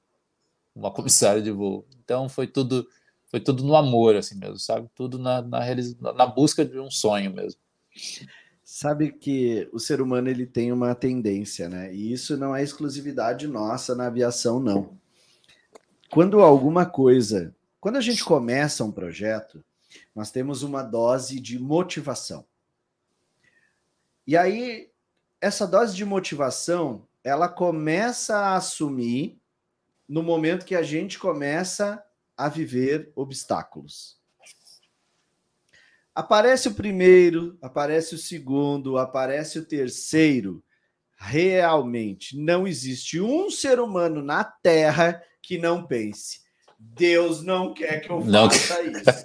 uma 0.75 0.91
comissária 0.91 1.41
de 1.41 1.51
voo. 1.51 1.87
Então 2.05 2.29
foi 2.29 2.47
tudo, 2.47 2.87
foi 3.29 3.41
tudo 3.41 3.65
no 3.65 3.75
amor, 3.75 4.15
assim 4.15 4.37
mesmo, 4.37 4.59
sabe? 4.59 4.91
Tudo 4.95 5.19
na, 5.19 5.41
na, 5.41 5.63
na 6.13 6.27
busca 6.27 6.67
de 6.67 6.79
um 6.79 6.91
sonho 6.91 7.33
mesmo. 7.33 7.59
Sabe 8.75 9.13
que 9.13 9.69
o 9.71 9.79
ser 9.79 10.01
humano 10.01 10.31
ele 10.31 10.47
tem 10.47 10.73
uma 10.73 10.95
tendência, 10.95 11.69
né? 11.69 11.95
E 11.95 12.11
isso 12.11 12.39
não 12.39 12.57
é 12.57 12.63
exclusividade 12.63 13.47
nossa 13.47 13.95
na 13.95 14.07
aviação, 14.07 14.59
não. 14.59 14.99
Quando 16.11 16.41
alguma 16.41 16.87
coisa, 16.87 17.55
quando 17.79 17.97
a 17.97 18.01
gente 18.01 18.25
começa 18.25 18.83
um 18.83 18.91
projeto, 18.91 19.63
nós 20.17 20.31
temos 20.31 20.63
uma 20.63 20.83
dose 20.83 21.39
de 21.39 21.59
motivação. 21.59 22.47
E 24.27 24.39
aí, 24.39 24.91
essa 25.39 25.67
dose 25.67 25.95
de 25.95 26.07
motivação, 26.07 27.07
ela 27.23 27.51
começa 27.51 28.39
a 28.39 28.57
assumir 28.57 29.39
no 30.09 30.23
momento 30.23 30.65
que 30.65 30.75
a 30.75 30.83
gente 30.83 31.19
começa 31.19 32.03
a 32.35 32.49
viver 32.49 33.13
obstáculos. 33.15 34.22
Aparece 36.15 36.69
o 36.69 36.75
primeiro, 36.75 37.57
aparece 37.63 38.15
o 38.15 38.19
segundo, 38.19 38.99
aparece 38.99 39.59
o 39.59 39.65
terceiro. 39.65 40.63
Realmente 41.17 42.37
não 42.37 42.67
existe 42.67 43.21
um 43.21 43.51
ser 43.51 43.81
humano 43.81 44.23
na 44.23 44.45
Terra 44.45 45.23
que 45.41 45.57
não 45.57 45.87
pense. 45.87 46.41
Deus 46.79 47.43
não 47.43 47.73
quer 47.73 48.01
que 48.01 48.11
eu 48.11 48.21
faça 48.21 48.31
não. 48.31 48.49
isso. 48.49 49.25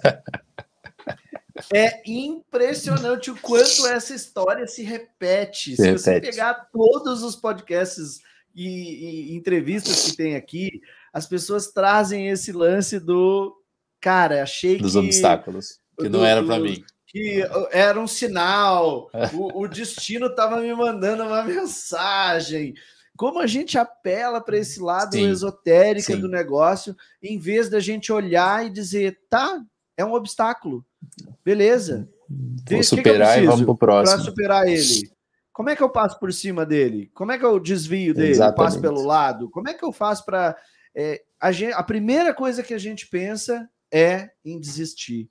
É 1.74 2.00
impressionante 2.06 3.30
o 3.30 3.36
quanto 3.36 3.86
essa 3.86 4.14
história 4.14 4.66
se 4.66 4.82
repete. 4.82 5.74
Se, 5.74 5.82
repete. 5.82 6.00
você 6.00 6.20
pegar 6.20 6.54
todos 6.72 7.22
os 7.22 7.34
podcasts 7.34 8.20
e, 8.54 9.32
e, 9.32 9.36
entrevistas 9.36 10.04
que 10.04 10.16
tem 10.16 10.36
aqui, 10.36 10.80
as 11.12 11.26
pessoas 11.26 11.72
trazem 11.72 12.28
esse 12.28 12.52
lance 12.52 13.00
do 13.00 13.60
cara, 14.00 14.42
achei 14.42 14.78
dos 14.78 14.92
que. 14.92 15.00
Dos 15.00 15.04
obstáculos, 15.04 15.80
que 15.98 16.08
do, 16.08 16.18
não 16.18 16.24
era 16.24 16.42
para 16.42 16.58
mim. 16.58 16.84
Que 17.06 17.42
era 17.70 17.98
um 17.98 18.06
sinal, 18.06 19.10
o, 19.32 19.62
o 19.62 19.68
destino 19.68 20.26
estava 20.26 20.60
me 20.60 20.74
mandando 20.74 21.24
uma 21.24 21.42
mensagem 21.42 22.74
como 23.18 23.40
a 23.40 23.48
gente 23.48 23.76
apela 23.76 24.40
para 24.40 24.56
esse 24.56 24.80
lado 24.80 25.16
sim, 25.16 25.28
esotérico 25.28 26.12
sim. 26.12 26.20
do 26.20 26.28
negócio, 26.28 26.96
em 27.20 27.36
vez 27.36 27.68
da 27.68 27.80
gente 27.80 28.12
olhar 28.12 28.64
e 28.64 28.70
dizer, 28.70 29.18
tá, 29.28 29.60
é 29.96 30.04
um 30.04 30.12
obstáculo. 30.12 30.86
Beleza. 31.44 32.08
Vou 32.70 32.80
superar 32.84 33.34
que 33.34 33.40
que 33.40 33.44
e 33.44 33.48
vamos 33.48 33.64
pro 33.64 33.76
próximo. 33.76 34.16
Para 34.16 34.24
superar 34.24 34.68
ele. 34.68 35.10
Como 35.52 35.68
é 35.68 35.74
que 35.74 35.82
eu 35.82 35.90
passo 35.90 36.16
por 36.20 36.32
cima 36.32 36.64
dele? 36.64 37.10
Como 37.12 37.32
é 37.32 37.38
que 37.38 37.44
eu 37.44 37.58
desvio 37.58 38.14
dele? 38.14 38.30
Exatamente. 38.30 38.56
Passo 38.56 38.80
pelo 38.80 39.04
lado? 39.04 39.50
Como 39.50 39.68
é 39.68 39.74
que 39.74 39.84
eu 39.84 39.90
faço 39.90 40.24
para. 40.24 40.56
É, 40.94 41.20
a, 41.40 41.48
a 41.74 41.82
primeira 41.82 42.32
coisa 42.32 42.62
que 42.62 42.72
a 42.72 42.78
gente 42.78 43.08
pensa 43.08 43.68
é 43.92 44.30
em 44.44 44.60
desistir. 44.60 45.28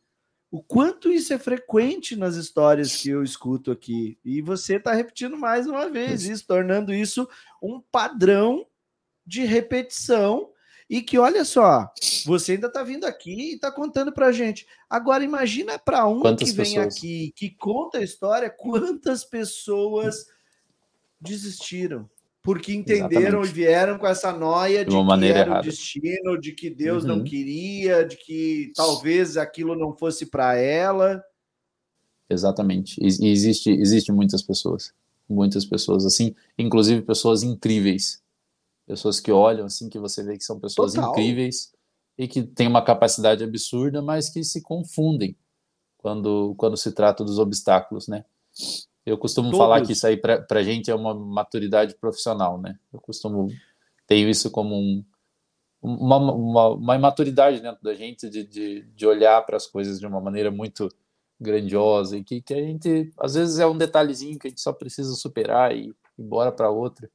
O 0.49 0.63
quanto 0.63 1.11
isso 1.11 1.33
é 1.33 1.37
frequente 1.37 2.15
nas 2.15 2.35
histórias 2.35 2.95
que 2.95 3.09
eu 3.09 3.21
escuto 3.21 3.71
aqui. 3.71 4.17
E 4.23 4.41
você 4.41 4.77
está 4.77 4.93
repetindo 4.93 5.37
mais 5.37 5.67
uma 5.67 5.89
vez 5.89 6.23
isso, 6.23 6.47
tornando 6.47 6.93
isso 6.93 7.27
um 7.61 7.81
padrão 7.91 8.65
de 9.25 9.43
repetição 9.43 10.49
e 10.89 11.01
que, 11.01 11.17
olha 11.17 11.43
só, 11.43 11.91
você 12.25 12.53
ainda 12.53 12.67
está 12.67 12.81
vindo 12.81 13.05
aqui 13.05 13.33
e 13.33 13.55
está 13.55 13.69
contando 13.69 14.11
para 14.13 14.31
gente. 14.31 14.65
Agora, 14.89 15.23
imagina 15.23 15.77
para 15.77 16.07
um 16.07 16.21
quantas 16.21 16.49
que 16.49 16.55
vem 16.55 16.75
pessoas? 16.75 16.95
aqui, 16.95 17.33
que 17.35 17.49
conta 17.49 17.97
a 17.97 18.03
história, 18.03 18.49
quantas 18.49 19.25
pessoas 19.25 20.27
desistiram. 21.19 22.09
Porque 22.47 22.73
entenderam 22.73 23.41
Exatamente. 23.41 23.49
e 23.49 23.53
vieram 23.53 23.97
com 23.97 24.07
essa 24.07 24.31
noia 24.31 24.85
de, 24.85 24.91
de 24.91 25.19
que 25.19 25.25
era 25.25 25.39
errada. 25.39 25.59
o 25.59 25.63
destino, 25.69 26.39
de 26.39 26.53
que 26.53 26.69
Deus 26.69 27.03
uhum. 27.03 27.09
não 27.17 27.23
queria, 27.23 28.05
de 28.05 28.15
que 28.15 28.71
talvez 28.73 29.35
aquilo 29.35 29.75
não 29.75 29.91
fosse 29.91 30.25
para 30.25 30.55
ela. 30.55 31.21
Exatamente. 32.29 32.97
E 33.01 33.27
existe, 33.27 33.69
existe 33.69 34.13
muitas 34.13 34.41
pessoas, 34.41 34.93
muitas 35.27 35.65
pessoas 35.65 36.05
assim, 36.05 36.33
inclusive 36.57 37.01
pessoas 37.01 37.43
incríveis 37.43 38.25
pessoas 38.87 39.19
que 39.19 39.31
olham 39.31 39.65
assim, 39.65 39.89
que 39.89 39.99
você 39.99 40.23
vê 40.23 40.37
que 40.37 40.43
são 40.45 40.57
pessoas 40.57 40.93
Total. 40.93 41.11
incríveis 41.11 41.73
e 42.17 42.27
que 42.27 42.41
têm 42.41 42.67
uma 42.67 42.81
capacidade 42.81 43.43
absurda, 43.43 44.01
mas 44.01 44.29
que 44.29 44.41
se 44.45 44.61
confundem 44.61 45.35
quando, 45.97 46.55
quando 46.55 46.77
se 46.77 46.93
trata 46.93 47.23
dos 47.23 47.37
obstáculos, 47.37 48.07
né? 48.07 48.23
Eu 49.07 49.17
costumo 49.17 49.51
Todos. 49.51 49.59
falar 49.59 49.81
que 49.85 49.93
isso 49.93 50.05
aí 50.05 50.17
para 50.17 50.45
a 50.49 50.63
gente 50.63 50.91
é 50.91 50.95
uma 50.95 51.13
maturidade 51.13 51.95
profissional, 51.95 52.59
né? 52.59 52.77
Eu 52.91 52.99
costumo 52.99 53.47
tenho 54.05 54.27
isso 54.27 54.51
como 54.51 54.75
um, 54.75 55.01
uma, 55.81 56.17
uma, 56.17 56.67
uma 56.73 56.95
imaturidade 56.97 57.61
dentro 57.61 57.81
da 57.81 57.93
gente 57.93 58.29
de, 58.29 58.43
de, 58.43 58.81
de 58.81 59.07
olhar 59.07 59.41
para 59.45 59.55
as 59.55 59.65
coisas 59.65 59.97
de 59.97 60.05
uma 60.05 60.19
maneira 60.19 60.51
muito 60.51 60.89
grandiosa 61.39 62.17
e 62.17 62.23
que, 62.23 62.41
que 62.41 62.53
a 62.53 62.61
gente 62.61 63.09
às 63.17 63.35
vezes 63.35 63.59
é 63.59 63.65
um 63.65 63.77
detalhezinho 63.77 64.37
que 64.37 64.47
a 64.47 64.49
gente 64.49 64.59
só 64.59 64.73
precisa 64.73 65.13
superar 65.13 65.73
e 65.73 65.85
ir 65.85 65.95
embora 66.19 66.51
para 66.51 66.69
outra. 66.69 67.09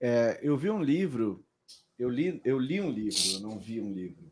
É, 0.00 0.40
eu 0.42 0.56
vi 0.56 0.68
um 0.68 0.82
livro, 0.82 1.44
eu 1.96 2.08
li, 2.08 2.40
eu 2.44 2.58
li 2.58 2.80
um 2.80 2.90
livro, 2.90 3.20
eu 3.34 3.40
não 3.40 3.56
vi 3.56 3.80
um 3.80 3.92
livro. 3.92 4.28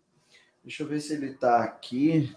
Deixa 0.64 0.82
eu 0.82 0.88
ver 0.88 1.00
se 1.00 1.12
ele 1.14 1.26
está 1.26 1.62
aqui 1.62 2.34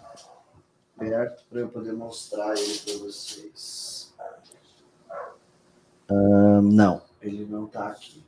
perto 1.00 1.44
para 1.48 1.60
eu 1.60 1.68
poder 1.68 1.94
mostrar 1.94 2.54
ele 2.54 2.78
para 2.78 2.98
vocês. 2.98 4.14
Uh, 6.10 6.60
não, 6.60 7.02
ele 7.22 7.46
não 7.46 7.64
está 7.64 7.88
aqui. 7.88 8.22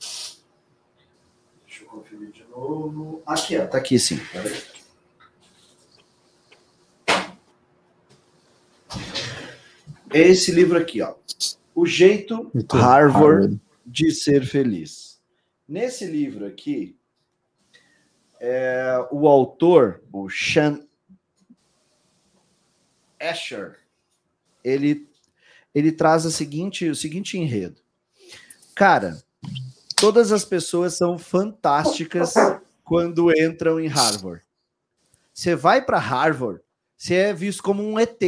Deixa 1.66 1.84
eu 1.84 1.88
conferir 1.88 2.30
de 2.30 2.44
novo. 2.44 3.22
Aqui, 3.26 3.58
ó, 3.58 3.66
tá 3.66 3.76
aqui 3.76 3.98
sim. 3.98 4.18
Peraí. 4.32 4.62
Esse 10.14 10.50
livro 10.50 10.78
aqui, 10.78 11.02
ó. 11.02 11.14
O 11.74 11.84
jeito 11.84 12.50
Harvard, 12.70 13.12
Harvard 13.12 13.60
de 13.84 14.12
ser 14.12 14.46
feliz. 14.46 15.20
Nesse 15.68 16.06
livro 16.06 16.46
aqui, 16.46 16.96
é, 18.40 19.06
o 19.10 19.26
autor, 19.26 20.02
o 20.12 20.28
Sean 20.28 20.80
Asher, 23.22 23.78
ele, 24.64 25.08
ele 25.74 25.92
traz 25.92 26.26
a 26.26 26.30
seguinte, 26.30 26.88
o 26.88 26.94
seguinte 26.94 27.38
enredo. 27.38 27.80
Cara, 28.74 29.22
todas 29.96 30.32
as 30.32 30.44
pessoas 30.44 30.96
são 30.96 31.18
fantásticas 31.18 32.34
quando 32.84 33.30
entram 33.36 33.78
em 33.78 33.86
Harvard. 33.86 34.42
Você 35.32 35.54
vai 35.54 35.84
para 35.84 35.98
Harvard, 35.98 36.60
você 36.96 37.14
é 37.14 37.32
visto 37.32 37.62
como 37.62 37.82
um 37.82 37.98
ET. 37.98 38.20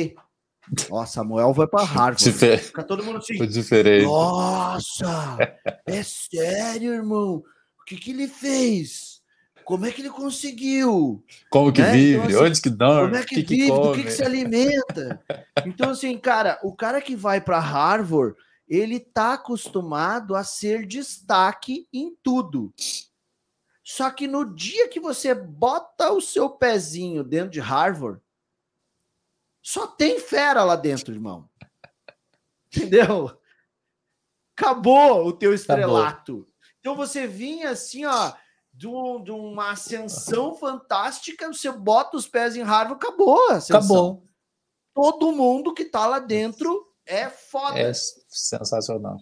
Ó, 0.90 1.04
Samuel 1.04 1.52
vai 1.52 1.66
para 1.66 1.84
Harvard. 1.84 2.24
Difer... 2.24 2.62
Fica 2.62 2.82
todo 2.82 3.04
mundo 3.04 3.18
assim. 3.18 3.36
Foi 3.36 3.46
diferente. 3.46 4.06
Nossa, 4.06 5.38
é 5.86 6.02
sério, 6.02 6.94
irmão? 6.94 7.44
O 7.80 7.84
que, 7.84 7.96
que 7.96 8.10
ele 8.10 8.26
fez? 8.26 9.13
Como 9.64 9.86
é 9.86 9.92
que 9.92 10.02
ele 10.02 10.10
conseguiu? 10.10 11.24
Como 11.50 11.72
que 11.72 11.80
Né? 11.80 11.92
vive? 11.92 12.16
Então, 12.16 12.26
assim, 12.26 12.44
Onde 12.44 12.60
que 12.62 12.70
dorme? 12.70 13.10
Como 13.10 13.16
é 13.16 13.24
que, 13.24 13.34
que 13.36 13.42
que 13.44 13.54
vive? 13.54 13.70
Do 13.70 13.74
come? 13.80 13.96
que, 13.96 14.04
que 14.04 14.10
se 14.10 14.22
alimenta? 14.22 15.24
Então, 15.64 15.90
assim, 15.90 16.18
cara, 16.18 16.58
o 16.62 16.74
cara 16.74 17.00
que 17.00 17.16
vai 17.16 17.40
para 17.40 17.58
Harvard, 17.58 18.36
ele 18.68 19.00
tá 19.00 19.34
acostumado 19.34 20.34
a 20.34 20.44
ser 20.44 20.86
destaque 20.86 21.88
em 21.92 22.14
tudo. 22.22 22.72
Só 23.82 24.10
que 24.10 24.26
no 24.26 24.44
dia 24.54 24.88
que 24.88 24.98
você 24.98 25.34
bota 25.34 26.10
o 26.12 26.20
seu 26.20 26.48
pezinho 26.48 27.22
dentro 27.22 27.50
de 27.50 27.60
Harvard, 27.60 28.20
só 29.62 29.86
tem 29.86 30.20
fera 30.20 30.64
lá 30.64 30.76
dentro, 30.76 31.14
irmão. 31.14 31.48
Entendeu? 32.68 33.38
Acabou 34.56 35.26
o 35.26 35.32
teu 35.32 35.52
estrelato. 35.52 36.46
Então 36.80 36.94
você 36.94 37.26
vinha 37.26 37.70
assim, 37.70 38.04
ó, 38.04 38.32
de, 38.74 38.86
um- 38.88 39.22
de 39.22 39.30
uma 39.30 39.70
ascensão 39.70 40.54
fantástica, 40.54 41.46
você 41.52 41.70
bota 41.70 42.16
os 42.16 42.26
pés 42.26 42.56
em 42.56 42.62
Harvard, 42.62 42.94
acabou 43.02 43.48
a 43.50 43.54
ascensão. 43.56 43.78
Acabou. 43.78 44.28
Todo 44.94 45.32
mundo 45.32 45.72
que 45.74 45.84
tá 45.84 46.06
lá 46.06 46.18
dentro 46.18 46.92
é 47.06 47.28
foda. 47.28 47.78
É 47.78 47.92
sensacional. 48.28 49.18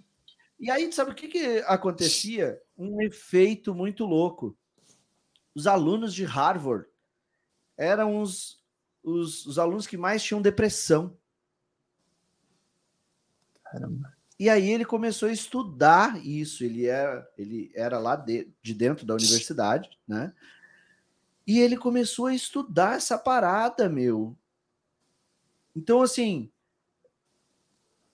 E 0.58 0.70
aí, 0.70 0.92
sabe 0.92 1.10
o 1.10 1.14
que, 1.14 1.28
que 1.28 1.58
acontecia? 1.66 2.60
Um 2.78 3.00
efeito 3.02 3.74
muito 3.74 4.04
louco. 4.04 4.56
Os 5.54 5.66
alunos 5.66 6.14
de 6.14 6.24
Harvard 6.24 6.86
eram 7.76 8.20
os, 8.20 8.62
os, 9.02 9.44
os 9.46 9.58
alunos 9.58 9.86
que 9.86 9.96
mais 9.96 10.22
tinham 10.22 10.40
depressão. 10.40 11.16
Caramba. 13.64 14.14
E 14.38 14.48
aí 14.48 14.70
ele 14.70 14.84
começou 14.84 15.28
a 15.28 15.32
estudar 15.32 16.24
isso. 16.24 16.64
Ele 16.64 16.86
era, 16.86 17.28
ele 17.38 17.70
era 17.74 17.98
lá 17.98 18.16
de, 18.16 18.48
de 18.62 18.74
dentro 18.74 19.06
da 19.06 19.14
universidade, 19.14 19.90
né? 20.06 20.32
E 21.46 21.58
ele 21.58 21.76
começou 21.76 22.26
a 22.26 22.34
estudar 22.34 22.96
essa 22.96 23.18
parada, 23.18 23.88
meu. 23.88 24.36
Então, 25.74 26.02
assim, 26.02 26.50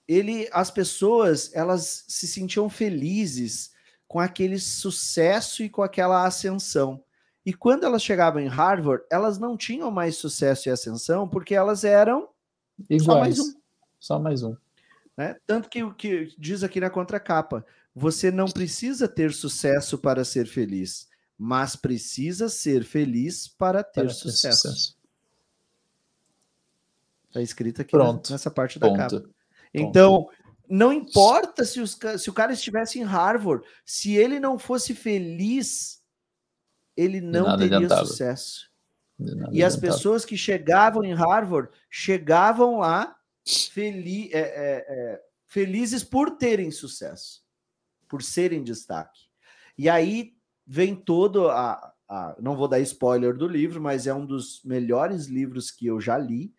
ele, 0.07 0.49
as 0.53 0.71
pessoas, 0.71 1.55
elas 1.55 2.05
se 2.09 2.27
sentiam 2.27 2.71
felizes 2.71 3.73
com 4.07 4.19
aquele 4.19 4.59
sucesso 4.59 5.63
e 5.63 5.69
com 5.69 5.83
aquela 5.83 6.27
ascensão. 6.27 7.03
E 7.45 7.53
quando 7.53 7.85
elas 7.85 8.03
chegavam 8.03 8.41
em 8.41 8.49
Harvard, 8.49 9.05
elas 9.11 9.39
não 9.39 9.57
tinham 9.57 9.91
mais 9.91 10.17
sucesso 10.17 10.69
e 10.69 10.73
ascensão 10.73 11.29
porque 11.29 11.55
elas 11.55 11.85
eram 11.85 12.29
Iguais. 12.89 13.05
só 13.05 13.19
mais 13.19 13.39
um. 13.39 13.55
Só 14.01 14.19
mais 14.19 14.43
um. 14.43 14.57
Né? 15.19 15.37
Tanto 15.45 15.69
que 15.69 15.83
o 15.83 15.93
que 15.93 16.33
diz 16.39 16.63
aqui 16.63 16.79
na 16.79 16.89
contracapa, 16.89 17.67
você 17.93 18.31
não 18.31 18.47
precisa 18.47 19.09
ter 19.09 19.33
sucesso 19.33 19.99
para 19.99 20.25
ser 20.25 20.47
feliz, 20.47 21.09
mas 21.37 21.75
precisa 21.75 22.49
ser 22.49 22.85
feliz 22.85 23.49
para 23.49 23.83
ter 23.83 24.03
Para 24.03 24.11
ter 24.11 24.15
sucesso. 24.15 24.97
Está 27.27 27.43
escrito 27.43 27.83
aqui 27.83 27.91
Pronto. 27.91 28.31
nessa 28.31 28.49
parte 28.49 28.79
da 28.79 28.95
capa. 28.95 29.21
Ponto. 29.21 29.35
Então, 29.75 30.29
não 30.71 30.93
importa 30.93 31.65
se, 31.65 31.81
os 31.81 31.99
se 32.17 32.31
o 32.31 32.33
cara 32.33 32.53
estivesse 32.53 33.01
em 33.01 33.03
Harvard, 33.03 33.67
se 33.85 34.15
ele 34.15 34.39
não 34.39 34.57
fosse 34.57 34.95
feliz, 34.95 36.01
ele 36.97 37.21
não 37.21 37.59
teria 37.59 37.79
adiantava. 37.79 38.07
sucesso. 38.07 38.71
E 39.51 39.65
as 39.65 39.75
adiantava. 39.75 39.81
pessoas 39.81 40.25
que 40.25 40.37
chegavam 40.37 41.03
em 41.03 41.13
Harvard 41.13 41.71
chegavam 41.91 42.79
lá 42.79 43.18
feli- 43.73 44.31
é, 44.33 44.39
é, 44.39 44.87
é, 44.89 45.23
felizes 45.47 46.05
por 46.05 46.33
terem 46.33 46.71
sucesso, 46.71 47.43
por 48.09 48.23
serem 48.23 48.63
destaque. 48.63 49.23
E 49.77 49.89
aí 49.89 50.35
vem 50.67 50.95
todo 50.95 51.49
a, 51.49 51.93
a- 52.09 52.37
Não 52.41 52.57
vou 52.57 52.69
dar 52.69 52.81
spoiler 52.81 53.35
do 53.37 53.47
livro, 53.47 53.81
mas 53.81 54.07
é 54.07 54.15
um 54.15 54.25
dos 54.27 54.63
melhores 54.65 55.27
livros 55.27 55.71
que 55.71 55.87
eu 55.87 56.01
já 56.01 56.17
li. 56.19 56.53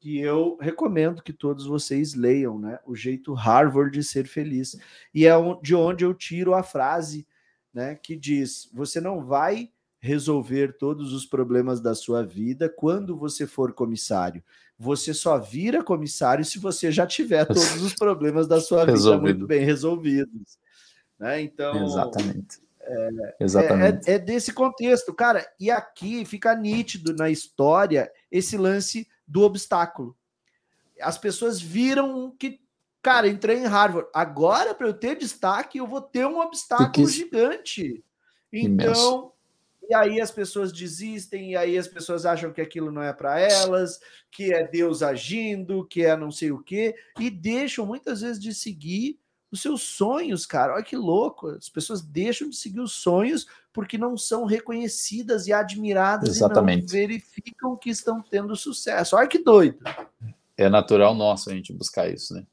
Que 0.00 0.18
eu 0.18 0.58
recomendo 0.60 1.22
que 1.22 1.32
todos 1.32 1.64
vocês 1.64 2.14
leiam, 2.14 2.58
né? 2.58 2.78
O 2.84 2.94
jeito 2.96 3.32
Harvard 3.34 3.96
de 3.96 4.02
ser 4.04 4.26
feliz. 4.26 4.76
E 5.14 5.26
é 5.26 5.32
de 5.62 5.74
onde 5.76 6.04
eu 6.04 6.12
tiro 6.12 6.54
a 6.54 6.62
frase, 6.64 7.24
né? 7.72 7.94
Que 7.94 8.16
diz: 8.16 8.68
você 8.72 9.00
não 9.00 9.24
vai 9.24 9.70
resolver 10.00 10.76
todos 10.76 11.12
os 11.12 11.24
problemas 11.24 11.80
da 11.80 11.94
sua 11.94 12.24
vida 12.24 12.68
quando 12.68 13.16
você 13.16 13.46
for 13.46 13.72
comissário. 13.72 14.42
Você 14.82 15.14
só 15.14 15.38
vira 15.38 15.80
comissário 15.84 16.44
se 16.44 16.58
você 16.58 16.90
já 16.90 17.06
tiver 17.06 17.44
todos 17.76 17.80
os 17.82 17.94
problemas 17.94 18.48
da 18.48 18.60
sua 18.60 18.80
vida 18.80 18.90
Resolvido. 18.92 19.22
muito 19.22 19.46
bem 19.46 19.64
resolvidos. 19.64 20.58
Né? 21.18 21.40
Então, 21.42 21.84
Exatamente. 21.84 22.58
é, 22.80 23.36
Exatamente. 23.38 24.10
é- 24.10 24.14
é 24.14 24.18
desse 24.18 24.52
contexto, 24.52 25.14
cara. 25.14 25.46
E 25.60 25.70
aqui 25.70 26.24
fica 26.24 26.52
nítido 26.56 27.14
na 27.14 27.30
história 27.30 28.10
esse 28.28 28.56
lance 28.56 29.06
do 29.26 29.42
obstáculo. 29.42 30.16
As 31.00 31.16
pessoas 31.16 31.60
viram 31.60 32.34
que, 32.36 32.60
cara, 33.00 33.28
entrei 33.28 33.58
em 33.58 33.66
Harvard. 33.66 34.08
Agora, 34.12 34.74
para 34.74 34.88
eu 34.88 34.94
ter 34.94 35.16
destaque, 35.16 35.78
eu 35.78 35.86
vou 35.86 36.00
ter 36.00 36.26
um 36.26 36.40
obstáculo 36.40 36.90
Porque- 36.90 37.06
gigante. 37.06 38.04
Imenso. 38.52 39.31
E 39.92 39.94
aí 39.94 40.22
as 40.22 40.30
pessoas 40.30 40.72
desistem, 40.72 41.50
e 41.50 41.56
aí 41.56 41.76
as 41.76 41.86
pessoas 41.86 42.24
acham 42.24 42.50
que 42.50 42.62
aquilo 42.62 42.90
não 42.90 43.02
é 43.02 43.12
para 43.12 43.38
elas, 43.38 44.00
que 44.30 44.50
é 44.50 44.66
Deus 44.66 45.02
agindo, 45.02 45.84
que 45.84 46.02
é 46.02 46.16
não 46.16 46.30
sei 46.30 46.50
o 46.50 46.62
quê, 46.62 46.94
e 47.20 47.28
deixam 47.28 47.84
muitas 47.84 48.22
vezes 48.22 48.40
de 48.40 48.54
seguir 48.54 49.18
os 49.50 49.60
seus 49.60 49.82
sonhos, 49.82 50.46
cara. 50.46 50.72
Olha 50.72 50.82
que 50.82 50.96
louco. 50.96 51.48
As 51.48 51.68
pessoas 51.68 52.00
deixam 52.00 52.48
de 52.48 52.56
seguir 52.56 52.80
os 52.80 52.92
sonhos 52.92 53.46
porque 53.70 53.98
não 53.98 54.16
são 54.16 54.46
reconhecidas 54.46 55.46
e 55.46 55.52
admiradas 55.52 56.30
e 56.30 56.38
Exatamente. 56.38 56.84
não 56.84 56.88
verificam 56.88 57.76
que 57.76 57.90
estão 57.90 58.22
tendo 58.22 58.56
sucesso. 58.56 59.14
Olha 59.14 59.28
que 59.28 59.44
doido. 59.44 59.78
É 60.56 60.70
natural 60.70 61.14
nosso 61.14 61.50
a 61.50 61.52
gente 61.52 61.70
buscar 61.70 62.08
isso, 62.08 62.32
né? 62.32 62.46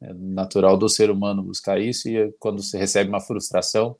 É 0.00 0.14
natural 0.14 0.78
do 0.78 0.88
ser 0.88 1.10
humano 1.10 1.42
buscar 1.42 1.78
isso 1.78 2.08
e 2.08 2.32
quando 2.38 2.62
você 2.62 2.78
recebe 2.78 3.10
uma 3.10 3.20
frustração, 3.20 3.94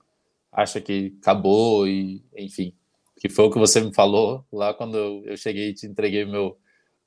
acha 0.51 0.81
que 0.81 1.15
acabou 1.21 1.87
e, 1.87 2.25
enfim, 2.35 2.73
que 3.19 3.29
foi 3.29 3.47
o 3.47 3.51
que 3.51 3.59
você 3.59 3.81
me 3.81 3.93
falou 3.95 4.45
lá 4.53 4.73
quando 4.75 4.97
eu, 5.25 5.37
cheguei 5.37 5.71
e 5.71 5.75
te 5.75 5.87
entreguei 5.87 6.25
o 6.25 6.29
meu, 6.29 6.59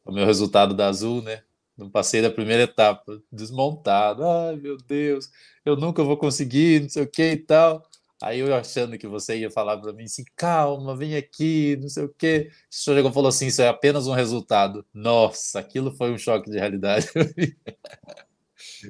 o 0.05 0.11
meu 0.11 0.25
resultado 0.25 0.75
da 0.75 0.87
Azul, 0.89 1.21
né? 1.21 1.43
Não 1.77 1.89
passei 1.89 2.21
da 2.21 2.29
primeira 2.29 2.63
etapa, 2.63 3.21
desmontado. 3.31 4.23
Ai, 4.25 4.55
meu 4.57 4.77
Deus, 4.77 5.29
eu 5.65 5.75
nunca 5.75 6.03
vou 6.03 6.17
conseguir, 6.17 6.81
não 6.81 6.89
sei 6.89 7.03
o 7.03 7.07
que 7.07 7.31
e 7.31 7.37
tal. 7.37 7.83
Aí 8.21 8.39
eu 8.39 8.53
achando 8.55 8.97
que 8.99 9.07
você 9.07 9.39
ia 9.39 9.49
falar 9.49 9.77
para 9.77 9.93
mim 9.93 10.03
assim, 10.03 10.23
calma, 10.35 10.95
vem 10.95 11.15
aqui, 11.15 11.75
não 11.81 11.89
sei 11.89 12.03
o 12.05 12.09
quê. 12.09 12.51
Você 12.69 12.93
chegou 12.93 13.09
e 13.09 13.13
falou 13.13 13.29
assim, 13.29 13.47
isso 13.47 13.61
é 13.61 13.67
apenas 13.67 14.07
um 14.07 14.13
resultado. 14.13 14.85
Nossa, 14.93 15.59
aquilo 15.59 15.91
foi 15.91 16.11
um 16.11 16.17
choque 16.17 16.51
de 16.51 16.59
realidade. 16.59 17.07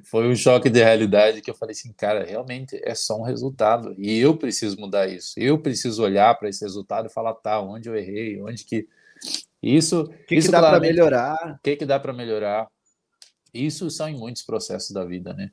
foi 0.05 0.28
um 0.28 0.36
choque 0.36 0.69
de 0.69 0.80
realidade 0.80 1.41
que 1.41 1.49
eu 1.49 1.55
falei 1.55 1.74
assim, 1.74 1.93
cara, 1.93 2.24
realmente 2.24 2.80
é 2.84 2.95
só 2.95 3.17
um 3.17 3.24
resultado 3.24 3.95
e 3.97 4.17
eu 4.17 4.36
preciso 4.38 4.78
mudar 4.80 5.07
isso. 5.07 5.34
Eu 5.38 5.59
preciso 5.59 6.03
olhar 6.03 6.34
para 6.38 6.49
esse 6.49 6.63
resultado 6.63 7.07
e 7.07 7.13
falar, 7.13 7.34
tá, 7.36 7.61
onde 7.61 7.89
eu 7.89 7.95
errei, 7.95 8.41
onde 8.41 8.63
que 8.65 8.88
isso, 9.61 10.07
que, 10.28 10.36
isso 10.36 10.47
que 10.47 10.51
dá 10.51 10.59
para 10.59 10.80
melhorar? 10.80 11.55
o 11.55 11.59
que, 11.61 11.76
que 11.76 11.86
dá 11.86 11.99
para 11.99 12.13
melhorar? 12.13 12.67
Isso 13.53 13.89
são 13.91 14.07
em 14.07 14.17
muitos 14.17 14.41
processos 14.41 14.91
da 14.91 15.05
vida, 15.05 15.34
né? 15.34 15.51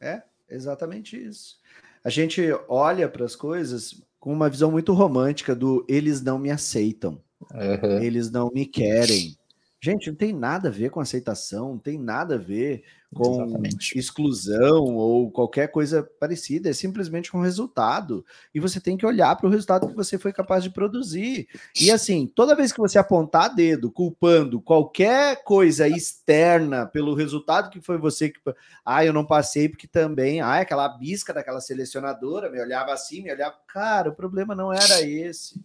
É, 0.00 0.22
exatamente 0.48 1.16
isso. 1.16 1.58
A 2.02 2.10
gente 2.10 2.42
olha 2.68 3.08
para 3.08 3.24
as 3.24 3.36
coisas 3.36 4.02
com 4.18 4.32
uma 4.32 4.50
visão 4.50 4.70
muito 4.70 4.92
romântica 4.92 5.54
do 5.54 5.84
eles 5.88 6.20
não 6.20 6.38
me 6.38 6.50
aceitam, 6.50 7.22
Aham. 7.52 8.02
eles 8.02 8.30
não 8.30 8.50
me 8.50 8.66
querem. 8.66 9.36
Gente, 9.84 10.08
não 10.08 10.16
tem 10.16 10.32
nada 10.32 10.68
a 10.68 10.72
ver 10.72 10.88
com 10.88 10.98
aceitação, 10.98 11.72
não 11.72 11.78
tem 11.78 11.98
nada 11.98 12.36
a 12.36 12.38
ver 12.38 12.84
com 13.14 13.42
Exatamente. 13.44 13.98
exclusão 13.98 14.96
ou 14.96 15.30
qualquer 15.30 15.68
coisa 15.68 16.02
parecida, 16.18 16.70
é 16.70 16.72
simplesmente 16.72 17.36
um 17.36 17.42
resultado. 17.42 18.24
E 18.54 18.58
você 18.58 18.80
tem 18.80 18.96
que 18.96 19.04
olhar 19.04 19.36
para 19.36 19.46
o 19.46 19.50
resultado 19.50 19.86
que 19.86 19.94
você 19.94 20.16
foi 20.16 20.32
capaz 20.32 20.64
de 20.64 20.70
produzir. 20.70 21.46
E 21.78 21.90
assim, 21.90 22.26
toda 22.26 22.56
vez 22.56 22.72
que 22.72 22.80
você 22.80 22.98
apontar 22.98 23.54
dedo 23.54 23.92
culpando 23.92 24.58
qualquer 24.58 25.44
coisa 25.44 25.86
externa 25.86 26.86
pelo 26.86 27.14
resultado 27.14 27.68
que 27.68 27.78
foi 27.78 27.98
você 27.98 28.30
que. 28.30 28.40
Ah, 28.82 29.04
eu 29.04 29.12
não 29.12 29.26
passei 29.26 29.68
porque 29.68 29.86
também. 29.86 30.40
Ah, 30.40 30.60
aquela 30.60 30.88
bisca 30.88 31.34
daquela 31.34 31.60
selecionadora 31.60 32.50
me 32.50 32.58
olhava 32.58 32.90
assim, 32.90 33.22
me 33.22 33.30
olhava. 33.30 33.56
Cara, 33.68 34.08
o 34.08 34.14
problema 34.14 34.54
não 34.54 34.72
era 34.72 35.02
esse. 35.02 35.62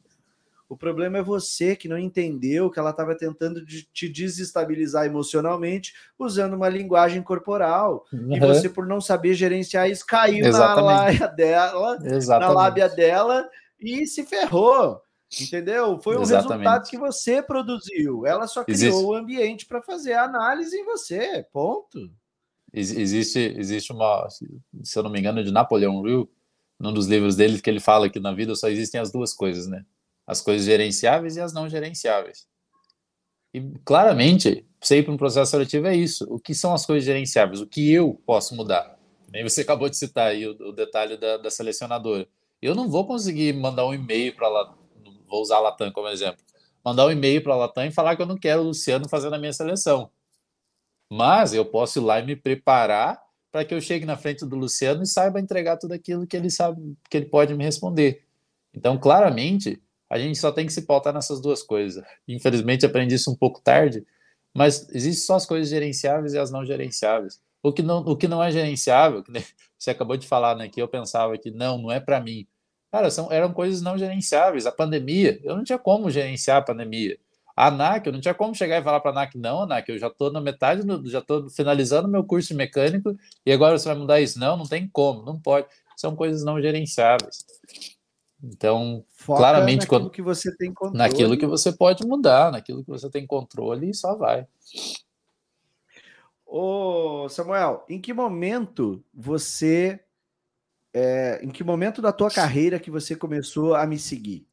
O 0.69 0.77
problema 0.77 1.17
é 1.17 1.23
você 1.23 1.75
que 1.75 1.89
não 1.89 1.97
entendeu 1.97 2.69
que 2.69 2.77
ela 2.77 2.91
estava 2.91 3.17
tentando 3.17 3.65
de 3.65 3.83
te 3.91 4.07
desestabilizar 4.07 5.03
emocionalmente 5.03 5.95
usando 6.17 6.53
uma 6.53 6.69
linguagem 6.69 7.23
corporal. 7.23 8.05
Uhum. 8.13 8.35
E 8.35 8.39
você, 8.39 8.69
por 8.69 8.85
não 8.85 9.01
saber 9.01 9.33
gerenciar 9.33 9.89
isso, 9.89 10.05
caiu 10.05 10.45
Exatamente. 10.45 10.85
na 10.85 10.93
lábia 10.93 11.27
dela, 11.27 11.99
Exatamente. 12.03 12.47
na 12.47 12.53
lábia 12.53 12.87
dela 12.89 13.49
e 13.79 14.05
se 14.05 14.23
ferrou. 14.23 15.01
Entendeu? 15.41 15.99
Foi 15.99 16.17
um 16.17 16.21
Exatamente. 16.21 16.51
resultado 16.51 16.89
que 16.89 16.97
você 16.97 17.41
produziu. 17.41 18.27
Ela 18.27 18.45
só 18.45 18.63
criou 18.63 18.75
existe... 18.75 19.03
o 19.03 19.13
ambiente 19.15 19.65
para 19.65 19.81
fazer 19.81 20.13
a 20.13 20.23
análise 20.23 20.75
em 20.75 20.85
você. 20.85 21.45
Ponto. 21.51 22.11
Existe, 22.71 23.39
existe 23.57 23.91
uma, 23.91 24.27
se 24.29 24.99
eu 24.99 25.01
não 25.01 25.09
me 25.09 25.19
engano, 25.19 25.43
de 25.43 25.51
Napoleão 25.51 26.07
Hill, 26.07 26.29
num 26.79 26.93
dos 26.93 27.07
livros 27.07 27.35
dele, 27.35 27.59
que 27.59 27.69
ele 27.69 27.79
fala 27.79 28.07
que 28.07 28.19
na 28.19 28.31
vida 28.31 28.53
só 28.53 28.69
existem 28.69 29.01
as 29.01 29.11
duas 29.11 29.33
coisas, 29.33 29.65
né? 29.65 29.83
As 30.29 30.41
coisas 30.41 30.63
gerenciáveis 30.63 31.37
e 31.37 31.41
as 31.41 31.51
não 31.51 31.67
gerenciáveis. 31.67 32.47
E 33.51 33.59
claramente, 33.83 34.63
sei 34.79 35.01
para 35.01 35.11
um 35.11 35.17
processo 35.17 35.49
seletivo 35.49 35.87
é 35.87 35.95
isso. 35.95 36.23
O 36.29 36.39
que 36.39 36.53
são 36.53 36.71
as 36.71 36.85
coisas 36.85 37.03
gerenciáveis? 37.03 37.59
O 37.61 37.65
que 37.65 37.91
eu 37.91 38.21
posso 38.27 38.55
mudar? 38.55 38.95
Nem 39.33 39.43
você 39.43 39.61
acabou 39.65 39.89
de 39.89 39.97
citar 39.97 40.27
aí 40.27 40.45
o, 40.45 40.51
o 40.51 40.71
detalhe 40.71 41.17
da, 41.17 41.37
da, 41.37 41.49
selecionadora. 41.49 42.27
Eu 42.61 42.75
não 42.75 42.87
vou 42.87 43.07
conseguir 43.07 43.53
mandar 43.53 43.87
um 43.87 43.93
e-mail 43.93 44.35
para 44.35 44.47
lá, 44.47 44.77
vou 45.27 45.41
usar 45.41 45.55
a 45.55 45.61
Latam 45.61 45.91
como 45.91 46.07
exemplo, 46.07 46.43
mandar 46.85 47.07
um 47.07 47.11
e-mail 47.11 47.41
para 47.41 47.53
a 47.53 47.57
Latam 47.57 47.85
e 47.85 47.91
falar 47.91 48.15
que 48.15 48.21
eu 48.21 48.27
não 48.27 48.37
quero 48.37 48.61
o 48.61 48.65
Luciano 48.65 49.09
fazendo 49.09 49.33
a 49.33 49.39
minha 49.39 49.53
seleção. 49.53 50.11
Mas 51.11 51.55
eu 51.55 51.65
posso 51.65 51.97
ir 51.97 52.03
lá 52.03 52.19
e 52.19 52.25
me 52.25 52.35
preparar 52.35 53.19
para 53.51 53.65
que 53.65 53.73
eu 53.73 53.81
chegue 53.81 54.05
na 54.05 54.15
frente 54.15 54.45
do 54.45 54.55
Luciano 54.55 55.01
e 55.01 55.07
saiba 55.07 55.39
entregar 55.39 55.77
tudo 55.77 55.93
aquilo 55.93 56.27
que 56.27 56.37
ele 56.37 56.51
sabe 56.51 56.95
que 57.09 57.17
ele 57.17 57.25
pode 57.25 57.55
me 57.55 57.63
responder. 57.63 58.23
Então, 58.71 58.95
claramente, 58.95 59.81
a 60.09 60.17
gente 60.17 60.39
só 60.39 60.51
tem 60.51 60.65
que 60.65 60.73
se 60.73 60.83
pautar 60.83 61.13
nessas 61.13 61.39
duas 61.39 61.61
coisas. 61.61 62.03
Infelizmente, 62.27 62.85
aprendi 62.85 63.15
isso 63.15 63.31
um 63.31 63.35
pouco 63.35 63.61
tarde, 63.61 64.05
mas 64.55 64.87
existem 64.89 65.25
só 65.25 65.35
as 65.35 65.45
coisas 65.45 65.69
gerenciáveis 65.69 66.33
e 66.33 66.39
as 66.39 66.51
não 66.51 66.65
gerenciáveis. 66.65 67.39
O 67.61 67.71
que 67.71 67.83
não, 67.83 67.99
o 67.99 68.17
que 68.17 68.27
não 68.27 68.43
é 68.43 68.51
gerenciável, 68.51 69.23
que 69.23 69.31
você 69.77 69.91
acabou 69.91 70.17
de 70.17 70.27
falar, 70.27 70.55
né, 70.55 70.67
que 70.67 70.81
eu 70.81 70.87
pensava 70.87 71.37
que 71.37 71.51
não, 71.51 71.77
não 71.77 71.91
é 71.91 71.99
para 71.99 72.19
mim. 72.19 72.47
Cara, 72.91 73.11
são, 73.11 73.31
eram 73.31 73.53
coisas 73.53 73.81
não 73.81 73.97
gerenciáveis. 73.97 74.65
A 74.65 74.71
pandemia, 74.71 75.39
eu 75.43 75.55
não 75.55 75.63
tinha 75.63 75.77
como 75.77 76.09
gerenciar 76.09 76.57
a 76.57 76.61
pandemia. 76.61 77.17
A 77.55 77.67
ANAC, 77.67 78.07
eu 78.07 78.13
não 78.13 78.21
tinha 78.21 78.33
como 78.33 78.55
chegar 78.55 78.79
e 78.79 78.83
falar 78.83 79.01
para 79.01 79.11
a 79.11 79.13
ANAC, 79.13 79.37
não, 79.37 79.63
ANAC, 79.63 79.89
eu 79.89 79.99
já 79.99 80.07
estou 80.07 80.31
na 80.31 80.39
metade, 80.39 80.81
já 81.11 81.19
estou 81.19 81.49
finalizando 81.49 82.07
meu 82.07 82.23
curso 82.23 82.47
de 82.47 82.53
mecânico 82.55 83.15
e 83.45 83.51
agora 83.51 83.77
você 83.77 83.87
vai 83.89 83.97
mudar 83.97 84.21
isso. 84.21 84.39
Não, 84.39 84.57
não 84.57 84.65
tem 84.65 84.87
como, 84.87 85.23
não 85.23 85.39
pode. 85.39 85.67
São 85.97 86.15
coisas 86.15 86.43
não 86.43 86.61
gerenciáveis. 86.61 87.45
Então, 88.41 89.03
Foca 89.09 89.39
claramente 89.39 89.81
naquilo 89.81 90.01
quando, 90.01 90.11
que 90.11 90.21
você 90.21 90.55
tem 90.55 90.73
controle. 90.73 90.97
Naquilo 90.97 91.37
que 91.37 91.45
você 91.45 91.71
pode 91.71 92.05
mudar, 92.05 92.51
naquilo 92.51 92.83
que 92.83 92.89
você 92.89 93.09
tem 93.09 93.27
controle 93.27 93.89
e 93.89 93.93
só 93.93 94.15
vai. 94.15 94.47
Ô, 96.45 97.27
Samuel, 97.29 97.85
em 97.89 97.99
que 97.99 98.13
momento 98.13 99.03
você 99.13 99.99
é, 100.93 101.43
em 101.43 101.49
que 101.49 101.63
momento 101.63 102.01
da 102.01 102.11
tua 102.11 102.31
carreira 102.31 102.79
que 102.79 102.89
você 102.89 103.15
começou 103.15 103.75
a 103.75 103.85
me 103.85 103.99
seguir? 103.99 104.47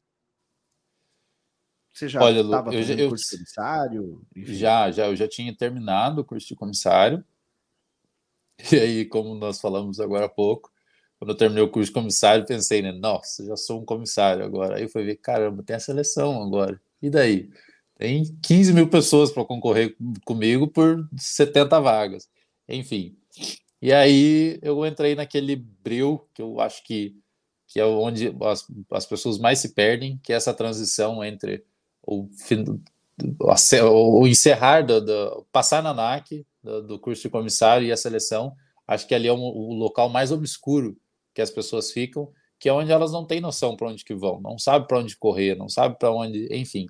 Você 1.91 2.07
já 2.07 2.29
estava 2.29 2.71
fazendo 2.71 2.99
eu, 2.99 3.09
curso 3.09 3.25
de 3.31 3.37
comissário? 3.37 4.21
Enfim. 4.35 4.53
Já, 4.53 4.91
já, 4.91 5.07
eu 5.07 5.15
já 5.15 5.27
tinha 5.27 5.55
terminado 5.55 6.21
o 6.21 6.25
curso 6.25 6.47
de 6.47 6.55
comissário. 6.55 7.23
E 8.71 8.75
aí, 8.75 9.05
como 9.05 9.35
nós 9.35 9.61
falamos 9.61 9.99
agora 9.99 10.25
há 10.25 10.29
pouco, 10.29 10.71
quando 11.19 11.31
eu 11.31 11.37
terminei 11.37 11.63
o 11.63 11.69
curso 11.69 11.89
de 11.89 11.93
comissário, 11.93 12.45
pensei, 12.45 12.81
né? 12.81 12.91
Nossa, 12.91 13.43
já 13.43 13.57
sou 13.57 13.81
um 13.81 13.85
comissário 13.85 14.45
agora. 14.45 14.77
Aí 14.77 14.87
fui 14.87 15.03
ver, 15.03 15.15
caramba, 15.15 15.63
tem 15.63 15.75
a 15.75 15.79
seleção 15.79 16.41
agora. 16.43 16.79
E 17.01 17.09
daí? 17.09 17.49
Tem 17.97 18.23
15 18.43 18.73
mil 18.73 18.87
pessoas 18.87 19.31
para 19.31 19.43
concorrer 19.43 19.95
comigo 20.23 20.67
por 20.67 21.07
70 21.17 21.79
vagas. 21.79 22.29
Enfim. 22.69 23.17
E 23.81 23.91
aí 23.91 24.59
eu 24.61 24.85
entrei 24.85 25.15
naquele 25.15 25.55
bril 25.55 26.27
que 26.33 26.41
eu 26.41 26.59
acho 26.59 26.83
que, 26.83 27.15
que 27.67 27.79
é 27.79 27.85
onde 27.85 28.35
as, 28.41 28.67
as 28.91 29.05
pessoas 29.07 29.39
mais 29.39 29.57
se 29.57 29.69
perdem, 29.69 30.19
que 30.23 30.31
é 30.31 30.35
essa 30.35 30.53
transição 30.53 31.23
entre 31.23 31.63
o, 32.03 32.29
o, 33.39 34.21
o 34.21 34.27
encerrar, 34.27 34.81
do, 34.85 35.01
do, 35.01 35.47
passar 35.51 35.81
na 35.81 35.93
NAC, 35.93 36.45
do, 36.63 36.83
do, 36.83 36.99
curso 36.99 37.23
de 37.23 37.29
comissário 37.29 37.87
e 37.87 37.91
a 37.91 37.97
seleção. 37.97 38.55
Acho 38.87 39.07
que 39.07 39.15
ali 39.15 39.27
é 39.27 39.33
um, 39.33 39.41
o 39.41 39.73
local 39.73 40.09
mais 40.09 40.31
obscuro 40.31 40.95
que 41.37 41.41
as 41.43 41.51
pessoas 41.51 41.91
ficam, 41.91 42.33
que 42.59 42.67
é 42.67 42.73
onde 42.73 42.91
elas 42.91 43.11
não 43.11 43.23
têm 43.23 43.39
noção 43.39 43.77
para 43.77 43.89
onde 43.89 44.03
que 44.03 44.15
vão, 44.15 44.41
não 44.41 44.57
sabe 44.57 44.87
para 44.87 44.97
onde 44.97 45.15
correr, 45.15 45.55
não 45.55 45.69
sabe 45.69 45.95
para 45.99 46.11
onde, 46.11 46.47
enfim. 46.51 46.87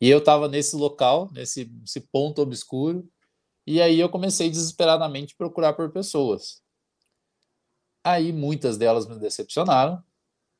E 0.00 0.10
eu 0.10 0.18
estava 0.18 0.48
nesse 0.48 0.74
local, 0.74 1.30
nesse, 1.32 1.70
ponto 2.10 2.42
obscuro, 2.42 3.08
e 3.64 3.80
aí 3.80 4.00
eu 4.00 4.08
comecei 4.08 4.50
desesperadamente 4.50 5.32
a 5.32 5.36
procurar 5.36 5.74
por 5.74 5.92
pessoas. 5.92 6.60
Aí 8.02 8.32
muitas 8.32 8.76
delas 8.76 9.06
me 9.06 9.16
decepcionaram, 9.16 10.02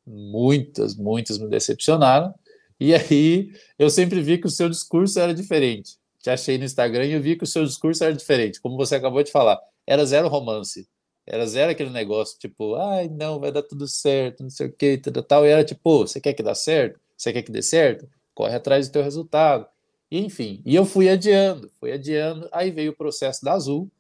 muitas, 0.07 0.95
muitas 0.95 1.39
me 1.39 1.49
decepcionaram, 1.49 2.33
e 2.79 2.95
aí 2.95 3.51
eu 3.77 3.91
sempre 3.91 4.23
vi 4.23 4.39
que 4.39 4.47
o 4.47 4.51
seu 4.51 4.69
discurso 4.69 5.19
era 5.19 5.35
diferente. 5.35 5.99
Te 6.21 6.31
achei 6.31 6.57
no 6.57 6.64
Instagram 6.64 7.07
e 7.07 7.12
eu 7.14 7.21
vi 7.21 7.35
que 7.35 7.43
o 7.43 7.49
seu 7.49 7.64
discurso 7.64 8.05
era 8.05 8.14
diferente, 8.14 8.61
como 8.61 8.77
você 8.77 8.95
acabou 8.95 9.25
de 9.25 9.33
falar. 9.33 9.59
Era 9.85 10.07
zero 10.07 10.29
romance. 10.29 10.89
Era 11.31 11.47
zero 11.47 11.70
aquele 11.70 11.91
negócio, 11.91 12.39
tipo, 12.39 12.74
ai, 12.76 13.09
não, 13.09 13.39
vai 13.39 13.53
dar 13.53 13.62
tudo 13.62 13.87
certo, 13.87 14.43
não 14.43 14.49
sei 14.49 14.68
o 14.68 14.72
que, 14.72 14.97
tudo 14.97 15.22
tal. 15.22 15.45
E 15.45 15.51
era 15.51 15.62
tipo, 15.62 15.99
você 16.07 16.20
quer 16.20 16.33
que 16.33 16.43
dê 16.43 16.55
certo? 16.55 16.99
Você 17.16 17.33
quer 17.33 17.43
que 17.43 17.53
dê 17.53 17.61
certo? 17.61 18.09
Corre 18.35 18.55
atrás 18.55 18.89
do 18.89 18.93
teu 18.93 19.03
resultado. 19.03 19.66
E, 20.11 20.18
enfim, 20.20 20.62
e 20.64 20.74
eu 20.74 20.87
fui 20.87 21.09
adiando, 21.09 21.70
fui 21.79 21.93
adiando. 21.93 22.49
Aí 22.51 22.70
veio 22.70 22.93
o 22.93 22.97
processo 22.97 23.45
da 23.45 23.53
Azul. 23.53 23.91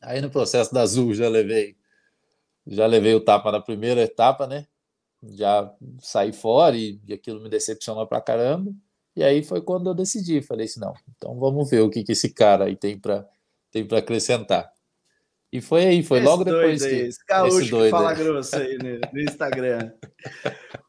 Aí 0.00 0.20
no 0.20 0.30
processo 0.30 0.72
da 0.72 0.82
Azul 0.82 1.12
já 1.12 1.28
levei, 1.28 1.76
já 2.66 2.86
levei 2.86 3.14
o 3.14 3.20
tapa 3.20 3.50
na 3.50 3.60
primeira 3.60 4.02
etapa, 4.02 4.46
né? 4.46 4.66
Já 5.22 5.74
saí 6.00 6.32
fora 6.32 6.76
e, 6.76 7.00
e 7.06 7.12
aquilo 7.12 7.40
me 7.40 7.48
decepcionou 7.48 8.06
pra 8.06 8.20
caramba. 8.20 8.72
E 9.16 9.24
aí 9.24 9.42
foi 9.42 9.60
quando 9.60 9.90
eu 9.90 9.94
decidi, 9.94 10.40
falei 10.40 10.66
assim, 10.66 10.80
não, 10.80 10.94
então 11.16 11.36
vamos 11.38 11.68
ver 11.68 11.80
o 11.80 11.90
que, 11.90 12.04
que 12.04 12.12
esse 12.12 12.32
cara 12.32 12.66
aí 12.66 12.76
tem 12.76 12.98
para 12.98 13.28
tem 13.72 13.86
para 13.86 13.98
acrescentar. 13.98 14.72
E 15.52 15.60
foi 15.60 15.84
aí, 15.84 16.02
foi 16.02 16.18
esse 16.18 16.26
logo 16.26 16.44
depois 16.44 16.82
aí, 16.82 16.90
que... 16.90 16.96
Esse 17.06 17.24
gaúcho 17.26 17.60
esse 17.60 17.70
que 17.70 17.90
fala 17.90 18.14
grosso 18.14 18.56
aí 18.56 18.78
no, 18.78 19.00
no 19.12 19.20
Instagram. 19.20 19.92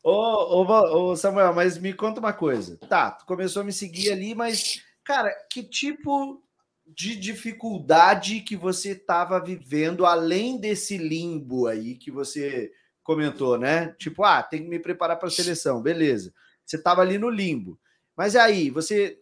ô, 0.03 0.11
ô, 0.11 1.09
ô, 1.09 1.15
Samuel, 1.15 1.53
mas 1.53 1.79
me 1.79 1.93
conta 1.93 2.19
uma 2.19 2.33
coisa. 2.33 2.77
Tá, 2.87 3.11
tu 3.11 3.25
começou 3.25 3.63
a 3.63 3.65
me 3.65 3.73
seguir 3.73 4.11
ali, 4.11 4.35
mas, 4.35 4.83
cara, 5.03 5.31
que 5.49 5.63
tipo 5.63 6.43
de 6.85 7.15
dificuldade 7.15 8.41
que 8.41 8.55
você 8.55 8.91
estava 8.91 9.43
vivendo 9.43 10.05
além 10.05 10.59
desse 10.59 10.97
limbo 10.97 11.67
aí 11.67 11.95
que 11.95 12.11
você 12.11 12.71
comentou, 13.01 13.57
né? 13.57 13.95
Tipo, 13.97 14.23
ah, 14.23 14.43
tem 14.43 14.63
que 14.63 14.69
me 14.69 14.79
preparar 14.79 15.17
para 15.17 15.27
a 15.27 15.31
seleção, 15.31 15.81
beleza. 15.81 16.33
Você 16.65 16.75
estava 16.75 17.01
ali 17.01 17.17
no 17.17 17.29
limbo. 17.29 17.79
Mas 18.15 18.35
aí, 18.35 18.69
você 18.69 19.17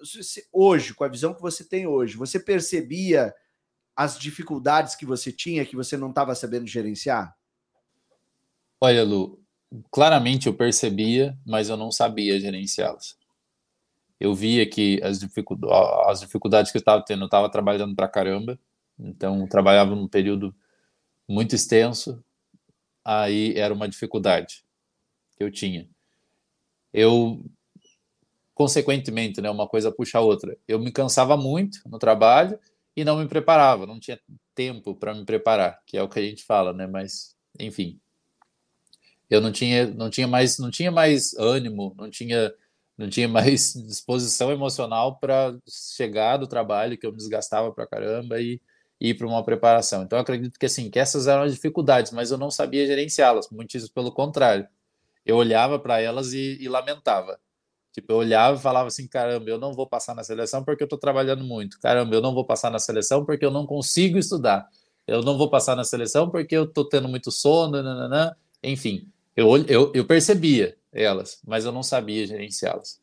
hoje, 0.51 0.93
com 0.93 1.03
a 1.03 1.07
visão 1.07 1.33
que 1.33 1.41
você 1.41 1.63
tem 1.63 1.87
hoje, 1.87 2.17
você 2.17 2.39
percebia 2.39 3.33
as 3.99 4.17
dificuldades 4.17 4.95
que 4.95 5.05
você 5.05 5.29
tinha 5.29 5.65
que 5.65 5.75
você 5.75 5.97
não 5.97 6.07
estava 6.07 6.33
sabendo 6.33 6.65
gerenciar? 6.65 7.35
Olha, 8.79 9.03
Lu, 9.03 9.43
claramente 9.91 10.47
eu 10.47 10.53
percebia, 10.53 11.37
mas 11.45 11.67
eu 11.67 11.75
não 11.75 11.91
sabia 11.91 12.39
gerenciá-las. 12.39 13.17
Eu 14.17 14.33
via 14.33 14.65
que 14.65 15.01
as, 15.03 15.19
dificuldades, 15.19 16.07
as 16.07 16.21
dificuldades 16.21 16.71
que 16.71 16.77
eu 16.77 16.79
estava 16.79 17.03
tendo, 17.03 17.23
eu 17.23 17.25
estava 17.25 17.51
trabalhando 17.51 17.93
para 17.93 18.07
caramba, 18.07 18.57
então 18.97 19.45
trabalhava 19.49 19.93
num 19.93 20.07
período 20.07 20.55
muito 21.27 21.53
extenso, 21.53 22.23
aí 23.03 23.53
era 23.57 23.73
uma 23.73 23.89
dificuldade 23.89 24.63
que 25.35 25.43
eu 25.43 25.51
tinha. 25.51 25.89
Eu, 26.93 27.43
consequentemente, 28.53 29.41
né, 29.41 29.49
uma 29.49 29.67
coisa 29.67 29.91
puxa 29.91 30.19
a 30.19 30.21
outra. 30.21 30.57
Eu 30.65 30.79
me 30.79 30.89
cansava 30.89 31.35
muito 31.35 31.81
no 31.85 31.99
trabalho 31.99 32.57
e 32.99 33.05
não 33.05 33.17
me 33.17 33.27
preparava, 33.27 33.85
não 33.85 33.99
tinha 33.99 34.19
tempo 34.53 34.93
para 34.93 35.13
me 35.13 35.25
preparar, 35.25 35.81
que 35.85 35.97
é 35.97 36.03
o 36.03 36.09
que 36.09 36.19
a 36.19 36.21
gente 36.21 36.43
fala, 36.43 36.73
né? 36.73 36.85
Mas, 36.85 37.33
enfim, 37.57 37.99
eu 39.29 39.39
não 39.39 39.51
tinha, 39.53 39.87
não 39.87 40.09
tinha 40.09 40.27
mais, 40.27 40.57
não 40.59 40.69
tinha 40.69 40.91
mais 40.91 41.33
ânimo, 41.35 41.95
não 41.97 42.09
tinha, 42.09 42.53
não 42.97 43.09
tinha 43.09 43.27
mais 43.27 43.73
disposição 43.87 44.51
emocional 44.51 45.17
para 45.17 45.57
chegar 45.95 46.37
do 46.37 46.47
trabalho 46.47 46.97
que 46.97 47.05
eu 47.07 47.11
me 47.11 47.17
desgastava 47.17 47.71
para 47.71 47.87
caramba 47.87 48.41
e, 48.41 48.61
e 48.99 49.11
ir 49.11 49.13
para 49.15 49.27
uma 49.27 49.43
preparação. 49.45 50.03
Então, 50.03 50.19
acredito 50.19 50.59
que 50.59 50.65
assim, 50.65 50.89
que 50.91 50.99
essas 50.99 51.27
eram 51.27 51.43
as 51.43 51.53
dificuldades, 51.53 52.11
mas 52.11 52.31
eu 52.31 52.37
não 52.37 52.51
sabia 52.51 52.85
gerenciá-las, 52.85 53.49
muitíssimo 53.49 53.93
pelo 53.93 54.11
contrário. 54.11 54.67
Eu 55.25 55.37
olhava 55.37 55.79
para 55.79 56.01
elas 56.01 56.33
e, 56.33 56.57
e 56.59 56.67
lamentava 56.67 57.39
Tipo, 57.91 58.13
eu 58.13 58.17
olhava 58.17 58.57
e 58.57 58.61
falava 58.61 58.87
assim: 58.87 59.07
caramba, 59.07 59.49
eu 59.49 59.57
não 59.57 59.73
vou 59.73 59.87
passar 59.87 60.15
na 60.15 60.23
seleção 60.23 60.63
porque 60.63 60.83
eu 60.83 60.85
estou 60.85 60.99
trabalhando 60.99 61.43
muito. 61.43 61.79
Caramba, 61.79 62.15
eu 62.15 62.21
não 62.21 62.33
vou 62.33 62.45
passar 62.45 62.69
na 62.69 62.79
seleção 62.79 63.25
porque 63.25 63.45
eu 63.45 63.51
não 63.51 63.65
consigo 63.65 64.17
estudar. 64.17 64.67
Eu 65.07 65.23
não 65.23 65.37
vou 65.37 65.49
passar 65.49 65.75
na 65.75 65.83
seleção 65.83 66.29
porque 66.29 66.55
eu 66.55 66.65
estou 66.65 66.87
tendo 66.87 67.07
muito 67.07 67.31
sono, 67.31 67.81
nananã. 67.81 68.35
enfim. 68.63 69.07
Eu, 69.35 69.55
eu, 69.67 69.91
eu 69.95 70.05
percebia, 70.05 70.77
elas, 70.91 71.39
mas 71.47 71.63
eu 71.63 71.71
não 71.71 71.81
sabia 71.81 72.27
gerenciá-las. 72.27 72.99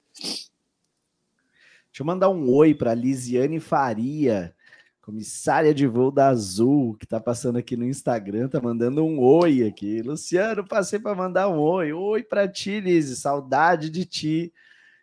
Deixa 1.97 2.03
eu 2.03 2.07
mandar 2.07 2.29
um 2.29 2.53
oi 2.53 2.75
para 2.75 2.93
Lisiane 2.93 3.59
Faria, 3.59 4.55
comissária 5.01 5.73
de 5.73 5.87
voo 5.87 6.11
da 6.11 6.29
Azul, 6.29 6.95
que 6.99 7.07
está 7.07 7.19
passando 7.19 7.57
aqui 7.57 7.75
no 7.75 7.87
Instagram, 7.87 8.49
tá 8.49 8.61
mandando 8.61 9.03
um 9.03 9.19
oi 9.19 9.63
aqui. 9.67 10.03
Luciano, 10.03 10.67
passei 10.67 10.99
para 10.99 11.15
mandar 11.15 11.49
um 11.49 11.59
oi. 11.59 11.93
Oi 11.93 12.23
para 12.23 12.47
ti, 12.47 12.81
Lise, 12.81 13.17
saudade 13.17 13.89
de 13.89 14.05
ti. 14.05 14.53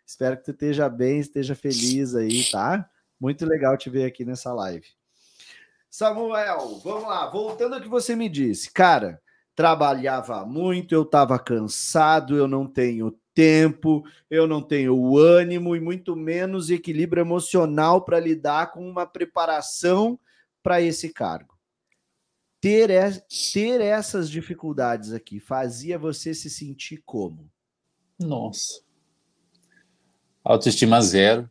Espero 0.06 0.36
que 0.36 0.44
tu 0.44 0.50
esteja 0.50 0.88
bem, 0.88 1.18
esteja 1.18 1.54
feliz 1.54 2.14
aí, 2.14 2.44
tá? 2.50 2.88
Muito 3.18 3.46
legal 3.46 3.76
te 3.76 3.88
ver 3.88 4.04
aqui 4.04 4.24
nessa 4.24 4.52
live. 4.52 4.86
Samuel, 5.88 6.80
vamos 6.82 7.04
lá, 7.04 7.30
voltando 7.30 7.74
ao 7.76 7.80
que 7.80 7.88
você 7.88 8.14
me 8.14 8.28
disse. 8.28 8.70
Cara, 8.70 9.22
trabalhava 9.54 10.44
muito, 10.44 10.94
eu 10.94 11.02
estava 11.02 11.38
cansado, 11.38 12.36
eu 12.36 12.48
não 12.48 12.66
tenho 12.66 13.16
tempo, 13.32 14.04
eu 14.30 14.46
não 14.46 14.62
tenho 14.62 15.16
ânimo 15.16 15.74
e 15.74 15.80
muito 15.80 16.14
menos 16.14 16.70
equilíbrio 16.70 17.20
emocional 17.20 18.04
para 18.04 18.20
lidar 18.20 18.72
com 18.72 18.88
uma 18.88 19.06
preparação 19.06 20.18
para 20.62 20.80
esse 20.80 21.12
cargo. 21.12 21.54
Ter, 22.60 22.88
ter 23.52 23.80
essas 23.80 24.30
dificuldades 24.30 25.12
aqui 25.12 25.38
fazia 25.38 25.98
você 25.98 26.32
se 26.32 26.48
sentir 26.48 27.02
como? 27.04 27.50
Nossa. 28.18 28.83
Autoestima 30.44 31.00
zero, 31.00 31.50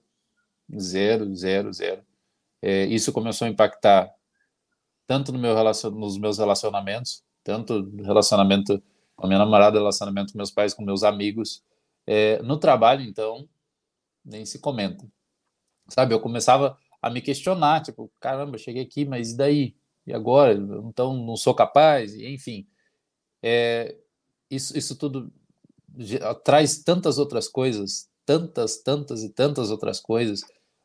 zero, 0.78 1.36
zero, 1.36 1.74
zero. 1.74 2.06
É, 2.62 2.86
isso 2.86 3.12
começou 3.12 3.48
a 3.48 3.50
impactar 3.50 4.14
tanto 5.08 5.34
no 5.34 5.40
meu 5.40 5.56
relacion, 5.56 5.92
nos 5.92 6.18
meus 6.18 6.38
relacionamentos, 6.38 7.24
tanto 7.44 7.90
relacionamento 7.98 8.82
com 9.16 9.26
a 9.26 9.28
minha 9.28 9.40
namorada, 9.40 9.80
relacionamento 9.80 10.32
com 10.32 10.38
meus 10.38 10.52
pais, 10.52 10.74
com 10.74 10.84
meus 10.84 11.04
amigos, 11.04 11.64
é, 12.06 12.42
no 12.44 12.58
trabalho, 12.58 13.02
então, 13.02 13.50
nem 14.24 14.46
se 14.46 14.60
comenta. 14.60 15.06
Sabe, 15.90 16.14
eu 16.14 16.20
começava 16.20 16.78
a 17.02 17.10
me 17.10 17.22
questionar, 17.22 17.82
tipo, 17.82 18.12
caramba, 18.20 18.58
cheguei 18.58 18.84
aqui, 18.84 19.06
mas 19.06 19.32
e 19.32 19.38
daí? 19.38 19.76
E 20.06 20.14
agora? 20.14 20.54
Então, 20.54 21.18
não 21.18 21.36
sou 21.36 21.54
capaz? 21.54 22.16
Enfim, 22.16 22.68
é, 23.42 23.98
isso, 24.50 24.78
isso 24.78 24.96
tudo 24.96 25.32
traz 26.44 26.84
tantas 26.84 27.18
outras 27.18 27.48
coisas, 27.48 28.10
tantas, 28.26 28.78
tantas 28.78 29.24
e 29.24 29.30
tantas 29.30 29.72
outras 29.72 30.00
coisas, 30.00 30.42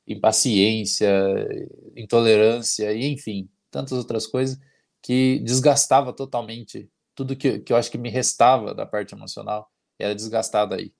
impaciência, 0.07 1.11
intolerância, 1.97 2.93
e 2.93 3.07
enfim, 3.07 3.49
tantas 3.71 3.99
outras 3.99 4.27
coisas, 4.27 4.59
que 5.03 5.39
desgastava 5.41 6.13
totalmente 6.13 6.91
tudo 7.15 7.37
que, 7.37 7.59
que 7.61 7.73
eu 7.73 7.77
acho 7.77 7.91
que 7.91 7.99
me 7.99 8.09
restava 8.09 8.75
da 8.75 8.87
parte 8.87 9.15
emocional, 9.15 9.71
era 9.99 10.15
desgastado 10.15 10.75
aí 10.75 10.93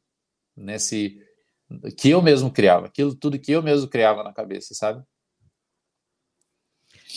nesse 0.57 1.23
que 1.97 2.11
eu 2.11 2.23
mesmo 2.23 2.51
criava, 2.51 2.87
aquilo 2.87 3.15
tudo 3.15 3.39
que 3.39 3.53
eu 3.53 3.63
mesmo 3.63 3.89
criava 3.89 4.23
na 4.23 4.33
cabeça, 4.33 4.75
sabe? 4.75 5.05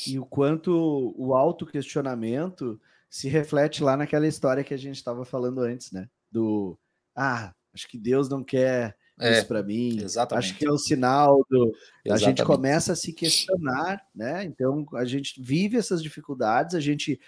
E 0.07 0.19
o 0.19 0.25
quanto 0.25 1.13
o 1.17 1.33
autoquestionamento 1.33 2.79
se 3.09 3.27
reflete 3.27 3.83
lá 3.83 3.95
naquela 3.95 4.27
história 4.27 4.63
que 4.63 4.73
a 4.73 4.77
gente 4.77 4.95
estava 4.95 5.25
falando 5.25 5.61
antes, 5.61 5.91
né? 5.91 6.09
Do 6.29 6.77
ah, 7.15 7.53
acho 7.73 7.87
que 7.87 7.97
Deus 7.97 8.29
não 8.29 8.43
quer 8.43 8.97
é, 9.19 9.37
isso 9.37 9.47
para 9.47 9.61
mim. 9.61 9.99
Exatamente. 10.01 10.45
Acho 10.45 10.57
que 10.57 10.65
é 10.65 10.71
o 10.71 10.77
sinal 10.77 11.45
do 11.49 11.73
a 12.09 12.17
gente 12.17 12.43
começa 12.43 12.93
a 12.93 12.95
se 12.95 13.13
questionar, 13.13 14.03
né? 14.13 14.43
Então 14.43 14.85
a 14.93 15.05
gente 15.05 15.41
vive 15.41 15.77
essas 15.77 16.01
dificuldades, 16.01 16.75
a 16.75 16.79
gente 16.79 17.19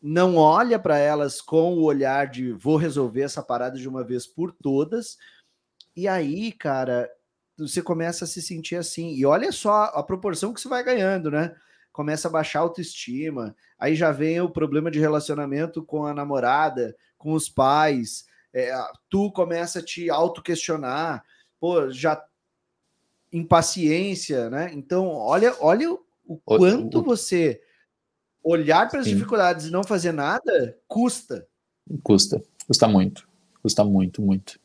não 0.00 0.36
olha 0.36 0.78
para 0.78 0.98
elas 0.98 1.40
com 1.40 1.74
o 1.74 1.82
olhar 1.82 2.28
de 2.28 2.52
vou 2.52 2.76
resolver 2.76 3.22
essa 3.22 3.42
parada 3.42 3.78
de 3.78 3.88
uma 3.88 4.04
vez 4.04 4.26
por 4.26 4.52
todas. 4.52 5.16
E 5.96 6.06
aí, 6.06 6.52
cara, 6.52 7.10
você 7.58 7.80
começa 7.80 8.24
a 8.24 8.28
se 8.28 8.42
sentir 8.42 8.76
assim. 8.76 9.14
E 9.14 9.24
olha 9.24 9.50
só 9.50 9.84
a 9.84 10.02
proporção 10.02 10.52
que 10.52 10.60
você 10.60 10.68
vai 10.68 10.84
ganhando, 10.84 11.30
né? 11.30 11.54
Começa 11.90 12.28
a 12.28 12.30
baixar 12.30 12.58
a 12.58 12.62
autoestima. 12.62 13.56
Aí 13.78 13.94
já 13.94 14.12
vem 14.12 14.40
o 14.40 14.50
problema 14.50 14.90
de 14.90 15.00
relacionamento 15.00 15.82
com 15.82 16.04
a 16.04 16.12
namorada, 16.12 16.94
com 17.16 17.32
os 17.32 17.48
pais. 17.48 18.25
É, 18.58 18.72
tu 19.10 19.30
começa 19.32 19.80
a 19.80 19.82
te 19.82 20.08
auto-questionar. 20.08 21.22
Pô, 21.60 21.90
já 21.90 22.24
impaciência, 23.30 24.48
né? 24.48 24.72
Então, 24.72 25.08
olha, 25.08 25.54
olha 25.60 25.92
o 26.26 26.38
quanto 26.38 27.02
você 27.02 27.60
olhar 28.42 28.88
para 28.88 29.00
as 29.00 29.06
dificuldades 29.06 29.66
e 29.66 29.70
não 29.70 29.84
fazer 29.84 30.12
nada 30.12 30.78
custa. 30.88 31.46
Custa, 32.02 32.42
custa 32.66 32.88
muito, 32.88 33.28
custa 33.62 33.84
muito, 33.84 34.22
muito. 34.22 34.58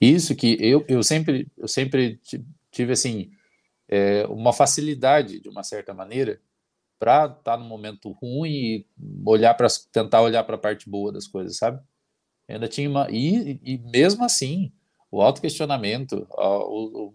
Isso 0.00 0.36
que 0.36 0.56
eu, 0.60 0.84
eu 0.86 1.02
sempre 1.02 1.48
eu 1.56 1.66
sempre 1.66 2.20
tive 2.70 2.92
assim 2.92 3.32
é, 3.88 4.24
uma 4.28 4.52
facilidade 4.52 5.40
de 5.40 5.48
uma 5.48 5.64
certa 5.64 5.92
maneira 5.92 6.40
para 6.96 7.24
estar 7.24 7.42
tá 7.42 7.56
no 7.56 7.64
momento 7.64 8.12
ruim 8.12 8.50
e 8.52 8.86
olhar 9.24 9.54
para 9.54 9.66
tentar 9.90 10.22
olhar 10.22 10.44
para 10.44 10.54
a 10.54 10.60
parte 10.60 10.88
boa 10.88 11.10
das 11.10 11.26
coisas, 11.26 11.56
sabe? 11.56 11.82
Ainda 12.48 12.68
tinha 12.68 12.88
uma 12.88 13.08
e, 13.10 13.60
e 13.62 13.78
mesmo 13.78 14.24
assim 14.24 14.72
o 15.10 15.22
autoquestionamento, 15.22 16.26
o, 16.30 17.06
o, 17.06 17.14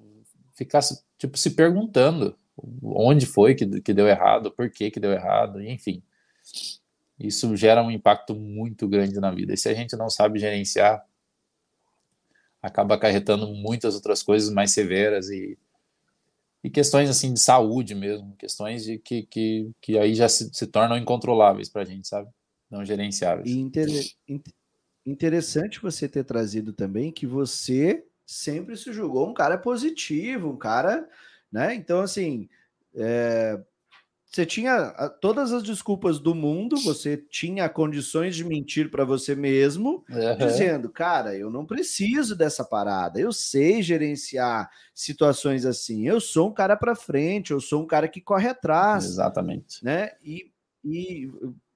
ficar 0.54 0.82
tipo 1.18 1.38
se 1.38 1.52
perguntando 1.52 2.38
onde 2.84 3.26
foi 3.26 3.56
que, 3.56 3.82
que 3.82 3.94
deu 3.94 4.08
errado, 4.08 4.52
por 4.52 4.70
que 4.70 4.92
que 4.92 5.00
deu 5.00 5.12
errado, 5.12 5.62
enfim. 5.62 6.04
Isso 7.20 7.56
gera 7.56 7.84
um 7.84 7.92
impacto 7.92 8.36
muito 8.36 8.88
grande 8.88 9.20
na 9.20 9.32
vida. 9.32 9.54
E 9.54 9.58
se 9.58 9.70
a 9.70 9.74
gente 9.74 9.96
não 9.96 10.10
sabe 10.10 10.40
gerenciar, 10.40 11.06
acaba 12.62 12.96
acarretando 12.96 13.48
muitas 13.48 13.96
outras 13.96 14.22
coisas 14.22 14.52
mais 14.52 14.72
severas 14.72 15.30
e, 15.30 15.58
e 16.64 16.70
questões 16.70 17.10
assim 17.10 17.34
de 17.34 17.40
saúde 17.40 17.96
mesmo, 17.96 18.36
questões 18.38 18.84
de 18.84 18.98
que, 19.00 19.24
que, 19.24 19.72
que 19.82 19.98
aí 19.98 20.14
já 20.14 20.30
se, 20.30 20.50
se 20.54 20.68
tornam 20.68 20.98
incontroláveis 20.98 21.70
para 21.70 21.82
a 21.84 21.86
gente, 21.86 22.08
sabe? 22.08 22.30
Não 22.70 22.86
gerenciáveis. 22.86 23.50
Inter... 23.50 23.88
interessante 25.06 25.82
você 25.82 26.08
ter 26.08 26.24
trazido 26.24 26.74
também 26.74 27.12
que 27.12 27.26
você 27.26 28.06
sempre 28.26 28.78
se 28.78 28.94
julgou 28.94 29.30
um 29.30 29.34
cara 29.34 29.58
positivo, 29.58 30.50
um 30.50 30.58
cara 30.58 31.08
né? 31.52 31.76
Então, 31.76 32.00
assim, 32.00 32.48
é, 32.96 33.60
você 34.26 34.46
tinha 34.46 34.92
todas 35.20 35.52
as 35.52 35.62
desculpas 35.62 36.18
do 36.18 36.34
mundo, 36.34 36.78
você 36.78 37.18
tinha 37.18 37.68
condições 37.68 38.36
de 38.36 38.46
mentir 38.46 38.90
para 38.90 39.04
você 39.04 39.36
mesmo, 39.36 40.06
uhum. 40.10 40.38
dizendo, 40.38 40.90
cara, 40.90 41.36
eu 41.36 41.50
não 41.50 41.66
preciso 41.66 42.36
dessa 42.36 42.64
parada, 42.64 43.20
eu 43.20 43.34
sei 43.34 43.82
gerenciar 43.82 44.70
situações 44.96 45.66
assim, 45.66 46.08
eu 46.08 46.22
sou 46.22 46.50
um 46.50 46.54
cara 46.54 46.78
para 46.78 46.96
frente, 46.96 47.52
eu 47.52 47.60
sou 47.60 47.84
um 47.84 47.88
cara 47.88 48.08
que 48.08 48.22
corre 48.22 48.48
atrás. 48.48 49.04
Exatamente. 49.04 49.84
Né? 49.84 50.12
E, 50.24 50.50
e 50.86 51.30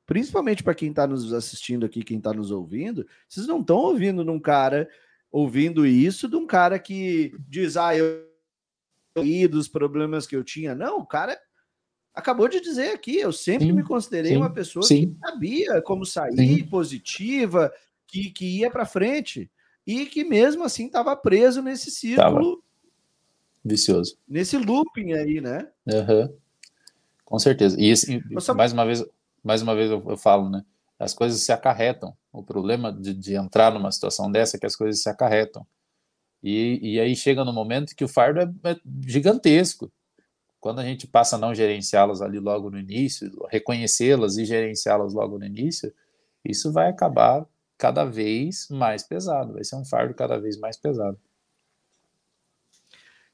principalmente 0.06 0.64
para 0.64 0.76
quem 0.76 0.90
está 0.90 1.08
nos 1.08 1.34
assistindo 1.34 1.86
aqui, 1.86 2.04
quem 2.04 2.18
está 2.18 2.34
nos 2.34 2.52
ouvindo, 2.52 3.06
vocês 3.28 3.48
não 3.48 3.62
estão 3.62 3.78
ouvindo 3.78 4.24
num 4.24 4.40
cara 4.40 4.88
ouvindo 5.32 5.86
isso 5.86 6.30
de 6.30 6.36
um 6.38 6.48
cara 6.48 6.80
que 6.80 7.34
diz, 7.50 7.76
ah, 7.76 7.96
eu 7.96 8.26
e 9.18 9.48
dos 9.48 9.68
problemas 9.68 10.26
que 10.26 10.36
eu 10.36 10.44
tinha. 10.44 10.74
Não, 10.74 11.00
o 11.00 11.06
cara 11.06 11.38
acabou 12.14 12.48
de 12.48 12.62
dizer 12.62 12.92
aqui, 12.92 13.18
eu 13.18 13.34
sempre 13.34 13.68
sim, 13.68 13.74
me 13.74 13.84
considerei 13.84 14.32
sim, 14.32 14.38
uma 14.38 14.50
pessoa 14.50 14.84
sim. 14.84 15.14
que 15.14 15.20
sabia 15.20 15.82
como 15.82 16.06
sair, 16.06 16.64
positiva, 16.70 17.72
que, 18.08 18.32
que 18.32 18.60
ia 18.60 18.72
para 18.72 18.86
frente 18.86 19.52
e 19.86 20.06
que 20.06 20.24
mesmo 20.24 20.64
assim 20.64 20.86
estava 20.86 21.16
preso 21.16 21.62
nesse 21.62 21.92
círculo 21.92 22.56
tava. 22.56 22.64
vicioso, 23.64 24.18
nesse 24.28 24.58
looping 24.58 25.14
aí, 25.14 25.42
né? 25.42 25.68
Uhum. 25.86 26.34
Com 27.26 27.40
certeza. 27.40 27.76
E 27.80 27.90
esse, 27.90 28.24
mais 28.56 28.72
uma 28.72 28.86
vez, 28.86 29.04
mais 29.46 29.62
uma 29.62 29.76
vez 29.76 29.92
eu, 29.92 30.04
eu, 30.10 30.18
falo, 30.18 30.50
né? 30.50 30.66
As 30.98 31.14
coisas 31.14 31.40
se 31.42 31.52
acarretam. 31.52 32.18
O 32.34 32.42
problema 32.42 32.92
de, 32.92 33.14
de 33.14 33.36
entrar 33.36 33.72
numa 33.72 33.92
situação 33.92 34.32
dessa 34.32 34.58
é 34.58 34.60
que 34.60 34.66
as 34.66 34.76
coisas 34.76 35.04
se 35.04 35.08
acarretam. 35.08 35.66
E, 36.42 36.80
e 36.82 37.00
aí 37.00 37.16
chega 37.16 37.46
no 37.46 37.54
momento 37.54 37.96
que 37.96 38.04
o 38.04 38.08
fardo 38.08 38.40
é, 38.40 38.72
é 38.72 38.78
gigantesco. 39.06 39.92
Quando 40.60 40.80
a 40.80 40.84
gente 40.84 41.06
passa 41.06 41.36
a 41.36 41.40
não 41.40 41.54
gerenciá-las 41.54 42.24
ali 42.24 42.40
logo 42.40 42.72
no 42.72 42.80
início, 42.80 43.30
reconhecê-las 43.50 44.38
e 44.38 44.46
gerenciá-las 44.46 45.14
logo 45.14 45.38
no 45.38 45.46
início, 45.46 45.94
isso 46.44 46.72
vai 46.72 46.90
acabar 46.90 47.46
cada 47.78 48.04
vez 48.04 48.68
mais 48.70 49.04
pesado, 49.04 49.54
vai 49.54 49.64
ser 49.64 49.76
um 49.76 49.86
fardo 49.86 50.16
cada 50.16 50.40
vez 50.40 50.58
mais 50.58 50.76
pesado. 50.76 51.20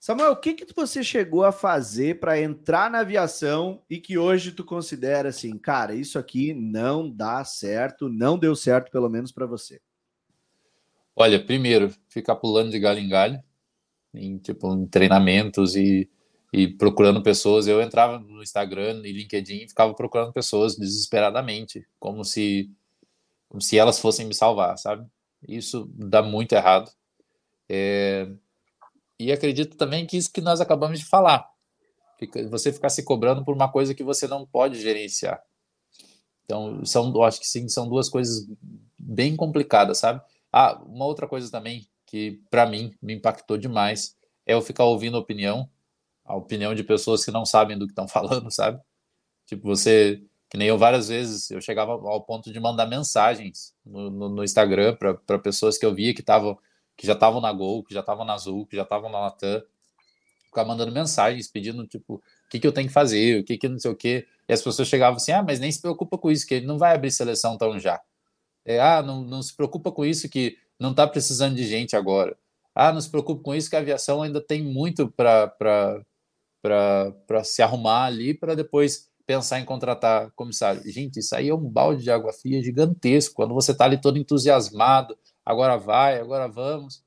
Samuel, 0.01 0.31
o 0.31 0.35
que 0.35 0.55
que 0.55 0.65
você 0.73 1.03
chegou 1.03 1.43
a 1.43 1.51
fazer 1.51 2.19
para 2.19 2.41
entrar 2.41 2.89
na 2.89 3.01
aviação 3.01 3.83
e 3.87 3.99
que 3.99 4.17
hoje 4.17 4.51
tu 4.51 4.65
considera 4.65 5.29
assim, 5.29 5.55
cara, 5.59 5.93
isso 5.93 6.17
aqui 6.17 6.55
não 6.55 7.07
dá 7.07 7.45
certo, 7.45 8.09
não 8.09 8.35
deu 8.35 8.55
certo 8.55 8.89
pelo 8.89 9.07
menos 9.07 9.31
para 9.31 9.45
você? 9.45 9.79
Olha, 11.15 11.39
primeiro, 11.39 11.93
ficar 12.09 12.35
pulando 12.37 12.71
de 12.71 12.79
galho 12.79 12.97
em 12.97 13.07
galho, 13.07 13.43
em, 14.11 14.39
tipo, 14.39 14.73
em 14.73 14.87
treinamentos 14.87 15.75
e, 15.75 16.09
e 16.51 16.67
procurando 16.67 17.21
pessoas. 17.21 17.67
Eu 17.67 17.79
entrava 17.79 18.17
no 18.17 18.41
Instagram 18.41 19.03
e 19.05 19.11
LinkedIn 19.11 19.65
e 19.65 19.69
ficava 19.69 19.93
procurando 19.93 20.33
pessoas 20.33 20.75
desesperadamente, 20.75 21.87
como 21.99 22.25
se, 22.25 22.71
como 23.47 23.61
se 23.61 23.77
elas 23.77 23.99
fossem 23.99 24.25
me 24.25 24.33
salvar, 24.33 24.79
sabe? 24.79 25.05
Isso 25.47 25.87
dá 25.93 26.23
muito 26.23 26.53
errado. 26.53 26.89
É, 27.69 28.27
e 29.25 29.31
acredito 29.31 29.77
também 29.77 30.05
que 30.05 30.17
isso 30.17 30.31
que 30.31 30.41
nós 30.41 30.61
acabamos 30.61 30.99
de 30.99 31.05
falar, 31.05 31.49
você 32.49 32.71
ficar 32.71 32.89
se 32.89 33.03
cobrando 33.03 33.43
por 33.43 33.55
uma 33.55 33.71
coisa 33.71 33.93
que 33.93 34.03
você 34.03 34.27
não 34.27 34.45
pode 34.45 34.79
gerenciar. 34.79 35.41
Então, 36.45 36.83
são, 36.85 37.23
acho 37.23 37.39
que 37.39 37.47
sim, 37.47 37.67
são 37.69 37.87
duas 37.87 38.09
coisas 38.09 38.47
bem 38.99 39.35
complicadas, 39.35 39.99
sabe? 39.99 40.21
Ah, 40.51 40.81
uma 40.85 41.05
outra 41.05 41.27
coisa 41.27 41.49
também 41.49 41.87
que 42.05 42.41
para 42.49 42.65
mim 42.65 42.93
me 43.01 43.13
impactou 43.13 43.57
demais 43.57 44.17
é 44.45 44.53
eu 44.53 44.61
ficar 44.61 44.83
ouvindo 44.83 45.17
opinião, 45.17 45.69
a 46.25 46.35
opinião 46.35 46.75
de 46.75 46.83
pessoas 46.83 47.23
que 47.23 47.31
não 47.31 47.45
sabem 47.45 47.77
do 47.77 47.85
que 47.85 47.93
estão 47.93 48.07
falando, 48.09 48.51
sabe? 48.51 48.81
Tipo, 49.45 49.67
você, 49.67 50.21
que 50.49 50.57
nem 50.57 50.67
eu 50.67 50.77
várias 50.77 51.07
vezes, 51.07 51.49
eu 51.51 51.61
chegava 51.61 51.93
ao 51.93 52.21
ponto 52.21 52.51
de 52.51 52.59
mandar 52.59 52.85
mensagens 52.85 53.73
no, 53.85 54.09
no, 54.09 54.29
no 54.29 54.43
Instagram 54.43 54.95
para 54.95 55.39
pessoas 55.39 55.77
que 55.77 55.85
eu 55.85 55.93
via 55.95 56.13
que 56.13 56.21
estavam 56.21 56.57
que 56.97 57.07
já 57.07 57.13
estavam 57.13 57.41
na 57.41 57.51
Gol, 57.51 57.83
que 57.83 57.93
já 57.93 58.01
estavam 58.01 58.25
na 58.25 58.33
Azul, 58.33 58.65
que 58.65 58.75
já 58.75 58.83
estavam 58.83 59.09
na 59.09 59.19
Latam, 59.19 59.61
ficar 60.45 60.65
mandando 60.65 60.91
mensagens 60.91 61.47
pedindo, 61.47 61.87
tipo, 61.87 62.15
o 62.15 62.21
que, 62.49 62.59
que 62.59 62.67
eu 62.67 62.71
tenho 62.71 62.87
que 62.87 62.93
fazer, 62.93 63.39
o 63.39 63.43
que, 63.43 63.57
que 63.57 63.69
não 63.69 63.79
sei 63.79 63.89
o 63.89 63.95
quê. 63.95 64.27
E 64.47 64.53
as 64.53 64.61
pessoas 64.61 64.87
chegavam 64.87 65.15
assim, 65.15 65.31
ah, 65.31 65.41
mas 65.41 65.59
nem 65.59 65.71
se 65.71 65.81
preocupa 65.81 66.17
com 66.17 66.29
isso, 66.29 66.45
que 66.45 66.55
ele 66.55 66.65
não 66.65 66.77
vai 66.77 66.93
abrir 66.93 67.11
seleção 67.11 67.57
tão 67.57 67.79
já. 67.79 68.01
É, 68.65 68.79
ah, 68.79 69.01
não, 69.01 69.23
não 69.23 69.41
se 69.41 69.55
preocupa 69.55 69.91
com 69.91 70.05
isso, 70.05 70.29
que 70.29 70.57
não 70.77 70.91
está 70.91 71.07
precisando 71.07 71.55
de 71.55 71.65
gente 71.65 71.95
agora. 71.95 72.37
Ah, 72.75 72.91
não 72.91 73.01
se 73.01 73.09
preocupe 73.09 73.43
com 73.43 73.55
isso, 73.55 73.69
que 73.69 73.75
a 73.75 73.79
aviação 73.79 74.21
ainda 74.21 74.41
tem 74.41 74.61
muito 74.61 75.09
para 75.09 76.03
se 77.43 77.61
arrumar 77.61 78.05
ali 78.05 78.33
para 78.33 78.53
depois 78.55 79.09
pensar 79.25 79.59
em 79.59 79.65
contratar 79.65 80.31
comissário. 80.31 80.81
Gente, 80.91 81.19
isso 81.19 81.33
aí 81.35 81.49
é 81.49 81.55
um 81.55 81.69
balde 81.69 82.03
de 82.03 82.11
água 82.11 82.33
fria 82.33 82.61
gigantesco. 82.61 83.35
Quando 83.35 83.53
você 83.53 83.71
está 83.71 83.85
ali 83.85 83.99
todo 83.99 84.17
entusiasmado, 84.17 85.17
agora 85.51 85.77
vai, 85.77 86.19
agora 86.19 86.47
vamos. 86.47 87.03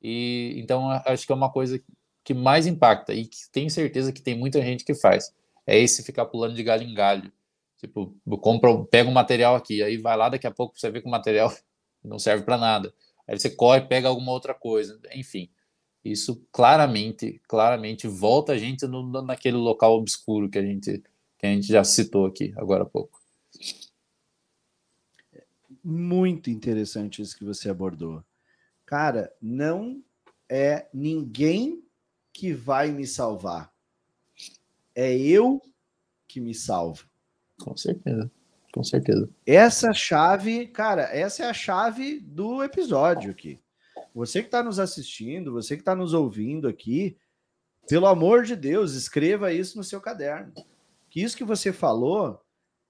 E 0.00 0.54
então 0.58 0.90
acho 1.04 1.26
que 1.26 1.32
é 1.32 1.34
uma 1.34 1.50
coisa 1.50 1.82
que 2.24 2.34
mais 2.34 2.66
impacta 2.66 3.12
e 3.14 3.26
que 3.26 3.38
tenho 3.52 3.70
certeza 3.70 4.12
que 4.12 4.22
tem 4.22 4.36
muita 4.36 4.62
gente 4.62 4.84
que 4.84 4.94
faz. 4.94 5.34
É 5.66 5.78
esse 5.78 6.02
ficar 6.02 6.26
pulando 6.26 6.54
de 6.54 6.62
galho 6.62 6.84
em 6.84 6.94
galho. 6.94 7.32
Tipo, 7.78 8.14
compra, 8.40 8.84
pega 8.84 9.08
um 9.08 9.12
material 9.12 9.54
aqui, 9.54 9.82
aí 9.82 9.96
vai 9.96 10.16
lá, 10.16 10.28
daqui 10.28 10.46
a 10.46 10.50
pouco 10.50 10.78
você 10.78 10.90
vê 10.90 11.00
que 11.00 11.06
o 11.06 11.10
material 11.10 11.52
não 12.04 12.18
serve 12.18 12.44
para 12.44 12.56
nada. 12.56 12.92
Aí 13.26 13.38
você 13.38 13.50
corre, 13.50 13.82
pega 13.82 14.08
alguma 14.08 14.32
outra 14.32 14.54
coisa. 14.54 14.98
Enfim, 15.14 15.50
isso 16.04 16.44
claramente, 16.52 17.40
claramente 17.48 18.08
volta 18.08 18.52
a 18.52 18.58
gente 18.58 18.86
no, 18.86 19.22
naquele 19.22 19.56
local 19.56 19.94
obscuro 19.94 20.48
que 20.48 20.58
a 20.58 20.62
gente 20.62 21.02
que 21.38 21.46
a 21.46 21.50
gente 21.50 21.68
já 21.68 21.84
citou 21.84 22.26
aqui 22.26 22.52
agora 22.56 22.82
há 22.82 22.86
pouco. 22.86 23.17
Muito 25.90 26.50
interessante 26.50 27.22
isso 27.22 27.34
que 27.34 27.46
você 27.46 27.70
abordou. 27.70 28.22
Cara, 28.84 29.32
não 29.40 30.04
é 30.46 30.86
ninguém 30.92 31.82
que 32.30 32.52
vai 32.52 32.90
me 32.90 33.06
salvar. 33.06 33.72
É 34.94 35.16
eu 35.16 35.62
que 36.26 36.40
me 36.40 36.54
salvo. 36.54 37.08
Com 37.58 37.74
certeza. 37.74 38.30
Com 38.70 38.84
certeza. 38.84 39.30
Essa 39.46 39.94
chave, 39.94 40.66
cara, 40.66 41.04
essa 41.04 41.44
é 41.44 41.48
a 41.48 41.54
chave 41.54 42.20
do 42.20 42.62
episódio 42.62 43.30
aqui. 43.30 43.58
Você 44.14 44.42
que 44.42 44.48
está 44.48 44.62
nos 44.62 44.78
assistindo, 44.78 45.54
você 45.54 45.74
que 45.74 45.80
está 45.80 45.96
nos 45.96 46.12
ouvindo 46.12 46.68
aqui, 46.68 47.16
pelo 47.88 48.04
amor 48.04 48.44
de 48.44 48.54
Deus, 48.54 48.92
escreva 48.92 49.54
isso 49.54 49.78
no 49.78 49.82
seu 49.82 50.02
caderno. 50.02 50.52
Que 51.08 51.22
isso 51.22 51.34
que 51.34 51.44
você 51.44 51.72
falou 51.72 52.38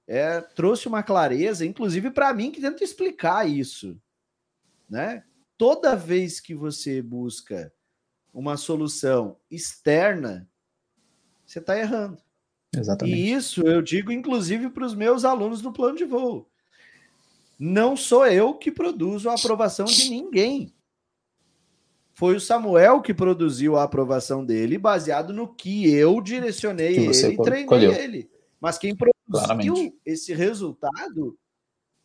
é, 0.09 0.41
trouxe 0.41 0.89
uma 0.89 1.03
clareza, 1.03 1.67
inclusive 1.67 2.11
para 2.11 2.33
mim, 2.33 2.51
que 2.51 2.63
tento 2.63 2.83
explicar 2.83 3.47
isso. 3.47 4.01
Né? 4.89 5.23
Toda 5.59 5.95
vez 5.95 6.41
que 6.41 6.55
você 6.55 7.03
busca 7.03 7.71
uma 8.33 8.57
solução 8.57 9.37
externa, 9.51 10.49
você 11.45 11.59
está 11.59 11.79
errando. 11.79 12.17
Exatamente. 12.75 13.19
E 13.19 13.33
isso 13.33 13.67
eu 13.67 13.83
digo, 13.83 14.11
inclusive, 14.11 14.71
para 14.71 14.87
os 14.87 14.95
meus 14.95 15.27
alunos 15.27 15.61
do 15.61 15.73
plano 15.73 15.99
de 15.99 16.05
voo. 16.05 16.49
Não 17.59 17.97
sou 17.97 18.27
eu 18.27 18.55
que 18.55 18.71
produzo 18.71 19.29
a 19.29 19.35
aprovação 19.35 19.85
de 19.85 20.09
ninguém. 20.09 20.73
Foi 22.15 22.35
o 22.35 22.41
Samuel 22.41 23.03
que 23.03 23.13
produziu 23.13 23.77
a 23.77 23.83
aprovação 23.83 24.45
dele, 24.45 24.79
baseado 24.79 25.33
no 25.33 25.55
que 25.55 25.93
eu 25.93 26.21
direcionei 26.21 26.95
que 26.95 27.01
ele 27.01 27.35
e 27.35 27.37
treinei 27.37 27.65
colheu. 27.65 27.93
ele. 27.93 28.31
Mas 28.61 28.79
quem 28.79 28.95
produziu 28.95 29.18
Claramente. 29.31 29.99
esse 30.05 30.33
resultado 30.33 31.39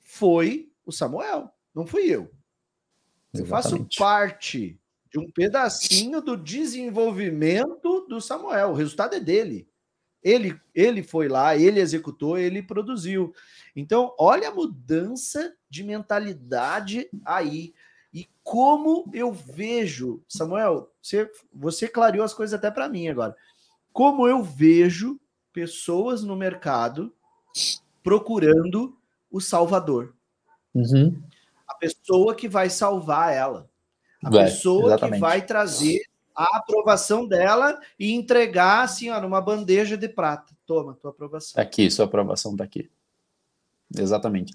foi 0.02 0.72
o 0.86 0.92
Samuel, 0.92 1.52
não 1.74 1.86
fui 1.86 2.04
eu. 2.04 2.30
Eu 3.34 3.46
faço 3.46 3.88
parte 3.98 4.80
de 5.12 5.20
um 5.20 5.30
pedacinho 5.32 6.22
do 6.22 6.38
desenvolvimento 6.38 8.06
do 8.08 8.22
Samuel. 8.22 8.72
O 8.72 8.76
resultado 8.76 9.16
é 9.16 9.20
dele. 9.20 9.68
Ele, 10.24 10.60
ele 10.74 11.04
foi 11.04 11.28
lá, 11.28 11.56
ele 11.56 11.80
executou, 11.80 12.38
ele 12.38 12.64
produziu. 12.64 13.34
Então, 13.76 14.16
olha 14.18 14.50
a 14.50 14.54
mudança 14.54 15.54
de 15.70 15.84
mentalidade 15.84 17.10
aí. 17.26 17.74
E 18.14 18.28
como 18.44 19.10
eu 19.14 19.34
vejo, 19.34 20.24
Samuel, 20.28 20.92
você, 21.02 21.30
você 21.52 21.88
clareou 21.88 22.24
as 22.24 22.34
coisas 22.34 22.54
até 22.54 22.72
para 22.72 22.88
mim 22.88 23.08
agora. 23.08 23.36
Como 23.92 24.28
eu 24.28 24.42
vejo 24.44 25.20
pessoas 25.54 26.24
no 26.24 26.36
mercado 26.36 27.14
procurando 28.04 28.98
o 29.32 29.40
salvador. 29.40 30.14
Uhum. 30.74 31.22
A 31.68 31.76
pessoa 31.76 32.36
que 32.36 32.50
vai 32.50 32.70
salvar 32.70 33.34
ela. 33.34 33.70
A 34.24 34.30
vai, 34.30 34.46
pessoa 34.46 34.88
exatamente. 34.88 35.16
que 35.16 35.22
vai 35.22 35.46
trazer 35.46 36.02
a 36.36 36.58
aprovação 36.58 37.28
dela 37.28 37.80
e 37.98 38.12
entregar 38.12 38.84
assim, 38.84 39.10
ó, 39.10 39.22
numa 39.22 39.40
bandeja 39.40 39.96
de 39.96 40.10
prata. 40.10 40.54
Toma, 40.66 40.96
tua 40.96 41.12
aprovação. 41.12 41.62
Aqui, 41.62 41.90
sua 41.92 42.06
aprovação 42.06 42.54
está 42.54 42.64
aqui. 42.64 42.90
Exatamente. 43.96 44.54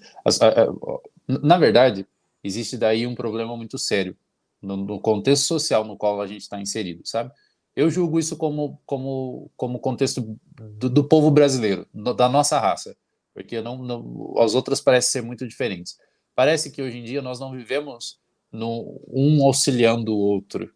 Na 1.27 1.57
verdade, 1.57 2.05
existe 2.43 2.77
daí 2.77 3.07
um 3.07 3.15
problema 3.15 3.55
muito 3.55 3.77
sério 3.77 4.15
no, 4.61 4.99
contexto 4.99 5.45
social 5.45 5.85
no 5.85 5.95
qual 5.95 6.21
a 6.21 6.27
gente 6.27 6.41
está 6.41 6.59
inserido, 6.59 7.01
sabe? 7.05 7.31
Eu 7.79 7.89
julgo 7.89 8.19
isso 8.19 8.35
como, 8.35 8.77
como, 8.85 9.49
como 9.55 9.79
contexto 9.79 10.37
do, 10.53 10.89
do 10.89 11.01
povo 11.01 11.31
brasileiro, 11.31 11.87
da 11.93 12.27
nossa 12.27 12.59
raça, 12.59 12.93
porque 13.33 13.61
não, 13.61 13.77
não, 13.77 14.33
as 14.37 14.53
outras 14.53 14.81
parecem 14.81 15.11
ser 15.11 15.21
muito 15.25 15.47
diferentes. 15.47 15.97
Parece 16.35 16.71
que 16.71 16.81
hoje 16.81 16.97
em 16.97 17.05
dia 17.05 17.21
nós 17.21 17.39
não 17.39 17.53
vivemos 17.53 18.19
no, 18.51 18.99
um 19.07 19.45
auxiliando 19.45 20.13
o 20.13 20.19
outro, 20.19 20.69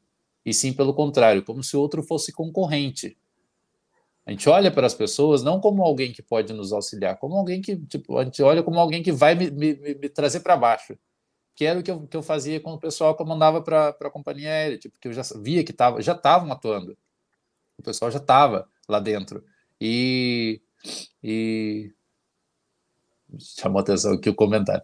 e 0.46 0.54
sim 0.54 0.72
pelo 0.72 0.94
contrário, 0.94 1.44
como 1.44 1.62
se 1.62 1.76
o 1.76 1.82
outro 1.82 2.02
fosse 2.02 2.32
concorrente. 2.32 3.18
A 4.26 4.32
gente 4.32 4.48
olha 4.48 4.72
para 4.72 4.88
as 4.88 4.94
pessoas 4.94 5.44
não 5.44 5.60
como 5.60 5.84
alguém 5.84 6.14
que 6.14 6.22
pode 6.22 6.54
nos 6.54 6.72
auxiliar, 6.72 7.18
como 7.18 7.36
alguém 7.36 7.62
que, 7.62 7.76
tipo, 7.76 8.18
a 8.18 8.24
gente 8.24 8.42
olha 8.42 8.64
como 8.64 8.80
alguém 8.80 9.04
que 9.04 9.12
vai 9.12 9.36
me, 9.36 9.52
me, 9.52 9.76
me 9.76 10.08
trazer 10.08 10.40
para 10.40 10.56
baixo 10.56 10.98
que 11.56 11.66
era 11.66 11.80
o 11.80 11.84
que 11.84 11.92
eu, 11.92 12.08
que 12.08 12.18
eu 12.18 12.24
fazia 12.24 12.60
com 12.60 12.74
o 12.74 12.80
pessoal 12.80 13.16
que 13.16 13.22
eu 13.22 13.26
mandava 13.28 13.62
para 13.62 13.90
a 13.90 14.10
companhia 14.10 14.50
aérea, 14.50 14.78
tipo, 14.78 14.98
que 15.00 15.08
eu 15.08 15.14
já 15.14 15.22
via 15.38 15.64
que 15.64 15.74
tava, 15.74 16.02
já 16.02 16.14
estavam 16.14 16.52
atuando. 16.52 16.98
O 17.78 17.84
pessoal 17.84 18.10
já 18.10 18.20
estava 18.20 18.68
lá 18.88 19.00
dentro. 19.00 19.44
E, 19.80 20.62
e 21.24 21.92
chamou 23.40 23.80
atenção 23.80 24.14
aqui 24.14 24.30
o 24.30 24.36
comentário. 24.36 24.84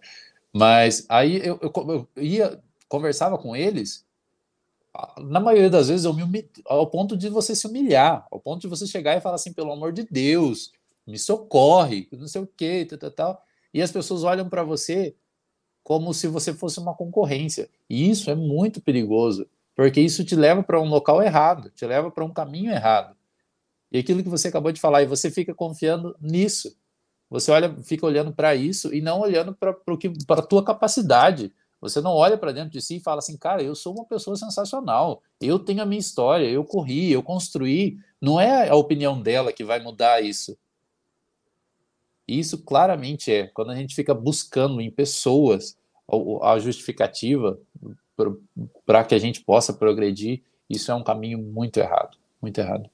Mas 0.53 1.05
aí 1.09 1.37
eu, 1.45 1.59
eu, 1.61 1.71
eu, 2.15 2.23
ia, 2.23 2.61
conversava 2.87 3.37
com 3.37 3.55
eles, 3.55 4.05
na 5.19 5.39
maioria 5.39 5.69
das 5.69 5.87
vezes 5.87 6.05
eu 6.05 6.13
me 6.13 6.49
ao 6.65 6.87
ponto 6.87 7.15
de 7.15 7.29
você 7.29 7.55
se 7.55 7.67
humilhar, 7.67 8.27
ao 8.31 8.39
ponto 8.39 8.61
de 8.61 8.67
você 8.67 8.87
chegar 8.87 9.15
e 9.15 9.21
falar 9.21 9.35
assim, 9.35 9.53
pelo 9.53 9.71
amor 9.71 9.93
de 9.93 10.03
Deus, 10.09 10.71
me 11.05 11.17
socorre, 11.17 12.07
não 12.11 12.27
sei 12.27 12.41
o 12.41 12.47
que, 12.47 12.85
tal, 12.85 12.97
tal, 12.97 13.11
tal. 13.11 13.45
E 13.73 13.81
as 13.81 13.91
pessoas 13.91 14.23
olham 14.23 14.49
para 14.49 14.63
você 14.63 15.15
como 15.83 16.13
se 16.13 16.27
você 16.27 16.53
fosse 16.53 16.79
uma 16.79 16.93
concorrência. 16.93 17.69
E 17.89 18.09
isso 18.09 18.29
é 18.29 18.35
muito 18.35 18.81
perigoso, 18.81 19.47
porque 19.75 20.01
isso 20.01 20.23
te 20.23 20.35
leva 20.35 20.61
para 20.61 20.79
um 20.79 20.87
local 20.87 21.21
errado, 21.21 21.69
te 21.71 21.85
leva 21.85 22.11
para 22.11 22.25
um 22.25 22.33
caminho 22.33 22.71
errado. 22.71 23.15
E 23.91 23.97
aquilo 23.97 24.21
que 24.21 24.29
você 24.29 24.47
acabou 24.49 24.71
de 24.71 24.79
falar, 24.79 25.01
e 25.01 25.07
você 25.07 25.31
fica 25.31 25.53
confiando 25.53 26.15
nisso. 26.21 26.75
Você 27.29 27.51
olha, 27.51 27.75
fica 27.83 28.05
olhando 28.05 28.33
para 28.33 28.55
isso 28.55 28.93
e 28.93 29.01
não 29.01 29.19
olhando 29.19 29.53
para 29.55 29.75
a 30.37 30.41
tua 30.41 30.63
capacidade. 30.63 31.51
Você 31.81 32.01
não 32.01 32.11
olha 32.11 32.37
para 32.37 32.51
dentro 32.51 32.71
de 32.71 32.81
si 32.81 32.97
e 32.97 32.99
fala 32.99 33.19
assim, 33.19 33.37
cara, 33.37 33.63
eu 33.63 33.73
sou 33.73 33.93
uma 33.93 34.05
pessoa 34.05 34.35
sensacional, 34.35 35.21
eu 35.39 35.57
tenho 35.57 35.81
a 35.81 35.85
minha 35.85 35.99
história, 35.99 36.45
eu 36.45 36.63
corri, 36.65 37.11
eu 37.11 37.23
construí. 37.23 37.97
Não 38.19 38.39
é 38.39 38.67
a 38.67 38.75
opinião 38.75 39.21
dela 39.21 39.53
que 39.53 39.63
vai 39.63 39.79
mudar 39.81 40.21
isso. 40.21 40.57
Isso 42.29 42.63
claramente 42.63 43.31
é. 43.31 43.47
Quando 43.47 43.71
a 43.71 43.75
gente 43.75 43.95
fica 43.95 44.13
buscando 44.13 44.79
em 44.79 44.91
pessoas 44.91 45.77
a 46.41 46.59
justificativa 46.59 47.59
para 48.85 49.03
que 49.03 49.15
a 49.15 49.19
gente 49.19 49.41
possa 49.41 49.73
progredir, 49.73 50.41
isso 50.69 50.91
é 50.91 50.95
um 50.95 51.03
caminho 51.03 51.39
muito 51.39 51.79
errado, 51.79 52.17
muito 52.41 52.59
errado. 52.59 52.89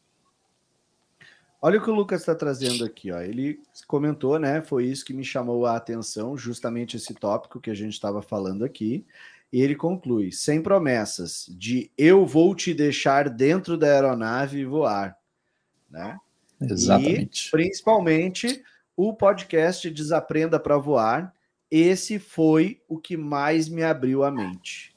Olha 1.62 1.80
o 1.80 1.84
que 1.84 1.90
o 1.90 1.96
Lucas 1.96 2.22
está 2.22 2.36
trazendo 2.36 2.86
aqui, 2.86 3.12
ó. 3.12 3.20
Ele 3.20 3.60
comentou, 3.88 4.38
né? 4.38 4.62
Foi 4.62 4.86
isso 4.86 5.04
que 5.04 5.14
me 5.14 5.24
chamou 5.24 5.66
a 5.66 5.76
atenção, 5.76 6.38
justamente 6.38 6.96
esse 6.96 7.14
tópico 7.14 7.60
que 7.60 7.72
a 7.72 7.74
gente 7.74 7.94
estava 7.94 8.22
falando 8.22 8.64
aqui. 8.64 9.06
E 9.52 9.62
ele 9.62 9.76
conclui: 9.76 10.32
sem 10.32 10.62
promessas 10.62 11.48
de 11.50 11.90
eu 11.98 12.26
vou 12.26 12.54
te 12.54 12.74
deixar 12.74 13.30
dentro 13.30 13.78
da 13.78 13.88
aeronave 13.88 14.60
e 14.60 14.66
voar. 14.66 15.18
Né? 15.90 16.20
Exatamente. 16.62 17.48
E, 17.48 17.52
principalmente, 17.52 18.64
o 18.96 19.14
podcast 19.14 19.90
Desaprenda 19.90 20.60
para 20.60 20.78
Voar. 20.78 21.34
Esse 21.70 22.20
foi 22.20 22.82
o 22.88 22.98
que 22.98 23.18
mais 23.18 23.68
me 23.68 23.84
abriu 23.84 24.24
a 24.24 24.32
mente. 24.32 24.96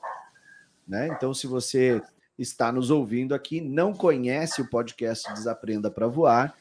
Né? 0.86 1.08
Então, 1.08 1.34
se 1.34 1.46
você 1.46 2.00
está 2.38 2.70
nos 2.70 2.90
ouvindo 2.90 3.34
aqui, 3.34 3.60
não 3.60 3.92
conhece 3.92 4.62
o 4.62 4.68
podcast 4.70 5.32
Desaprenda 5.32 5.90
para 5.90 6.06
Voar, 6.06 6.54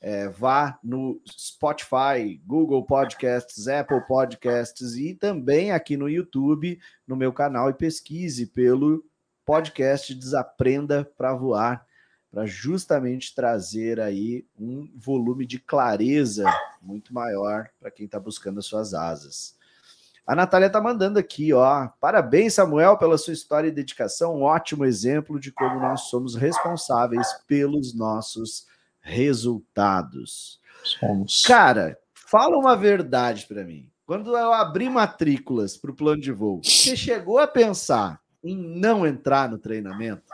é, 0.00 0.28
vá 0.28 0.78
no 0.82 1.20
Spotify, 1.26 2.40
Google 2.46 2.84
Podcasts, 2.84 3.66
Apple 3.66 4.00
Podcasts 4.06 4.94
e 4.94 5.14
também 5.14 5.72
aqui 5.72 5.96
no 5.96 6.08
YouTube, 6.08 6.80
no 7.06 7.16
meu 7.16 7.32
canal, 7.32 7.68
e 7.68 7.74
pesquise 7.74 8.46
pelo 8.46 9.04
podcast 9.44 10.14
Desaprenda 10.14 11.10
para 11.16 11.34
Voar, 11.34 11.84
para 12.30 12.46
justamente 12.46 13.34
trazer 13.34 14.00
aí 14.00 14.46
um 14.58 14.88
volume 14.94 15.46
de 15.46 15.58
clareza 15.58 16.44
muito 16.82 17.12
maior 17.12 17.68
para 17.80 17.90
quem 17.90 18.06
está 18.06 18.20
buscando 18.20 18.58
as 18.58 18.66
suas 18.66 18.94
asas. 18.94 19.56
A 20.26 20.34
Natália 20.34 20.68
tá 20.68 20.78
mandando 20.78 21.18
aqui, 21.18 21.54
ó. 21.54 21.88
Parabéns, 21.98 22.52
Samuel, 22.52 22.98
pela 22.98 23.16
sua 23.16 23.32
história 23.32 23.68
e 23.68 23.72
dedicação. 23.72 24.36
Um 24.36 24.42
ótimo 24.42 24.84
exemplo 24.84 25.40
de 25.40 25.50
como 25.50 25.80
nós 25.80 26.02
somos 26.02 26.34
responsáveis 26.34 27.26
pelos 27.46 27.94
nossos 27.94 28.66
resultados. 29.00 30.60
Somos. 30.84 31.42
Cara, 31.46 31.98
fala 32.12 32.58
uma 32.58 32.76
verdade 32.76 33.46
para 33.46 33.64
mim. 33.64 33.90
Quando 34.04 34.36
eu 34.36 34.52
abri 34.52 34.90
matrículas 34.90 35.78
para 35.78 35.90
o 35.90 35.94
plano 35.94 36.20
de 36.20 36.32
voo, 36.32 36.60
você 36.62 36.94
chegou 36.94 37.38
a 37.38 37.46
pensar 37.46 38.20
em 38.44 38.54
não 38.54 39.06
entrar 39.06 39.50
no 39.50 39.56
treinamento? 39.56 40.24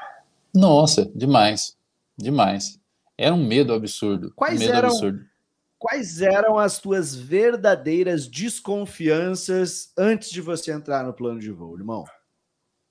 Nossa, 0.53 1.09
demais. 1.15 1.77
Demais. 2.17 2.81
Era 3.17 3.35
um 3.35 3.47
medo 3.47 3.73
absurdo. 3.73 4.33
Quais 4.35 4.61
um 4.61 4.65
medo 4.65 4.77
eram 4.77 4.89
absurdo 4.89 5.35
quais 5.85 6.23
eram 6.23 6.57
as 6.57 6.79
tuas 6.79 7.15
verdadeiras 7.15 8.27
desconfianças 8.27 9.93
antes 9.99 10.31
de 10.31 10.41
você 10.41 10.73
entrar 10.73 11.05
no 11.05 11.13
plano 11.13 11.39
de 11.39 11.51
voo, 11.51 11.77
irmão? 11.77 12.05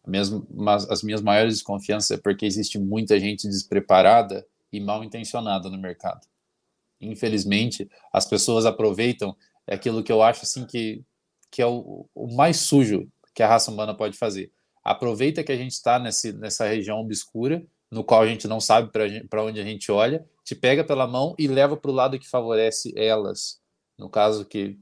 Mesmo, 0.05 0.45
mas 0.53 0.87
as 0.87 1.01
minhas 1.01 1.19
maiores 1.19 1.55
desconfianças 1.55 2.11
é 2.11 2.21
porque 2.21 2.45
existe 2.45 2.77
muita 2.77 3.19
gente 3.19 3.47
despreparada 3.47 4.45
e 4.71 4.79
mal 4.79 5.03
intencionada 5.03 5.71
no 5.71 5.77
mercado. 5.79 6.21
Infelizmente, 7.01 7.89
as 8.13 8.27
pessoas 8.27 8.63
aproveitam 8.63 9.35
aquilo 9.65 10.03
que 10.03 10.11
eu 10.11 10.21
acho 10.21 10.43
assim 10.43 10.63
que, 10.63 11.03
que 11.49 11.63
é 11.63 11.65
o, 11.65 12.07
o 12.13 12.35
mais 12.35 12.57
sujo 12.57 13.09
que 13.33 13.41
a 13.41 13.47
raça 13.47 13.71
humana 13.71 13.97
pode 13.97 14.15
fazer. 14.15 14.51
Aproveita 14.83 15.43
que 15.43 15.51
a 15.51 15.57
gente 15.57 15.71
está 15.71 15.97
nessa 15.97 16.67
região 16.67 16.99
obscura 16.99 17.65
no 17.93 18.03
qual 18.03 18.23
a 18.23 18.27
gente 18.27 18.47
não 18.47 18.59
sabe 18.59 18.89
para 19.29 19.43
onde 19.43 19.61
a 19.61 19.63
gente 19.63 19.91
olha, 19.91 20.25
te 20.43 20.55
pega 20.55 20.83
pela 20.83 21.07
mão 21.07 21.35
e 21.37 21.47
leva 21.47 21.77
para 21.77 21.91
o 21.91 21.93
lado 21.93 22.19
que 22.19 22.27
favorece 22.27 22.91
elas, 22.97 23.61
no 23.97 24.09
caso 24.09 24.45
que 24.45 24.77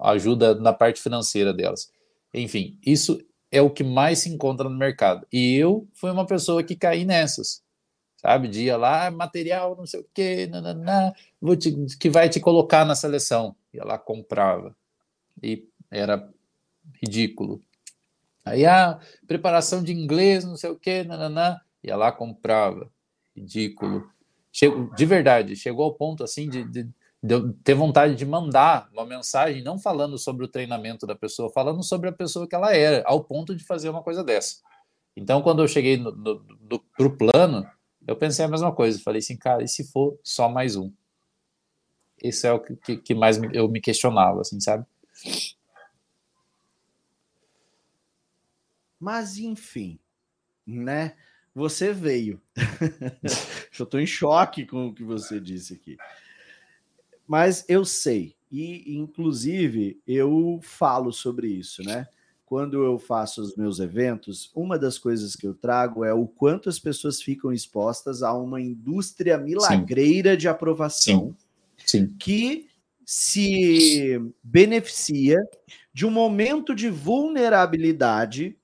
ajuda 0.00 0.54
na 0.54 0.72
parte 0.72 1.00
financeira 1.00 1.52
delas. 1.52 1.90
Enfim, 2.32 2.78
isso 2.84 3.18
é 3.50 3.62
o 3.62 3.70
que 3.70 3.82
mais 3.82 4.20
se 4.20 4.28
encontra 4.28 4.68
no 4.68 4.76
mercado. 4.76 5.26
E 5.32 5.56
eu 5.56 5.88
fui 5.94 6.10
uma 6.10 6.26
pessoa 6.26 6.62
que 6.62 6.76
caí 6.76 7.04
nessas, 7.04 7.62
sabe? 8.18 8.46
Dia 8.46 8.76
lá, 8.76 9.06
ah, 9.06 9.10
material, 9.10 9.74
não 9.74 9.86
sei 9.86 10.00
o 10.00 10.06
quê, 10.12 10.46
nanana, 10.46 11.14
vou 11.40 11.56
te, 11.56 11.72
que 11.98 12.10
vai 12.10 12.28
te 12.28 12.40
colocar 12.40 12.84
na 12.84 12.94
seleção. 12.94 13.56
Ia 13.72 13.84
lá, 13.84 13.98
comprava. 13.98 14.76
E 15.42 15.66
era 15.90 16.28
ridículo. 17.02 17.62
Aí, 18.44 18.66
a 18.66 18.90
ah, 18.90 19.00
preparação 19.26 19.82
de 19.82 19.92
inglês, 19.92 20.44
não 20.44 20.56
sei 20.56 20.70
o 20.70 20.76
quê, 20.76 21.04
nanana 21.04 21.60
ia 21.82 21.96
lá, 21.96 22.12
comprava. 22.12 22.90
Ridículo. 23.36 24.08
De 24.96 25.06
verdade, 25.06 25.54
chegou 25.54 25.84
ao 25.84 25.94
ponto 25.94 26.24
assim 26.24 26.48
de, 26.48 26.64
de, 26.64 26.88
de 27.22 27.52
ter 27.62 27.74
vontade 27.74 28.14
de 28.14 28.26
mandar 28.26 28.88
uma 28.92 29.06
mensagem, 29.06 29.62
não 29.62 29.78
falando 29.78 30.18
sobre 30.18 30.44
o 30.44 30.48
treinamento 30.48 31.06
da 31.06 31.14
pessoa, 31.14 31.52
falando 31.52 31.82
sobre 31.82 32.08
a 32.08 32.12
pessoa 32.12 32.48
que 32.48 32.54
ela 32.54 32.74
era, 32.74 33.04
ao 33.06 33.22
ponto 33.22 33.54
de 33.54 33.64
fazer 33.64 33.88
uma 33.88 34.02
coisa 34.02 34.24
dessa. 34.24 34.56
Então, 35.16 35.42
quando 35.42 35.62
eu 35.62 35.68
cheguei 35.68 35.96
no, 35.96 36.12
no, 36.12 36.44
no, 36.60 36.78
pro 36.96 37.16
plano, 37.16 37.68
eu 38.06 38.16
pensei 38.16 38.44
a 38.44 38.48
mesma 38.48 38.72
coisa. 38.72 39.00
Falei 39.00 39.18
assim, 39.18 39.36
cara, 39.36 39.62
e 39.62 39.68
se 39.68 39.90
for 39.90 40.18
só 40.22 40.48
mais 40.48 40.76
um? 40.76 40.92
Esse 42.22 42.46
é 42.46 42.52
o 42.52 42.60
que, 42.60 42.96
que 42.96 43.14
mais 43.14 43.40
eu 43.52 43.68
me 43.68 43.80
questionava, 43.80 44.40
assim, 44.40 44.60
sabe? 44.60 44.84
Mas, 48.98 49.38
enfim, 49.38 49.98
né? 50.66 51.16
Você 51.58 51.92
veio. 51.92 52.40
eu 53.78 53.84
estou 53.84 54.00
em 54.00 54.06
choque 54.06 54.64
com 54.64 54.86
o 54.86 54.94
que 54.94 55.02
você 55.02 55.40
disse 55.40 55.74
aqui. 55.74 55.96
Mas 57.26 57.64
eu 57.68 57.84
sei, 57.84 58.36
e 58.50 58.96
inclusive 58.96 60.00
eu 60.06 60.60
falo 60.62 61.12
sobre 61.12 61.48
isso, 61.48 61.82
né? 61.82 62.06
Quando 62.46 62.82
eu 62.82 62.98
faço 62.98 63.42
os 63.42 63.56
meus 63.56 63.78
eventos, 63.78 64.50
uma 64.54 64.78
das 64.78 64.98
coisas 64.98 65.36
que 65.36 65.46
eu 65.46 65.52
trago 65.52 66.04
é 66.04 66.14
o 66.14 66.26
quanto 66.26 66.68
as 66.68 66.78
pessoas 66.78 67.20
ficam 67.20 67.52
expostas 67.52 68.22
a 68.22 68.32
uma 68.32 68.60
indústria 68.60 69.36
milagreira 69.36 70.30
Sim. 70.30 70.38
de 70.38 70.48
aprovação 70.48 71.36
Sim. 71.76 72.06
Sim. 72.06 72.14
que 72.18 72.68
se 73.04 74.18
beneficia 74.42 75.36
de 75.92 76.06
um 76.06 76.10
momento 76.10 76.74
de 76.74 76.88
vulnerabilidade 76.88 78.56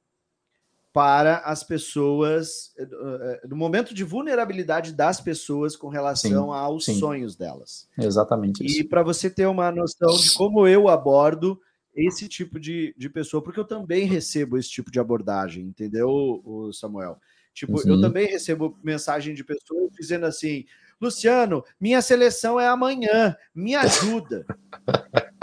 para 0.94 1.38
as 1.38 1.64
pessoas, 1.64 2.72
eh, 2.78 2.86
eh, 2.92 3.40
no 3.48 3.56
momento 3.56 3.92
de 3.92 4.04
vulnerabilidade 4.04 4.92
das 4.92 5.20
pessoas 5.20 5.74
com 5.74 5.88
relação 5.88 6.44
sim, 6.44 6.54
aos 6.54 6.84
sim. 6.84 7.00
sonhos 7.00 7.34
delas. 7.34 7.88
Exatamente 7.98 8.64
isso. 8.64 8.80
E 8.80 8.84
para 8.84 9.02
você 9.02 9.28
ter 9.28 9.46
uma 9.46 9.72
noção 9.72 10.16
de 10.16 10.30
como 10.36 10.68
eu 10.68 10.88
abordo 10.88 11.60
esse 11.96 12.28
tipo 12.28 12.60
de, 12.60 12.94
de 12.96 13.10
pessoa, 13.10 13.42
porque 13.42 13.58
eu 13.58 13.64
também 13.64 14.06
recebo 14.06 14.56
esse 14.56 14.70
tipo 14.70 14.88
de 14.88 15.00
abordagem, 15.00 15.64
entendeu, 15.64 16.70
Samuel? 16.72 17.18
Tipo, 17.52 17.72
uhum. 17.72 17.94
eu 17.94 18.00
também 18.00 18.28
recebo 18.28 18.78
mensagem 18.80 19.34
de 19.34 19.42
pessoas 19.42 19.90
dizendo 19.98 20.26
assim: 20.26 20.64
Luciano, 21.00 21.64
minha 21.80 22.00
seleção 22.00 22.60
é 22.60 22.68
amanhã, 22.68 23.36
me 23.52 23.74
ajuda. 23.74 24.46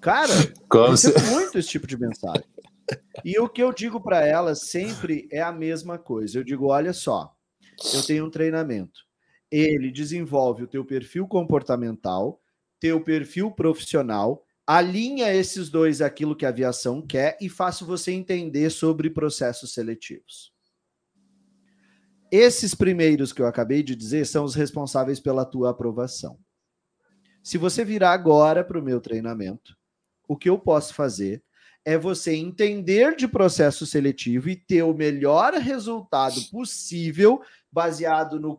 Cara, 0.00 0.32
eu 0.72 0.90
recebo 0.90 1.20
muito 1.30 1.58
esse 1.58 1.68
tipo 1.68 1.86
de 1.86 1.96
mensagem. 1.96 2.44
E 3.24 3.38
o 3.38 3.48
que 3.48 3.62
eu 3.62 3.72
digo 3.72 4.00
para 4.00 4.24
elas 4.24 4.68
sempre 4.68 5.28
é 5.30 5.40
a 5.40 5.52
mesma 5.52 5.98
coisa. 5.98 6.38
Eu 6.38 6.44
digo: 6.44 6.66
olha 6.68 6.92
só, 6.92 7.34
eu 7.94 8.02
tenho 8.04 8.26
um 8.26 8.30
treinamento. 8.30 9.00
Ele 9.50 9.90
desenvolve 9.90 10.64
o 10.64 10.66
teu 10.66 10.84
perfil 10.84 11.26
comportamental, 11.26 12.40
teu 12.80 13.02
perfil 13.02 13.50
profissional, 13.50 14.44
alinha 14.66 15.32
esses 15.32 15.68
dois 15.70 16.00
aquilo 16.00 16.34
que 16.34 16.44
a 16.44 16.48
aviação 16.48 17.00
quer 17.00 17.36
e 17.40 17.48
faço 17.48 17.86
você 17.86 18.12
entender 18.12 18.70
sobre 18.70 19.08
processos 19.08 19.72
seletivos. 19.72 20.52
Esses 22.30 22.74
primeiros 22.74 23.32
que 23.32 23.40
eu 23.40 23.46
acabei 23.46 23.84
de 23.84 23.94
dizer 23.94 24.26
são 24.26 24.44
os 24.44 24.54
responsáveis 24.54 25.20
pela 25.20 25.44
tua 25.44 25.70
aprovação. 25.70 26.38
Se 27.42 27.56
você 27.56 27.84
virar 27.84 28.12
agora 28.12 28.64
para 28.64 28.78
o 28.78 28.82
meu 28.82 29.00
treinamento, 29.00 29.76
o 30.26 30.36
que 30.36 30.50
eu 30.50 30.58
posso 30.58 30.92
fazer 30.92 31.44
é 31.86 31.96
você 31.96 32.34
entender 32.34 33.14
de 33.14 33.28
processo 33.28 33.86
seletivo 33.86 34.50
e 34.50 34.56
ter 34.56 34.82
o 34.82 34.92
melhor 34.92 35.54
resultado 35.54 36.40
possível 36.50 37.40
baseado 37.70 38.40
no 38.40 38.58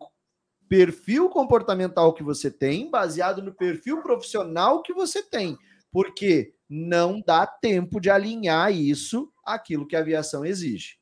perfil 0.70 1.30
comportamental 1.30 2.14
que 2.14 2.24
você 2.24 2.50
tem, 2.50 2.90
baseado 2.90 3.44
no 3.44 3.54
perfil 3.54 4.02
profissional 4.02 4.82
que 4.82 4.94
você 4.94 5.22
tem, 5.22 5.58
porque 5.92 6.54
não 6.70 7.20
dá 7.20 7.46
tempo 7.46 8.00
de 8.00 8.10
alinhar 8.10 8.72
isso 8.72 9.30
àquilo 9.46 9.86
que 9.86 9.98
a 9.98 10.00
aviação 10.00 10.46
exige. 10.46 10.96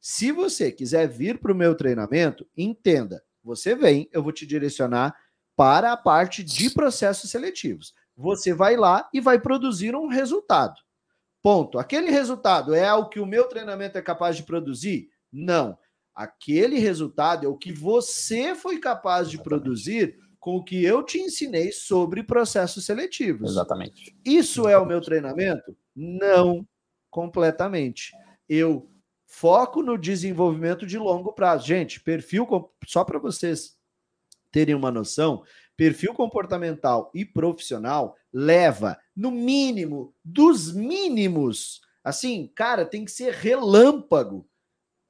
Se 0.00 0.30
você 0.30 0.70
quiser 0.70 1.08
vir 1.08 1.40
para 1.40 1.52
o 1.52 1.56
meu 1.56 1.74
treinamento, 1.74 2.46
entenda, 2.56 3.24
você 3.42 3.74
vem, 3.74 4.08
eu 4.12 4.22
vou 4.22 4.32
te 4.32 4.46
direcionar 4.46 5.16
para 5.56 5.92
a 5.92 5.96
parte 5.96 6.44
de 6.44 6.70
processos 6.70 7.28
seletivos. 7.28 7.92
Você 8.16 8.54
vai 8.54 8.76
lá 8.76 9.08
e 9.12 9.20
vai 9.20 9.40
produzir 9.40 9.96
um 9.96 10.06
resultado. 10.06 10.80
Ponto. 11.42 11.78
Aquele 11.78 12.10
resultado 12.10 12.74
é 12.74 12.92
o 12.94 13.08
que 13.08 13.18
o 13.18 13.26
meu 13.26 13.44
treinamento 13.44 13.98
é 13.98 14.02
capaz 14.02 14.36
de 14.36 14.44
produzir? 14.44 15.10
Não. 15.32 15.76
Aquele 16.14 16.78
resultado 16.78 17.46
é 17.46 17.48
o 17.48 17.56
que 17.56 17.72
você 17.72 18.54
foi 18.54 18.78
capaz 18.78 19.28
de 19.28 19.42
produzir 19.42 20.18
com 20.38 20.56
o 20.56 20.64
que 20.64 20.84
eu 20.84 21.02
te 21.02 21.18
ensinei 21.18 21.72
sobre 21.72 22.22
processos 22.22 22.84
seletivos. 22.84 23.50
Exatamente. 23.50 24.14
Isso 24.24 24.68
é 24.68 24.76
o 24.76 24.84
meu 24.84 25.00
treinamento? 25.00 25.76
Não, 25.94 26.66
completamente. 27.10 28.12
Eu 28.48 28.90
foco 29.24 29.82
no 29.82 29.96
desenvolvimento 29.96 30.86
de 30.86 30.98
longo 30.98 31.32
prazo. 31.32 31.66
Gente, 31.66 32.00
perfil, 32.00 32.46
só 32.86 33.04
para 33.04 33.18
vocês 33.18 33.78
terem 34.50 34.74
uma 34.74 34.90
noção, 34.90 35.42
perfil 35.76 36.12
comportamental 36.12 37.10
e 37.14 37.24
profissional 37.24 38.14
leva, 38.32 38.98
no 39.14 39.30
mínimo, 39.30 40.14
dos 40.24 40.72
mínimos, 40.72 41.80
Assim, 42.04 42.50
cara, 42.54 42.84
tem 42.84 43.04
que 43.04 43.10
ser 43.10 43.32
relâmpago. 43.32 44.46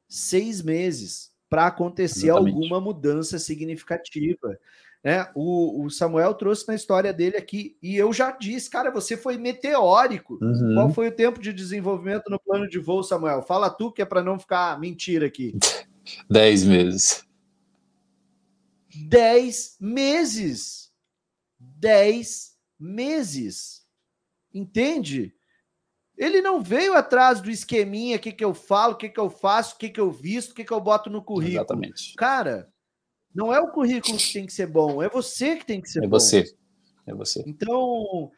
Seis 0.09 0.61
meses 0.61 1.33
para 1.49 1.67
acontecer 1.67 2.27
Exatamente. 2.27 2.55
alguma 2.55 2.81
mudança 2.81 3.39
significativa. 3.39 4.59
Né? 5.03 5.27
O, 5.35 5.85
o, 5.85 5.91
Samuel 5.91 6.35
trouxe 6.35 6.69
na 6.69 6.75
história 6.75 7.13
dele 7.13 7.37
aqui, 7.37 7.77
e 7.83 7.97
eu 7.97 8.13
já 8.13 8.31
disse, 8.31 8.71
cara, 8.71 8.91
você 8.91 9.17
foi 9.17 9.37
meteórico. 9.39 10.39
Uhum. 10.41 10.75
Qual 10.75 10.91
foi 10.91 11.09
o 11.09 11.15
tempo 11.15 11.41
de 11.41 11.53
desenvolvimento 11.53 12.31
no 12.31 12.39
plano 12.39 12.69
de 12.69 12.79
voo, 12.79 13.03
Samuel? 13.03 13.43
Fala 13.43 13.71
tu, 13.71 13.91
que 13.91 14.03
é 14.03 14.05
para 14.05 14.23
não 14.23 14.39
ficar 14.39 14.79
mentira 14.79 15.27
aqui. 15.27 15.55
Dez 16.29 16.63
meses. 16.65 17.25
Dez 19.09 19.77
meses. 19.81 20.93
Dez 21.59 22.53
meses. 22.79 23.82
Entende? 24.55 25.35
Ele 26.17 26.41
não 26.41 26.63
veio 26.63 26.95
atrás 26.95 27.41
do 27.41 27.51
esqueminha, 27.51 28.17
o 28.17 28.21
que, 28.21 28.33
que 28.33 28.45
eu 28.45 28.55
falo, 28.55 28.95
o 28.95 28.97
que, 28.97 29.09
que 29.09 29.19
eu 29.19 29.31
faço, 29.31 29.75
o 29.75 29.79
que, 29.79 29.89
que 29.89 30.01
eu 30.01 30.11
visto, 30.11 30.53
o 30.53 30.55
que, 30.55 30.65
que 30.65 30.73
eu 30.73 30.81
boto 30.81 31.09
no 31.09 31.23
currículo. 31.23 31.59
Exatamente. 31.59 32.15
Cara, 32.15 32.71
não 33.35 33.53
é 33.53 33.61
o 33.61 33.71
currículo 33.71 34.17
que 34.17 34.33
tem 34.33 34.47
que 34.47 34.53
ser 34.53 34.67
bom, 34.67 35.03
é 35.03 35.09
você 35.09 35.57
que 35.57 35.65
tem 35.65 35.81
que 35.81 35.89
ser 35.89 36.01
é 36.01 36.03
bom. 36.03 36.17
É 36.17 36.21
você. 36.21 36.45
É 37.07 37.15
você. 37.15 37.43
Então, 37.47 38.31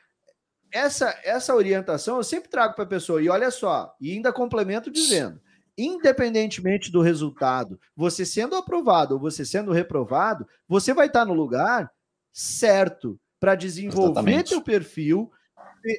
essa, 0.73 1.19
essa 1.23 1.55
orientação 1.55 2.17
eu 2.17 2.25
sempre 2.25 2.49
trago 2.49 2.75
para 2.75 2.85
a 2.85 2.89
pessoa. 2.89 3.23
E 3.23 3.29
olha 3.29 3.51
só, 3.51 3.95
e 4.01 4.13
ainda 4.13 4.33
complemento 4.33 4.91
dizendo: 4.91 5.41
independentemente 5.77 6.91
do 6.91 7.01
resultado, 7.01 7.79
você 7.97 8.25
sendo 8.25 8.57
aprovado 8.57 9.15
ou 9.15 9.21
você 9.21 9.45
sendo 9.45 9.73
reprovado, 9.73 10.47
você 10.67 10.95
vai 10.95 11.07
estar 11.07 11.25
no 11.25 11.35
lugar 11.35 11.91
certo 12.33 13.19
para 13.39 13.55
desenvolver 13.55 14.11
Exatamente. 14.11 14.51
teu 14.51 14.63
perfil 14.63 15.31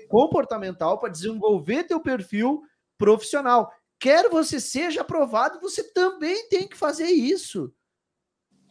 comportamental, 0.08 1.00
para 1.00 1.10
desenvolver 1.10 1.84
teu 1.84 2.00
perfil 2.00 2.64
profissional. 2.98 3.72
Quer 4.00 4.30
você 4.30 4.60
seja 4.60 5.02
aprovado, 5.02 5.60
você 5.60 5.84
também 5.94 6.48
tem 6.50 6.68
que 6.68 6.78
fazer 6.78 7.08
isso. 7.08 7.74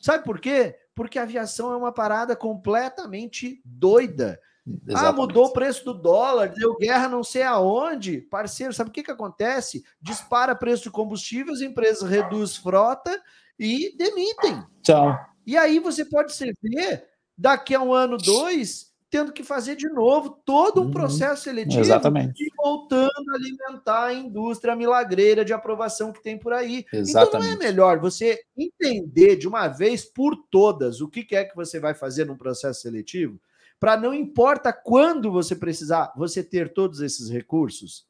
Sabe 0.00 0.24
por 0.24 0.40
quê? 0.40 0.76
Porque 0.94 1.18
a 1.18 1.22
aviação 1.22 1.72
é 1.72 1.76
uma 1.76 1.92
parada 1.92 2.36
completamente 2.36 3.60
doida. 3.64 4.40
Exatamente. 4.66 5.06
Ah, 5.06 5.12
mudou 5.12 5.46
o 5.46 5.52
preço 5.52 5.84
do 5.84 5.94
dólar, 5.94 6.48
deu 6.48 6.76
guerra 6.76 7.08
não 7.08 7.22
sei 7.22 7.42
aonde. 7.42 8.22
Parceiro, 8.22 8.72
sabe 8.72 8.90
o 8.90 8.92
que, 8.92 9.02
que 9.02 9.10
acontece? 9.10 9.84
Dispara 10.00 10.54
preço 10.54 10.84
de 10.84 10.90
combustível, 10.90 11.52
as 11.52 11.60
empresas 11.60 12.08
reduzem 12.08 12.62
frota 12.62 13.22
e 13.58 13.94
demitem. 13.96 14.62
Tchau. 14.82 15.18
E 15.46 15.56
aí 15.56 15.78
você 15.78 16.04
pode 16.04 16.32
se 16.32 16.54
ver 16.62 17.06
daqui 17.36 17.74
a 17.74 17.82
um 17.82 17.92
ano, 17.92 18.16
dois, 18.16 18.93
tendo 19.14 19.32
que 19.32 19.44
fazer 19.44 19.76
de 19.76 19.88
novo 19.88 20.42
todo 20.44 20.80
um 20.80 20.86
uhum. 20.86 20.90
processo 20.90 21.44
seletivo 21.44 21.80
Exatamente. 21.80 22.42
e 22.42 22.50
voltando 22.56 23.30
a 23.30 23.36
alimentar 23.36 24.06
a 24.06 24.12
indústria 24.12 24.74
milagreira 24.74 25.44
de 25.44 25.52
aprovação 25.52 26.12
que 26.12 26.20
tem 26.20 26.36
por 26.36 26.52
aí. 26.52 26.84
Exatamente. 26.92 27.28
Então 27.28 27.40
não 27.40 27.46
é 27.46 27.56
melhor 27.56 28.00
você 28.00 28.42
entender 28.58 29.36
de 29.36 29.46
uma 29.46 29.68
vez 29.68 30.04
por 30.04 30.34
todas 30.50 31.00
o 31.00 31.08
que 31.08 31.32
é 31.36 31.44
que 31.44 31.54
você 31.54 31.78
vai 31.78 31.94
fazer 31.94 32.24
num 32.24 32.36
processo 32.36 32.80
seletivo, 32.80 33.40
para 33.78 33.96
não 33.96 34.12
importa 34.12 34.72
quando 34.72 35.30
você 35.30 35.54
precisar, 35.54 36.12
você 36.16 36.42
ter 36.42 36.72
todos 36.72 37.00
esses 37.00 37.30
recursos. 37.30 38.08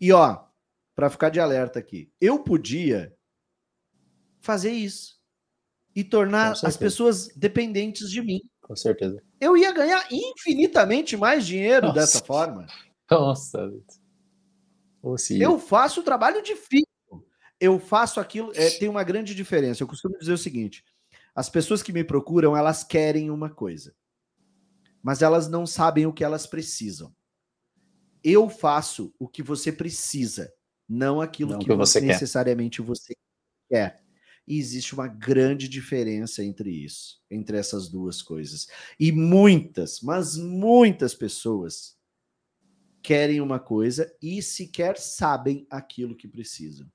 E 0.00 0.12
ó, 0.12 0.44
para 0.94 1.10
ficar 1.10 1.30
de 1.30 1.40
alerta 1.40 1.80
aqui, 1.80 2.08
eu 2.20 2.38
podia 2.44 3.12
fazer 4.40 4.70
isso 4.70 5.20
e 5.96 6.04
tornar 6.04 6.52
as 6.62 6.76
pessoas 6.76 7.26
dependentes 7.34 8.08
de 8.08 8.22
mim 8.22 8.40
com 8.72 8.76
certeza. 8.76 9.22
Eu 9.42 9.56
ia 9.56 9.72
ganhar 9.72 10.06
infinitamente 10.08 11.16
mais 11.16 11.44
dinheiro 11.44 11.88
Nossa. 11.88 11.98
dessa 11.98 12.24
forma. 12.24 12.64
Nossa, 13.10 13.68
eu 15.30 15.58
faço 15.58 16.00
o 16.00 16.04
trabalho 16.04 16.40
difícil. 16.40 16.86
Eu 17.58 17.80
faço 17.80 18.20
aquilo. 18.20 18.52
É, 18.54 18.70
tem 18.70 18.88
uma 18.88 19.02
grande 19.02 19.34
diferença. 19.34 19.82
Eu 19.82 19.88
costumo 19.88 20.16
dizer 20.16 20.32
o 20.32 20.38
seguinte: 20.38 20.84
as 21.34 21.50
pessoas 21.50 21.82
que 21.82 21.92
me 21.92 22.04
procuram, 22.04 22.56
elas 22.56 22.84
querem 22.84 23.32
uma 23.32 23.50
coisa, 23.50 23.92
mas 25.02 25.22
elas 25.22 25.48
não 25.48 25.66
sabem 25.66 26.06
o 26.06 26.12
que 26.12 26.22
elas 26.22 26.46
precisam. 26.46 27.12
Eu 28.22 28.48
faço 28.48 29.12
o 29.18 29.26
que 29.26 29.42
você 29.42 29.72
precisa, 29.72 30.54
não 30.88 31.20
aquilo 31.20 31.54
não 31.54 31.58
que, 31.58 31.66
que, 31.66 31.74
você 31.74 32.00
necessariamente 32.00 32.80
quer. 32.80 32.86
você 32.86 33.14
quer. 33.68 34.04
E 34.46 34.58
existe 34.58 34.94
uma 34.94 35.06
grande 35.06 35.68
diferença 35.68 36.42
entre 36.42 36.70
isso, 36.70 37.20
entre 37.30 37.56
essas 37.56 37.88
duas 37.88 38.20
coisas. 38.20 38.66
E 38.98 39.12
muitas, 39.12 40.00
mas 40.00 40.36
muitas 40.36 41.14
pessoas 41.14 41.96
querem 43.02 43.40
uma 43.40 43.58
coisa 43.58 44.12
e 44.22 44.40
sequer 44.42 44.96
sabem 44.98 45.66
aquilo 45.70 46.16
que 46.16 46.28
precisam. 46.28 46.86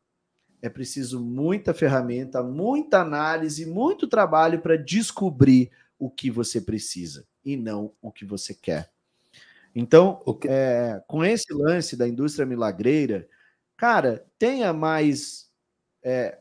É 0.61 0.69
preciso 0.69 1.23
muita 1.23 1.73
ferramenta, 1.73 2.41
muita 2.41 3.01
análise, 3.01 3.65
muito 3.65 4.07
trabalho 4.07 4.59
para 4.61 4.75
descobrir 4.75 5.69
o 5.99 6.09
que 6.09 6.31
você 6.31 6.59
precisa 6.59 7.27
e 7.45 7.55
não 7.55 7.93
o 8.01 8.11
que 8.11 8.25
você 8.25 8.53
quer. 8.53 8.91
Então, 9.75 10.23
é, 10.47 11.01
com 11.07 11.23
esse 11.23 11.53
lance 11.53 11.95
da 11.95 12.07
indústria 12.07 12.45
milagreira, 12.45 13.27
cara, 13.75 14.25
tenha 14.39 14.73
mais 14.73 15.51
é, 16.03 16.39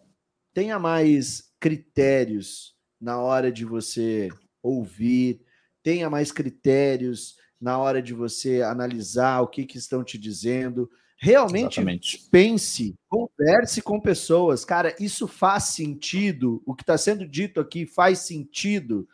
tenha 0.57 0.79
mais 0.79 1.53
critérios 1.61 2.75
na 2.99 3.19
hora 3.19 3.53
de 3.53 3.63
você 3.63 4.31
ouvir, 4.63 5.43
tenha 5.83 6.09
mais 6.09 6.33
critérios 6.33 7.37
na 7.61 7.77
hora 7.77 8.01
de 8.01 8.15
você 8.15 8.63
analisar 8.63 9.43
o 9.43 9.49
que, 9.49 9.67
que 9.67 9.77
estão 9.77 10.03
te 10.03 10.17
dizendo. 10.17 10.91
Realmente 11.19 11.79
Exatamente. 11.79 12.27
pense, 12.31 12.95
converse 13.07 13.83
com 13.83 14.01
pessoas. 14.01 14.65
Cara, 14.65 14.97
isso 14.99 15.29
faz 15.29 15.65
sentido? 15.65 16.63
O 16.65 16.75
que 16.75 16.85
está 16.85 16.97
sendo 16.97 17.29
dito 17.29 17.61
aqui 17.61 17.85
faz 17.85 18.21
sentido? 18.21 19.07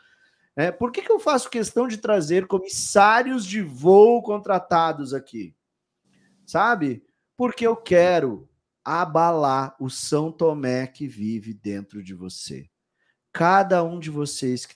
É, 0.55 0.71
por 0.71 0.93
que, 0.93 1.03
que 1.03 1.11
eu 1.11 1.19
faço 1.19 1.51
questão 1.51 1.89
de 1.89 1.97
trazer 1.97 2.47
comissários 2.47 3.45
de 3.45 3.61
voo 3.61 4.23
contratados 4.23 5.13
aqui? 5.13 5.57
Sabe? 6.47 7.03
Porque 7.37 7.67
eu 7.67 7.75
quero 7.75 8.49
abalar 8.85 9.77
o 9.81 9.89
São 9.89 10.31
Tomé 10.33 10.87
que 10.87 11.07
vive 11.07 11.55
dentro 11.55 12.03
de 12.03 12.15
você. 12.15 12.69
Cada 13.33 13.83
um 13.83 13.99
de 13.99 14.11
vocês 14.11 14.67
que 14.67 14.75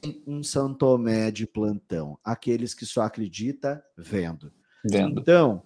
tem 0.00 0.22
um 0.26 0.42
São 0.42 0.72
Tomé 0.72 1.30
de 1.30 1.46
plantão, 1.46 2.18
aqueles 2.24 2.72
que 2.72 2.86
só 2.86 3.02
acredita 3.02 3.84
vendo. 3.96 4.52
Vendo. 4.84 5.20
Então, 5.20 5.62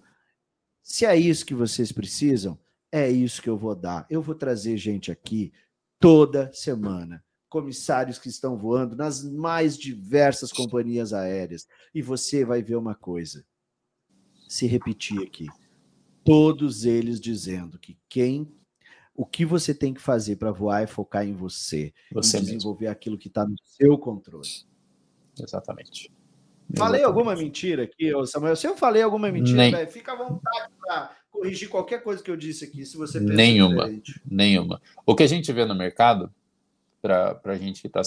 se 0.83 1.05
é 1.05 1.15
isso 1.15 1.45
que 1.45 1.53
vocês 1.53 1.91
precisam, 1.91 2.59
é 2.91 3.09
isso 3.09 3.41
que 3.41 3.49
eu 3.49 3.57
vou 3.57 3.75
dar. 3.75 4.05
Eu 4.09 4.21
vou 4.21 4.35
trazer 4.35 4.77
gente 4.77 5.11
aqui 5.11 5.53
toda 5.99 6.51
semana. 6.53 7.23
Comissários 7.47 8.19
que 8.19 8.27
estão 8.27 8.57
voando 8.57 8.95
nas 8.95 9.23
mais 9.23 9.77
diversas 9.77 10.51
companhias 10.51 11.13
aéreas. 11.13 11.65
E 11.93 12.01
você 12.01 12.43
vai 12.43 12.61
ver 12.61 12.75
uma 12.75 12.95
coisa 12.95 13.45
se 14.49 14.67
repetir 14.67 15.21
aqui 15.21 15.47
todos 16.25 16.83
eles 16.83 17.21
dizendo 17.21 17.79
que 17.79 17.97
quem 18.09 18.51
o 19.15 19.25
que 19.25 19.45
você 19.45 19.73
tem 19.73 19.93
que 19.93 20.01
fazer 20.01 20.35
para 20.35 20.51
voar 20.51 20.83
é 20.83 20.87
focar 20.87 21.25
em 21.25 21.33
você, 21.33 21.93
você 22.11 22.37
em 22.37 22.41
desenvolver 22.41 22.85
mesmo. 22.85 22.91
aquilo 22.91 23.17
que 23.17 23.29
está 23.29 23.45
no 23.45 23.55
seu 23.63 23.97
controle. 23.97 24.45
Exatamente. 25.39 26.11
Falei 26.75 26.99
Exatamente. 26.99 27.03
alguma 27.05 27.35
mentira 27.35 27.83
aqui, 27.83 28.11
Samuel? 28.25 28.57
Se 28.57 28.67
eu 28.67 28.75
falei 28.75 29.01
alguma 29.01 29.31
mentira, 29.31 29.71
véio, 29.71 29.87
fica 29.87 30.11
à 30.11 30.15
vontade 30.17 30.69
para 30.81 31.15
corrigir 31.31 31.69
qualquer 31.69 32.03
coisa 32.03 32.21
que 32.21 32.29
eu 32.29 32.35
disse 32.35 32.65
aqui, 32.65 32.85
se 32.85 32.97
você 32.97 33.19
nenhuma, 33.19 33.85
diferente. 33.85 34.21
nenhuma. 34.29 34.81
O 35.05 35.15
que 35.15 35.23
a 35.23 35.27
gente 35.27 35.51
vê 35.53 35.63
no 35.63 35.75
mercado, 35.75 36.33
para 37.01 37.39
a 37.45 37.55
gente 37.55 37.79
que 37.79 37.87
está 37.87 38.01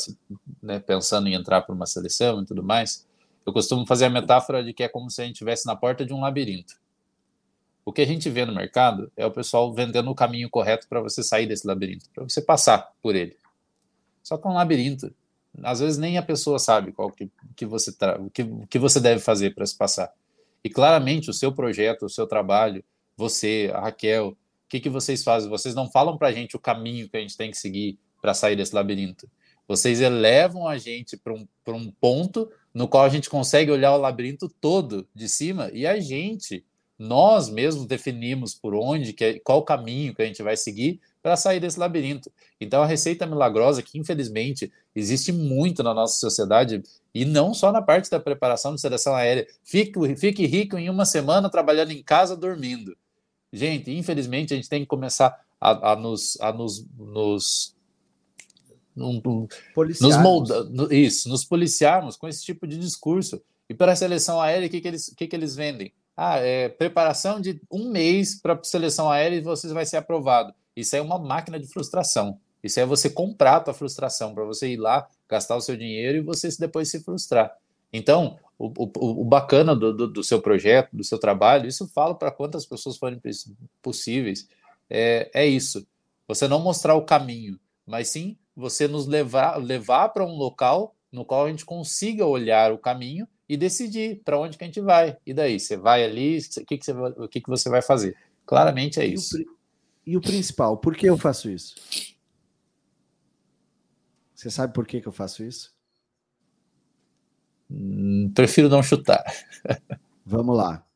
né, 0.62 0.78
pensando 0.78 1.28
em 1.28 1.34
entrar 1.34 1.62
para 1.62 1.74
uma 1.74 1.86
seleção 1.86 2.42
e 2.42 2.44
tudo 2.44 2.62
mais, 2.62 3.06
eu 3.46 3.52
costumo 3.52 3.86
fazer 3.86 4.06
a 4.06 4.10
metáfora 4.10 4.62
de 4.62 4.74
que 4.74 4.82
é 4.82 4.88
como 4.88 5.08
se 5.08 5.22
a 5.22 5.24
gente 5.24 5.36
estivesse 5.36 5.66
na 5.66 5.74
porta 5.76 6.04
de 6.04 6.12
um 6.12 6.20
labirinto. 6.20 6.74
O 7.88 7.92
que 7.92 8.02
a 8.02 8.06
gente 8.06 8.28
vê 8.28 8.44
no 8.44 8.54
mercado 8.54 9.10
é 9.16 9.24
o 9.24 9.30
pessoal 9.30 9.72
vendendo 9.72 10.10
o 10.10 10.14
caminho 10.14 10.50
correto 10.50 10.86
para 10.86 11.00
você 11.00 11.22
sair 11.22 11.46
desse 11.46 11.66
labirinto, 11.66 12.10
para 12.14 12.22
você 12.22 12.42
passar 12.42 12.92
por 13.00 13.16
ele. 13.16 13.34
Só 14.22 14.36
que 14.36 14.46
é 14.46 14.50
um 14.50 14.52
labirinto. 14.52 15.10
Às 15.62 15.80
vezes 15.80 15.96
nem 15.96 16.18
a 16.18 16.22
pessoa 16.22 16.58
sabe 16.58 16.92
qual 16.92 17.10
que, 17.10 17.30
que 17.56 17.64
você 17.64 17.90
tra... 17.90 18.20
que, 18.34 18.44
que 18.68 18.78
você 18.78 19.00
deve 19.00 19.22
fazer 19.22 19.54
para 19.54 19.64
se 19.64 19.74
passar. 19.74 20.12
E 20.62 20.68
claramente 20.68 21.30
o 21.30 21.32
seu 21.32 21.50
projeto, 21.50 22.04
o 22.04 22.10
seu 22.10 22.26
trabalho, 22.26 22.84
você, 23.16 23.70
a 23.72 23.80
Raquel, 23.80 24.28
o 24.28 24.36
que, 24.68 24.80
que 24.80 24.90
vocês 24.90 25.24
fazem? 25.24 25.48
Vocês 25.48 25.74
não 25.74 25.90
falam 25.90 26.18
para 26.18 26.28
a 26.28 26.32
gente 26.32 26.56
o 26.56 26.60
caminho 26.60 27.08
que 27.08 27.16
a 27.16 27.20
gente 27.20 27.38
tem 27.38 27.50
que 27.50 27.56
seguir 27.56 27.98
para 28.20 28.34
sair 28.34 28.54
desse 28.54 28.74
labirinto. 28.74 29.26
Vocês 29.66 30.02
elevam 30.02 30.68
a 30.68 30.76
gente 30.76 31.16
para 31.16 31.32
um, 31.32 31.48
um 31.68 31.90
ponto 31.90 32.50
no 32.74 32.86
qual 32.86 33.04
a 33.04 33.08
gente 33.08 33.30
consegue 33.30 33.70
olhar 33.70 33.94
o 33.94 33.98
labirinto 33.98 34.46
todo 34.60 35.08
de 35.14 35.26
cima 35.26 35.70
e 35.72 35.86
a 35.86 35.98
gente 35.98 36.66
nós 36.98 37.48
mesmos 37.48 37.86
definimos 37.86 38.54
por 38.54 38.74
onde, 38.74 39.12
que, 39.12 39.24
é, 39.24 39.38
qual 39.38 39.62
caminho 39.62 40.14
que 40.14 40.22
a 40.22 40.26
gente 40.26 40.42
vai 40.42 40.56
seguir 40.56 41.00
para 41.22 41.36
sair 41.36 41.60
desse 41.60 41.78
labirinto. 41.78 42.30
Então, 42.60 42.82
a 42.82 42.86
receita 42.86 43.26
milagrosa, 43.26 43.82
que 43.82 43.98
infelizmente 43.98 44.72
existe 44.94 45.30
muito 45.30 45.82
na 45.82 45.94
nossa 45.94 46.18
sociedade, 46.18 46.82
e 47.14 47.24
não 47.24 47.54
só 47.54 47.70
na 47.70 47.80
parte 47.80 48.10
da 48.10 48.18
preparação 48.18 48.74
de 48.74 48.80
seleção 48.80 49.14
aérea, 49.14 49.46
fique, 49.62 50.16
fique 50.16 50.46
rico 50.46 50.76
em 50.76 50.90
uma 50.90 51.04
semana 51.04 51.48
trabalhando 51.48 51.92
em 51.92 52.02
casa, 52.02 52.36
dormindo. 52.36 52.96
Gente, 53.52 53.92
infelizmente, 53.92 54.52
a 54.52 54.56
gente 54.56 54.68
tem 54.68 54.80
que 54.80 54.86
começar 54.86 55.38
a, 55.60 55.92
a 55.92 55.96
nos, 55.96 56.38
a 56.40 56.52
nos, 56.52 56.84
nos 56.96 57.76
nos 60.00 60.16
molda, 60.16 60.68
isso, 60.90 61.28
nos 61.28 61.44
policiarmos 61.44 62.16
com 62.16 62.26
esse 62.26 62.44
tipo 62.44 62.66
de 62.66 62.76
discurso. 62.76 63.40
E 63.68 63.74
para 63.74 63.92
a 63.92 63.96
seleção 63.96 64.40
aérea, 64.40 64.66
o 64.66 64.70
que, 64.70 64.80
que, 64.80 64.88
eles, 64.88 65.14
que, 65.16 65.26
que 65.28 65.36
eles 65.36 65.54
vendem? 65.54 65.92
Ah, 66.20 66.38
é 66.38 66.68
preparação 66.68 67.40
de 67.40 67.60
um 67.70 67.88
mês 67.92 68.34
para 68.34 68.58
seleção 68.64 69.08
aérea 69.08 69.36
e 69.36 69.40
você 69.40 69.72
vai 69.72 69.86
ser 69.86 69.98
aprovado. 69.98 70.52
Isso 70.74 70.96
é 70.96 71.00
uma 71.00 71.16
máquina 71.16 71.60
de 71.60 71.68
frustração. 71.68 72.40
Isso 72.60 72.80
é 72.80 72.84
você 72.84 73.08
comprar 73.08 73.58
a 73.58 73.60
tua 73.60 73.72
frustração, 73.72 74.34
para 74.34 74.42
você 74.44 74.72
ir 74.72 74.78
lá, 74.78 75.08
gastar 75.28 75.54
o 75.54 75.60
seu 75.60 75.76
dinheiro 75.76 76.18
e 76.18 76.20
você 76.20 76.48
depois 76.58 76.90
se 76.90 77.04
frustrar. 77.04 77.56
Então, 77.92 78.36
o, 78.58 78.66
o, 78.66 79.20
o 79.20 79.24
bacana 79.24 79.76
do, 79.76 79.96
do, 79.96 80.08
do, 80.08 80.24
seu 80.24 80.42
projeto, 80.42 80.88
do 80.92 81.04
seu 81.04 81.20
trabalho, 81.20 81.68
isso 81.68 81.86
fala 81.86 82.16
para 82.16 82.32
quantas 82.32 82.66
pessoas 82.66 82.96
forem 82.96 83.20
possíveis, 83.80 84.48
é, 84.90 85.30
é 85.32 85.46
isso. 85.46 85.86
Você 86.26 86.48
não 86.48 86.58
mostrar 86.58 86.96
o 86.96 87.04
caminho, 87.04 87.60
mas 87.86 88.08
sim 88.08 88.36
você 88.56 88.88
nos 88.88 89.06
levar, 89.06 89.56
levar 89.56 90.08
para 90.08 90.26
um 90.26 90.34
local 90.34 90.96
no 91.12 91.24
qual 91.24 91.46
a 91.46 91.48
gente 91.48 91.64
consiga 91.64 92.26
olhar 92.26 92.72
o 92.72 92.78
caminho 92.78 93.28
e 93.48 93.56
decidir 93.56 94.20
para 94.24 94.38
onde 94.38 94.58
que 94.58 94.64
a 94.64 94.66
gente 94.66 94.80
vai. 94.80 95.16
E 95.24 95.32
daí, 95.32 95.58
você 95.58 95.76
vai 95.76 96.04
ali, 96.04 96.38
o 96.38 96.64
que, 96.66 96.78
que, 96.78 96.84
você, 96.84 96.92
o 96.92 97.28
que, 97.28 97.40
que 97.40 97.48
você 97.48 97.68
vai 97.68 97.80
fazer? 97.80 98.16
Claramente 98.44 99.00
é 99.00 99.06
isso. 99.06 99.38
E 99.38 99.42
o, 99.42 99.58
e 100.06 100.16
o 100.16 100.20
principal, 100.20 100.76
por 100.76 100.94
que 100.96 101.06
eu 101.06 101.16
faço 101.16 101.50
isso? 101.50 101.74
Você 104.34 104.50
sabe 104.50 104.72
por 104.72 104.86
que, 104.86 105.00
que 105.00 105.08
eu 105.08 105.12
faço 105.12 105.42
isso? 105.42 105.74
Hum, 107.70 108.30
prefiro 108.34 108.68
não 108.68 108.82
chutar. 108.82 109.24
Vamos 110.24 110.56
lá. 110.56 110.86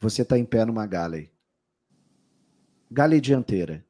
Você 0.00 0.22
está 0.22 0.38
em 0.38 0.44
pé 0.44 0.64
numa 0.64 0.86
galley. 0.86 1.30
Galley 2.90 3.20
dianteira, 3.20 3.84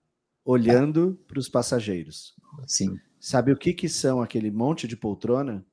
olhando 0.45 1.21
para 1.27 1.39
os 1.39 1.49
passageiros. 1.49 2.35
Sim. 2.67 2.99
Sabe 3.21 3.53
o 3.53 3.57
que, 3.57 3.73
que 3.73 3.89
são 3.89 4.23
aquele 4.23 4.51
monte 4.51 4.89
de 4.89 4.97
poltrona? 4.97 5.65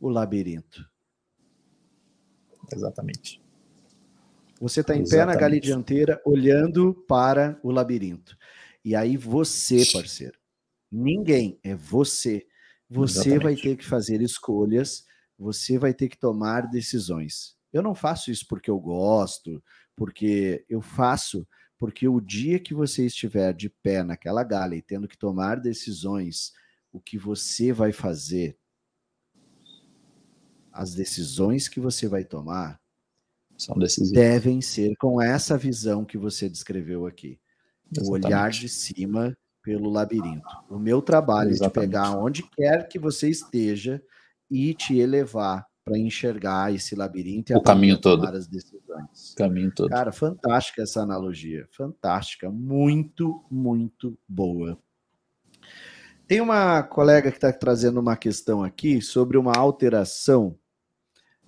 O 0.00 0.08
labirinto. 0.08 0.88
Exatamente. 2.72 3.40
Você 4.60 4.80
está 4.80 4.96
em 4.96 5.02
Exatamente. 5.02 5.26
pé 5.26 5.32
na 5.32 5.40
galha 5.40 5.60
dianteira, 5.60 6.22
olhando 6.24 6.94
para 7.06 7.58
o 7.62 7.70
labirinto. 7.70 8.36
E 8.84 8.94
aí 8.94 9.16
você, 9.16 9.84
parceiro, 9.92 10.38
ninguém, 10.90 11.58
é 11.62 11.74
você. 11.74 12.46
Você 12.90 13.20
Exatamente. 13.20 13.42
vai 13.42 13.56
ter 13.56 13.76
que 13.76 13.84
fazer 13.84 14.20
escolhas, 14.22 15.04
você 15.38 15.78
vai 15.78 15.92
ter 15.92 16.08
que 16.08 16.18
tomar 16.18 16.62
decisões. 16.68 17.56
Eu 17.72 17.82
não 17.82 17.94
faço 17.94 18.30
isso 18.30 18.46
porque 18.48 18.70
eu 18.70 18.78
gosto, 18.78 19.62
porque 19.94 20.64
eu 20.68 20.80
faço 20.80 21.46
porque 21.78 22.08
o 22.08 22.20
dia 22.20 22.58
que 22.58 22.74
você 22.74 23.06
estiver 23.06 23.54
de 23.54 23.70
pé 23.70 24.02
naquela 24.02 24.42
galha 24.42 24.74
e 24.74 24.82
tendo 24.82 25.06
que 25.06 25.16
tomar 25.16 25.60
decisões, 25.60 26.52
o 26.90 27.00
que 27.00 27.16
você 27.16 27.72
vai 27.72 27.92
fazer, 27.92 28.58
as 30.78 30.94
decisões 30.94 31.66
que 31.66 31.80
você 31.80 32.06
vai 32.06 32.22
tomar, 32.22 32.80
devem 34.12 34.60
ser 34.60 34.94
com 34.94 35.20
essa 35.20 35.58
visão 35.58 36.04
que 36.04 36.16
você 36.16 36.48
descreveu 36.48 37.04
aqui. 37.04 37.36
Exatamente. 37.90 38.08
O 38.08 38.12
olhar 38.12 38.50
de 38.50 38.68
cima 38.68 39.36
pelo 39.60 39.90
labirinto. 39.90 40.46
O 40.70 40.78
meu 40.78 41.02
trabalho 41.02 41.50
Exatamente. 41.50 41.78
é 41.78 41.80
de 41.80 41.86
pegar 41.86 42.16
onde 42.16 42.42
quer 42.44 42.86
que 42.86 42.96
você 42.96 43.28
esteja 43.28 44.00
e 44.48 44.72
te 44.72 44.96
elevar 44.96 45.66
para 45.84 45.98
enxergar 45.98 46.72
esse 46.72 46.94
labirinto 46.94 47.52
e 47.52 47.56
o 47.56 47.60
caminho 47.60 48.00
todo. 48.00 48.24
as 48.24 48.46
decisões. 48.46 49.32
O 49.32 49.34
caminho 49.34 49.72
todo. 49.74 49.88
Cara, 49.88 50.12
fantástica 50.12 50.82
essa 50.82 51.00
analogia, 51.00 51.66
fantástica, 51.72 52.48
muito, 52.52 53.44
muito 53.50 54.16
boa. 54.28 54.78
Tem 56.28 56.40
uma 56.40 56.84
colega 56.84 57.32
que 57.32 57.38
está 57.38 57.52
trazendo 57.52 57.98
uma 57.98 58.16
questão 58.16 58.62
aqui 58.62 59.02
sobre 59.02 59.36
uma 59.36 59.56
alteração 59.56 60.56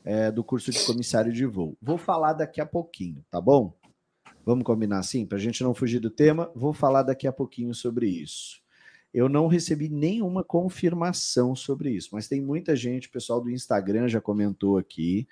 é, 0.05 0.31
do 0.31 0.43
curso 0.43 0.71
de 0.71 0.85
comissário 0.85 1.33
de 1.33 1.47
voo. 1.47 1.77
Vou 1.81 1.99
falar 1.99 2.33
daqui 2.33 2.61
a 2.61 2.67
pouquinho, 2.67 3.25
tá 3.31 3.41
bom? 3.41 3.75
Vamos 4.45 4.65
combinar 4.65 4.99
assim, 4.99 5.27
para 5.27 5.39
a 5.39 5.41
gente 5.41 5.63
não 5.63 5.75
fugir 5.75 6.01
do 6.01 6.11
tema. 6.11 6.51
Vou 6.55 6.73
falar 6.73 7.03
daqui 7.03 7.27
a 7.27 7.33
pouquinho 7.33 7.75
sobre 7.75 8.09
isso. 8.09 8.61
Eu 9.13 9.29
não 9.29 9.49
recebi 9.49 9.89
nenhuma 9.89 10.45
confirmação 10.45 11.55
sobre 11.55 11.91
isso, 11.91 12.11
mas 12.13 12.29
tem 12.29 12.41
muita 12.41 12.77
gente, 12.77 13.09
o 13.09 13.11
pessoal 13.11 13.41
do 13.41 13.51
Instagram 13.51 14.09
já 14.09 14.21
comentou 14.21 14.79
aqui. 14.79 15.27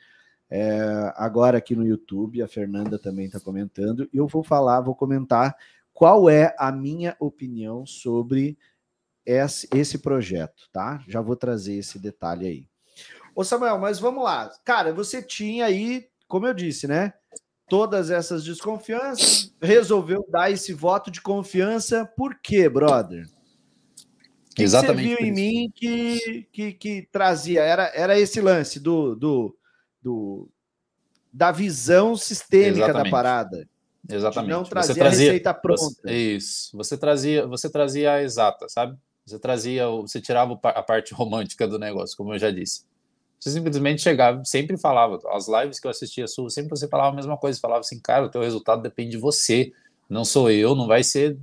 É, 0.51 1.13
agora 1.15 1.59
aqui 1.59 1.77
no 1.77 1.87
YouTube, 1.87 2.43
a 2.43 2.49
Fernanda 2.49 2.99
também 2.99 3.27
está 3.27 3.39
comentando. 3.39 4.09
E 4.13 4.17
eu 4.17 4.27
vou 4.27 4.43
falar, 4.43 4.81
vou 4.81 4.95
comentar 4.95 5.57
qual 5.93 6.29
é 6.29 6.55
a 6.59 6.73
minha 6.73 7.17
opinião 7.21 7.87
sobre 7.87 8.59
esse, 9.25 9.69
esse 9.75 9.99
projeto, 9.99 10.69
tá? 10.73 11.05
Já 11.07 11.21
vou 11.21 11.37
trazer 11.37 11.75
esse 11.75 11.99
detalhe 11.99 12.47
aí. 12.47 12.69
Ô 13.39 13.45
Samuel, 13.45 13.79
mas 13.79 14.01
vamos 14.01 14.25
lá. 14.25 14.51
Cara, 14.65 14.93
você 14.93 15.23
tinha 15.23 15.65
aí, 15.65 16.09
como 16.27 16.45
eu 16.45 16.53
disse, 16.53 16.89
né? 16.89 17.13
Todas 17.69 18.11
essas 18.11 18.43
desconfianças, 18.43 19.55
resolveu 19.63 20.27
dar 20.29 20.51
esse 20.51 20.73
voto 20.73 21.09
de 21.09 21.21
confiança. 21.21 22.05
Por 22.17 22.41
quê, 22.43 22.69
brother? 22.69 23.29
que 24.57 24.65
Exatamente. 24.65 25.09
você 25.09 25.17
viu 25.17 25.25
em 25.25 25.33
mim 25.33 25.73
que, 25.73 26.49
que, 26.53 26.73
que, 26.73 27.09
trazia? 27.13 27.63
Era, 27.63 27.93
era 27.95 28.19
esse 28.19 28.41
lance 28.41 28.81
do, 28.81 29.15
do, 29.15 29.57
do 30.03 30.49
da 31.33 31.53
visão 31.53 32.17
sistêmica 32.17 32.87
Exatamente. 32.87 33.05
da 33.05 33.11
parada. 33.11 33.69
Exatamente. 34.11 34.51
não 34.51 34.65
trazia, 34.65 34.95
você 34.95 34.99
trazia 34.99 35.29
a 35.29 35.31
receita 35.31 35.55
pronta. 35.55 35.85
Você, 35.85 36.13
isso. 36.13 36.77
Você 36.77 36.99
trazia, 36.99 37.47
você 37.47 37.71
trazia 37.71 38.15
a 38.15 38.21
exata, 38.21 38.69
sabe? 38.69 38.99
Você 39.25 39.39
trazia, 39.39 39.87
você 39.87 40.21
tirava 40.21 40.59
a 40.61 40.83
parte 40.83 41.15
romântica 41.15 41.69
do 41.69 41.79
negócio, 41.79 42.17
como 42.17 42.35
eu 42.35 42.39
já 42.41 42.51
disse. 42.51 42.89
Você 43.39 43.51
simplesmente 43.51 44.03
chegava, 44.03 44.45
sempre 44.45 44.77
falava, 44.77 45.19
as 45.33 45.47
lives 45.49 45.79
que 45.79 45.87
eu 45.87 45.91
assistia 45.91 46.27
sua, 46.27 46.51
sempre 46.51 46.71
você 46.71 46.89
falava 46.89 47.11
a 47.11 47.17
mesma 47.17 47.37
coisa, 47.37 47.61
falava 47.61 47.81
assim, 47.81 48.01
cara, 48.01 48.27
o 48.27 48.29
teu 48.29 48.43
resultado 48.43 48.83
depende 48.83 49.13
de 49.13 49.17
você, 49.19 49.73
não 50.11 50.25
sou 50.25 50.51
eu, 50.51 50.75
não 50.75 50.87
vai 50.87 51.05
ser 51.05 51.39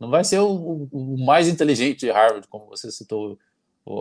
não 0.00 0.08
vai 0.08 0.24
ser 0.24 0.38
o, 0.38 0.88
o, 0.90 1.24
mais 1.24 1.46
inteligente 1.46 2.00
de 2.00 2.10
Harvard, 2.10 2.48
como 2.48 2.66
você 2.66 2.90
citou 2.90 3.38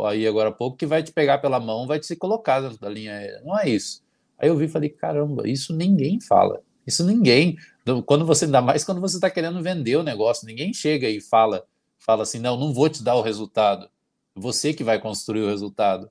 aí 0.08 0.26
agora 0.26 0.48
há 0.48 0.52
pouco, 0.52 0.78
que 0.78 0.86
vai 0.86 1.04
te 1.04 1.12
pegar 1.12 1.40
pela 1.40 1.60
mão, 1.60 1.86
vai 1.86 2.00
te 2.00 2.16
colocar 2.16 2.62
dentro 2.62 2.80
da 2.80 2.88
linha 2.88 3.12
aérea. 3.12 3.42
Não 3.44 3.60
é 3.60 3.68
isso. 3.68 4.02
Aí 4.38 4.48
eu 4.48 4.56
vi 4.56 4.66
e 4.66 4.70
falei, 4.70 4.90
caramba, 4.90 5.48
isso 5.48 5.76
ninguém 5.76 6.22
fala. 6.22 6.62
Isso 6.88 7.06
ninguém. 7.06 7.58
Quando 8.06 8.26
você 8.26 8.46
ainda 8.46 8.62
mais 8.62 8.86
quando 8.86 9.02
você 9.02 9.18
está 9.18 9.30
querendo 9.30 9.62
vender 9.62 9.98
o 9.98 10.04
negócio, 10.04 10.48
ninguém 10.48 10.74
chega 10.74 11.10
e 11.10 11.20
fala, 11.20 11.66
fala 11.98 12.24
assim, 12.24 12.40
não, 12.40 12.58
não 12.58 12.74
vou 12.74 12.88
te 12.90 13.04
dar 13.04 13.16
o 13.16 13.22
resultado. 13.22 13.90
Você 14.36 14.74
que 14.74 14.84
vai 14.84 15.00
construir 15.00 15.42
o 15.42 15.50
resultado. 15.50 16.10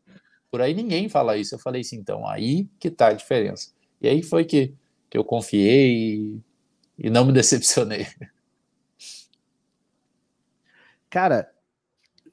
Por 0.51 0.61
aí 0.61 0.75
ninguém 0.75 1.09
fala 1.09 1.37
isso. 1.37 1.55
Eu 1.55 1.59
falei 1.59 1.83
assim, 1.83 1.97
então, 1.97 2.27
aí 2.27 2.69
que 2.79 2.91
tá 2.91 3.09
a 3.09 3.13
diferença. 3.13 3.73
E 4.01 4.09
aí 4.09 4.23
foi 4.23 4.45
que, 4.45 4.75
que 5.11 5.19
eu 5.19 5.25
confiei 5.25 5.95
e, 5.97 6.41
e 6.99 7.11
não 7.11 7.25
me 7.25 7.33
decepcionei. 7.35 8.07
Cara, 11.11 11.51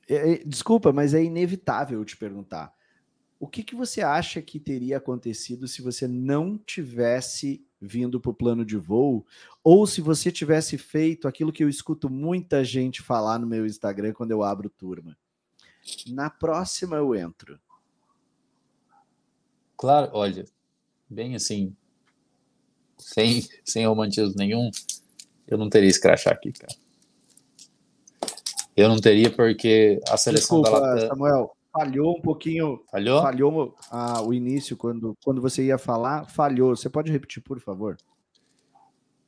é, 0.08 0.34
é, 0.34 0.38
desculpa, 0.46 0.92
mas 0.92 1.14
é 1.14 1.24
inevitável 1.24 2.04
te 2.06 2.16
perguntar. 2.16 2.74
O 3.40 3.48
que, 3.48 3.64
que 3.64 3.76
você 3.76 4.02
acha 4.02 4.42
que 4.42 4.60
teria 4.60 4.98
acontecido 4.98 5.68
se 5.68 5.82
você 5.82 6.08
não 6.08 6.58
tivesse 6.58 7.66
vindo 7.82 8.20
para 8.20 8.32
o 8.32 8.34
plano 8.34 8.66
de 8.66 8.78
voo, 8.78 9.26
ou 9.64 9.86
se 9.86 10.02
você 10.02 10.32
tivesse 10.32 10.78
feito 10.78 11.28
aquilo 11.28 11.52
que 11.52 11.64
eu 11.64 11.70
escuto 11.70 12.10
muita 12.10 12.64
gente 12.64 13.02
falar 13.02 13.38
no 13.38 13.48
meu 13.48 13.66
Instagram 13.66 14.14
quando 14.14 14.32
eu 14.32 14.42
abro 14.44 14.70
turma? 14.70 15.18
Na 16.08 16.30
próxima 16.30 16.96
eu 16.96 17.14
entro. 17.14 17.60
Claro, 19.78 20.10
olha, 20.14 20.46
bem 21.10 21.36
assim, 21.36 21.76
sem, 22.98 23.48
sem 23.64 23.86
romantismo 23.86 24.34
nenhum, 24.38 24.72
eu 25.48 25.58
não 25.58 25.70
teria 25.70 25.90
escrachar 25.90 26.34
aqui, 26.34 26.52
cara. 26.52 26.74
Eu 28.76 28.90
não 28.90 29.00
teria, 29.00 29.30
porque 29.30 30.02
a 30.10 30.18
seleção 30.18 30.62
Desculpa, 30.62 30.82
da 30.82 30.94
Latam... 30.94 31.08
Samuel, 31.08 31.56
falhou 31.72 32.18
um 32.18 32.22
pouquinho. 32.22 32.84
Falhou? 32.92 33.22
Falhou 33.22 33.76
ah, 33.90 34.22
o 34.22 34.34
início, 34.34 34.76
quando, 34.76 35.16
quando 35.24 35.42
você 35.42 35.64
ia 35.64 35.78
falar, 35.78 36.26
falhou. 36.26 36.76
Você 36.76 36.90
pode 36.90 37.12
repetir, 37.12 37.42
por 37.42 37.60
favor? 37.60 37.98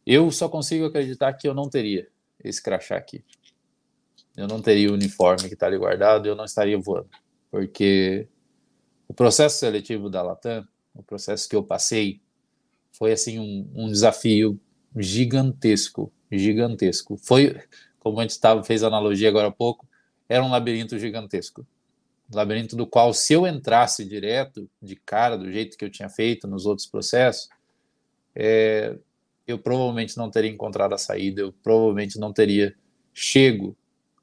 Eu 0.06 0.32
só 0.32 0.50
consigo 0.50 0.86
acreditar 0.86 1.34
que 1.34 1.48
eu 1.48 1.54
não 1.54 1.70
teria 1.70 2.08
esse 2.44 2.62
crachá 2.62 2.98
aqui. 2.98 3.24
Eu 4.36 4.48
não 4.48 4.62
teria 4.62 4.90
o 4.90 4.94
uniforme 4.94 5.48
que 5.48 5.54
está 5.54 5.68
ali 5.68 5.78
guardado, 5.78 6.28
eu 6.28 6.36
não 6.36 6.46
estaria 6.46 6.78
voando. 6.78 7.10
Porque 7.50 8.28
o 9.08 9.14
processo 9.14 9.58
seletivo 9.60 10.10
da 10.10 10.22
Latam, 10.22 10.68
o 10.94 11.04
processo 11.04 11.48
que 11.48 11.56
eu 11.56 11.64
passei, 11.64 12.22
foi 12.92 13.12
assim 13.12 13.40
um, 13.40 13.70
um 13.76 13.92
desafio 13.92 14.60
gigantesco, 14.96 16.12
gigantesco. 16.32 17.18
Foi 17.18 17.56
como 18.00 18.20
a 18.20 18.24
gente 18.24 18.40
tava, 18.40 18.64
fez 18.64 18.84
analogia 18.84 19.30
agora 19.30 19.48
há 19.48 19.52
pouco, 19.52 19.88
era 20.30 20.44
um 20.44 20.50
labirinto 20.50 20.98
gigantesco. 20.98 21.66
Labirinto 22.34 22.76
do 22.76 22.86
qual, 22.86 23.14
se 23.14 23.34
eu 23.34 23.48
entrasse 23.48 24.04
direto, 24.04 24.70
de 24.82 24.96
cara, 24.96 25.38
do 25.38 25.52
jeito 25.52 25.78
que 25.78 25.86
eu 25.86 25.90
tinha 25.90 26.10
feito 26.10 26.48
nos 26.48 26.66
outros 26.66 26.88
processos, 26.88 27.50
é, 28.36 28.98
eu 29.46 29.58
provavelmente 29.58 30.18
não 30.18 30.30
teria 30.30 30.52
encontrado 30.52 30.94
a 30.94 30.98
saída, 30.98 31.42
eu 31.42 31.54
provavelmente 31.64 32.20
não 32.20 32.34
teria 32.34 32.76
chego 33.14 33.76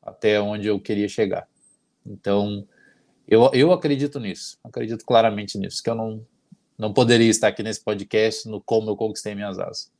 até 0.02 0.40
onde 0.40 0.66
eu 0.69 0.78
queria 0.78 1.09
chegar. 1.09 1.48
Então, 2.06 2.66
eu, 3.27 3.51
eu 3.53 3.73
acredito 3.73 4.21
nisso, 4.21 4.59
acredito 4.63 5.05
claramente 5.05 5.59
nisso, 5.59 5.83
que 5.83 5.89
eu 5.89 5.95
não, 5.95 6.25
não 6.79 6.93
poderia 6.93 7.29
estar 7.29 7.49
aqui 7.49 7.63
nesse 7.63 7.83
podcast 7.83 8.49
no 8.49 8.61
como 8.61 8.91
eu 8.91 8.97
conquistei 8.97 9.35
minhas 9.35 9.59
asas. 9.59 9.91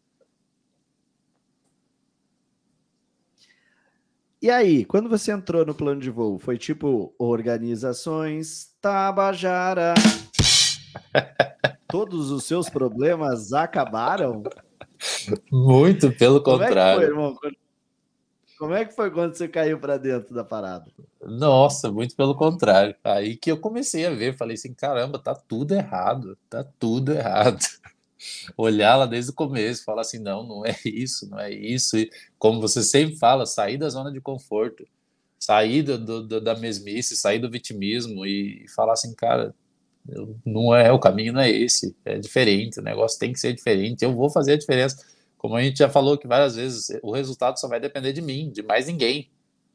E 4.45 4.51
aí, 4.51 4.85
quando 4.85 5.09
você 5.09 5.33
entrou 5.33 5.65
no 5.65 5.75
plano 5.75 6.03
de 6.03 6.11
voo, 6.11 6.39
foi 6.39 6.59
tipo 6.59 7.15
organizações 7.19 8.75
Tabajara? 8.79 9.95
Todos 11.89 12.31
os 12.31 12.45
seus 12.45 12.69
problemas 12.69 13.55
acabaram? 13.55 14.43
Muito 15.51 16.13
pelo 16.13 16.43
Como 16.43 16.59
contrário. 16.59 17.03
É 17.03 17.07
foi, 17.07 17.15
irmão? 17.15 17.35
Como 18.65 18.73
é 18.73 18.86
que 18.86 18.95
foi 18.95 19.11
quando 19.11 19.35
você 19.35 19.47
caiu 19.47 19.78
para 19.78 19.99
dentro 19.99 20.35
da 20.35 20.43
parada? 20.43 20.91
Nossa, 21.23 21.93
muito 21.93 22.16
pelo 22.16 22.35
contrário. 22.35 22.97
Aí 23.05 23.36
que 23.36 23.53
eu 23.53 23.59
comecei 23.59 24.07
a 24.07 24.11
ver, 24.11 24.39
falei 24.39 24.55
assim, 24.55 24.73
caramba, 24.73 25.19
tá 25.19 25.35
tudo 25.35 25.74
errado, 25.74 26.39
tá 26.49 26.65
tudo 26.78 27.12
errado 27.12 27.59
olhar 28.57 28.97
lá 28.97 29.05
desde 29.05 29.32
o 29.32 29.35
começo, 29.35 29.85
falar 29.85 30.01
assim, 30.01 30.19
não, 30.19 30.43
não 30.43 30.65
é 30.65 30.74
isso, 30.82 31.28
não 31.28 31.39
é 31.39 31.53
isso. 31.53 31.99
E 31.99 32.11
como 32.39 32.59
você 32.59 32.82
sempre 32.82 33.19
fala, 33.19 33.45
sair 33.45 33.77
da 33.77 33.91
zona 33.91 34.11
de 34.11 34.19
conforto, 34.19 34.89
sair 35.39 35.82
do, 35.82 36.23
do, 36.23 36.41
da 36.41 36.57
mesmice, 36.57 37.15
sair 37.16 37.41
do 37.41 37.51
vitimismo 37.51 38.24
e, 38.24 38.65
falar 38.74 38.95
assim, 38.95 39.15
cara, 39.15 39.55
não 40.43 40.74
é 40.74 40.91
o 40.91 40.99
caminho, 40.99 41.35
não 41.35 41.43
é 41.43 41.51
esse, 41.51 41.95
é 42.03 42.19
diferente, 42.19 42.81
o 42.81 42.82
negócio 42.82 43.19
tem 43.19 43.31
que 43.31 43.39
ser 43.39 43.53
diferente, 43.53 44.03
eu 44.03 44.15
vou 44.15 44.31
fazer 44.31 44.55
a 44.55 44.59
diferença. 44.59 45.05
Como 45.45 45.57
a 45.57 45.62
gente 45.62 45.77
já 45.77 45.91
falou 45.91 46.16
que 46.16 46.27
várias 46.27 46.57
vezes, 46.57 46.99
o 47.03 47.12
resultado 47.12 47.61
só 47.61 47.69
vai 47.69 47.79
depender 47.79 48.15
de 48.15 48.23
mim, 48.23 48.51
de 48.51 48.62
mais 48.62 48.87
ninguém. 48.87 49.31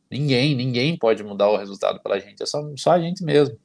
Ninguém, 0.10 0.56
ninguém 0.56 0.98
pode 0.98 1.24
mudar 1.24 1.48
o 1.48 1.58
resultado 1.58 2.02
pela 2.02 2.20
gente, 2.20 2.42
é 2.42 2.46
só, 2.48 2.60
só 2.76 2.94
a 2.94 3.00
gente 3.00 3.24
mesmo. 3.24 3.56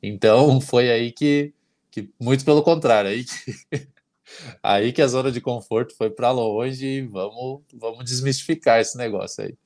Então 0.00 0.60
foi 0.62 0.88
aí 0.88 1.10
que, 1.10 1.52
que 1.90 2.08
muito 2.20 2.44
pelo 2.44 2.62
contrário, 2.62 3.10
aí 3.10 3.24
que 3.24 3.88
Aí 4.62 4.92
que 4.92 5.02
a 5.02 5.08
zona 5.08 5.32
de 5.32 5.40
conforto 5.40 5.92
foi 5.96 6.08
para 6.08 6.30
longe 6.30 6.86
e 6.86 7.02
vamos, 7.02 7.62
vamos 7.74 8.04
desmistificar 8.04 8.80
esse 8.80 8.96
negócio 8.96 9.42
aí. 9.42 9.58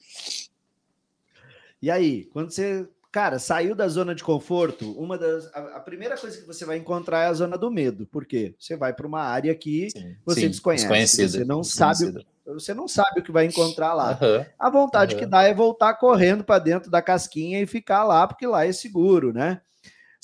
E 1.83 1.91
aí, 1.91 2.25
quando 2.33 2.51
você, 2.51 2.89
cara, 3.15 3.39
saiu 3.39 3.77
da 3.77 3.87
zona 3.87 4.13
de 4.13 4.25
conforto, 4.25 4.91
uma 5.01 5.17
das 5.17 5.47
a, 5.55 5.77
a 5.77 5.81
primeira 5.81 6.19
coisa 6.19 6.37
que 6.37 6.45
você 6.45 6.65
vai 6.65 6.79
encontrar 6.79 7.23
é 7.23 7.27
a 7.27 7.33
zona 7.33 7.57
do 7.57 7.71
medo, 7.71 8.09
porque 8.11 8.57
você 8.59 8.77
vai 8.77 8.93
para 8.93 9.07
uma 9.07 9.21
área 9.21 9.55
que 9.55 9.89
sim, 9.89 10.17
você 10.27 10.41
sim, 10.41 10.49
desconhece, 10.49 11.29
você 11.29 11.45
não 11.45 11.63
sabe, 11.63 12.27
você 12.45 12.75
não 12.75 12.89
sabe 12.89 13.21
o 13.21 13.23
que 13.23 13.31
vai 13.31 13.45
encontrar 13.45 13.95
lá. 13.95 14.19
Uhum, 14.21 14.45
a 14.59 14.69
vontade 14.69 15.15
uhum. 15.15 15.21
que 15.21 15.27
dá 15.27 15.45
é 15.45 15.55
voltar 15.55 15.95
correndo 15.95 16.43
para 16.43 16.59
dentro 16.59 16.91
da 16.91 17.01
casquinha 17.01 17.61
e 17.61 17.69
ficar 17.69 18.03
lá, 18.03 18.27
porque 18.27 18.49
lá 18.49 18.67
é 18.67 18.73
seguro, 18.73 19.33
né? 19.33 19.61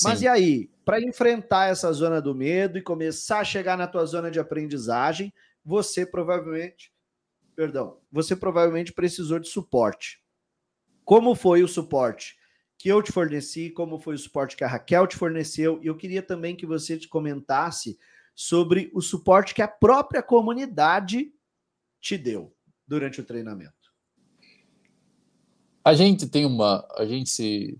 Mas 0.02 0.18
Sim. 0.18 0.24
e 0.24 0.28
aí, 0.28 0.70
para 0.84 1.00
enfrentar 1.00 1.68
essa 1.68 1.92
zona 1.92 2.20
do 2.20 2.34
medo 2.34 2.76
e 2.76 2.82
começar 2.82 3.38
a 3.38 3.44
chegar 3.44 3.78
na 3.78 3.86
tua 3.86 4.04
zona 4.04 4.32
de 4.32 4.40
aprendizagem, 4.40 5.32
você 5.64 6.04
provavelmente, 6.04 6.92
perdão, 7.54 7.98
você 8.10 8.34
provavelmente 8.34 8.92
precisou 8.92 9.38
de 9.38 9.46
suporte. 9.46 10.18
Como 11.04 11.36
foi 11.36 11.62
o 11.62 11.68
suporte 11.68 12.39
que 12.80 12.88
eu 12.88 13.02
te 13.02 13.12
forneci, 13.12 13.68
como 13.68 13.98
foi 13.98 14.14
o 14.14 14.18
suporte 14.18 14.56
que 14.56 14.64
a 14.64 14.66
Raquel 14.66 15.06
te 15.06 15.14
forneceu, 15.14 15.78
e 15.82 15.88
eu 15.88 15.94
queria 15.94 16.22
também 16.22 16.56
que 16.56 16.64
você 16.64 16.96
te 16.96 17.06
comentasse 17.06 17.98
sobre 18.34 18.90
o 18.94 19.02
suporte 19.02 19.52
que 19.52 19.60
a 19.60 19.68
própria 19.68 20.22
comunidade 20.22 21.30
te 22.00 22.16
deu 22.16 22.56
durante 22.88 23.20
o 23.20 23.24
treinamento. 23.24 23.74
A 25.84 25.92
gente 25.92 26.26
tem 26.26 26.46
uma, 26.46 26.88
a 26.96 27.04
gente 27.04 27.28
se 27.28 27.78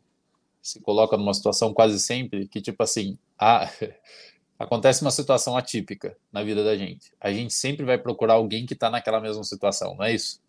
se 0.61 0.79
coloca 0.81 1.17
numa 1.17 1.33
situação 1.33 1.73
quase 1.73 1.99
sempre 1.99 2.47
que, 2.47 2.61
tipo 2.61 2.83
assim, 2.83 3.19
a, 3.39 3.71
acontece 4.61 5.01
uma 5.01 5.11
situação 5.11 5.57
atípica 5.57 6.15
na 6.31 6.43
vida 6.43 6.63
da 6.63 6.77
gente. 6.77 7.11
A 7.19 7.33
gente 7.33 7.55
sempre 7.55 7.87
vai 7.87 7.97
procurar 7.97 8.35
alguém 8.35 8.67
que 8.67 8.75
está 8.75 8.91
naquela 8.91 9.19
mesma 9.19 9.45
situação, 9.45 9.95
não 9.95 10.05
é 10.05 10.13
isso? 10.13 10.43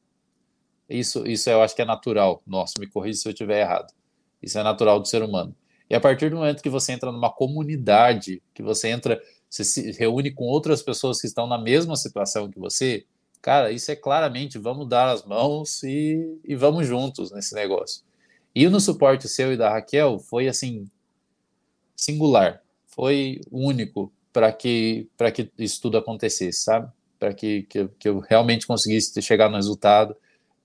Isso, 0.90 1.26
isso 1.26 1.50
eu 1.50 1.62
acho 1.62 1.74
que 1.74 1.82
é 1.82 1.86
natural. 1.86 2.44
Nossa, 2.46 2.74
me 2.78 2.86
corrija 2.86 3.18
se 3.18 3.30
eu 3.30 3.32
estiver 3.32 3.62
errado. 3.62 3.94
Isso 4.42 4.58
é 4.58 4.64
natural 4.64 5.00
do 5.00 5.08
ser 5.08 5.22
humano. 5.22 5.56
E 5.90 5.96
a 5.96 6.00
partir 6.00 6.30
do 6.30 6.38
momento 6.38 6.64
que 6.64 6.70
você 6.70 6.94
entra 6.94 7.12
numa 7.12 7.30
comunidade, 7.30 8.42
que 8.54 8.64
você 8.64 8.88
entra, 8.88 9.22
você 9.50 9.64
se 9.64 9.92
reúne 9.92 10.32
com 10.32 10.46
outras 10.46 10.82
pessoas 10.82 11.20
que 11.20 11.28
estão 11.28 11.46
na 11.46 11.58
mesma 11.58 11.98
situação 11.98 12.50
que 12.50 12.58
você, 12.58 13.06
cara, 13.42 13.72
isso 13.72 13.92
é 13.92 13.96
claramente 13.96 14.58
vamos 14.58 14.88
dar 14.88 15.10
as 15.10 15.26
mãos 15.26 15.84
e, 15.84 16.40
e 16.46 16.56
vamos 16.56 16.88
juntos 16.88 17.32
nesse 17.32 17.54
negócio. 17.54 18.04
E 18.56 18.70
no 18.70 18.80
suporte 18.80 19.28
seu 19.28 19.52
e 19.52 19.58
da 19.58 19.70
Raquel 19.70 20.18
foi 20.18 20.48
assim 20.48 20.90
singular, 21.96 22.62
foi 22.88 23.42
único 23.52 24.12
para 24.32 24.52
que 24.52 25.10
para 25.18 25.32
que 25.32 25.52
isso 25.58 25.82
tudo 25.82 25.98
acontecesse, 25.98 26.64
sabe? 26.64 26.90
Para 27.20 27.34
que, 27.34 27.64
que, 27.64 27.88
que, 28.00 28.10
eu 28.10 28.20
realmente 28.20 28.66
conseguisse 28.66 29.22
chegar 29.22 29.50
no 29.50 29.58
resultado. 29.58 30.16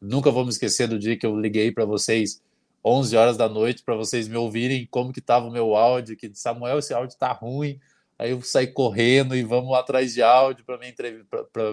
Nunca 0.00 0.30
vou 0.30 0.44
me 0.44 0.50
esquecer 0.50 0.88
do 0.88 0.98
dia 0.98 1.16
que 1.16 1.26
eu 1.26 1.38
liguei 1.38 1.72
para 1.72 1.84
vocês 1.84 2.40
11 2.86 3.16
horas 3.16 3.36
da 3.36 3.48
noite 3.48 3.82
para 3.82 3.96
vocês 3.96 4.28
me 4.28 4.36
ouvirem 4.36 4.86
como 4.88 5.12
que 5.12 5.18
estava 5.18 5.46
o 5.46 5.50
meu 5.50 5.74
áudio, 5.74 6.16
que 6.16 6.30
Samuel 6.34 6.78
esse 6.78 6.94
áudio 6.94 7.14
está 7.14 7.32
ruim. 7.32 7.80
Aí 8.16 8.30
eu 8.30 8.40
saí 8.42 8.68
correndo 8.68 9.34
e 9.34 9.42
vamos 9.42 9.76
atrás 9.76 10.14
de 10.14 10.22
áudio 10.22 10.64
para 10.64 10.78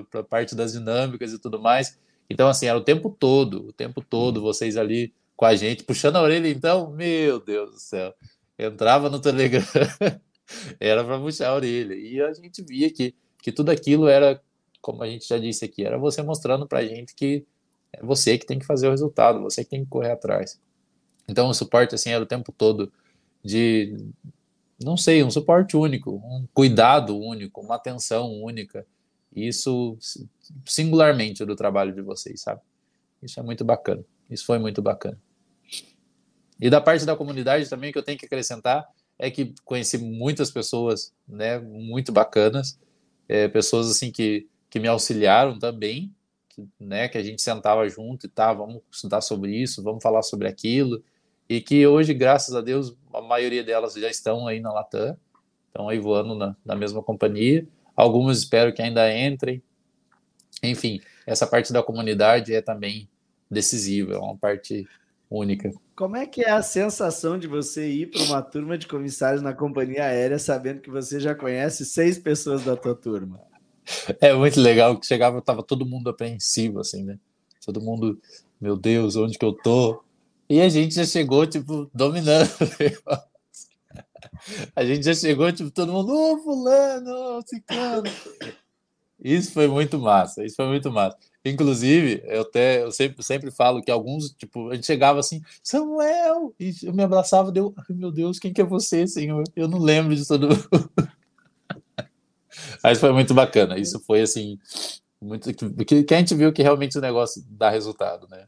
para 0.10 0.24
parte 0.24 0.56
das 0.56 0.74
dinâmicas 0.74 1.32
e 1.32 1.40
tudo 1.40 1.60
mais. 1.60 2.00
Então 2.28 2.48
assim, 2.48 2.66
era 2.66 2.78
o 2.78 2.84
tempo 2.84 3.12
todo, 3.12 3.68
o 3.68 3.72
tempo 3.72 4.02
todo 4.02 4.42
vocês 4.42 4.76
ali 4.76 5.14
com 5.36 5.46
a 5.46 5.56
gente, 5.56 5.84
puxando 5.84 6.16
a 6.16 6.22
orelha, 6.22 6.48
então, 6.48 6.92
meu 6.92 7.40
Deus 7.40 7.72
do 7.72 7.80
céu. 7.80 8.14
Entrava 8.58 9.10
no 9.10 9.20
Telegram, 9.20 9.64
era 10.80 11.04
para 11.04 11.20
puxar 11.20 11.50
a 11.50 11.56
orelha. 11.56 11.94
E 11.94 12.22
a 12.22 12.34
gente 12.34 12.64
via 12.64 12.92
que, 12.92 13.16
que 13.42 13.52
tudo 13.52 13.70
aquilo 13.70 14.08
era, 14.08 14.42
como 14.82 15.04
a 15.04 15.08
gente 15.08 15.28
já 15.28 15.38
disse 15.38 15.66
aqui, 15.66 15.86
era 15.86 15.98
você 15.98 16.22
mostrando 16.24 16.68
para 16.68 16.80
a 16.80 16.86
gente 16.86 17.14
que 17.16 17.46
é 17.92 18.04
você 18.04 18.38
que 18.38 18.46
tem 18.46 18.58
que 18.58 18.66
fazer 18.66 18.88
o 18.88 18.92
resultado, 18.92 19.42
você 19.42 19.64
que 19.64 19.70
tem 19.70 19.84
que 19.84 19.90
correr 19.90 20.12
atrás. 20.12 20.60
Então, 21.28 21.50
o 21.50 21.54
suporte, 21.54 21.96
assim, 21.96 22.10
era 22.10 22.24
o 22.24 22.28
tempo 22.28 22.52
todo 22.52 22.92
de, 23.44 23.96
não 24.82 24.98
sei, 24.98 25.24
um 25.24 25.32
suporte 25.32 25.76
único, 25.76 26.12
um 26.12 26.48
cuidado 26.54 27.18
único, 27.18 27.62
uma 27.62 27.76
atenção 27.76 28.42
única. 28.42 28.86
Isso, 29.36 29.98
singularmente, 30.66 31.46
do 31.46 31.56
trabalho 31.56 31.94
de 31.94 32.02
vocês, 32.02 32.42
sabe? 32.42 32.62
Isso 33.22 33.40
é 33.40 33.44
muito 33.44 33.64
bacana. 33.64 34.04
Isso 34.30 34.46
foi 34.46 34.60
muito 34.60 34.82
bacana. 34.82 35.18
E 36.60 36.70
da 36.70 36.80
parte 36.80 37.06
da 37.06 37.16
comunidade 37.16 37.70
também 37.70 37.92
que 37.92 37.98
eu 37.98 38.04
tenho 38.04 38.18
que 38.18 38.26
acrescentar 38.26 38.88
é 39.18 39.30
que 39.30 39.54
conheci 39.64 39.98
muitas 39.98 40.52
pessoas, 40.52 41.14
né, 41.28 41.60
muito 41.60 42.12
bacanas, 42.12 42.80
é, 43.28 43.48
pessoas 43.48 43.90
assim 43.90 44.12
que, 44.12 44.48
que 44.70 44.80
me 44.80 44.88
auxiliaram 44.88 45.58
também, 45.58 46.14
que, 46.50 46.68
né, 46.80 47.08
que 47.08 47.18
a 47.18 47.24
gente 47.24 47.42
sentava 47.42 47.88
junto 47.90 48.26
e 48.26 48.30
tá, 48.30 48.54
vamos 48.54 48.82
estudar 48.92 49.22
sobre 49.22 49.56
isso, 49.56 49.84
vamos 49.84 50.04
falar 50.04 50.22
sobre 50.22 50.48
aquilo, 50.48 51.04
e 51.50 51.62
que 51.62 51.86
hoje, 51.86 52.14
graças 52.14 52.56
a 52.56 52.62
Deus, 52.62 52.96
a 53.14 53.22
maioria 53.22 53.64
delas 53.64 53.94
já 53.94 54.10
estão 54.10 54.48
aí 54.48 54.60
na 54.60 54.72
Latam, 54.72 55.18
estão 55.68 55.90
aí 55.90 56.00
voando 56.00 56.36
na, 56.36 56.56
na 56.66 56.76
mesma 56.76 57.02
companhia, 57.02 57.68
algumas 57.96 58.40
espero 58.40 58.74
que 58.74 58.82
ainda 58.82 59.16
entrem, 59.16 59.62
enfim, 60.62 61.02
essa 61.26 61.46
parte 61.46 61.74
da 61.74 61.84
comunidade 61.84 62.54
é 62.54 62.62
também 62.62 63.10
decisiva, 63.50 64.14
é 64.14 64.18
uma 64.18 64.38
parte 64.38 64.88
única. 65.30 65.72
Como 65.96 66.16
é 66.16 66.26
que 66.26 66.42
é 66.42 66.52
a 66.52 66.62
sensação 66.62 67.38
de 67.38 67.48
você 67.48 67.88
ir 67.88 68.12
para 68.12 68.24
uma 68.24 68.42
turma 68.42 68.78
de 68.78 68.88
comissários 68.88 69.42
na 69.42 69.54
companhia 69.54 70.06
aérea 70.06 70.40
sabendo 70.40 70.82
que 70.82 70.90
você 70.90 71.20
já 71.20 71.36
conhece 71.36 71.86
seis 71.86 72.18
pessoas 72.18 72.64
da 72.64 72.76
tua 72.76 72.96
turma? 72.96 73.40
É 74.22 74.34
muito 74.34 74.60
legal 74.62 74.98
que 74.98 75.06
chegava, 75.06 75.42
tava 75.42 75.62
todo 75.62 75.86
mundo 75.86 76.10
apreensivo, 76.10 76.80
assim, 76.80 77.04
né? 77.04 77.20
Todo 77.66 77.82
mundo, 77.82 78.20
meu 78.60 78.78
Deus, 78.78 79.16
onde 79.16 79.38
que 79.38 79.46
eu 79.46 79.54
tô? 79.54 80.04
E 80.54 80.62
a 80.62 80.70
gente 80.70 80.94
já 80.94 81.04
chegou, 81.04 81.48
tipo, 81.48 81.90
dominando. 81.92 82.48
a 84.76 84.86
gente 84.86 85.04
já 85.04 85.16
chegou, 85.16 85.52
tipo, 85.52 85.72
todo 85.72 85.92
mundo, 85.92 86.14
ô, 86.14 86.34
oh, 86.34 86.38
fulano, 86.44 87.42
ciclano. 87.44 88.04
Isso 89.20 89.52
foi 89.52 89.68
muito 89.68 89.98
massa, 89.98 90.46
isso 90.46 90.56
foi 90.56 90.68
muito 90.68 90.92
massa. 90.92 91.18
Inclusive, 91.44 92.22
eu 92.28 92.44
até 92.44 92.84
eu 92.84 92.92
sempre, 92.92 93.24
sempre 93.24 93.50
falo 93.50 93.82
que 93.82 93.90
alguns, 93.90 94.30
tipo, 94.30 94.70
a 94.70 94.76
gente 94.76 94.86
chegava 94.86 95.20
assim, 95.20 95.42
Samuel, 95.64 96.54
e 96.60 96.72
eu 96.84 96.94
me 96.94 97.02
abraçava, 97.02 97.52
deu, 97.52 97.74
meu 97.90 98.12
Deus, 98.12 98.38
quem 98.38 98.54
que 98.54 98.62
é 98.62 98.64
você, 98.64 99.08
senhor? 99.08 99.44
Eu 99.56 99.68
não 99.68 99.80
lembro 99.80 100.16
de 100.16 100.28
todo 100.28 100.50
Mas 102.84 103.00
foi 103.00 103.12
muito 103.12 103.34
bacana. 103.34 103.80
Isso 103.80 104.00
foi, 104.02 104.22
assim, 104.22 104.60
muito. 105.20 105.52
Que, 105.84 106.04
que 106.04 106.14
a 106.14 106.20
gente 106.20 106.36
viu 106.36 106.54
que 106.54 106.62
realmente 106.62 106.96
o 106.96 107.02
negócio 107.02 107.44
dá 107.50 107.72
resultado, 107.72 108.28
né? 108.30 108.46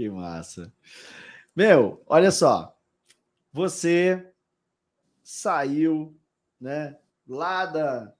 Que 0.00 0.08
massa. 0.08 0.72
Meu, 1.54 2.02
olha 2.06 2.30
só. 2.30 2.74
Você 3.52 4.32
saiu, 5.22 6.18
né, 6.58 6.96
lá 7.28 7.66
da 7.66 8.10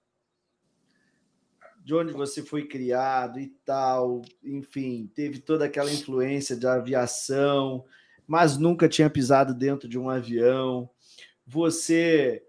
de 1.83 1.95
onde 1.95 2.13
você 2.13 2.43
foi 2.43 2.67
criado 2.67 3.39
e 3.39 3.47
tal, 3.65 4.21
enfim, 4.43 5.09
teve 5.15 5.39
toda 5.39 5.65
aquela 5.65 5.91
influência 5.91 6.55
da 6.55 6.75
aviação, 6.75 7.83
mas 8.27 8.59
nunca 8.59 8.87
tinha 8.87 9.09
pisado 9.09 9.51
dentro 9.51 9.89
de 9.89 9.97
um 9.97 10.07
avião. 10.07 10.87
Você 11.47 12.45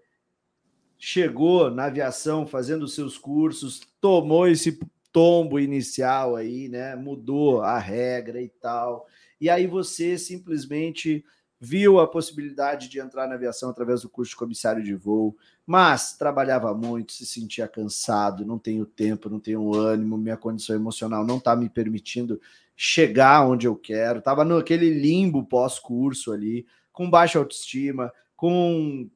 chegou 0.99 1.71
na 1.71 1.85
aviação 1.85 2.45
fazendo 2.45 2.87
seus 2.87 3.17
cursos, 3.17 3.81
tomou 3.99 4.47
esse 4.47 4.79
tombo 5.11 5.59
inicial 5.59 6.35
aí, 6.35 6.69
né? 6.69 6.95
Mudou 6.95 7.63
a 7.63 7.79
regra 7.79 8.39
e 8.39 8.49
tal. 8.49 9.07
E 9.39 9.49
aí 9.49 9.67
você 9.67 10.17
simplesmente 10.17 11.23
viu 11.65 11.97
a 11.97 12.05
possibilidade 12.05 12.89
de 12.89 12.99
entrar 12.99 13.25
na 13.25 13.35
aviação 13.35 13.69
através 13.69 14.01
do 14.01 14.09
curso 14.09 14.31
de 14.31 14.35
comissário 14.35 14.83
de 14.83 14.93
voo, 14.93 15.33
mas 15.65 16.11
trabalhava 16.17 16.73
muito, 16.73 17.13
se 17.13 17.25
sentia 17.25 17.69
cansado, 17.69 18.45
não 18.45 18.59
tenho 18.59 18.85
tempo, 18.85 19.29
não 19.29 19.39
tenho 19.39 19.73
ânimo, 19.73 20.17
minha 20.17 20.35
condição 20.35 20.75
emocional 20.75 21.25
não 21.25 21.37
está 21.37 21.55
me 21.55 21.69
permitindo 21.69 22.37
chegar 22.75 23.47
onde 23.47 23.65
eu 23.65 23.77
quero, 23.77 24.19
estava 24.19 24.43
naquele 24.43 24.89
limbo 24.89 25.41
pós-curso 25.45 26.33
ali, 26.33 26.65
com 26.91 27.09
baixa 27.09 27.39
autoestima, 27.39 28.11
com 28.35 29.09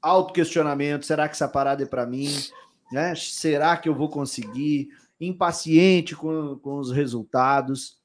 auto-questionamento, 0.00 1.04
será 1.04 1.28
que 1.28 1.34
essa 1.34 1.48
parada 1.48 1.82
é 1.82 1.86
para 1.86 2.06
mim? 2.06 2.28
Né? 2.92 3.12
Será 3.16 3.76
que 3.76 3.88
eu 3.88 3.94
vou 3.94 4.08
conseguir? 4.08 4.88
Impaciente 5.20 6.14
com, 6.14 6.58
com 6.58 6.78
os 6.78 6.92
resultados 6.92 8.01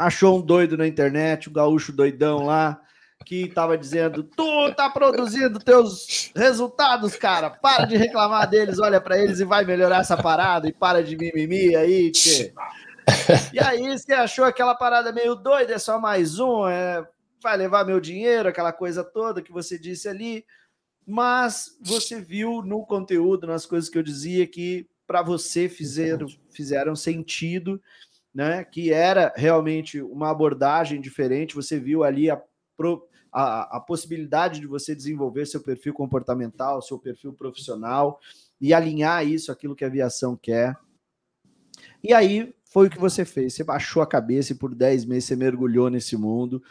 achou 0.00 0.38
um 0.38 0.42
doido 0.42 0.76
na 0.76 0.86
internet, 0.86 1.48
o 1.48 1.50
um 1.50 1.54
gaúcho 1.54 1.92
doidão 1.92 2.46
lá, 2.46 2.80
que 3.24 3.48
tava 3.48 3.76
dizendo: 3.76 4.24
Tu 4.24 4.74
tá 4.74 4.88
produzindo 4.88 5.58
teus 5.58 6.32
resultados, 6.34 7.16
cara. 7.16 7.50
Para 7.50 7.84
de 7.84 7.96
reclamar 7.96 8.48
deles, 8.48 8.78
olha 8.78 9.00
para 9.00 9.18
eles 9.18 9.40
e 9.40 9.44
vai 9.44 9.64
melhorar 9.64 10.00
essa 10.00 10.16
parada 10.16 10.68
e 10.68 10.72
para 10.72 11.02
de 11.02 11.16
mimimi 11.16 11.76
aí, 11.76 12.10
tchê. 12.10 12.52
E 13.52 13.58
aí 13.58 13.98
você 13.98 14.12
achou 14.12 14.44
aquela 14.44 14.74
parada 14.74 15.12
meio 15.12 15.34
doida, 15.34 15.74
é 15.74 15.78
só 15.78 15.98
mais 15.98 16.38
um, 16.38 16.66
é, 16.66 17.04
vai 17.42 17.56
levar 17.56 17.84
meu 17.84 18.00
dinheiro, 18.00 18.48
aquela 18.48 18.72
coisa 18.72 19.02
toda 19.02 19.42
que 19.42 19.52
você 19.52 19.78
disse 19.78 20.08
ali. 20.08 20.44
Mas 21.06 21.76
você 21.80 22.20
viu 22.20 22.62
no 22.62 22.86
conteúdo, 22.86 23.46
nas 23.46 23.66
coisas 23.66 23.90
que 23.90 23.98
eu 23.98 24.02
dizia, 24.02 24.46
que 24.46 24.86
para 25.06 25.22
você 25.22 25.68
fizeram, 25.68 26.28
fizeram 26.52 26.94
sentido 26.94 27.80
né, 28.34 28.64
que 28.64 28.92
era 28.92 29.32
realmente 29.36 30.00
uma 30.00 30.30
abordagem 30.30 31.00
diferente. 31.00 31.54
Você 31.54 31.78
viu 31.78 32.04
ali 32.04 32.30
a, 32.30 32.40
a, 33.32 33.76
a, 33.76 33.80
possibilidade 33.80 34.60
de 34.60 34.66
você 34.66 34.94
desenvolver 34.94 35.46
seu 35.46 35.60
perfil 35.60 35.92
comportamental, 35.92 36.80
seu 36.80 36.98
perfil 36.98 37.32
profissional 37.32 38.20
e 38.60 38.72
alinhar 38.72 39.26
isso 39.26 39.50
aquilo 39.50 39.74
que 39.74 39.84
a 39.84 39.88
aviação 39.88 40.36
quer. 40.36 40.76
E 42.02 42.14
aí 42.14 42.54
foi 42.64 42.86
o 42.86 42.90
que 42.90 42.98
você 42.98 43.24
fez. 43.24 43.54
Você 43.54 43.64
baixou 43.64 44.02
a 44.02 44.06
cabeça 44.06 44.52
e 44.52 44.56
por 44.56 44.74
10 44.74 45.04
meses 45.04 45.24
você 45.24 45.36
mergulhou 45.36 45.90
nesse 45.90 46.16
mundo. 46.16 46.62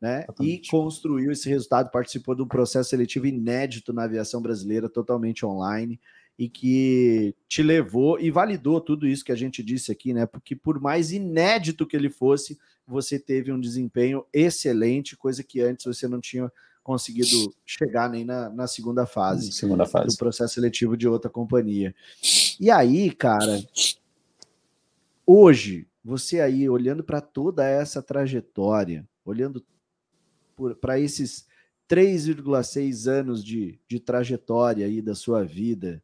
Né? 0.00 0.24
E 0.40 0.62
construiu 0.70 1.32
esse 1.32 1.48
resultado, 1.48 1.90
participou 1.90 2.32
de 2.32 2.42
um 2.42 2.46
processo 2.46 2.90
seletivo 2.90 3.26
inédito 3.26 3.92
na 3.92 4.04
aviação 4.04 4.40
brasileira, 4.40 4.88
totalmente 4.88 5.44
online 5.44 6.00
e 6.38 6.48
que 6.48 7.34
te 7.48 7.62
levou 7.62 8.20
e 8.20 8.30
validou 8.30 8.80
tudo 8.80 9.08
isso 9.08 9.24
que 9.24 9.32
a 9.32 9.36
gente 9.36 9.62
disse 9.62 9.90
aqui, 9.90 10.14
né? 10.14 10.24
Porque 10.24 10.54
por 10.54 10.80
mais 10.80 11.10
inédito 11.10 11.86
que 11.86 11.96
ele 11.96 12.08
fosse, 12.08 12.56
você 12.86 13.18
teve 13.18 13.50
um 13.50 13.58
desempenho 13.58 14.24
excelente, 14.32 15.16
coisa 15.16 15.42
que 15.42 15.60
antes 15.60 15.84
você 15.84 16.06
não 16.06 16.20
tinha 16.20 16.50
conseguido 16.82 17.52
chegar 17.66 18.08
nem 18.08 18.24
na, 18.24 18.48
na 18.48 18.66
segunda 18.66 19.04
fase, 19.04 19.52
segunda 19.52 19.84
fase 19.84 20.14
do 20.14 20.16
processo 20.16 20.54
seletivo 20.54 20.96
de 20.96 21.08
outra 21.08 21.28
companhia. 21.28 21.94
E 22.58 22.70
aí, 22.70 23.10
cara, 23.10 23.60
hoje 25.26 25.86
você 26.04 26.40
aí 26.40 26.68
olhando 26.70 27.02
para 27.02 27.20
toda 27.20 27.68
essa 27.68 28.00
trajetória, 28.00 29.06
olhando 29.24 29.62
para 30.80 30.98
esses 30.98 31.46
3,6 31.90 33.06
anos 33.06 33.44
de, 33.44 33.78
de 33.88 34.00
trajetória 34.00 34.86
aí 34.86 35.02
da 35.02 35.14
sua 35.14 35.44
vida, 35.44 36.02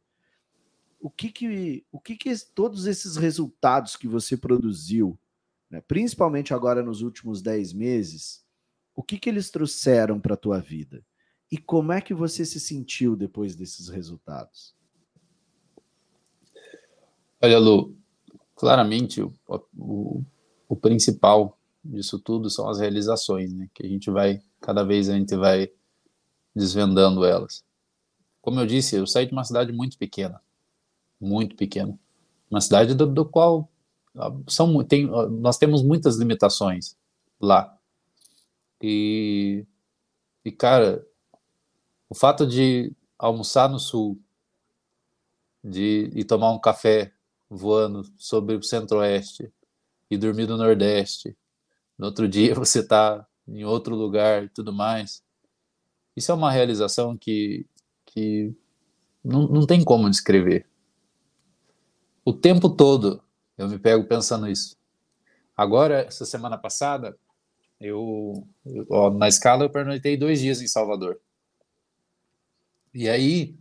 o 1.05 1.09
que 1.11 1.29
que, 1.29 1.85
o 1.91 1.99
que 1.99 2.15
que 2.15 2.33
todos 2.55 2.87
esses 2.87 3.15
resultados 3.15 3.95
que 3.95 4.07
você 4.07 4.35
produziu, 4.35 5.15
né, 5.69 5.79
principalmente 5.79 6.51
agora 6.51 6.81
nos 6.81 7.03
últimos 7.03 7.43
10 7.43 7.73
meses, 7.73 8.43
o 8.95 9.03
que 9.03 9.19
que 9.19 9.29
eles 9.29 9.51
trouxeram 9.51 10.19
para 10.19 10.33
a 10.33 10.37
tua 10.37 10.59
vida? 10.59 11.05
E 11.51 11.59
como 11.59 11.91
é 11.91 12.01
que 12.01 12.11
você 12.11 12.43
se 12.43 12.59
sentiu 12.59 13.15
depois 13.15 13.55
desses 13.55 13.87
resultados? 13.87 14.73
Olha, 17.39 17.59
Lu, 17.59 17.95
claramente 18.55 19.21
o, 19.21 19.31
o, 19.77 20.23
o 20.67 20.75
principal 20.75 21.55
disso 21.83 22.17
tudo 22.17 22.49
são 22.49 22.67
as 22.67 22.79
realizações, 22.79 23.53
né? 23.53 23.69
Que 23.75 23.85
a 23.85 23.87
gente 23.87 24.09
vai, 24.09 24.41
cada 24.59 24.83
vez 24.83 25.07
a 25.07 25.13
gente 25.13 25.35
vai 25.35 25.71
desvendando 26.55 27.23
elas. 27.23 27.63
Como 28.41 28.59
eu 28.59 28.65
disse, 28.65 28.95
eu 28.95 29.05
saí 29.05 29.27
de 29.27 29.33
uma 29.33 29.43
cidade 29.43 29.71
muito 29.71 29.99
pequena 29.99 30.41
muito 31.19 31.55
pequeno. 31.55 31.99
Uma 32.49 32.61
cidade 32.61 32.93
do, 32.93 33.05
do 33.07 33.25
qual 33.25 33.69
ah, 34.15 34.31
são, 34.47 34.83
tem, 34.83 35.09
ah, 35.13 35.27
nós 35.27 35.57
temos 35.57 35.83
muitas 35.83 36.15
limitações 36.17 36.95
lá. 37.39 37.77
E, 38.81 39.65
e, 40.43 40.51
cara, 40.51 41.05
o 42.09 42.15
fato 42.15 42.45
de 42.45 42.93
almoçar 43.17 43.69
no 43.69 43.79
sul, 43.79 44.19
de 45.63 46.11
ir 46.13 46.25
tomar 46.25 46.51
um 46.51 46.59
café 46.59 47.11
voando 47.49 48.03
sobre 48.17 48.55
o 48.55 48.63
centro-oeste 48.63 49.51
e 50.09 50.17
dormir 50.17 50.47
no 50.47 50.57
nordeste, 50.57 51.35
no 51.97 52.07
outro 52.07 52.27
dia 52.29 52.53
você 52.53 52.79
está 52.79 53.25
em 53.47 53.63
outro 53.65 53.95
lugar 53.95 54.43
e 54.43 54.49
tudo 54.49 54.71
mais. 54.73 55.23
Isso 56.15 56.31
é 56.31 56.35
uma 56.35 56.51
realização 56.51 57.17
que, 57.17 57.65
que 58.05 58.55
não, 59.23 59.47
não 59.47 59.65
tem 59.65 59.83
como 59.83 60.09
descrever 60.09 60.65
o 62.25 62.33
tempo 62.33 62.69
todo 62.69 63.23
eu 63.57 63.69
me 63.69 63.79
pego 63.79 64.03
pensando 64.03 64.49
isso. 64.49 64.75
Agora, 65.55 66.01
essa 66.01 66.25
semana 66.25 66.57
passada, 66.57 67.17
eu, 67.79 68.45
ó, 68.89 69.09
na 69.11 69.27
escala 69.27 69.63
eu 69.63 69.69
pernoitei 69.69 70.17
dois 70.17 70.39
dias 70.39 70.61
em 70.61 70.67
Salvador. 70.67 71.21
E 72.93 73.07
aí 73.07 73.55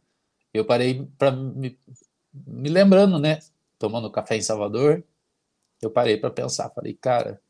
eu 0.52 0.64
parei 0.64 1.06
para 1.18 1.30
me, 1.30 1.78
me 2.32 2.68
lembrando, 2.68 3.18
né? 3.18 3.38
Tomando 3.78 4.10
café 4.10 4.36
em 4.36 4.42
Salvador, 4.42 5.04
eu 5.80 5.90
parei 5.90 6.16
para 6.16 6.30
pensar, 6.30 6.70
falei, 6.70 6.94
cara, 6.94 7.40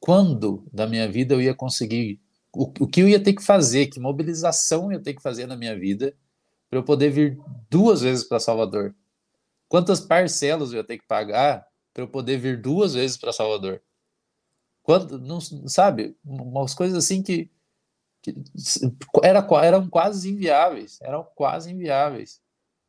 quando 0.00 0.64
da 0.72 0.86
minha 0.86 1.10
vida 1.10 1.34
eu 1.34 1.42
ia 1.42 1.54
conseguir 1.54 2.20
o, 2.52 2.64
o 2.80 2.86
que 2.86 3.02
eu 3.02 3.08
ia 3.08 3.22
ter 3.22 3.34
que 3.34 3.42
fazer, 3.42 3.86
que 3.86 4.00
mobilização 4.00 4.86
eu 4.86 4.98
ia 4.98 5.02
ter 5.02 5.14
que 5.14 5.22
fazer 5.22 5.46
na 5.46 5.56
minha 5.56 5.78
vida 5.78 6.16
para 6.70 6.78
eu 6.78 6.82
poder 6.82 7.10
vir 7.10 7.38
duas 7.68 8.00
vezes 8.00 8.24
para 8.24 8.40
Salvador 8.40 8.94
Quantas 9.68 10.00
parcelas 10.00 10.72
eu 10.72 10.78
ia 10.78 10.84
ter 10.84 10.98
que 10.98 11.06
pagar 11.06 11.66
para 11.92 12.02
eu 12.02 12.08
poder 12.08 12.38
vir 12.38 12.60
duas 12.60 12.94
vezes 12.94 13.16
para 13.16 13.32
Salvador? 13.32 13.82
Quanto, 14.82 15.18
não, 15.18 15.40
sabe, 15.40 16.16
umas 16.24 16.72
coisas 16.72 16.96
assim 16.96 17.22
que, 17.22 17.50
que 18.22 18.34
era, 19.22 19.44
eram 19.64 19.88
quase 19.88 20.30
inviáveis, 20.30 21.00
eram 21.02 21.24
quase 21.34 21.72
inviáveis. 21.72 22.40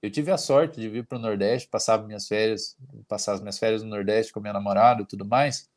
Eu 0.02 0.12
tive 0.12 0.32
a 0.32 0.38
sorte 0.38 0.80
de 0.80 0.88
vir 0.88 1.08
para 1.08 1.18
o 1.18 1.22
Nordeste, 1.22 1.68
passar 1.68 2.06
minhas 2.06 2.28
férias, 2.28 2.78
passar 3.08 3.34
as 3.34 3.42
minhas 3.42 3.58
férias 3.58 3.82
no 3.82 3.90
Nordeste 3.90 4.32
com 4.32 4.40
minha 4.40 4.54
namorada 4.54 5.02
e 5.02 5.06
tudo 5.06 5.26
mais. 5.26 5.68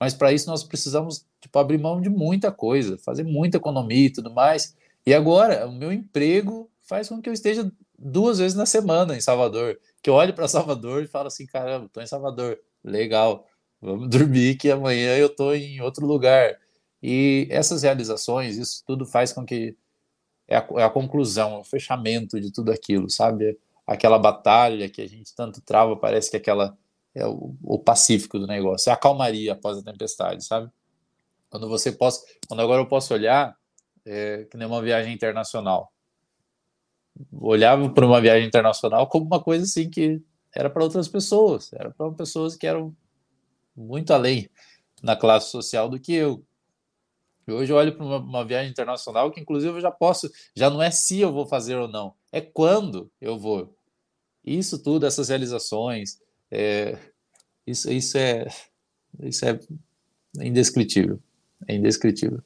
Mas 0.00 0.14
para 0.14 0.32
isso 0.32 0.48
nós 0.48 0.64
precisamos 0.64 1.24
tipo, 1.40 1.58
abrir 1.58 1.78
mão 1.78 2.00
de 2.00 2.08
muita 2.08 2.50
coisa, 2.50 2.98
fazer 2.98 3.22
muita 3.22 3.56
economia 3.56 4.06
e 4.06 4.12
tudo 4.12 4.32
mais. 4.32 4.76
E 5.06 5.14
agora 5.14 5.66
o 5.66 5.72
meu 5.72 5.92
emprego 5.92 6.70
faz 6.82 7.08
com 7.08 7.22
que 7.22 7.28
eu 7.28 7.32
esteja 7.32 7.70
duas 7.98 8.38
vezes 8.38 8.56
na 8.56 8.66
semana 8.66 9.16
em 9.16 9.20
Salvador 9.20 9.78
que 10.02 10.10
eu 10.10 10.14
olho 10.14 10.34
para 10.34 10.48
Salvador 10.48 11.02
e 11.02 11.06
falo 11.06 11.28
assim, 11.28 11.46
caramba, 11.46 11.88
tô 11.92 12.00
em 12.00 12.06
Salvador, 12.06 12.58
legal, 12.84 13.46
vamos 13.80 14.08
dormir 14.10 14.56
que 14.56 14.70
amanhã 14.70 15.16
eu 15.16 15.28
tô 15.34 15.52
em 15.52 15.80
outro 15.80 16.06
lugar. 16.06 16.58
E 17.02 17.46
essas 17.50 17.82
realizações, 17.82 18.56
isso 18.56 18.82
tudo 18.86 19.06
faz 19.06 19.32
com 19.32 19.44
que 19.44 19.76
é 20.48 20.56
a, 20.56 20.66
é 20.76 20.82
a 20.84 20.90
conclusão, 20.90 21.56
é 21.56 21.58
o 21.58 21.64
fechamento 21.64 22.40
de 22.40 22.52
tudo 22.52 22.72
aquilo, 22.72 23.10
sabe? 23.10 23.58
Aquela 23.86 24.18
batalha 24.18 24.88
que 24.88 25.02
a 25.02 25.08
gente 25.08 25.34
tanto 25.34 25.60
trava, 25.60 25.96
parece 25.96 26.30
que 26.30 26.36
aquela 26.36 26.76
é 27.14 27.26
o, 27.26 27.56
o 27.62 27.78
pacífico 27.78 28.38
do 28.38 28.46
negócio, 28.46 28.90
é 28.90 28.92
a 28.92 28.96
calmaria 28.96 29.52
após 29.52 29.78
a 29.78 29.82
tempestade, 29.82 30.44
sabe? 30.44 30.70
Quando 31.50 31.68
você 31.68 31.92
possa, 31.92 32.24
quando 32.46 32.60
agora 32.60 32.82
eu 32.82 32.86
posso 32.86 33.14
olhar, 33.14 33.56
é, 34.04 34.44
que 34.50 34.56
nem 34.56 34.66
uma 34.66 34.82
viagem 34.82 35.12
internacional 35.12 35.92
olhava 37.32 37.88
para 37.90 38.06
uma 38.06 38.20
viagem 38.20 38.46
internacional 38.46 39.06
como 39.06 39.26
uma 39.26 39.42
coisa 39.42 39.64
assim 39.64 39.88
que 39.88 40.20
era 40.54 40.70
para 40.70 40.82
outras 40.82 41.08
pessoas, 41.08 41.72
era 41.72 41.90
para 41.90 42.10
pessoas 42.12 42.56
que 42.56 42.66
eram 42.66 42.94
muito 43.76 44.12
além 44.12 44.48
na 45.02 45.14
classe 45.16 45.50
social 45.50 45.88
do 45.88 46.00
que 46.00 46.12
eu. 46.12 46.44
Hoje 47.46 47.72
eu 47.72 47.76
olho 47.76 47.96
para 47.96 48.04
uma, 48.04 48.18
uma, 48.18 48.44
viagem 48.44 48.70
internacional 48.70 49.30
que, 49.30 49.40
inclusive, 49.40 49.72
eu 49.72 49.80
já 49.80 49.90
posso, 49.90 50.30
já 50.54 50.68
não 50.68 50.82
é 50.82 50.90
se 50.90 51.20
eu 51.20 51.32
vou 51.32 51.46
fazer 51.46 51.76
ou 51.76 51.88
não, 51.88 52.14
é 52.30 52.40
quando 52.40 53.10
eu 53.20 53.38
vou. 53.38 53.74
Isso 54.44 54.82
tudo, 54.82 55.06
essas 55.06 55.28
realizações, 55.28 56.18
é, 56.50 56.98
isso, 57.66 57.90
isso, 57.90 58.18
é, 58.18 58.46
isso 59.20 59.46
é 59.46 59.58
indescritível. 60.40 61.18
É 61.66 61.74
indescritível. 61.74 62.42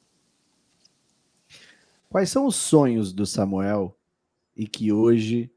Quais 2.09 2.29
são 2.29 2.45
os 2.45 2.55
sonhos 2.55 3.11
do 3.11 3.25
Samuel 3.25 3.97
e 4.55 4.67
que 4.67 4.91
hoje, 4.91 5.51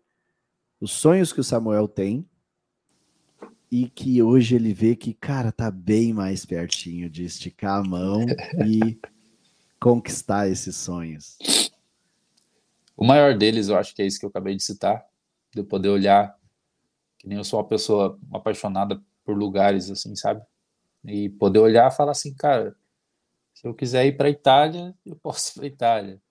os 0.80 0.92
sonhos 0.92 1.32
que 1.32 1.40
o 1.40 1.44
Samuel 1.44 1.88
tem 1.88 2.28
e 3.70 3.88
que 3.88 4.22
hoje 4.22 4.54
ele 4.54 4.72
vê 4.72 4.94
que, 4.94 5.12
cara, 5.12 5.50
tá 5.50 5.70
bem 5.70 6.12
mais 6.12 6.46
pertinho 6.46 7.10
de 7.10 7.24
esticar 7.24 7.80
a 7.80 7.84
mão 7.84 8.24
e 8.66 8.98
conquistar 9.80 10.48
esses 10.48 10.76
sonhos? 10.76 11.36
O 12.96 13.04
maior 13.04 13.36
deles, 13.36 13.68
eu 13.68 13.76
acho 13.76 13.94
que 13.94 14.02
é 14.02 14.06
isso 14.06 14.18
que 14.18 14.24
eu 14.24 14.30
acabei 14.30 14.56
de 14.56 14.62
citar, 14.62 15.04
de 15.52 15.60
eu 15.60 15.64
poder 15.64 15.88
olhar 15.88 16.36
que 17.18 17.28
nem 17.28 17.38
eu 17.38 17.44
sou 17.44 17.58
uma 17.58 17.66
pessoa 17.66 18.18
apaixonada 18.32 19.02
por 19.24 19.36
lugares 19.36 19.90
assim, 19.90 20.14
sabe? 20.14 20.40
E 21.04 21.28
poder 21.28 21.58
olhar 21.58 21.90
e 21.90 21.94
falar 21.94 22.12
assim, 22.12 22.34
cara, 22.34 22.76
se 23.52 23.66
eu 23.66 23.74
quiser 23.74 24.06
ir 24.06 24.16
para 24.16 24.30
Itália, 24.30 24.94
eu 25.04 25.16
posso 25.16 25.50
ir 25.50 25.54
para 25.54 25.66
Itália. 25.66 26.22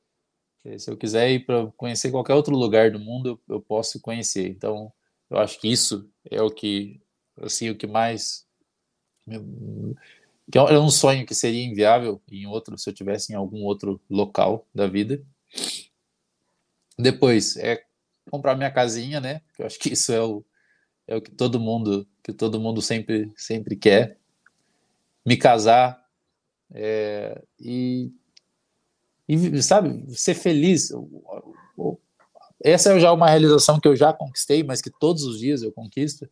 Se 0.78 0.90
eu 0.90 0.98
quiser 0.98 1.32
ir 1.32 1.46
para 1.46 1.68
conhecer 1.78 2.12
qualquer 2.12 2.34
outro 2.34 2.56
lugar 2.56 2.92
do 2.92 3.00
mundo, 3.00 3.40
eu, 3.48 3.62
posso 3.62 4.00
conhecer. 4.02 4.48
Então, 4.48 4.92
eu 5.30 5.38
acho 5.38 5.60
que 5.60 5.68
isso 5.68 6.10
é 6.30 6.42
o 6.42 6.50
que, 6.50 7.00
assim, 7.42 7.70
o 7.70 7.76
que 7.76 7.86
mais 7.86 8.46
que 10.52 10.58
é 10.58 10.80
um 10.80 10.90
sonho 10.90 11.26
que 11.26 11.34
seria 11.34 11.64
inviável 11.64 12.22
em 12.32 12.46
outro, 12.46 12.78
se 12.78 12.90
eu 12.90 12.94
tivesse 12.94 13.34
em 13.34 13.36
algum 13.36 13.64
outro 13.64 14.00
local 14.10 14.68
da 14.74 14.88
vida. 14.88 15.24
Depois 16.98 17.58
é 17.58 17.84
comprar 18.30 18.56
minha 18.56 18.72
casinha, 18.72 19.20
né? 19.20 19.42
Que 19.56 19.64
eu 19.64 19.66
acho 19.66 19.80
que 19.80 19.94
isso 19.94 20.14
é 20.14 20.22
o, 20.22 20.46
é 21.08 21.16
o 21.16 21.22
que 21.22 21.32
todo 21.32 21.60
mundo 21.60 22.08
que 22.24 22.34
todo 22.34 22.60
mundo 22.60 22.82
sempre 22.82 23.32
sempre 23.36 23.76
quer. 23.76 24.18
Me 25.26 25.36
casar 25.36 26.06
é, 26.72 27.42
e 27.60 28.12
e 29.28 29.62
sabe, 29.64 30.06
ser 30.16 30.36
feliz. 30.36 30.92
Essa 32.64 32.94
é 32.94 33.00
já 33.00 33.12
uma 33.12 33.30
realização 33.30 33.80
que 33.80 33.88
eu 33.88 33.96
já 33.96 34.14
conquistei, 34.14 34.64
mas 34.64 34.82
que 34.82 34.90
todos 34.90 35.24
os 35.24 35.40
dias 35.40 35.62
eu 35.62 35.72
conquisto. 35.72 36.30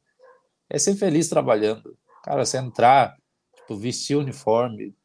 É 0.70 0.80
ser 0.80 0.96
feliz 0.96 1.28
trabalhando. 1.28 1.98
Cara, 2.24 2.46
você 2.46 2.58
entrar, 2.58 3.18
tipo, 3.56 3.76
vestir 3.76 4.16
o 4.16 4.22
uniforme, 4.22 4.96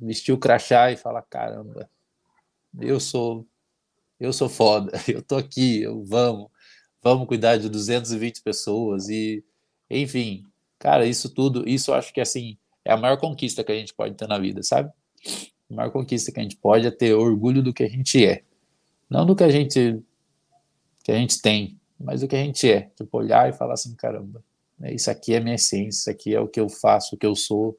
vestir 0.00 0.32
o 0.32 0.38
crachá 0.38 0.92
e 0.92 0.96
falar: 0.96 1.22
caramba, 1.22 1.88
eu 2.80 3.00
sou, 3.00 3.46
eu 4.20 4.32
sou 4.32 4.48
foda, 4.48 4.92
eu 5.08 5.22
tô 5.22 5.36
aqui, 5.36 5.82
eu 5.82 6.04
vamos, 6.04 6.50
vamos 7.02 7.26
cuidar 7.26 7.56
de 7.56 7.68
220 7.68 8.42
pessoas 8.42 9.08
e, 9.08 9.44
enfim, 9.88 10.44
cara, 10.78 11.06
isso 11.06 11.30
tudo, 11.30 11.68
isso 11.68 11.92
acho 11.92 12.12
que 12.12 12.20
assim 12.20 12.58
é 12.84 12.92
a 12.92 12.96
maior 12.96 13.16
conquista 13.18 13.64
que 13.64 13.72
a 13.72 13.74
gente 13.74 13.94
pode 13.94 14.14
ter 14.14 14.28
na 14.28 14.38
vida, 14.38 14.62
sabe? 14.62 14.90
A 15.70 15.74
maior 15.74 15.90
conquista 15.90 16.32
que 16.32 16.40
a 16.40 16.42
gente 16.42 16.56
pode 16.56 16.86
é 16.86 16.90
ter 16.90 17.14
orgulho 17.14 17.62
do 17.62 17.72
que 17.72 17.82
a 17.82 17.88
gente 17.88 18.24
é. 18.24 18.42
Não 19.08 19.26
do 19.26 19.36
que 19.36 19.44
a 19.44 19.50
gente 19.50 20.02
que 21.04 21.12
a 21.12 21.16
gente 21.16 21.40
tem, 21.40 21.78
mas 21.98 22.20
do 22.20 22.28
que 22.28 22.36
a 22.36 22.42
gente 22.42 22.70
é. 22.70 22.90
Tipo, 22.96 23.18
olhar 23.18 23.48
e 23.48 23.52
falar 23.52 23.74
assim, 23.74 23.94
caramba, 23.94 24.44
né, 24.78 24.92
isso 24.92 25.10
aqui 25.10 25.34
é 25.34 25.40
minha 25.40 25.54
essência, 25.54 26.00
isso 26.00 26.10
aqui 26.10 26.34
é 26.34 26.40
o 26.40 26.48
que 26.48 26.60
eu 26.60 26.68
faço, 26.68 27.14
o 27.14 27.18
que 27.18 27.26
eu 27.26 27.34
sou. 27.34 27.76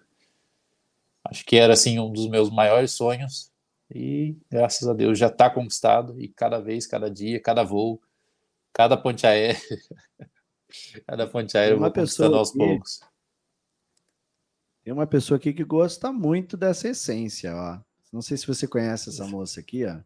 Acho 1.24 1.46
que 1.46 1.56
era, 1.56 1.74
assim, 1.74 2.00
um 2.00 2.12
dos 2.12 2.28
meus 2.28 2.50
maiores 2.50 2.92
sonhos 2.92 3.52
e, 3.94 4.36
graças 4.50 4.88
a 4.88 4.94
Deus, 4.94 5.18
já 5.18 5.28
está 5.28 5.50
conquistado 5.50 6.20
e 6.20 6.28
cada 6.28 6.60
vez, 6.60 6.88
cada 6.88 7.10
dia, 7.10 7.40
cada 7.40 7.64
voo, 7.64 8.02
cada 8.74 8.98
ponte 8.98 9.26
aérea, 9.26 9.60
cada 11.06 11.28
ponte 11.28 11.58
aérea 11.58 11.76
eu 11.76 11.80
vou 11.80 11.92
conquistando 11.92 12.36
aos 12.36 12.52
poucos. 12.52 13.02
Tem 14.84 14.94
uma 14.94 15.08
pessoa 15.08 15.38
aqui 15.38 15.54
que 15.54 15.64
gosta 15.64 16.12
muito 16.12 16.56
dessa 16.56 16.90
essência, 16.90 17.56
ó. 17.56 17.80
Não 18.12 18.22
sei 18.22 18.38
se 18.38 18.48
você 18.48 18.68
conhece 18.68 19.10
essa 19.10 19.28
moça 19.28 19.60
aqui, 19.60 19.86
ó. 19.86 20.00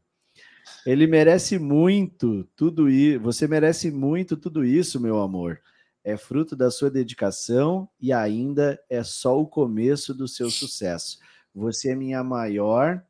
Ele 0.85 1.07
merece 1.07 1.59
muito 1.59 2.43
tudo 2.55 2.89
isso. 2.89 3.19
Você 3.21 3.47
merece 3.47 3.91
muito 3.91 4.35
tudo 4.35 4.63
isso, 4.63 4.99
meu 4.99 5.19
amor. 5.19 5.61
É 6.03 6.17
fruto 6.17 6.55
da 6.55 6.69
sua 6.69 6.91
dedicação 6.91 7.89
e 7.99 8.11
ainda 8.11 8.79
é 8.89 9.03
só 9.03 9.39
o 9.39 9.47
começo 9.47 10.13
do 10.13 10.27
seu 10.27 10.49
sucesso. 10.49 11.19
Você 11.55 11.91
é 11.91 11.95
minha 11.95 12.23
maior 12.23 13.03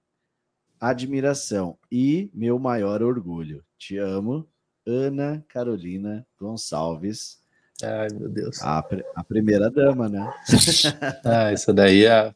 admiração 0.80 1.78
e 1.92 2.30
meu 2.34 2.60
maior 2.60 3.02
orgulho. 3.02 3.64
Te 3.78 3.98
amo, 3.98 4.48
Ana 4.86 5.44
Carolina 5.48 6.28
Gonçalves 6.38 7.43
Ai, 7.84 8.08
meu 8.14 8.30
Deus. 8.30 8.62
A, 8.62 8.86
a 9.16 9.24
primeira 9.24 9.70
dama, 9.70 10.08
né? 10.08 10.34
ah, 11.26 11.52
isso 11.52 11.74
daí 11.74 12.06
é, 12.06 12.34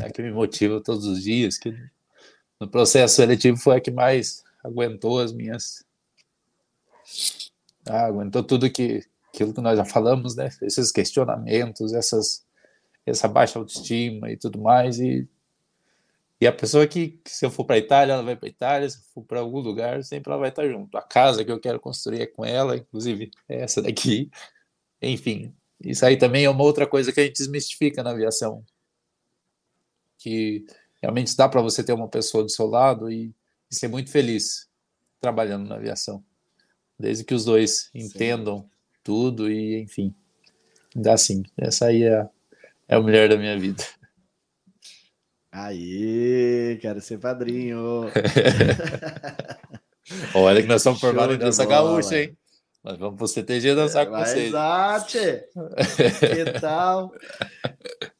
é 0.00 0.06
a 0.06 0.10
que 0.10 0.22
me 0.22 0.30
motiva 0.30 0.80
todos 0.80 1.04
os 1.04 1.22
dias. 1.22 1.58
Que 1.58 1.74
no 2.60 2.68
processo 2.68 3.16
seletivo 3.16 3.56
foi 3.56 3.76
a 3.76 3.80
que 3.80 3.90
mais 3.90 4.44
aguentou 4.62 5.20
as 5.20 5.32
minhas. 5.32 5.84
Ah, 7.86 8.06
aguentou 8.06 8.42
tudo 8.42 8.70
que 8.70 9.02
aquilo 9.38 9.54
que 9.54 9.60
nós 9.60 9.76
já 9.76 9.84
falamos, 9.84 10.34
né? 10.34 10.50
Esses 10.62 10.90
questionamentos, 10.90 11.92
essas, 11.92 12.44
essa 13.06 13.28
baixa 13.28 13.58
autoestima 13.58 14.30
e 14.30 14.36
tudo 14.36 14.60
mais. 14.60 14.98
E, 14.98 15.28
e 16.40 16.46
a 16.46 16.52
pessoa 16.52 16.86
que, 16.86 17.20
se 17.24 17.46
eu 17.46 17.50
for 17.50 17.64
para 17.64 17.78
Itália, 17.78 18.14
ela 18.14 18.22
vai 18.22 18.36
para 18.36 18.48
Itália, 18.48 18.88
se 18.88 18.98
eu 18.98 19.02
for 19.14 19.24
para 19.24 19.40
algum 19.40 19.60
lugar, 19.60 20.02
sempre 20.02 20.30
ela 20.32 20.40
vai 20.40 20.48
estar 20.50 20.68
junto. 20.68 20.96
A 20.96 21.02
casa 21.02 21.44
que 21.44 21.52
eu 21.52 21.60
quero 21.60 21.78
construir 21.78 22.22
é 22.22 22.26
com 22.26 22.44
ela, 22.44 22.76
inclusive 22.76 23.30
é 23.48 23.62
essa 23.62 23.80
daqui. 23.80 24.30
Enfim, 25.00 25.54
isso 25.80 26.04
aí 26.04 26.16
também 26.16 26.44
é 26.44 26.50
uma 26.50 26.62
outra 26.62 26.86
coisa 26.86 27.12
que 27.12 27.20
a 27.20 27.24
gente 27.24 27.36
desmistifica 27.36 28.02
na 28.02 28.10
aviação. 28.10 28.64
Que 30.18 30.66
realmente 31.00 31.36
dá 31.36 31.48
para 31.48 31.62
você 31.62 31.84
ter 31.84 31.92
uma 31.92 32.08
pessoa 32.08 32.42
do 32.42 32.50
seu 32.50 32.66
lado 32.66 33.10
e, 33.10 33.32
e, 33.70 33.74
ser 33.74 33.88
muito 33.88 34.10
feliz 34.10 34.68
trabalhando 35.20 35.68
na 35.68 35.76
aviação. 35.76 36.24
Desde 36.98 37.24
que 37.24 37.34
os 37.34 37.44
dois 37.44 37.90
entendam 37.94 38.62
sim. 38.62 38.68
tudo 39.04 39.50
e, 39.50 39.80
enfim, 39.80 40.14
dá 40.94 41.16
sim. 41.16 41.44
Essa 41.56 41.86
aí 41.86 42.02
é, 42.02 42.28
é 42.88 42.96
a 42.96 43.00
mulher 43.00 43.28
da 43.28 43.36
minha 43.36 43.58
vida. 43.58 43.84
Aí, 45.50 46.78
quero 46.80 47.00
ser 47.00 47.18
padrinho. 47.18 48.04
Olha 50.34 50.60
que 50.60 50.68
nós 50.68 50.82
somos 50.82 51.00
formados 51.00 51.38
nessa 51.38 51.64
gaúcha, 51.64 52.20
hein? 52.20 52.36
Nós 52.82 52.96
vamos 52.98 53.16
pro 53.16 53.26
CTG 53.26 53.74
dançar 53.74 54.06
com 54.06 54.16
vocês. 54.16 54.48
Exato! 54.48 55.18
que 56.20 56.60
tal? 56.60 57.12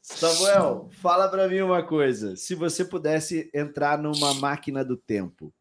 Samuel, 0.01 0.89
fala 1.01 1.29
para 1.29 1.47
mim 1.47 1.61
uma 1.61 1.83
coisa. 1.83 2.35
Se 2.35 2.55
você 2.55 2.83
pudesse 2.83 3.49
entrar 3.53 3.97
numa 3.97 4.33
máquina 4.33 4.83
do 4.83 4.97
tempo, 4.97 5.53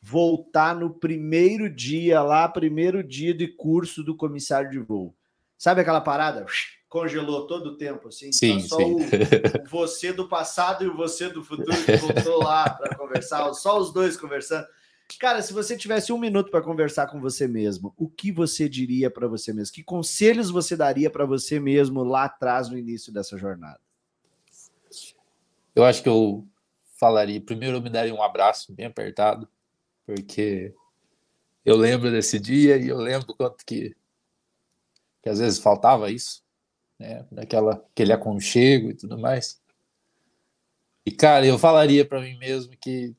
voltar 0.00 0.76
no 0.76 0.90
primeiro 0.90 1.68
dia 1.68 2.22
lá, 2.22 2.48
primeiro 2.48 3.02
dia 3.02 3.34
de 3.34 3.48
curso 3.48 4.04
do 4.04 4.16
comissário 4.16 4.70
de 4.70 4.78
voo, 4.78 5.14
sabe 5.58 5.80
aquela 5.80 6.00
parada? 6.00 6.46
Congelou 6.88 7.48
todo 7.48 7.70
o 7.70 7.76
tempo, 7.76 8.08
assim? 8.08 8.30
Sim, 8.30 8.58
então, 8.58 8.68
só 8.68 8.78
sim. 8.78 8.94
O 9.64 9.68
você 9.68 10.12
do 10.12 10.28
passado 10.28 10.84
e 10.84 10.88
o 10.88 10.96
você 10.96 11.28
do 11.28 11.42
futuro 11.42 11.76
que 11.84 11.96
voltou 11.96 12.44
lá 12.44 12.70
para 12.70 12.94
conversar, 12.94 13.52
só 13.54 13.78
os 13.80 13.92
dois 13.92 14.16
conversando. 14.16 14.66
Cara, 15.18 15.40
se 15.40 15.52
você 15.52 15.76
tivesse 15.76 16.12
um 16.12 16.18
minuto 16.18 16.50
para 16.50 16.62
conversar 16.62 17.06
com 17.06 17.20
você 17.20 17.46
mesmo, 17.46 17.94
o 17.96 18.08
que 18.08 18.32
você 18.32 18.68
diria 18.68 19.10
para 19.10 19.28
você 19.28 19.52
mesmo? 19.52 19.74
Que 19.74 19.82
conselhos 19.82 20.50
você 20.50 20.76
daria 20.76 21.08
para 21.08 21.24
você 21.24 21.60
mesmo 21.60 22.02
lá 22.02 22.24
atrás 22.24 22.68
no 22.68 22.76
início 22.76 23.12
dessa 23.12 23.38
jornada? 23.38 23.80
Eu 25.74 25.84
acho 25.84 26.02
que 26.02 26.08
eu 26.08 26.46
falaria, 26.98 27.40
primeiro 27.40 27.76
eu 27.76 27.82
me 27.82 27.90
daria 27.90 28.14
um 28.14 28.22
abraço 28.22 28.72
bem 28.72 28.86
apertado, 28.86 29.48
porque 30.04 30.74
eu 31.64 31.76
lembro 31.76 32.10
desse 32.10 32.40
dia 32.40 32.76
e 32.76 32.88
eu 32.88 32.96
lembro 32.98 33.34
quanto 33.34 33.64
que, 33.64 33.94
que 35.22 35.28
às 35.28 35.38
vezes 35.38 35.58
faltava 35.58 36.10
isso, 36.10 36.42
né? 36.98 37.26
Daquela, 37.30 37.74
aquele 37.74 38.12
aconchego 38.12 38.90
e 38.90 38.94
tudo 38.94 39.18
mais. 39.18 39.60
E 41.04 41.10
cara, 41.12 41.46
eu 41.46 41.58
falaria 41.58 42.04
para 42.04 42.20
mim 42.20 42.36
mesmo 42.38 42.76
que 42.76 43.14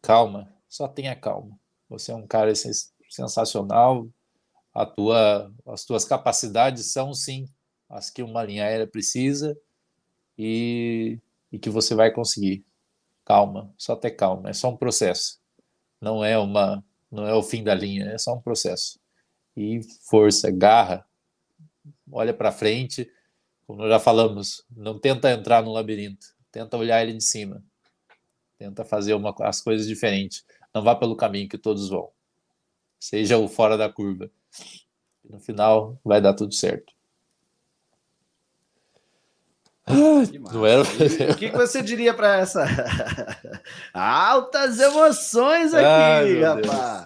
calma, 0.00 0.52
só 0.68 0.86
tenha 0.88 1.16
calma. 1.16 1.58
Você 1.88 2.12
é 2.12 2.14
um 2.14 2.26
cara 2.26 2.52
sensacional. 3.08 4.08
A 4.74 4.86
tua, 4.86 5.52
as 5.66 5.84
tuas 5.84 6.04
capacidades 6.04 6.92
são 6.92 7.14
sim 7.14 7.48
as 7.88 8.10
que 8.10 8.22
uma 8.22 8.44
linha 8.44 8.64
aérea 8.64 8.86
precisa 8.86 9.58
e, 10.36 11.18
e 11.50 11.58
que 11.58 11.70
você 11.70 11.94
vai 11.94 12.12
conseguir. 12.12 12.64
Calma, 13.24 13.72
só 13.76 13.96
ter 13.96 14.12
calma. 14.12 14.50
É 14.50 14.52
só 14.52 14.68
um 14.70 14.76
processo. 14.76 15.40
Não 16.00 16.24
é 16.24 16.38
uma, 16.38 16.84
não 17.10 17.26
é 17.26 17.34
o 17.34 17.42
fim 17.42 17.64
da 17.64 17.74
linha. 17.74 18.06
É 18.06 18.18
só 18.18 18.34
um 18.34 18.40
processo. 18.40 18.98
E 19.56 19.80
força, 20.08 20.50
garra. 20.50 21.04
Olha 22.10 22.32
para 22.32 22.52
frente. 22.52 23.10
como 23.66 23.86
já 23.88 23.98
falamos, 23.98 24.64
não 24.70 24.98
tenta 24.98 25.30
entrar 25.30 25.62
no 25.62 25.72
labirinto, 25.72 26.26
tenta 26.50 26.76
olhar 26.76 27.02
ele 27.02 27.12
de 27.14 27.24
cima, 27.24 27.62
tenta 28.58 28.84
fazer 28.84 29.14
uma, 29.14 29.34
as 29.40 29.60
coisas 29.60 29.86
diferentes. 29.86 30.44
Não 30.74 30.82
vá 30.82 30.94
pelo 30.94 31.16
caminho 31.16 31.48
que 31.48 31.58
todos 31.58 31.88
vão. 31.88 32.10
Seja 32.98 33.38
o 33.38 33.48
fora 33.48 33.76
da 33.76 33.92
curva. 33.92 34.30
No 35.24 35.40
final 35.40 35.98
vai 36.04 36.20
dar 36.20 36.34
tudo 36.34 36.54
certo. 36.54 36.92
Não 40.52 40.66
era... 40.66 40.82
o 40.82 41.36
que, 41.36 41.50
você 41.50 41.82
diria 41.82 42.12
para 42.12 42.38
essa 42.38 42.66
altas 43.92 44.78
emoções 44.78 45.72
aqui, 45.74 45.84
Ai, 45.86 46.40
rapaz? 46.40 47.04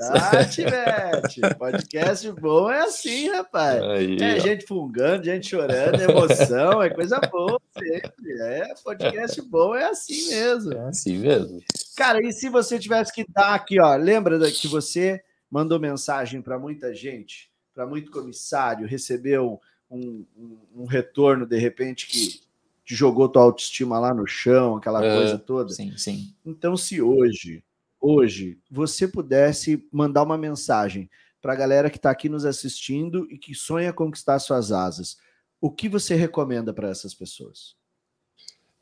Ah, 0.00 0.44
Tivete, 0.44 1.40
podcast 1.58 2.32
bom 2.32 2.70
é 2.70 2.82
assim, 2.82 3.30
rapaz. 3.30 3.82
Aí, 3.82 4.16
é 4.20 4.36
ó. 4.36 4.38
gente 4.38 4.66
fungando, 4.66 5.24
gente 5.24 5.48
chorando, 5.48 6.00
emoção, 6.00 6.82
é 6.82 6.90
coisa 6.90 7.18
boa 7.20 7.60
sempre. 7.76 8.32
É, 8.40 8.74
podcast 8.84 9.42
bom 9.42 9.74
é 9.74 9.84
assim 9.86 10.28
mesmo. 10.28 10.72
É 10.72 10.88
assim 10.88 11.18
mesmo. 11.18 11.60
Cara, 11.96 12.20
e 12.20 12.32
se 12.32 12.48
você 12.48 12.78
tivesse 12.78 13.12
que 13.12 13.24
dar 13.28 13.54
aqui, 13.54 13.80
ó, 13.80 13.94
lembra 13.96 14.38
que 14.50 14.68
você 14.68 15.22
mandou 15.50 15.80
mensagem 15.80 16.42
para 16.42 16.58
muita 16.58 16.94
gente, 16.94 17.50
para 17.74 17.86
muito 17.86 18.10
comissário, 18.10 18.86
recebeu 18.86 19.60
um, 19.90 20.24
um, 20.36 20.58
um 20.82 20.84
retorno 20.86 21.46
de 21.46 21.58
repente 21.58 22.06
que 22.06 22.40
te 22.84 22.94
jogou 22.94 23.28
tua 23.28 23.42
autoestima 23.42 23.98
lá 23.98 24.14
no 24.14 24.26
chão, 24.26 24.76
aquela 24.76 25.04
é, 25.04 25.14
coisa 25.16 25.38
toda. 25.38 25.72
Sim, 25.72 25.96
sim. 25.96 26.34
Então, 26.44 26.76
se 26.76 27.02
hoje, 27.02 27.64
hoje, 28.00 28.60
você 28.70 29.08
pudesse 29.08 29.84
mandar 29.90 30.22
uma 30.22 30.38
mensagem 30.38 31.10
para 31.42 31.52
a 31.52 31.56
galera 31.56 31.90
que 31.90 31.96
está 31.96 32.10
aqui 32.10 32.28
nos 32.28 32.44
assistindo 32.44 33.26
e 33.30 33.38
que 33.38 33.54
sonha 33.54 33.92
conquistar 33.92 34.38
suas 34.38 34.70
asas, 34.70 35.16
o 35.60 35.70
que 35.70 35.88
você 35.88 36.14
recomenda 36.14 36.72
para 36.72 36.88
essas 36.88 37.14
pessoas? 37.14 37.76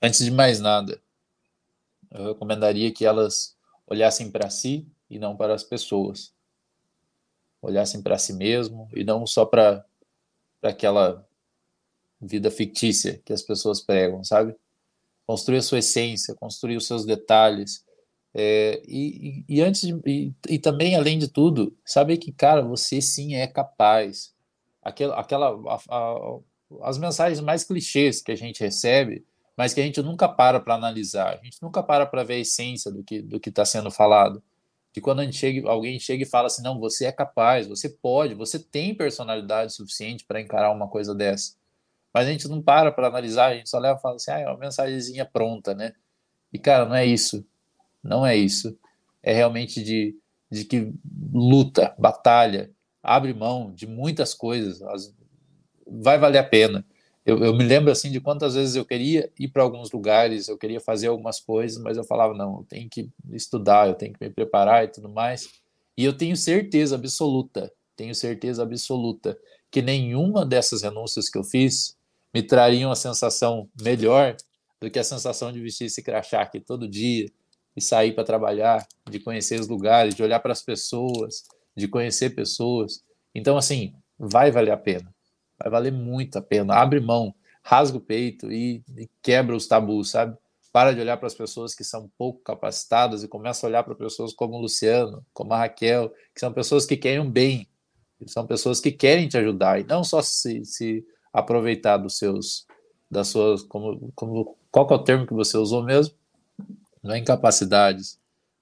Antes 0.02 0.24
de 0.24 0.30
mais 0.30 0.60
nada, 0.60 1.00
eu 2.10 2.28
recomendaria 2.28 2.92
que 2.92 3.06
elas 3.06 3.56
olhassem 3.86 4.30
para 4.30 4.50
si 4.50 4.86
e 5.08 5.18
não 5.18 5.36
para 5.36 5.54
as 5.54 5.64
pessoas. 5.64 6.34
Olhassem 7.62 8.02
para 8.02 8.18
si 8.18 8.34
mesmo 8.34 8.88
e 8.92 9.02
não 9.02 9.26
só 9.26 9.46
para 9.46 9.84
aquela 10.70 11.26
vida 12.20 12.50
fictícia 12.50 13.20
que 13.24 13.32
as 13.32 13.42
pessoas 13.42 13.80
pregam, 13.80 14.24
sabe? 14.24 14.54
Construir 15.26 15.58
a 15.58 15.62
sua 15.62 15.78
essência, 15.78 16.34
construir 16.34 16.76
os 16.76 16.86
seus 16.86 17.04
detalhes. 17.04 17.84
É, 18.34 18.82
e, 18.86 19.44
e, 19.48 19.60
antes 19.60 19.82
de, 19.82 20.00
e, 20.06 20.34
e, 20.48 20.58
também, 20.58 20.96
além 20.96 21.18
de 21.18 21.28
tudo, 21.28 21.76
sabe 21.84 22.16
que, 22.16 22.32
cara, 22.32 22.62
você 22.62 23.00
sim 23.00 23.34
é 23.34 23.46
capaz. 23.46 24.34
Aquela, 24.82 25.18
aquela 25.18 25.48
a, 25.48 25.80
a, 25.88 26.38
as 26.82 26.98
mensagens 26.98 27.40
mais 27.40 27.64
clichês 27.64 28.20
que 28.20 28.32
a 28.32 28.36
gente 28.36 28.60
recebe, 28.60 29.24
mas 29.56 29.72
que 29.72 29.80
a 29.80 29.84
gente 29.84 30.02
nunca 30.02 30.28
para 30.28 30.58
para 30.58 30.74
analisar, 30.74 31.34
a 31.34 31.44
gente 31.44 31.62
nunca 31.62 31.82
para 31.82 32.04
para 32.06 32.24
ver 32.24 32.34
a 32.34 32.38
essência 32.38 32.90
do 32.90 33.04
que 33.04 33.22
do 33.22 33.36
está 33.36 33.64
sendo 33.64 33.90
falado. 33.90 34.42
Que 34.94 35.00
quando 35.00 35.20
a 35.20 35.24
gente 35.24 35.36
chega, 35.36 35.68
alguém 35.68 35.98
chega 35.98 36.22
e 36.22 36.26
fala 36.26 36.46
assim, 36.46 36.62
não, 36.62 36.78
você 36.78 37.06
é 37.06 37.12
capaz, 37.12 37.66
você 37.66 37.88
pode, 37.88 38.32
você 38.34 38.60
tem 38.60 38.94
personalidade 38.94 39.74
suficiente 39.74 40.24
para 40.24 40.40
encarar 40.40 40.70
uma 40.70 40.88
coisa 40.88 41.12
dessa. 41.12 41.56
Mas 42.14 42.28
a 42.28 42.30
gente 42.30 42.46
não 42.46 42.62
para 42.62 42.92
para 42.92 43.08
analisar, 43.08 43.46
a 43.46 43.56
gente 43.56 43.68
só 43.68 43.80
leva 43.80 43.98
e 43.98 44.00
fala 44.00 44.14
assim, 44.14 44.30
ah, 44.30 44.38
é 44.38 44.46
uma 44.46 44.56
mensagenzinha 44.56 45.24
pronta, 45.24 45.74
né? 45.74 45.94
E, 46.52 46.58
cara, 46.60 46.86
não 46.86 46.94
é 46.94 47.04
isso. 47.04 47.44
Não 48.00 48.24
é 48.24 48.36
isso. 48.36 48.78
É 49.20 49.32
realmente 49.32 49.82
de, 49.82 50.16
de 50.48 50.64
que 50.64 50.94
luta, 51.32 51.92
batalha, 51.98 52.70
abre 53.02 53.34
mão 53.34 53.72
de 53.72 53.88
muitas 53.88 54.32
coisas. 54.32 54.80
Vai 55.84 56.18
valer 56.18 56.38
a 56.38 56.44
pena. 56.44 56.86
Eu, 57.24 57.42
eu 57.42 57.56
me 57.56 57.64
lembro, 57.64 57.90
assim, 57.90 58.10
de 58.10 58.20
quantas 58.20 58.54
vezes 58.54 58.76
eu 58.76 58.84
queria 58.84 59.30
ir 59.38 59.48
para 59.48 59.62
alguns 59.62 59.90
lugares, 59.90 60.48
eu 60.48 60.58
queria 60.58 60.80
fazer 60.80 61.06
algumas 61.06 61.40
coisas, 61.40 61.82
mas 61.82 61.96
eu 61.96 62.04
falava, 62.04 62.34
não, 62.34 62.58
eu 62.58 62.66
tenho 62.68 62.88
que 62.88 63.08
estudar, 63.32 63.88
eu 63.88 63.94
tenho 63.94 64.12
que 64.12 64.22
me 64.22 64.30
preparar 64.30 64.84
e 64.84 64.88
tudo 64.88 65.08
mais. 65.08 65.48
E 65.96 66.04
eu 66.04 66.16
tenho 66.16 66.36
certeza 66.36 66.96
absoluta, 66.96 67.72
tenho 67.96 68.14
certeza 68.14 68.62
absoluta 68.62 69.38
que 69.70 69.80
nenhuma 69.80 70.44
dessas 70.44 70.82
renúncias 70.82 71.28
que 71.28 71.38
eu 71.38 71.44
fiz 71.44 71.96
me 72.32 72.42
trariam 72.42 72.90
a 72.90 72.96
sensação 72.96 73.68
melhor 73.80 74.36
do 74.80 74.90
que 74.90 74.98
a 74.98 75.04
sensação 75.04 75.50
de 75.50 75.60
vestir 75.60 75.86
esse 75.86 76.02
crachá 76.02 76.42
aqui 76.42 76.60
todo 76.60 76.88
dia 76.88 77.26
e 77.76 77.80
sair 77.80 78.12
para 78.12 78.24
trabalhar, 78.24 78.86
de 79.08 79.18
conhecer 79.18 79.58
os 79.58 79.68
lugares, 79.68 80.14
de 80.14 80.22
olhar 80.22 80.40
para 80.40 80.52
as 80.52 80.62
pessoas, 80.62 81.44
de 81.76 81.88
conhecer 81.88 82.34
pessoas. 82.34 83.02
Então, 83.34 83.56
assim, 83.56 83.94
vai 84.18 84.50
valer 84.50 84.72
a 84.72 84.76
pena. 84.76 85.13
Vai 85.58 85.70
valer 85.70 85.92
muito 85.92 86.38
a 86.38 86.42
pena. 86.42 86.74
Abre 86.74 87.00
mão, 87.00 87.34
rasga 87.62 87.96
o 87.96 88.00
peito 88.00 88.50
e, 88.52 88.82
e 88.96 89.08
quebra 89.22 89.56
os 89.56 89.66
tabus, 89.66 90.10
sabe? 90.10 90.36
Para 90.72 90.92
de 90.92 91.00
olhar 91.00 91.16
para 91.16 91.28
as 91.28 91.34
pessoas 91.34 91.74
que 91.74 91.84
são 91.84 92.10
pouco 92.18 92.40
capacitadas 92.40 93.22
e 93.22 93.28
começa 93.28 93.64
a 93.64 93.68
olhar 93.68 93.84
para 93.84 93.94
pessoas 93.94 94.32
como 94.32 94.56
o 94.56 94.60
Luciano, 94.60 95.24
como 95.32 95.54
a 95.54 95.58
Raquel, 95.58 96.12
que 96.34 96.40
são 96.40 96.52
pessoas 96.52 96.84
que 96.84 96.96
querem 96.96 97.20
o 97.20 97.30
bem, 97.30 97.68
são 98.26 98.46
pessoas 98.46 98.80
que 98.80 98.90
querem 98.90 99.28
te 99.28 99.38
ajudar 99.38 99.80
e 99.80 99.84
não 99.84 100.02
só 100.02 100.20
se, 100.22 100.64
se 100.64 101.06
aproveitar 101.32 101.96
dos 101.96 102.18
seus, 102.18 102.66
das 103.10 103.28
suas, 103.28 103.62
como, 103.62 104.12
como, 104.14 104.56
qual 104.70 104.88
é 104.90 104.94
o 104.94 104.98
termo 104.98 105.26
que 105.26 105.34
você 105.34 105.56
usou 105.56 105.82
mesmo? 105.82 106.14
Não 107.02 107.14
é 107.14 107.18
incapacidades, 107.18 108.18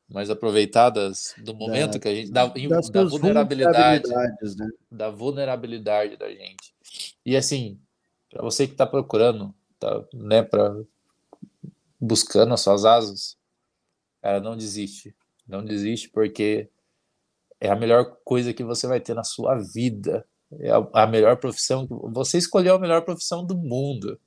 mas 0.08 0.30
aproveitar 0.30 0.90
das, 0.90 1.34
do 1.38 1.54
momento 1.54 1.92
da, 1.92 1.98
que 1.98 2.08
a 2.08 2.14
gente 2.14 2.30
da, 2.30 2.46
da 2.46 3.04
vulnerabilidade, 3.04 4.08
né? 4.56 4.68
da 4.90 5.10
vulnerabilidade 5.10 6.16
da 6.16 6.28
gente. 6.28 6.71
E 7.24 7.36
assim, 7.36 7.80
para 8.30 8.42
você 8.42 8.66
que 8.66 8.74
está 8.74 8.86
procurando, 8.86 9.54
tá, 9.78 10.04
né, 10.12 10.42
para 10.42 10.74
buscando 12.00 12.54
as 12.54 12.60
suas 12.60 12.84
asas, 12.84 13.36
cara, 14.20 14.40
não 14.40 14.56
desiste, 14.56 15.14
não 15.46 15.64
desiste 15.64 16.08
porque 16.08 16.68
é 17.60 17.70
a 17.70 17.76
melhor 17.76 18.18
coisa 18.24 18.52
que 18.52 18.64
você 18.64 18.86
vai 18.86 19.00
ter 19.00 19.14
na 19.14 19.24
sua 19.24 19.56
vida 19.56 20.26
é 20.60 20.70
a, 20.70 20.86
a 20.92 21.06
melhor 21.06 21.36
profissão. 21.36 21.86
Você 22.12 22.38
escolheu 22.38 22.74
a 22.74 22.78
melhor 22.78 23.02
profissão 23.02 23.44
do 23.44 23.56
mundo. 23.56 24.18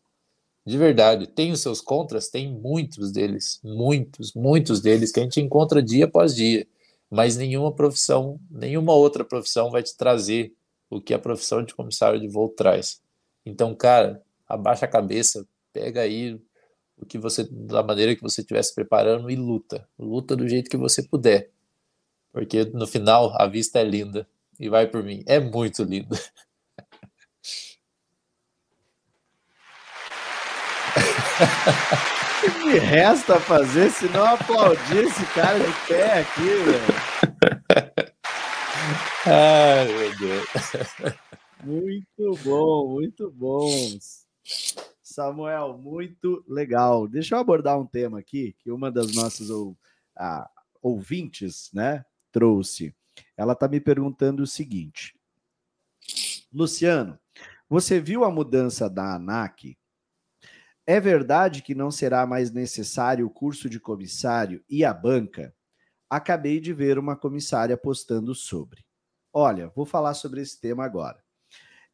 De 0.65 0.77
verdade. 0.77 1.27
Tem 1.27 1.51
os 1.51 1.61
seus 1.61 1.79
contras? 1.79 2.29
Tem 2.29 2.51
muitos 2.51 3.11
deles. 3.11 3.59
Muitos, 3.63 4.33
muitos 4.33 4.81
deles 4.81 5.11
que 5.11 5.19
a 5.19 5.23
gente 5.23 5.39
encontra 5.39 5.83
dia 5.83 6.05
após 6.05 6.35
dia. 6.35 6.65
Mas 7.09 7.37
nenhuma 7.37 7.71
profissão, 7.71 8.39
nenhuma 8.49 8.93
outra 8.93 9.23
profissão 9.23 9.69
vai 9.69 9.83
te 9.83 9.95
trazer 9.95 10.53
o 10.95 11.01
que 11.01 11.13
a 11.13 11.19
profissão 11.19 11.63
de 11.63 11.75
comissário 11.75 12.19
de 12.19 12.27
voo 12.27 12.49
traz. 12.49 13.01
Então, 13.45 13.75
cara, 13.75 14.23
abaixa 14.47 14.85
a 14.85 14.89
cabeça, 14.89 15.45
pega 15.73 16.01
aí 16.01 16.39
o 16.97 17.05
que 17.05 17.17
você, 17.17 17.47
da 17.49 17.83
maneira 17.83 18.15
que 18.15 18.21
você 18.21 18.41
estiver 18.41 18.63
se 18.63 18.73
preparando 18.73 19.29
e 19.29 19.35
luta. 19.35 19.87
Luta 19.99 20.35
do 20.35 20.47
jeito 20.47 20.69
que 20.69 20.77
você 20.77 21.03
puder. 21.03 21.51
Porque 22.31 22.65
no 22.65 22.87
final 22.87 23.33
a 23.39 23.47
vista 23.47 23.79
é 23.79 23.83
linda 23.83 24.27
e 24.59 24.69
vai 24.69 24.87
por 24.87 25.03
mim. 25.03 25.23
É 25.25 25.39
muito 25.39 25.83
lindo. 25.83 26.15
O 31.35 32.51
que 32.51 32.65
me 32.65 32.79
resta 32.79 33.39
fazer 33.39 33.91
se 33.91 34.07
não 34.09 34.25
aplaudir 34.25 35.05
esse 35.05 35.25
cara 35.33 35.59
de 35.59 35.71
pé 35.87 36.19
aqui, 36.19 36.41
velho? 36.41 38.04
Ai, 39.25 39.87
meu 39.87 40.17
Deus. 40.17 40.47
Muito 41.63 42.43
bom, 42.43 42.93
muito 42.93 43.31
bom. 43.31 43.67
Samuel, 45.01 45.79
muito 45.79 46.45
legal. 46.47 47.07
Deixa 47.07 47.33
eu 47.33 47.39
abordar 47.39 47.79
um 47.79 47.87
tema 47.87 48.19
aqui 48.19 48.55
que 48.59 48.69
uma 48.69 48.91
das 48.91 49.15
nossas 49.15 49.49
ou, 49.49 49.75
ouvintes, 50.79 51.71
né, 51.73 52.05
trouxe. 52.31 52.93
Ela 53.35 53.53
está 53.53 53.67
me 53.67 53.79
perguntando 53.79 54.43
o 54.43 54.47
seguinte: 54.47 55.17
Luciano, 56.53 57.17
você 57.67 57.99
viu 57.99 58.23
a 58.23 58.29
mudança 58.29 58.87
da 58.87 59.15
ANAC? 59.15 59.75
É 60.85 60.99
verdade 60.99 61.63
que 61.63 61.73
não 61.73 61.89
será 61.89 62.27
mais 62.27 62.51
necessário 62.51 63.25
o 63.25 63.31
curso 63.31 63.67
de 63.67 63.79
comissário 63.79 64.63
e 64.69 64.85
a 64.85 64.93
banca? 64.93 65.51
Acabei 66.07 66.59
de 66.59 66.71
ver 66.73 66.99
uma 66.99 67.15
comissária 67.15 67.75
postando 67.75 68.35
sobre. 68.35 68.84
Olha, 69.37 69.69
vou 69.75 69.85
falar 69.85 70.13
sobre 70.13 70.39
esse 70.39 70.57
tema 70.61 70.85
agora. 70.85 71.21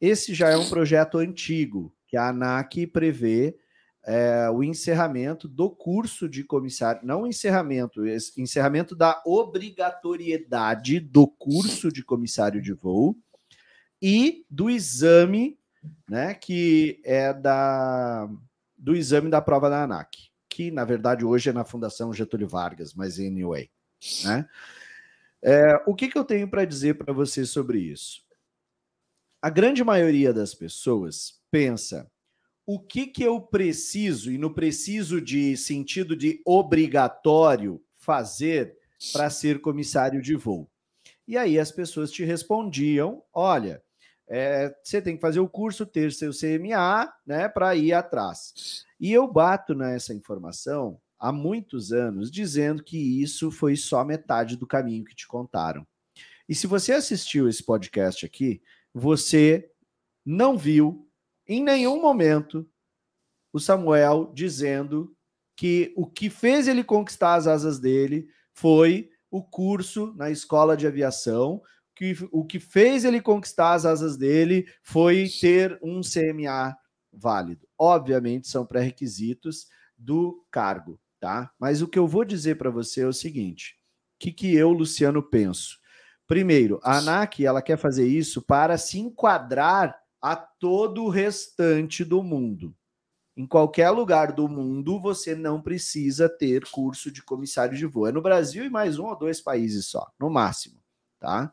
Esse 0.00 0.32
já 0.32 0.48
é 0.50 0.56
um 0.56 0.68
projeto 0.68 1.18
antigo 1.18 1.92
que 2.06 2.16
a 2.16 2.28
ANAC 2.28 2.86
prevê 2.86 3.58
é, 4.04 4.48
o 4.48 4.62
encerramento 4.62 5.48
do 5.48 5.68
curso 5.68 6.28
de 6.28 6.44
comissário, 6.44 7.00
não 7.04 7.26
encerramento, 7.26 8.04
encerramento 8.38 8.94
da 8.94 9.20
obrigatoriedade 9.26 11.00
do 11.00 11.26
curso 11.26 11.90
de 11.90 12.04
comissário 12.04 12.62
de 12.62 12.72
voo 12.72 13.18
e 14.00 14.46
do 14.48 14.70
exame, 14.70 15.58
né, 16.08 16.34
que 16.34 17.00
é 17.04 17.34
da 17.34 18.30
do 18.78 18.94
exame 18.94 19.28
da 19.28 19.40
prova 19.40 19.68
da 19.68 19.82
ANAC, 19.82 20.30
que 20.48 20.70
na 20.70 20.84
verdade 20.84 21.24
hoje 21.24 21.50
é 21.50 21.52
na 21.52 21.64
Fundação 21.64 22.12
Getúlio 22.12 22.46
Vargas, 22.46 22.94
mas 22.94 23.18
anyway, 23.18 23.68
né? 24.24 24.48
É, 25.42 25.82
o 25.86 25.94
que, 25.94 26.08
que 26.08 26.16
eu 26.16 26.24
tenho 26.24 26.48
para 26.48 26.64
dizer 26.64 26.96
para 26.96 27.12
você 27.12 27.44
sobre 27.44 27.78
isso? 27.78 28.22
A 29.40 29.50
grande 29.50 29.82
maioria 29.82 30.32
das 30.32 30.54
pessoas 30.54 31.40
pensa 31.50 32.08
o 32.64 32.78
que, 32.78 33.08
que 33.08 33.24
eu 33.24 33.40
preciso, 33.40 34.30
e 34.30 34.38
no 34.38 34.54
preciso 34.54 35.20
de 35.20 35.56
sentido 35.56 36.14
de 36.14 36.40
obrigatório, 36.44 37.82
fazer 37.96 38.76
para 39.12 39.28
ser 39.30 39.60
comissário 39.60 40.22
de 40.22 40.36
voo? 40.36 40.70
E 41.26 41.36
aí 41.36 41.58
as 41.58 41.72
pessoas 41.72 42.12
te 42.12 42.24
respondiam: 42.24 43.22
olha, 43.32 43.82
é, 44.28 44.74
você 44.82 45.02
tem 45.02 45.16
que 45.16 45.20
fazer 45.20 45.40
o 45.40 45.48
curso, 45.48 45.84
ter 45.84 46.12
seu 46.12 46.30
CMA, 46.30 47.12
né, 47.26 47.48
para 47.48 47.74
ir 47.74 47.92
atrás. 47.92 48.84
E 48.98 49.12
eu 49.12 49.26
bato 49.26 49.74
nessa 49.74 50.14
informação 50.14 51.00
há 51.22 51.30
muitos 51.30 51.92
anos, 51.92 52.32
dizendo 52.32 52.82
que 52.82 53.22
isso 53.22 53.48
foi 53.48 53.76
só 53.76 54.04
metade 54.04 54.56
do 54.56 54.66
caminho 54.66 55.04
que 55.04 55.14
te 55.14 55.24
contaram. 55.24 55.86
E 56.48 56.54
se 56.54 56.66
você 56.66 56.92
assistiu 56.92 57.48
esse 57.48 57.62
podcast 57.62 58.26
aqui, 58.26 58.60
você 58.92 59.70
não 60.26 60.58
viu 60.58 61.08
em 61.46 61.62
nenhum 61.62 62.02
momento 62.02 62.68
o 63.52 63.60
Samuel 63.60 64.32
dizendo 64.34 65.16
que 65.56 65.92
o 65.96 66.10
que 66.10 66.28
fez 66.28 66.66
ele 66.66 66.82
conquistar 66.82 67.34
as 67.36 67.46
asas 67.46 67.78
dele 67.78 68.28
foi 68.52 69.08
o 69.30 69.44
curso 69.44 70.12
na 70.16 70.28
escola 70.28 70.76
de 70.76 70.88
aviação. 70.88 71.62
Que, 71.94 72.16
o 72.32 72.44
que 72.44 72.58
fez 72.58 73.04
ele 73.04 73.20
conquistar 73.20 73.74
as 73.74 73.86
asas 73.86 74.16
dele 74.16 74.66
foi 74.82 75.28
ter 75.40 75.78
um 75.80 76.00
CMA 76.00 76.76
válido. 77.12 77.68
Obviamente, 77.78 78.48
são 78.48 78.66
pré-requisitos 78.66 79.68
do 79.96 80.44
cargo, 80.50 80.98
tá? 81.22 81.52
Mas 81.56 81.80
o 81.80 81.86
que 81.86 82.00
eu 82.00 82.08
vou 82.08 82.24
dizer 82.24 82.56
para 82.56 82.68
você 82.68 83.02
é 83.02 83.06
o 83.06 83.12
seguinte: 83.12 83.78
o 84.16 84.18
que, 84.18 84.32
que 84.32 84.52
eu, 84.56 84.72
Luciano, 84.72 85.22
penso? 85.22 85.78
Primeiro, 86.26 86.80
a 86.82 86.98
ANAC 86.98 87.46
ela 87.46 87.62
quer 87.62 87.76
fazer 87.76 88.06
isso 88.06 88.42
para 88.42 88.76
se 88.76 88.98
enquadrar 88.98 89.96
a 90.20 90.34
todo 90.34 91.04
o 91.04 91.08
restante 91.08 92.04
do 92.04 92.24
mundo. 92.24 92.74
Em 93.36 93.46
qualquer 93.46 93.90
lugar 93.90 94.32
do 94.32 94.48
mundo, 94.48 95.00
você 95.00 95.34
não 95.34 95.62
precisa 95.62 96.28
ter 96.28 96.68
curso 96.70 97.10
de 97.10 97.22
comissário 97.22 97.76
de 97.76 97.86
voo. 97.86 98.08
É 98.08 98.12
no 98.12 98.20
Brasil 98.20 98.64
e 98.64 98.70
mais 98.70 98.98
um 98.98 99.06
ou 99.06 99.16
dois 99.16 99.40
países 99.40 99.86
só, 99.86 100.10
no 100.18 100.28
máximo, 100.28 100.80
tá? 101.20 101.52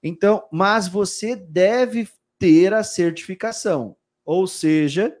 Então, 0.00 0.46
mas 0.52 0.86
você 0.86 1.34
deve 1.34 2.08
ter 2.38 2.72
a 2.72 2.84
certificação, 2.84 3.96
ou 4.24 4.46
seja, 4.46 5.16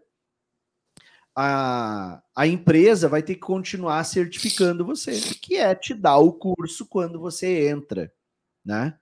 a, 1.34 2.22
a 2.34 2.46
empresa 2.46 3.08
vai 3.08 3.22
ter 3.22 3.34
que 3.34 3.40
continuar 3.40 4.04
certificando 4.04 4.84
você, 4.84 5.12
que 5.40 5.56
é 5.56 5.74
te 5.74 5.94
dar 5.94 6.18
o 6.18 6.32
curso 6.32 6.86
quando 6.86 7.18
você 7.18 7.68
entra, 7.68 8.12
né? 8.64 8.98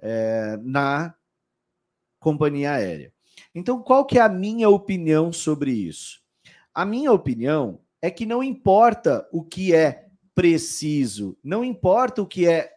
É, 0.00 0.56
na 0.62 1.14
companhia 2.20 2.72
aérea. 2.72 3.12
Então, 3.54 3.82
qual 3.82 4.04
que 4.04 4.18
é 4.18 4.22
a 4.22 4.28
minha 4.28 4.68
opinião 4.68 5.32
sobre 5.32 5.72
isso? 5.72 6.20
A 6.74 6.84
minha 6.84 7.12
opinião 7.12 7.80
é 8.00 8.10
que 8.10 8.24
não 8.24 8.42
importa 8.42 9.28
o 9.32 9.42
que 9.42 9.74
é 9.74 10.08
preciso, 10.34 11.36
não 11.42 11.64
importa 11.64 12.22
o 12.22 12.26
que 12.26 12.46
é 12.48 12.72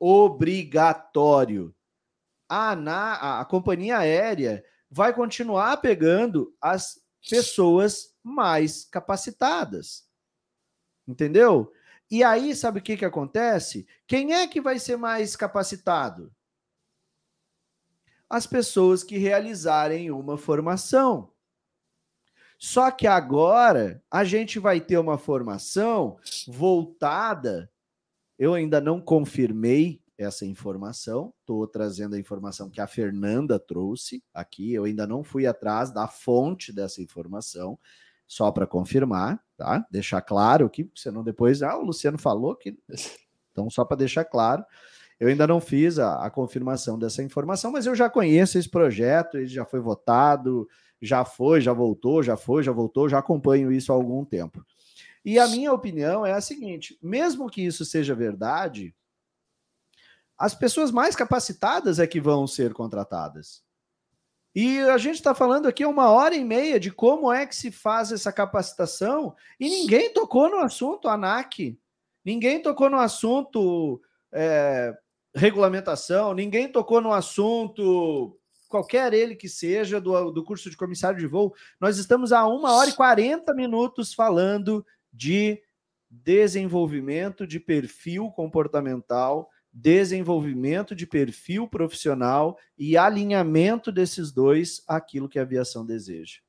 obrigatório. 0.00 1.74
A, 2.48 2.74
na, 2.74 3.40
a 3.40 3.44
companhia 3.44 3.98
aérea 3.98 4.64
vai 4.90 5.12
continuar 5.14 5.76
pegando 5.78 6.54
as 6.60 7.01
pessoas 7.28 8.14
mais 8.22 8.84
capacitadas. 8.84 10.06
Entendeu? 11.06 11.72
E 12.10 12.22
aí, 12.22 12.54
sabe 12.54 12.78
o 12.78 12.82
que, 12.82 12.96
que 12.96 13.04
acontece? 13.04 13.86
Quem 14.06 14.34
é 14.34 14.46
que 14.46 14.60
vai 14.60 14.78
ser 14.78 14.96
mais 14.96 15.34
capacitado? 15.34 16.32
as 18.32 18.46
pessoas 18.46 19.04
que 19.04 19.18
realizarem 19.18 20.10
uma 20.10 20.38
formação. 20.38 21.30
Só 22.58 22.90
que 22.90 23.06
agora 23.06 24.02
a 24.10 24.24
gente 24.24 24.58
vai 24.58 24.80
ter 24.80 24.96
uma 24.96 25.18
formação 25.18 26.16
voltada. 26.48 27.70
Eu 28.38 28.54
ainda 28.54 28.80
não 28.80 29.02
confirmei 29.02 30.01
essa 30.22 30.46
informação, 30.46 31.32
estou 31.40 31.66
trazendo 31.66 32.14
a 32.14 32.18
informação 32.18 32.70
que 32.70 32.80
a 32.80 32.86
Fernanda 32.86 33.58
trouxe 33.58 34.22
aqui. 34.32 34.72
Eu 34.72 34.84
ainda 34.84 35.06
não 35.06 35.22
fui 35.22 35.46
atrás 35.46 35.90
da 35.90 36.06
fonte 36.06 36.72
dessa 36.72 37.02
informação, 37.02 37.78
só 38.26 38.50
para 38.50 38.66
confirmar, 38.66 39.42
tá? 39.56 39.86
Deixar 39.90 40.22
claro 40.22 40.70
que 40.70 40.90
senão 40.94 41.22
depois, 41.22 41.62
ah, 41.62 41.76
o 41.76 41.84
Luciano 41.84 42.18
falou 42.18 42.56
que. 42.56 42.78
Então, 43.52 43.68
só 43.68 43.84
para 43.84 43.98
deixar 43.98 44.24
claro. 44.24 44.64
Eu 45.20 45.28
ainda 45.28 45.46
não 45.46 45.60
fiz 45.60 45.98
a, 45.98 46.24
a, 46.24 46.30
confirmação 46.30 46.98
dessa 46.98 47.22
informação, 47.22 47.70
mas 47.70 47.84
eu 47.84 47.94
já 47.94 48.08
conheço 48.08 48.56
esse 48.56 48.66
projeto, 48.66 49.36
ele 49.36 49.46
já 49.46 49.62
foi 49.62 49.78
votado, 49.78 50.66
já 51.02 51.22
foi, 51.22 51.60
já 51.60 51.72
voltou, 51.72 52.22
já 52.22 52.34
foi, 52.34 52.62
já 52.62 52.72
voltou, 52.72 53.10
já 53.10 53.18
acompanho 53.18 53.70
isso 53.70 53.92
há 53.92 53.94
algum 53.94 54.24
tempo. 54.24 54.64
E 55.24 55.38
a 55.38 55.46
minha 55.46 55.72
opinião 55.72 56.26
é 56.26 56.32
a 56.32 56.40
seguinte: 56.40 56.98
mesmo 57.02 57.48
que 57.48 57.62
isso 57.64 57.84
seja 57.84 58.14
verdade, 58.14 58.94
as 60.42 60.56
pessoas 60.56 60.90
mais 60.90 61.14
capacitadas 61.14 62.00
é 62.00 62.06
que 62.06 62.20
vão 62.20 62.48
ser 62.48 62.74
contratadas. 62.74 63.62
E 64.52 64.80
a 64.80 64.98
gente 64.98 65.14
está 65.14 65.36
falando 65.36 65.68
aqui 65.68 65.84
uma 65.84 66.10
hora 66.10 66.34
e 66.34 66.42
meia 66.42 66.80
de 66.80 66.90
como 66.90 67.32
é 67.32 67.46
que 67.46 67.54
se 67.54 67.70
faz 67.70 68.10
essa 68.10 68.32
capacitação 68.32 69.36
e 69.60 69.68
ninguém 69.68 70.12
tocou 70.12 70.50
no 70.50 70.56
assunto 70.56 71.06
ANAC, 71.06 71.78
ninguém 72.24 72.60
tocou 72.60 72.90
no 72.90 72.98
assunto 72.98 74.02
é, 74.32 74.92
regulamentação, 75.32 76.34
ninguém 76.34 76.66
tocou 76.66 77.00
no 77.00 77.12
assunto, 77.12 78.36
qualquer 78.68 79.14
ele 79.14 79.36
que 79.36 79.48
seja, 79.48 80.00
do, 80.00 80.32
do 80.32 80.42
curso 80.42 80.68
de 80.68 80.76
comissário 80.76 81.20
de 81.20 81.26
voo. 81.28 81.54
Nós 81.80 81.98
estamos 81.98 82.32
a 82.32 82.44
uma 82.48 82.72
hora 82.72 82.90
e 82.90 82.96
40 82.96 83.54
minutos 83.54 84.12
falando 84.12 84.84
de 85.12 85.62
desenvolvimento 86.10 87.46
de 87.46 87.60
perfil 87.60 88.28
comportamental, 88.32 89.48
desenvolvimento 89.72 90.94
de 90.94 91.06
perfil 91.06 91.66
profissional 91.66 92.58
e 92.76 92.96
alinhamento 92.96 93.90
desses 93.90 94.30
dois 94.30 94.82
àquilo 94.86 95.28
que 95.28 95.38
a 95.38 95.42
aviação 95.42 95.86
deseja. 95.86 96.40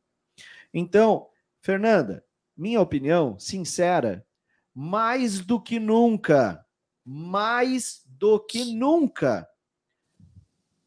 Então, 0.73 1.29
Fernanda, 1.61 2.25
minha 2.55 2.81
opinião 2.81 3.39
sincera, 3.39 4.25
mais 4.73 5.39
do 5.39 5.61
que 5.61 5.79
nunca, 5.79 6.65
mais 7.05 8.03
do 8.05 8.39
que 8.39 8.65
nunca. 8.73 9.47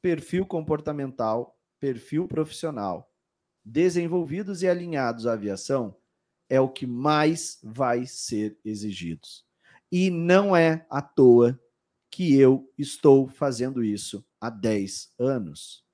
Perfil 0.02 0.44
comportamental, 0.44 1.58
perfil 1.80 2.28
profissional, 2.28 3.10
desenvolvidos 3.64 4.62
e 4.62 4.68
alinhados 4.68 5.26
à 5.26 5.32
aviação 5.32 5.96
é 6.48 6.60
o 6.60 6.68
que 6.68 6.86
mais 6.86 7.58
vai 7.62 8.06
ser 8.06 8.58
exigido. 8.64 9.26
E 9.90 10.10
não 10.10 10.54
é 10.54 10.86
à 10.90 11.00
toa 11.00 11.58
que 12.10 12.38
eu 12.38 12.72
estou 12.78 13.28
fazendo 13.28 13.82
isso 13.84 14.24
há 14.40 14.50
10 14.50 15.12
anos. 15.18 15.84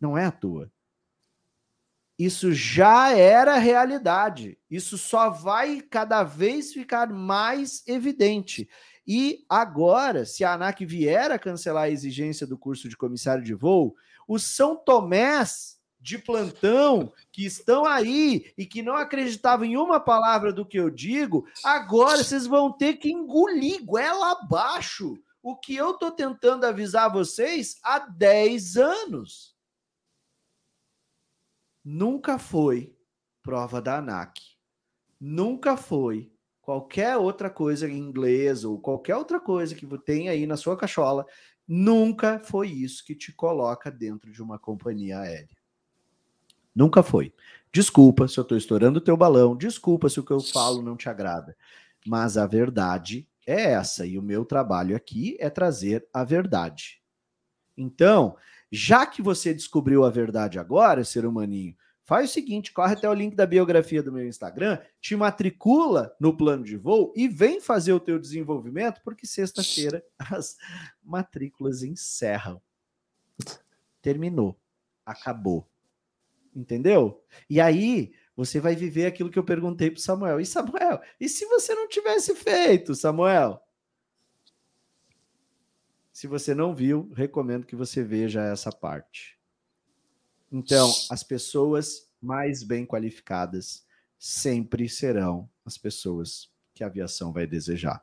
Não 0.00 0.16
é 0.16 0.26
à 0.26 0.32
toa. 0.32 0.70
Isso 2.18 2.52
já 2.52 3.12
era 3.16 3.56
realidade. 3.56 4.58
Isso 4.70 4.96
só 4.96 5.30
vai 5.30 5.80
cada 5.80 6.22
vez 6.22 6.72
ficar 6.72 7.08
mais 7.08 7.82
evidente. 7.86 8.68
E 9.06 9.44
agora, 9.48 10.24
se 10.24 10.44
a 10.44 10.52
ANAC 10.52 10.84
vier 10.84 11.30
a 11.30 11.38
cancelar 11.38 11.84
a 11.84 11.90
exigência 11.90 12.46
do 12.46 12.56
curso 12.56 12.88
de 12.88 12.96
comissário 12.96 13.42
de 13.42 13.54
voo, 13.54 13.96
os 14.28 14.44
São 14.44 14.76
Tomés 14.76 15.81
de 16.02 16.18
plantão 16.18 17.12
que 17.30 17.46
estão 17.46 17.86
aí 17.86 18.52
e 18.58 18.66
que 18.66 18.82
não 18.82 18.96
acreditavam 18.96 19.64
em 19.64 19.76
uma 19.76 20.00
palavra 20.00 20.52
do 20.52 20.66
que 20.66 20.78
eu 20.78 20.90
digo, 20.90 21.46
agora 21.64 22.22
vocês 22.24 22.46
vão 22.46 22.72
ter 22.72 22.94
que 22.94 23.10
engolir 23.10 23.84
goela 23.84 24.32
abaixo 24.32 25.16
o 25.40 25.56
que 25.56 25.74
eu 25.76 25.92
estou 25.92 26.10
tentando 26.10 26.64
avisar 26.64 27.12
vocês 27.12 27.78
há 27.82 28.00
10 28.00 28.76
anos. 28.76 29.56
Nunca 31.84 32.38
foi 32.38 32.96
prova 33.42 33.80
da 33.80 33.98
ANAC. 33.98 34.40
Nunca 35.20 35.76
foi 35.76 36.32
qualquer 36.60 37.16
outra 37.16 37.48
coisa 37.48 37.88
em 37.88 37.98
inglês 37.98 38.64
ou 38.64 38.80
qualquer 38.80 39.16
outra 39.16 39.40
coisa 39.40 39.74
que 39.74 39.86
tem 39.98 40.28
aí 40.28 40.46
na 40.46 40.56
sua 40.56 40.76
cachola, 40.76 41.26
nunca 41.66 42.40
foi 42.40 42.68
isso 42.68 43.04
que 43.04 43.14
te 43.14 43.32
coloca 43.32 43.90
dentro 43.90 44.32
de 44.32 44.42
uma 44.42 44.58
companhia 44.58 45.20
aérea. 45.20 45.61
Nunca 46.74 47.02
foi. 47.02 47.32
Desculpa 47.72 48.28
se 48.28 48.38
eu 48.38 48.42
estou 48.42 48.56
estourando 48.56 48.98
o 48.98 49.02
teu 49.02 49.16
balão, 49.16 49.56
desculpa 49.56 50.08
se 50.08 50.20
o 50.20 50.24
que 50.24 50.32
eu 50.32 50.40
falo 50.40 50.82
não 50.82 50.96
te 50.96 51.08
agrada, 51.08 51.56
mas 52.06 52.36
a 52.36 52.46
verdade 52.46 53.26
é 53.46 53.72
essa 53.72 54.04
e 54.06 54.18
o 54.18 54.22
meu 54.22 54.44
trabalho 54.44 54.94
aqui 54.94 55.36
é 55.40 55.48
trazer 55.48 56.06
a 56.12 56.22
verdade. 56.22 57.00
Então, 57.76 58.36
já 58.70 59.06
que 59.06 59.22
você 59.22 59.54
descobriu 59.54 60.04
a 60.04 60.10
verdade 60.10 60.58
agora, 60.58 61.04
ser 61.04 61.24
humaninho, 61.24 61.74
Faz 62.04 62.30
o 62.30 62.32
seguinte, 62.32 62.72
corre 62.72 62.94
até 62.94 63.08
o 63.08 63.14
link 63.14 63.36
da 63.36 63.46
biografia 63.46 64.02
do 64.02 64.12
meu 64.12 64.26
Instagram, 64.26 64.78
te 65.00 65.14
matricula 65.14 66.14
no 66.18 66.36
plano 66.36 66.64
de 66.64 66.76
voo 66.76 67.12
e 67.16 67.28
vem 67.28 67.60
fazer 67.60 67.92
o 67.92 68.00
teu 68.00 68.18
desenvolvimento, 68.18 69.00
porque 69.04 69.26
sexta-feira 69.26 70.04
as 70.18 70.56
matrículas 71.02 71.82
encerram. 71.82 72.60
Terminou. 74.02 74.58
Acabou. 75.06 75.66
Entendeu? 76.54 77.22
E 77.48 77.60
aí, 77.60 78.12
você 78.36 78.60
vai 78.60 78.74
viver 78.74 79.06
aquilo 79.06 79.30
que 79.30 79.38
eu 79.38 79.44
perguntei 79.44 79.90
para 79.90 80.00
Samuel. 80.00 80.40
E 80.40 80.46
Samuel, 80.46 81.00
e 81.20 81.28
se 81.28 81.44
você 81.46 81.74
não 81.74 81.88
tivesse 81.88 82.34
feito, 82.34 82.94
Samuel? 82.94 83.62
Se 86.12 86.26
você 86.26 86.54
não 86.54 86.74
viu, 86.74 87.10
recomendo 87.14 87.66
que 87.66 87.76
você 87.76 88.02
veja 88.02 88.42
essa 88.42 88.70
parte. 88.70 89.38
Então, 90.50 90.92
as 91.10 91.22
pessoas 91.22 92.10
mais 92.20 92.62
bem 92.62 92.84
qualificadas 92.84 93.84
sempre 94.18 94.88
serão 94.88 95.48
as 95.64 95.78
pessoas 95.78 96.50
que 96.74 96.84
a 96.84 96.86
aviação 96.86 97.32
vai 97.32 97.46
desejar. 97.46 98.02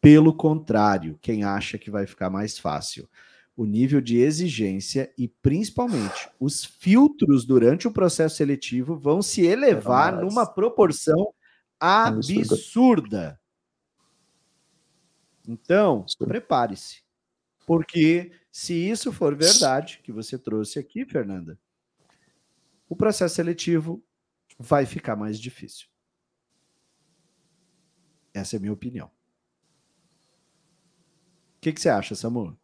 Pelo 0.00 0.34
contrário, 0.34 1.18
quem 1.20 1.44
acha 1.44 1.78
que 1.78 1.90
vai 1.90 2.06
ficar 2.06 2.30
mais 2.30 2.58
fácil, 2.58 3.08
o 3.56 3.66
nível 3.66 4.00
de 4.00 4.18
exigência 4.18 5.12
e 5.16 5.28
principalmente 5.28 6.30
os 6.40 6.64
filtros 6.64 7.44
durante 7.44 7.86
o 7.86 7.92
processo 7.92 8.36
seletivo 8.36 8.96
vão 8.96 9.20
se 9.20 9.42
elevar 9.42 10.20
numa 10.22 10.46
proporção 10.46 11.32
absurda. 11.78 13.38
Então, 15.46 16.06
prepare-se. 16.18 17.02
Porque 17.66 18.32
se 18.50 18.74
isso 18.74 19.12
for 19.12 19.36
verdade, 19.36 20.00
que 20.02 20.12
você 20.12 20.38
trouxe 20.38 20.78
aqui, 20.78 21.04
Fernanda, 21.04 21.58
o 22.88 22.96
processo 22.96 23.34
seletivo 23.34 24.04
vai 24.58 24.86
ficar 24.86 25.16
mais 25.16 25.38
difícil. 25.38 25.88
Essa 28.34 28.56
é 28.56 28.58
a 28.58 28.60
minha 28.60 28.72
opinião. 28.72 29.08
O 29.08 29.10
que, 31.60 31.72
que 31.72 31.80
você 31.80 31.88
acha, 31.88 32.14
Samu? 32.14 32.58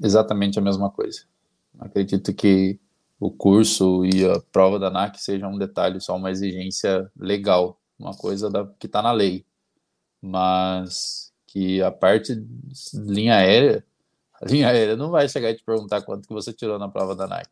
Exatamente 0.00 0.58
a 0.58 0.62
mesma 0.62 0.90
coisa. 0.90 1.24
Acredito 1.78 2.32
que 2.32 2.78
o 3.18 3.30
curso 3.30 4.04
e 4.04 4.24
a 4.24 4.40
prova 4.52 4.78
da 4.78 4.88
ANAC 4.88 5.20
seja 5.20 5.46
um 5.46 5.58
detalhe, 5.58 6.00
só 6.00 6.16
uma 6.16 6.30
exigência 6.30 7.10
legal, 7.16 7.80
uma 7.98 8.14
coisa 8.16 8.50
da, 8.50 8.66
que 8.78 8.86
está 8.86 9.02
na 9.02 9.12
lei. 9.12 9.44
Mas 10.20 11.32
que 11.46 11.82
a 11.82 11.90
parte 11.90 12.34
linha 12.94 13.36
aérea, 13.36 13.84
a 14.40 14.46
linha 14.46 14.68
aérea 14.68 14.96
não 14.96 15.10
vai 15.10 15.28
chegar 15.28 15.50
e 15.50 15.56
te 15.56 15.64
perguntar 15.64 16.02
quanto 16.02 16.26
que 16.26 16.34
você 16.34 16.52
tirou 16.52 16.78
na 16.78 16.88
prova 16.88 17.14
da 17.14 17.24
ANAC. 17.24 17.48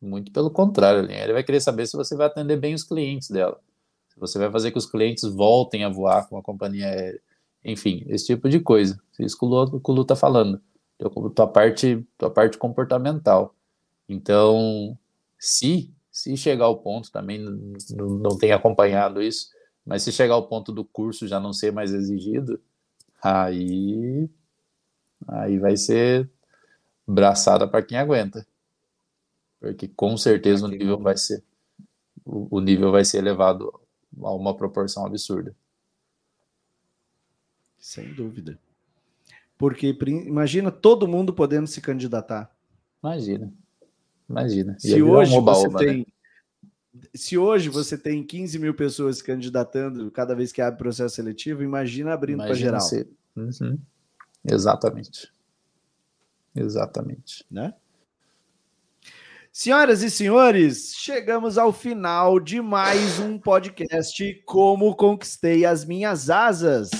Muito 0.00 0.30
pelo 0.32 0.50
contrário, 0.50 1.00
a 1.00 1.02
linha 1.02 1.18
aérea 1.18 1.34
vai 1.34 1.44
querer 1.44 1.60
saber 1.60 1.86
se 1.86 1.96
você 1.96 2.14
vai 2.16 2.26
atender 2.26 2.56
bem 2.56 2.74
os 2.74 2.84
clientes 2.84 3.30
dela. 3.30 3.60
Se 4.08 4.20
você 4.20 4.38
vai 4.38 4.50
fazer 4.50 4.70
que 4.70 4.78
os 4.78 4.86
clientes 4.86 5.24
voltem 5.24 5.84
a 5.84 5.88
voar 5.88 6.28
com 6.28 6.38
a 6.38 6.42
companhia 6.42 6.86
aérea. 6.86 7.20
Enfim, 7.64 8.04
esse 8.08 8.26
tipo 8.26 8.48
de 8.48 8.60
coisa. 8.60 8.98
Isso 9.18 9.36
que 9.36 9.44
o 9.44 9.92
Lu 9.92 10.02
está 10.02 10.14
falando 10.14 10.60
tua 11.34 11.46
parte, 11.46 12.06
tua 12.16 12.30
parte 12.30 12.58
comportamental. 12.58 13.54
Então, 14.08 14.96
se 15.38 15.92
se 16.16 16.34
chegar 16.34 16.64
ao 16.64 16.78
ponto, 16.78 17.12
também 17.12 17.38
não, 17.38 18.08
não 18.08 18.38
tenho 18.38 18.56
acompanhado 18.56 19.20
isso, 19.20 19.50
mas 19.84 20.02
se 20.02 20.10
chegar 20.10 20.32
ao 20.32 20.48
ponto 20.48 20.72
do 20.72 20.82
curso 20.82 21.28
já 21.28 21.38
não 21.38 21.52
ser 21.52 21.70
mais 21.72 21.92
exigido, 21.92 22.58
aí 23.22 24.26
aí 25.28 25.58
vai 25.58 25.76
ser 25.76 26.30
braçada 27.06 27.68
para 27.68 27.82
quem 27.82 27.98
aguenta. 27.98 28.46
Porque 29.60 29.88
com 29.88 30.16
certeza 30.16 30.64
o 30.64 30.68
nível 30.68 30.98
vai 30.98 31.18
ser 31.18 31.44
o, 32.24 32.56
o 32.56 32.60
nível 32.60 32.90
vai 32.90 33.04
ser 33.04 33.18
elevado 33.18 33.72
a 34.22 34.32
uma 34.32 34.56
proporção 34.56 35.04
absurda. 35.04 35.54
Sem 37.78 38.14
dúvida. 38.14 38.58
Porque 39.58 39.96
imagina 40.26 40.70
todo 40.70 41.08
mundo 41.08 41.32
podendo 41.32 41.66
se 41.66 41.80
candidatar. 41.80 42.50
Imagina. 43.02 43.52
Imagina. 44.28 44.76
Se 44.78 45.02
hoje 45.02 45.36
um 45.36 45.42
você 45.42 45.68
né? 45.68 45.78
tem. 45.78 46.06
Se 47.14 47.36
hoje 47.36 47.68
você 47.68 47.96
tem 47.96 48.24
15 48.24 48.58
mil 48.58 48.74
pessoas 48.74 49.18
se 49.18 49.24
candidatando 49.24 50.10
cada 50.10 50.34
vez 50.34 50.50
que 50.50 50.62
abre 50.62 50.78
processo 50.78 51.14
seletivo, 51.14 51.62
imagina 51.62 52.12
abrindo 52.12 52.38
para 52.38 52.54
geral. 52.54 52.80
Se... 52.80 53.06
Uhum. 53.36 53.78
Exatamente. 54.44 55.30
Exatamente. 56.54 57.44
Né? 57.50 57.74
Senhoras 59.52 60.02
e 60.02 60.10
senhores, 60.10 60.94
chegamos 60.96 61.56
ao 61.56 61.72
final 61.72 62.38
de 62.38 62.60
mais 62.60 63.18
um 63.18 63.38
podcast 63.38 64.42
Como 64.44 64.94
Conquistei 64.94 65.64
as 65.64 65.84
Minhas 65.84 66.28
Asas. 66.28 66.90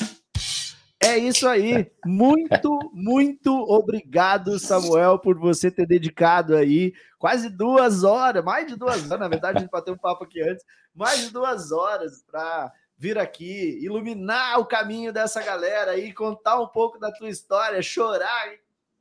É 1.00 1.18
isso 1.18 1.46
aí. 1.46 1.90
Muito, 2.04 2.90
muito 2.92 3.52
obrigado, 3.70 4.58
Samuel, 4.58 5.18
por 5.18 5.38
você 5.38 5.70
ter 5.70 5.86
dedicado 5.86 6.56
aí 6.56 6.94
quase 7.18 7.48
duas 7.48 8.04
horas, 8.04 8.44
mais 8.44 8.66
de 8.66 8.76
duas 8.76 9.06
horas, 9.06 9.20
na 9.20 9.28
verdade, 9.28 9.58
a 9.58 9.60
gente 9.60 9.70
bateu 9.70 9.94
um 9.94 9.98
papo 9.98 10.24
aqui 10.24 10.42
antes, 10.42 10.64
mais 10.94 11.20
de 11.20 11.30
duas 11.30 11.72
horas 11.72 12.22
para 12.22 12.72
vir 12.96 13.18
aqui, 13.18 13.78
iluminar 13.82 14.58
o 14.58 14.66
caminho 14.66 15.12
dessa 15.12 15.42
galera 15.42 15.92
aí, 15.92 16.12
contar 16.12 16.60
um 16.60 16.66
pouco 16.66 16.98
da 16.98 17.12
tua 17.12 17.28
história, 17.28 17.82
chorar, 17.82 18.52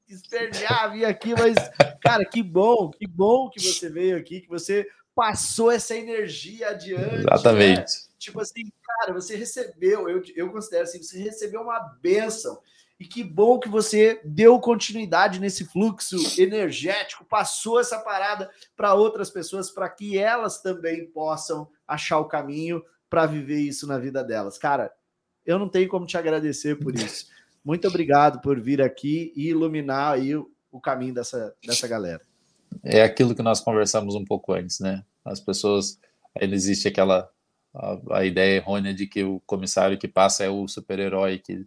espernear, 0.07 0.91
vir 0.91 1.05
aqui, 1.05 1.33
mas, 1.33 1.55
cara, 2.01 2.25
que 2.25 2.43
bom, 2.43 2.91
que 2.91 3.07
bom 3.07 3.49
que 3.49 3.59
você 3.59 3.89
veio 3.89 4.17
aqui, 4.17 4.41
que 4.41 4.49
você 4.49 4.85
passou 5.15 5.71
essa 5.71 5.95
energia 5.95 6.69
adiante. 6.69 7.19
Exatamente. 7.19 7.79
Né? 7.79 7.85
Tipo 8.25 8.41
assim, 8.41 8.71
cara, 8.83 9.13
você 9.13 9.35
recebeu, 9.35 10.09
eu, 10.09 10.23
eu 10.35 10.51
considero 10.51 10.83
assim, 10.83 11.01
você 11.01 11.19
recebeu 11.19 11.61
uma 11.61 11.79
benção. 12.01 12.59
E 12.99 13.05
que 13.05 13.23
bom 13.23 13.59
que 13.59 13.67
você 13.67 14.21
deu 14.23 14.59
continuidade 14.59 15.39
nesse 15.39 15.65
fluxo 15.65 16.15
energético, 16.41 17.25
passou 17.25 17.79
essa 17.79 17.99
parada 17.99 18.49
para 18.75 18.93
outras 18.93 19.29
pessoas, 19.29 19.69
para 19.69 19.89
que 19.89 20.17
elas 20.17 20.61
também 20.61 21.05
possam 21.05 21.69
achar 21.87 22.19
o 22.19 22.27
caminho 22.27 22.81
para 23.09 23.25
viver 23.25 23.59
isso 23.59 23.85
na 23.85 23.99
vida 23.99 24.23
delas. 24.23 24.57
Cara, 24.57 24.91
eu 25.45 25.59
não 25.59 25.69
tenho 25.69 25.87
como 25.89 26.07
te 26.07 26.17
agradecer 26.17 26.79
por 26.79 26.95
isso. 26.95 27.27
Muito 27.63 27.87
obrigado 27.87 28.41
por 28.41 28.59
vir 28.59 28.81
aqui 28.81 29.33
e 29.35 29.49
iluminar 29.49 30.13
aí 30.13 30.35
o, 30.35 30.49
o 30.71 30.79
caminho 30.79 31.13
dessa, 31.13 31.53
dessa 31.63 31.87
galera. 31.87 32.21
É 32.83 33.03
aquilo 33.03 33.35
que 33.35 33.43
nós 33.43 33.59
conversamos 33.59 34.15
um 34.15 34.25
pouco 34.25 34.53
antes, 34.53 34.79
né? 34.79 35.03
As 35.23 35.39
pessoas, 35.39 35.99
ainda 36.39 36.55
existe 36.55 36.87
aquela 36.87 37.29
a, 37.75 38.19
a, 38.19 38.25
ideia 38.25 38.57
errônea 38.57 38.93
de 38.93 39.05
que 39.07 39.23
o 39.23 39.41
comissário 39.45 39.97
que 39.97 40.07
passa 40.07 40.43
é 40.43 40.49
o 40.49 40.67
super-herói 40.67 41.39
que, 41.39 41.65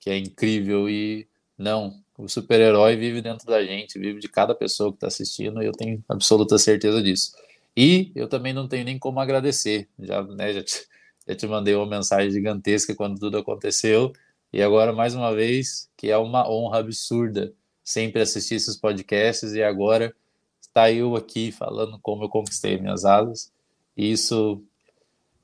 que 0.00 0.10
é 0.10 0.16
incrível 0.16 0.88
e 0.88 1.28
não, 1.56 2.00
o 2.16 2.28
super-herói 2.28 2.96
vive 2.96 3.20
dentro 3.20 3.46
da 3.46 3.62
gente, 3.64 3.98
vive 3.98 4.20
de 4.20 4.28
cada 4.28 4.54
pessoa 4.54 4.90
que 4.90 4.96
está 4.96 5.08
assistindo 5.08 5.62
e 5.62 5.66
eu 5.66 5.72
tenho 5.72 6.02
absoluta 6.08 6.56
certeza 6.58 7.02
disso. 7.02 7.32
E 7.76 8.12
eu 8.14 8.28
também 8.28 8.52
não 8.52 8.68
tenho 8.68 8.84
nem 8.84 8.98
como 8.98 9.20
agradecer, 9.20 9.88
já, 9.98 10.22
né, 10.22 10.52
já, 10.52 10.62
te, 10.62 10.86
já 11.26 11.34
te 11.34 11.46
mandei 11.46 11.74
uma 11.74 11.86
mensagem 11.86 12.30
gigantesca 12.30 12.94
quando 12.94 13.18
tudo 13.18 13.38
aconteceu 13.38 14.12
e 14.52 14.62
agora 14.62 14.92
mais 14.92 15.14
uma 15.14 15.34
vez 15.34 15.90
que 15.96 16.10
é 16.10 16.16
uma 16.16 16.48
honra 16.50 16.78
absurda 16.78 17.52
sempre 17.84 18.22
assistir 18.22 18.54
esses 18.56 18.76
podcasts 18.76 19.52
e 19.52 19.62
agora 19.62 20.14
está 20.60 20.90
eu 20.90 21.16
aqui 21.16 21.52
falando 21.52 21.98
como 22.02 22.24
eu 22.24 22.28
conquistei 22.28 22.78
minhas 22.78 23.04
asas 23.04 23.52
e 23.96 24.10
isso 24.12 24.62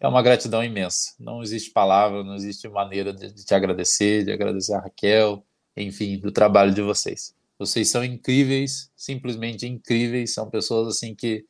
é 0.05 0.09
uma 0.09 0.23
gratidão 0.23 0.63
imensa. 0.63 1.15
Não 1.19 1.43
existe 1.43 1.71
palavra, 1.71 2.23
não 2.23 2.35
existe 2.35 2.69
maneira 2.69 3.11
de, 3.13 3.33
te 3.33 3.55
agradecer, 3.55 4.25
de 4.25 4.33
agradecer 4.33 4.75
a 4.75 4.81
Raquel, 4.81 5.43
enfim, 5.75 6.19
do 6.19 6.31
trabalho 6.31 6.75
de 6.75 6.83
vocês. 6.83 7.35
Vocês 7.59 7.89
são 7.89 8.05
incríveis, 8.05 8.91
simplesmente 8.95 9.67
incríveis. 9.67 10.35
São 10.35 10.51
pessoas 10.51 10.89
assim 10.89 11.15
que 11.15 11.45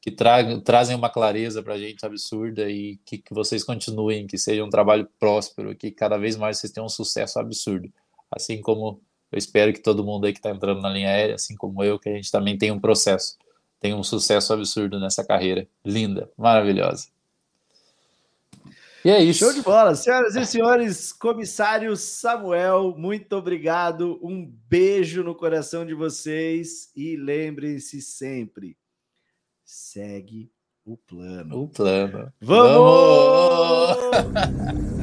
que 0.00 0.12
tra 0.12 0.60
trazem 0.60 0.94
uma 0.94 1.10
clareza 1.10 1.60
para 1.60 1.74
a 1.74 1.78
gente 1.78 2.06
absurda 2.06 2.70
e 2.70 2.98
que, 3.04 3.18
que 3.18 3.34
vocês 3.34 3.64
continuem, 3.64 4.28
que 4.28 4.38
seja 4.38 4.64
um 4.64 4.70
trabalho 4.70 5.08
próspero, 5.18 5.74
que 5.74 5.90
cada 5.90 6.16
vez 6.16 6.36
mais 6.36 6.58
vocês 6.58 6.72
tenham 6.72 6.86
um 6.86 6.88
sucesso 6.88 7.40
absurdo. 7.40 7.92
Assim 8.30 8.60
como 8.60 9.02
eu 9.32 9.38
espero 9.38 9.72
que 9.72 9.82
todo 9.82 10.04
mundo 10.04 10.24
aí 10.24 10.32
que 10.32 10.38
está 10.38 10.50
entrando 10.50 10.80
na 10.80 10.88
linha 10.88 11.08
aérea, 11.08 11.34
assim 11.34 11.56
como 11.56 11.82
eu, 11.82 11.98
que 11.98 12.08
a 12.08 12.14
gente 12.14 12.30
também 12.30 12.56
tem 12.56 12.70
um 12.70 12.78
processo, 12.78 13.36
tem 13.80 13.92
um 13.92 14.04
sucesso 14.04 14.52
absurdo 14.52 15.00
nessa 15.00 15.24
carreira. 15.24 15.66
Linda, 15.84 16.30
maravilhosa. 16.38 17.08
E 19.08 19.10
é 19.10 19.22
isso. 19.22 19.38
Show 19.38 19.54
de 19.54 19.62
bola. 19.62 19.94
Senhoras 19.94 20.36
e 20.36 20.44
senhores, 20.44 21.14
comissário 21.14 21.96
Samuel, 21.96 22.94
muito 22.94 23.36
obrigado. 23.36 24.20
Um 24.22 24.44
beijo 24.68 25.22
no 25.22 25.34
coração 25.34 25.86
de 25.86 25.94
vocês 25.94 26.90
e 26.94 27.16
lembrem-se 27.16 28.02
sempre: 28.02 28.76
segue 29.64 30.52
o 30.84 30.94
plano. 30.94 31.62
O 31.62 31.68
plano. 31.68 32.30
Vamos! 32.38 33.96
Vamos! 34.12 34.88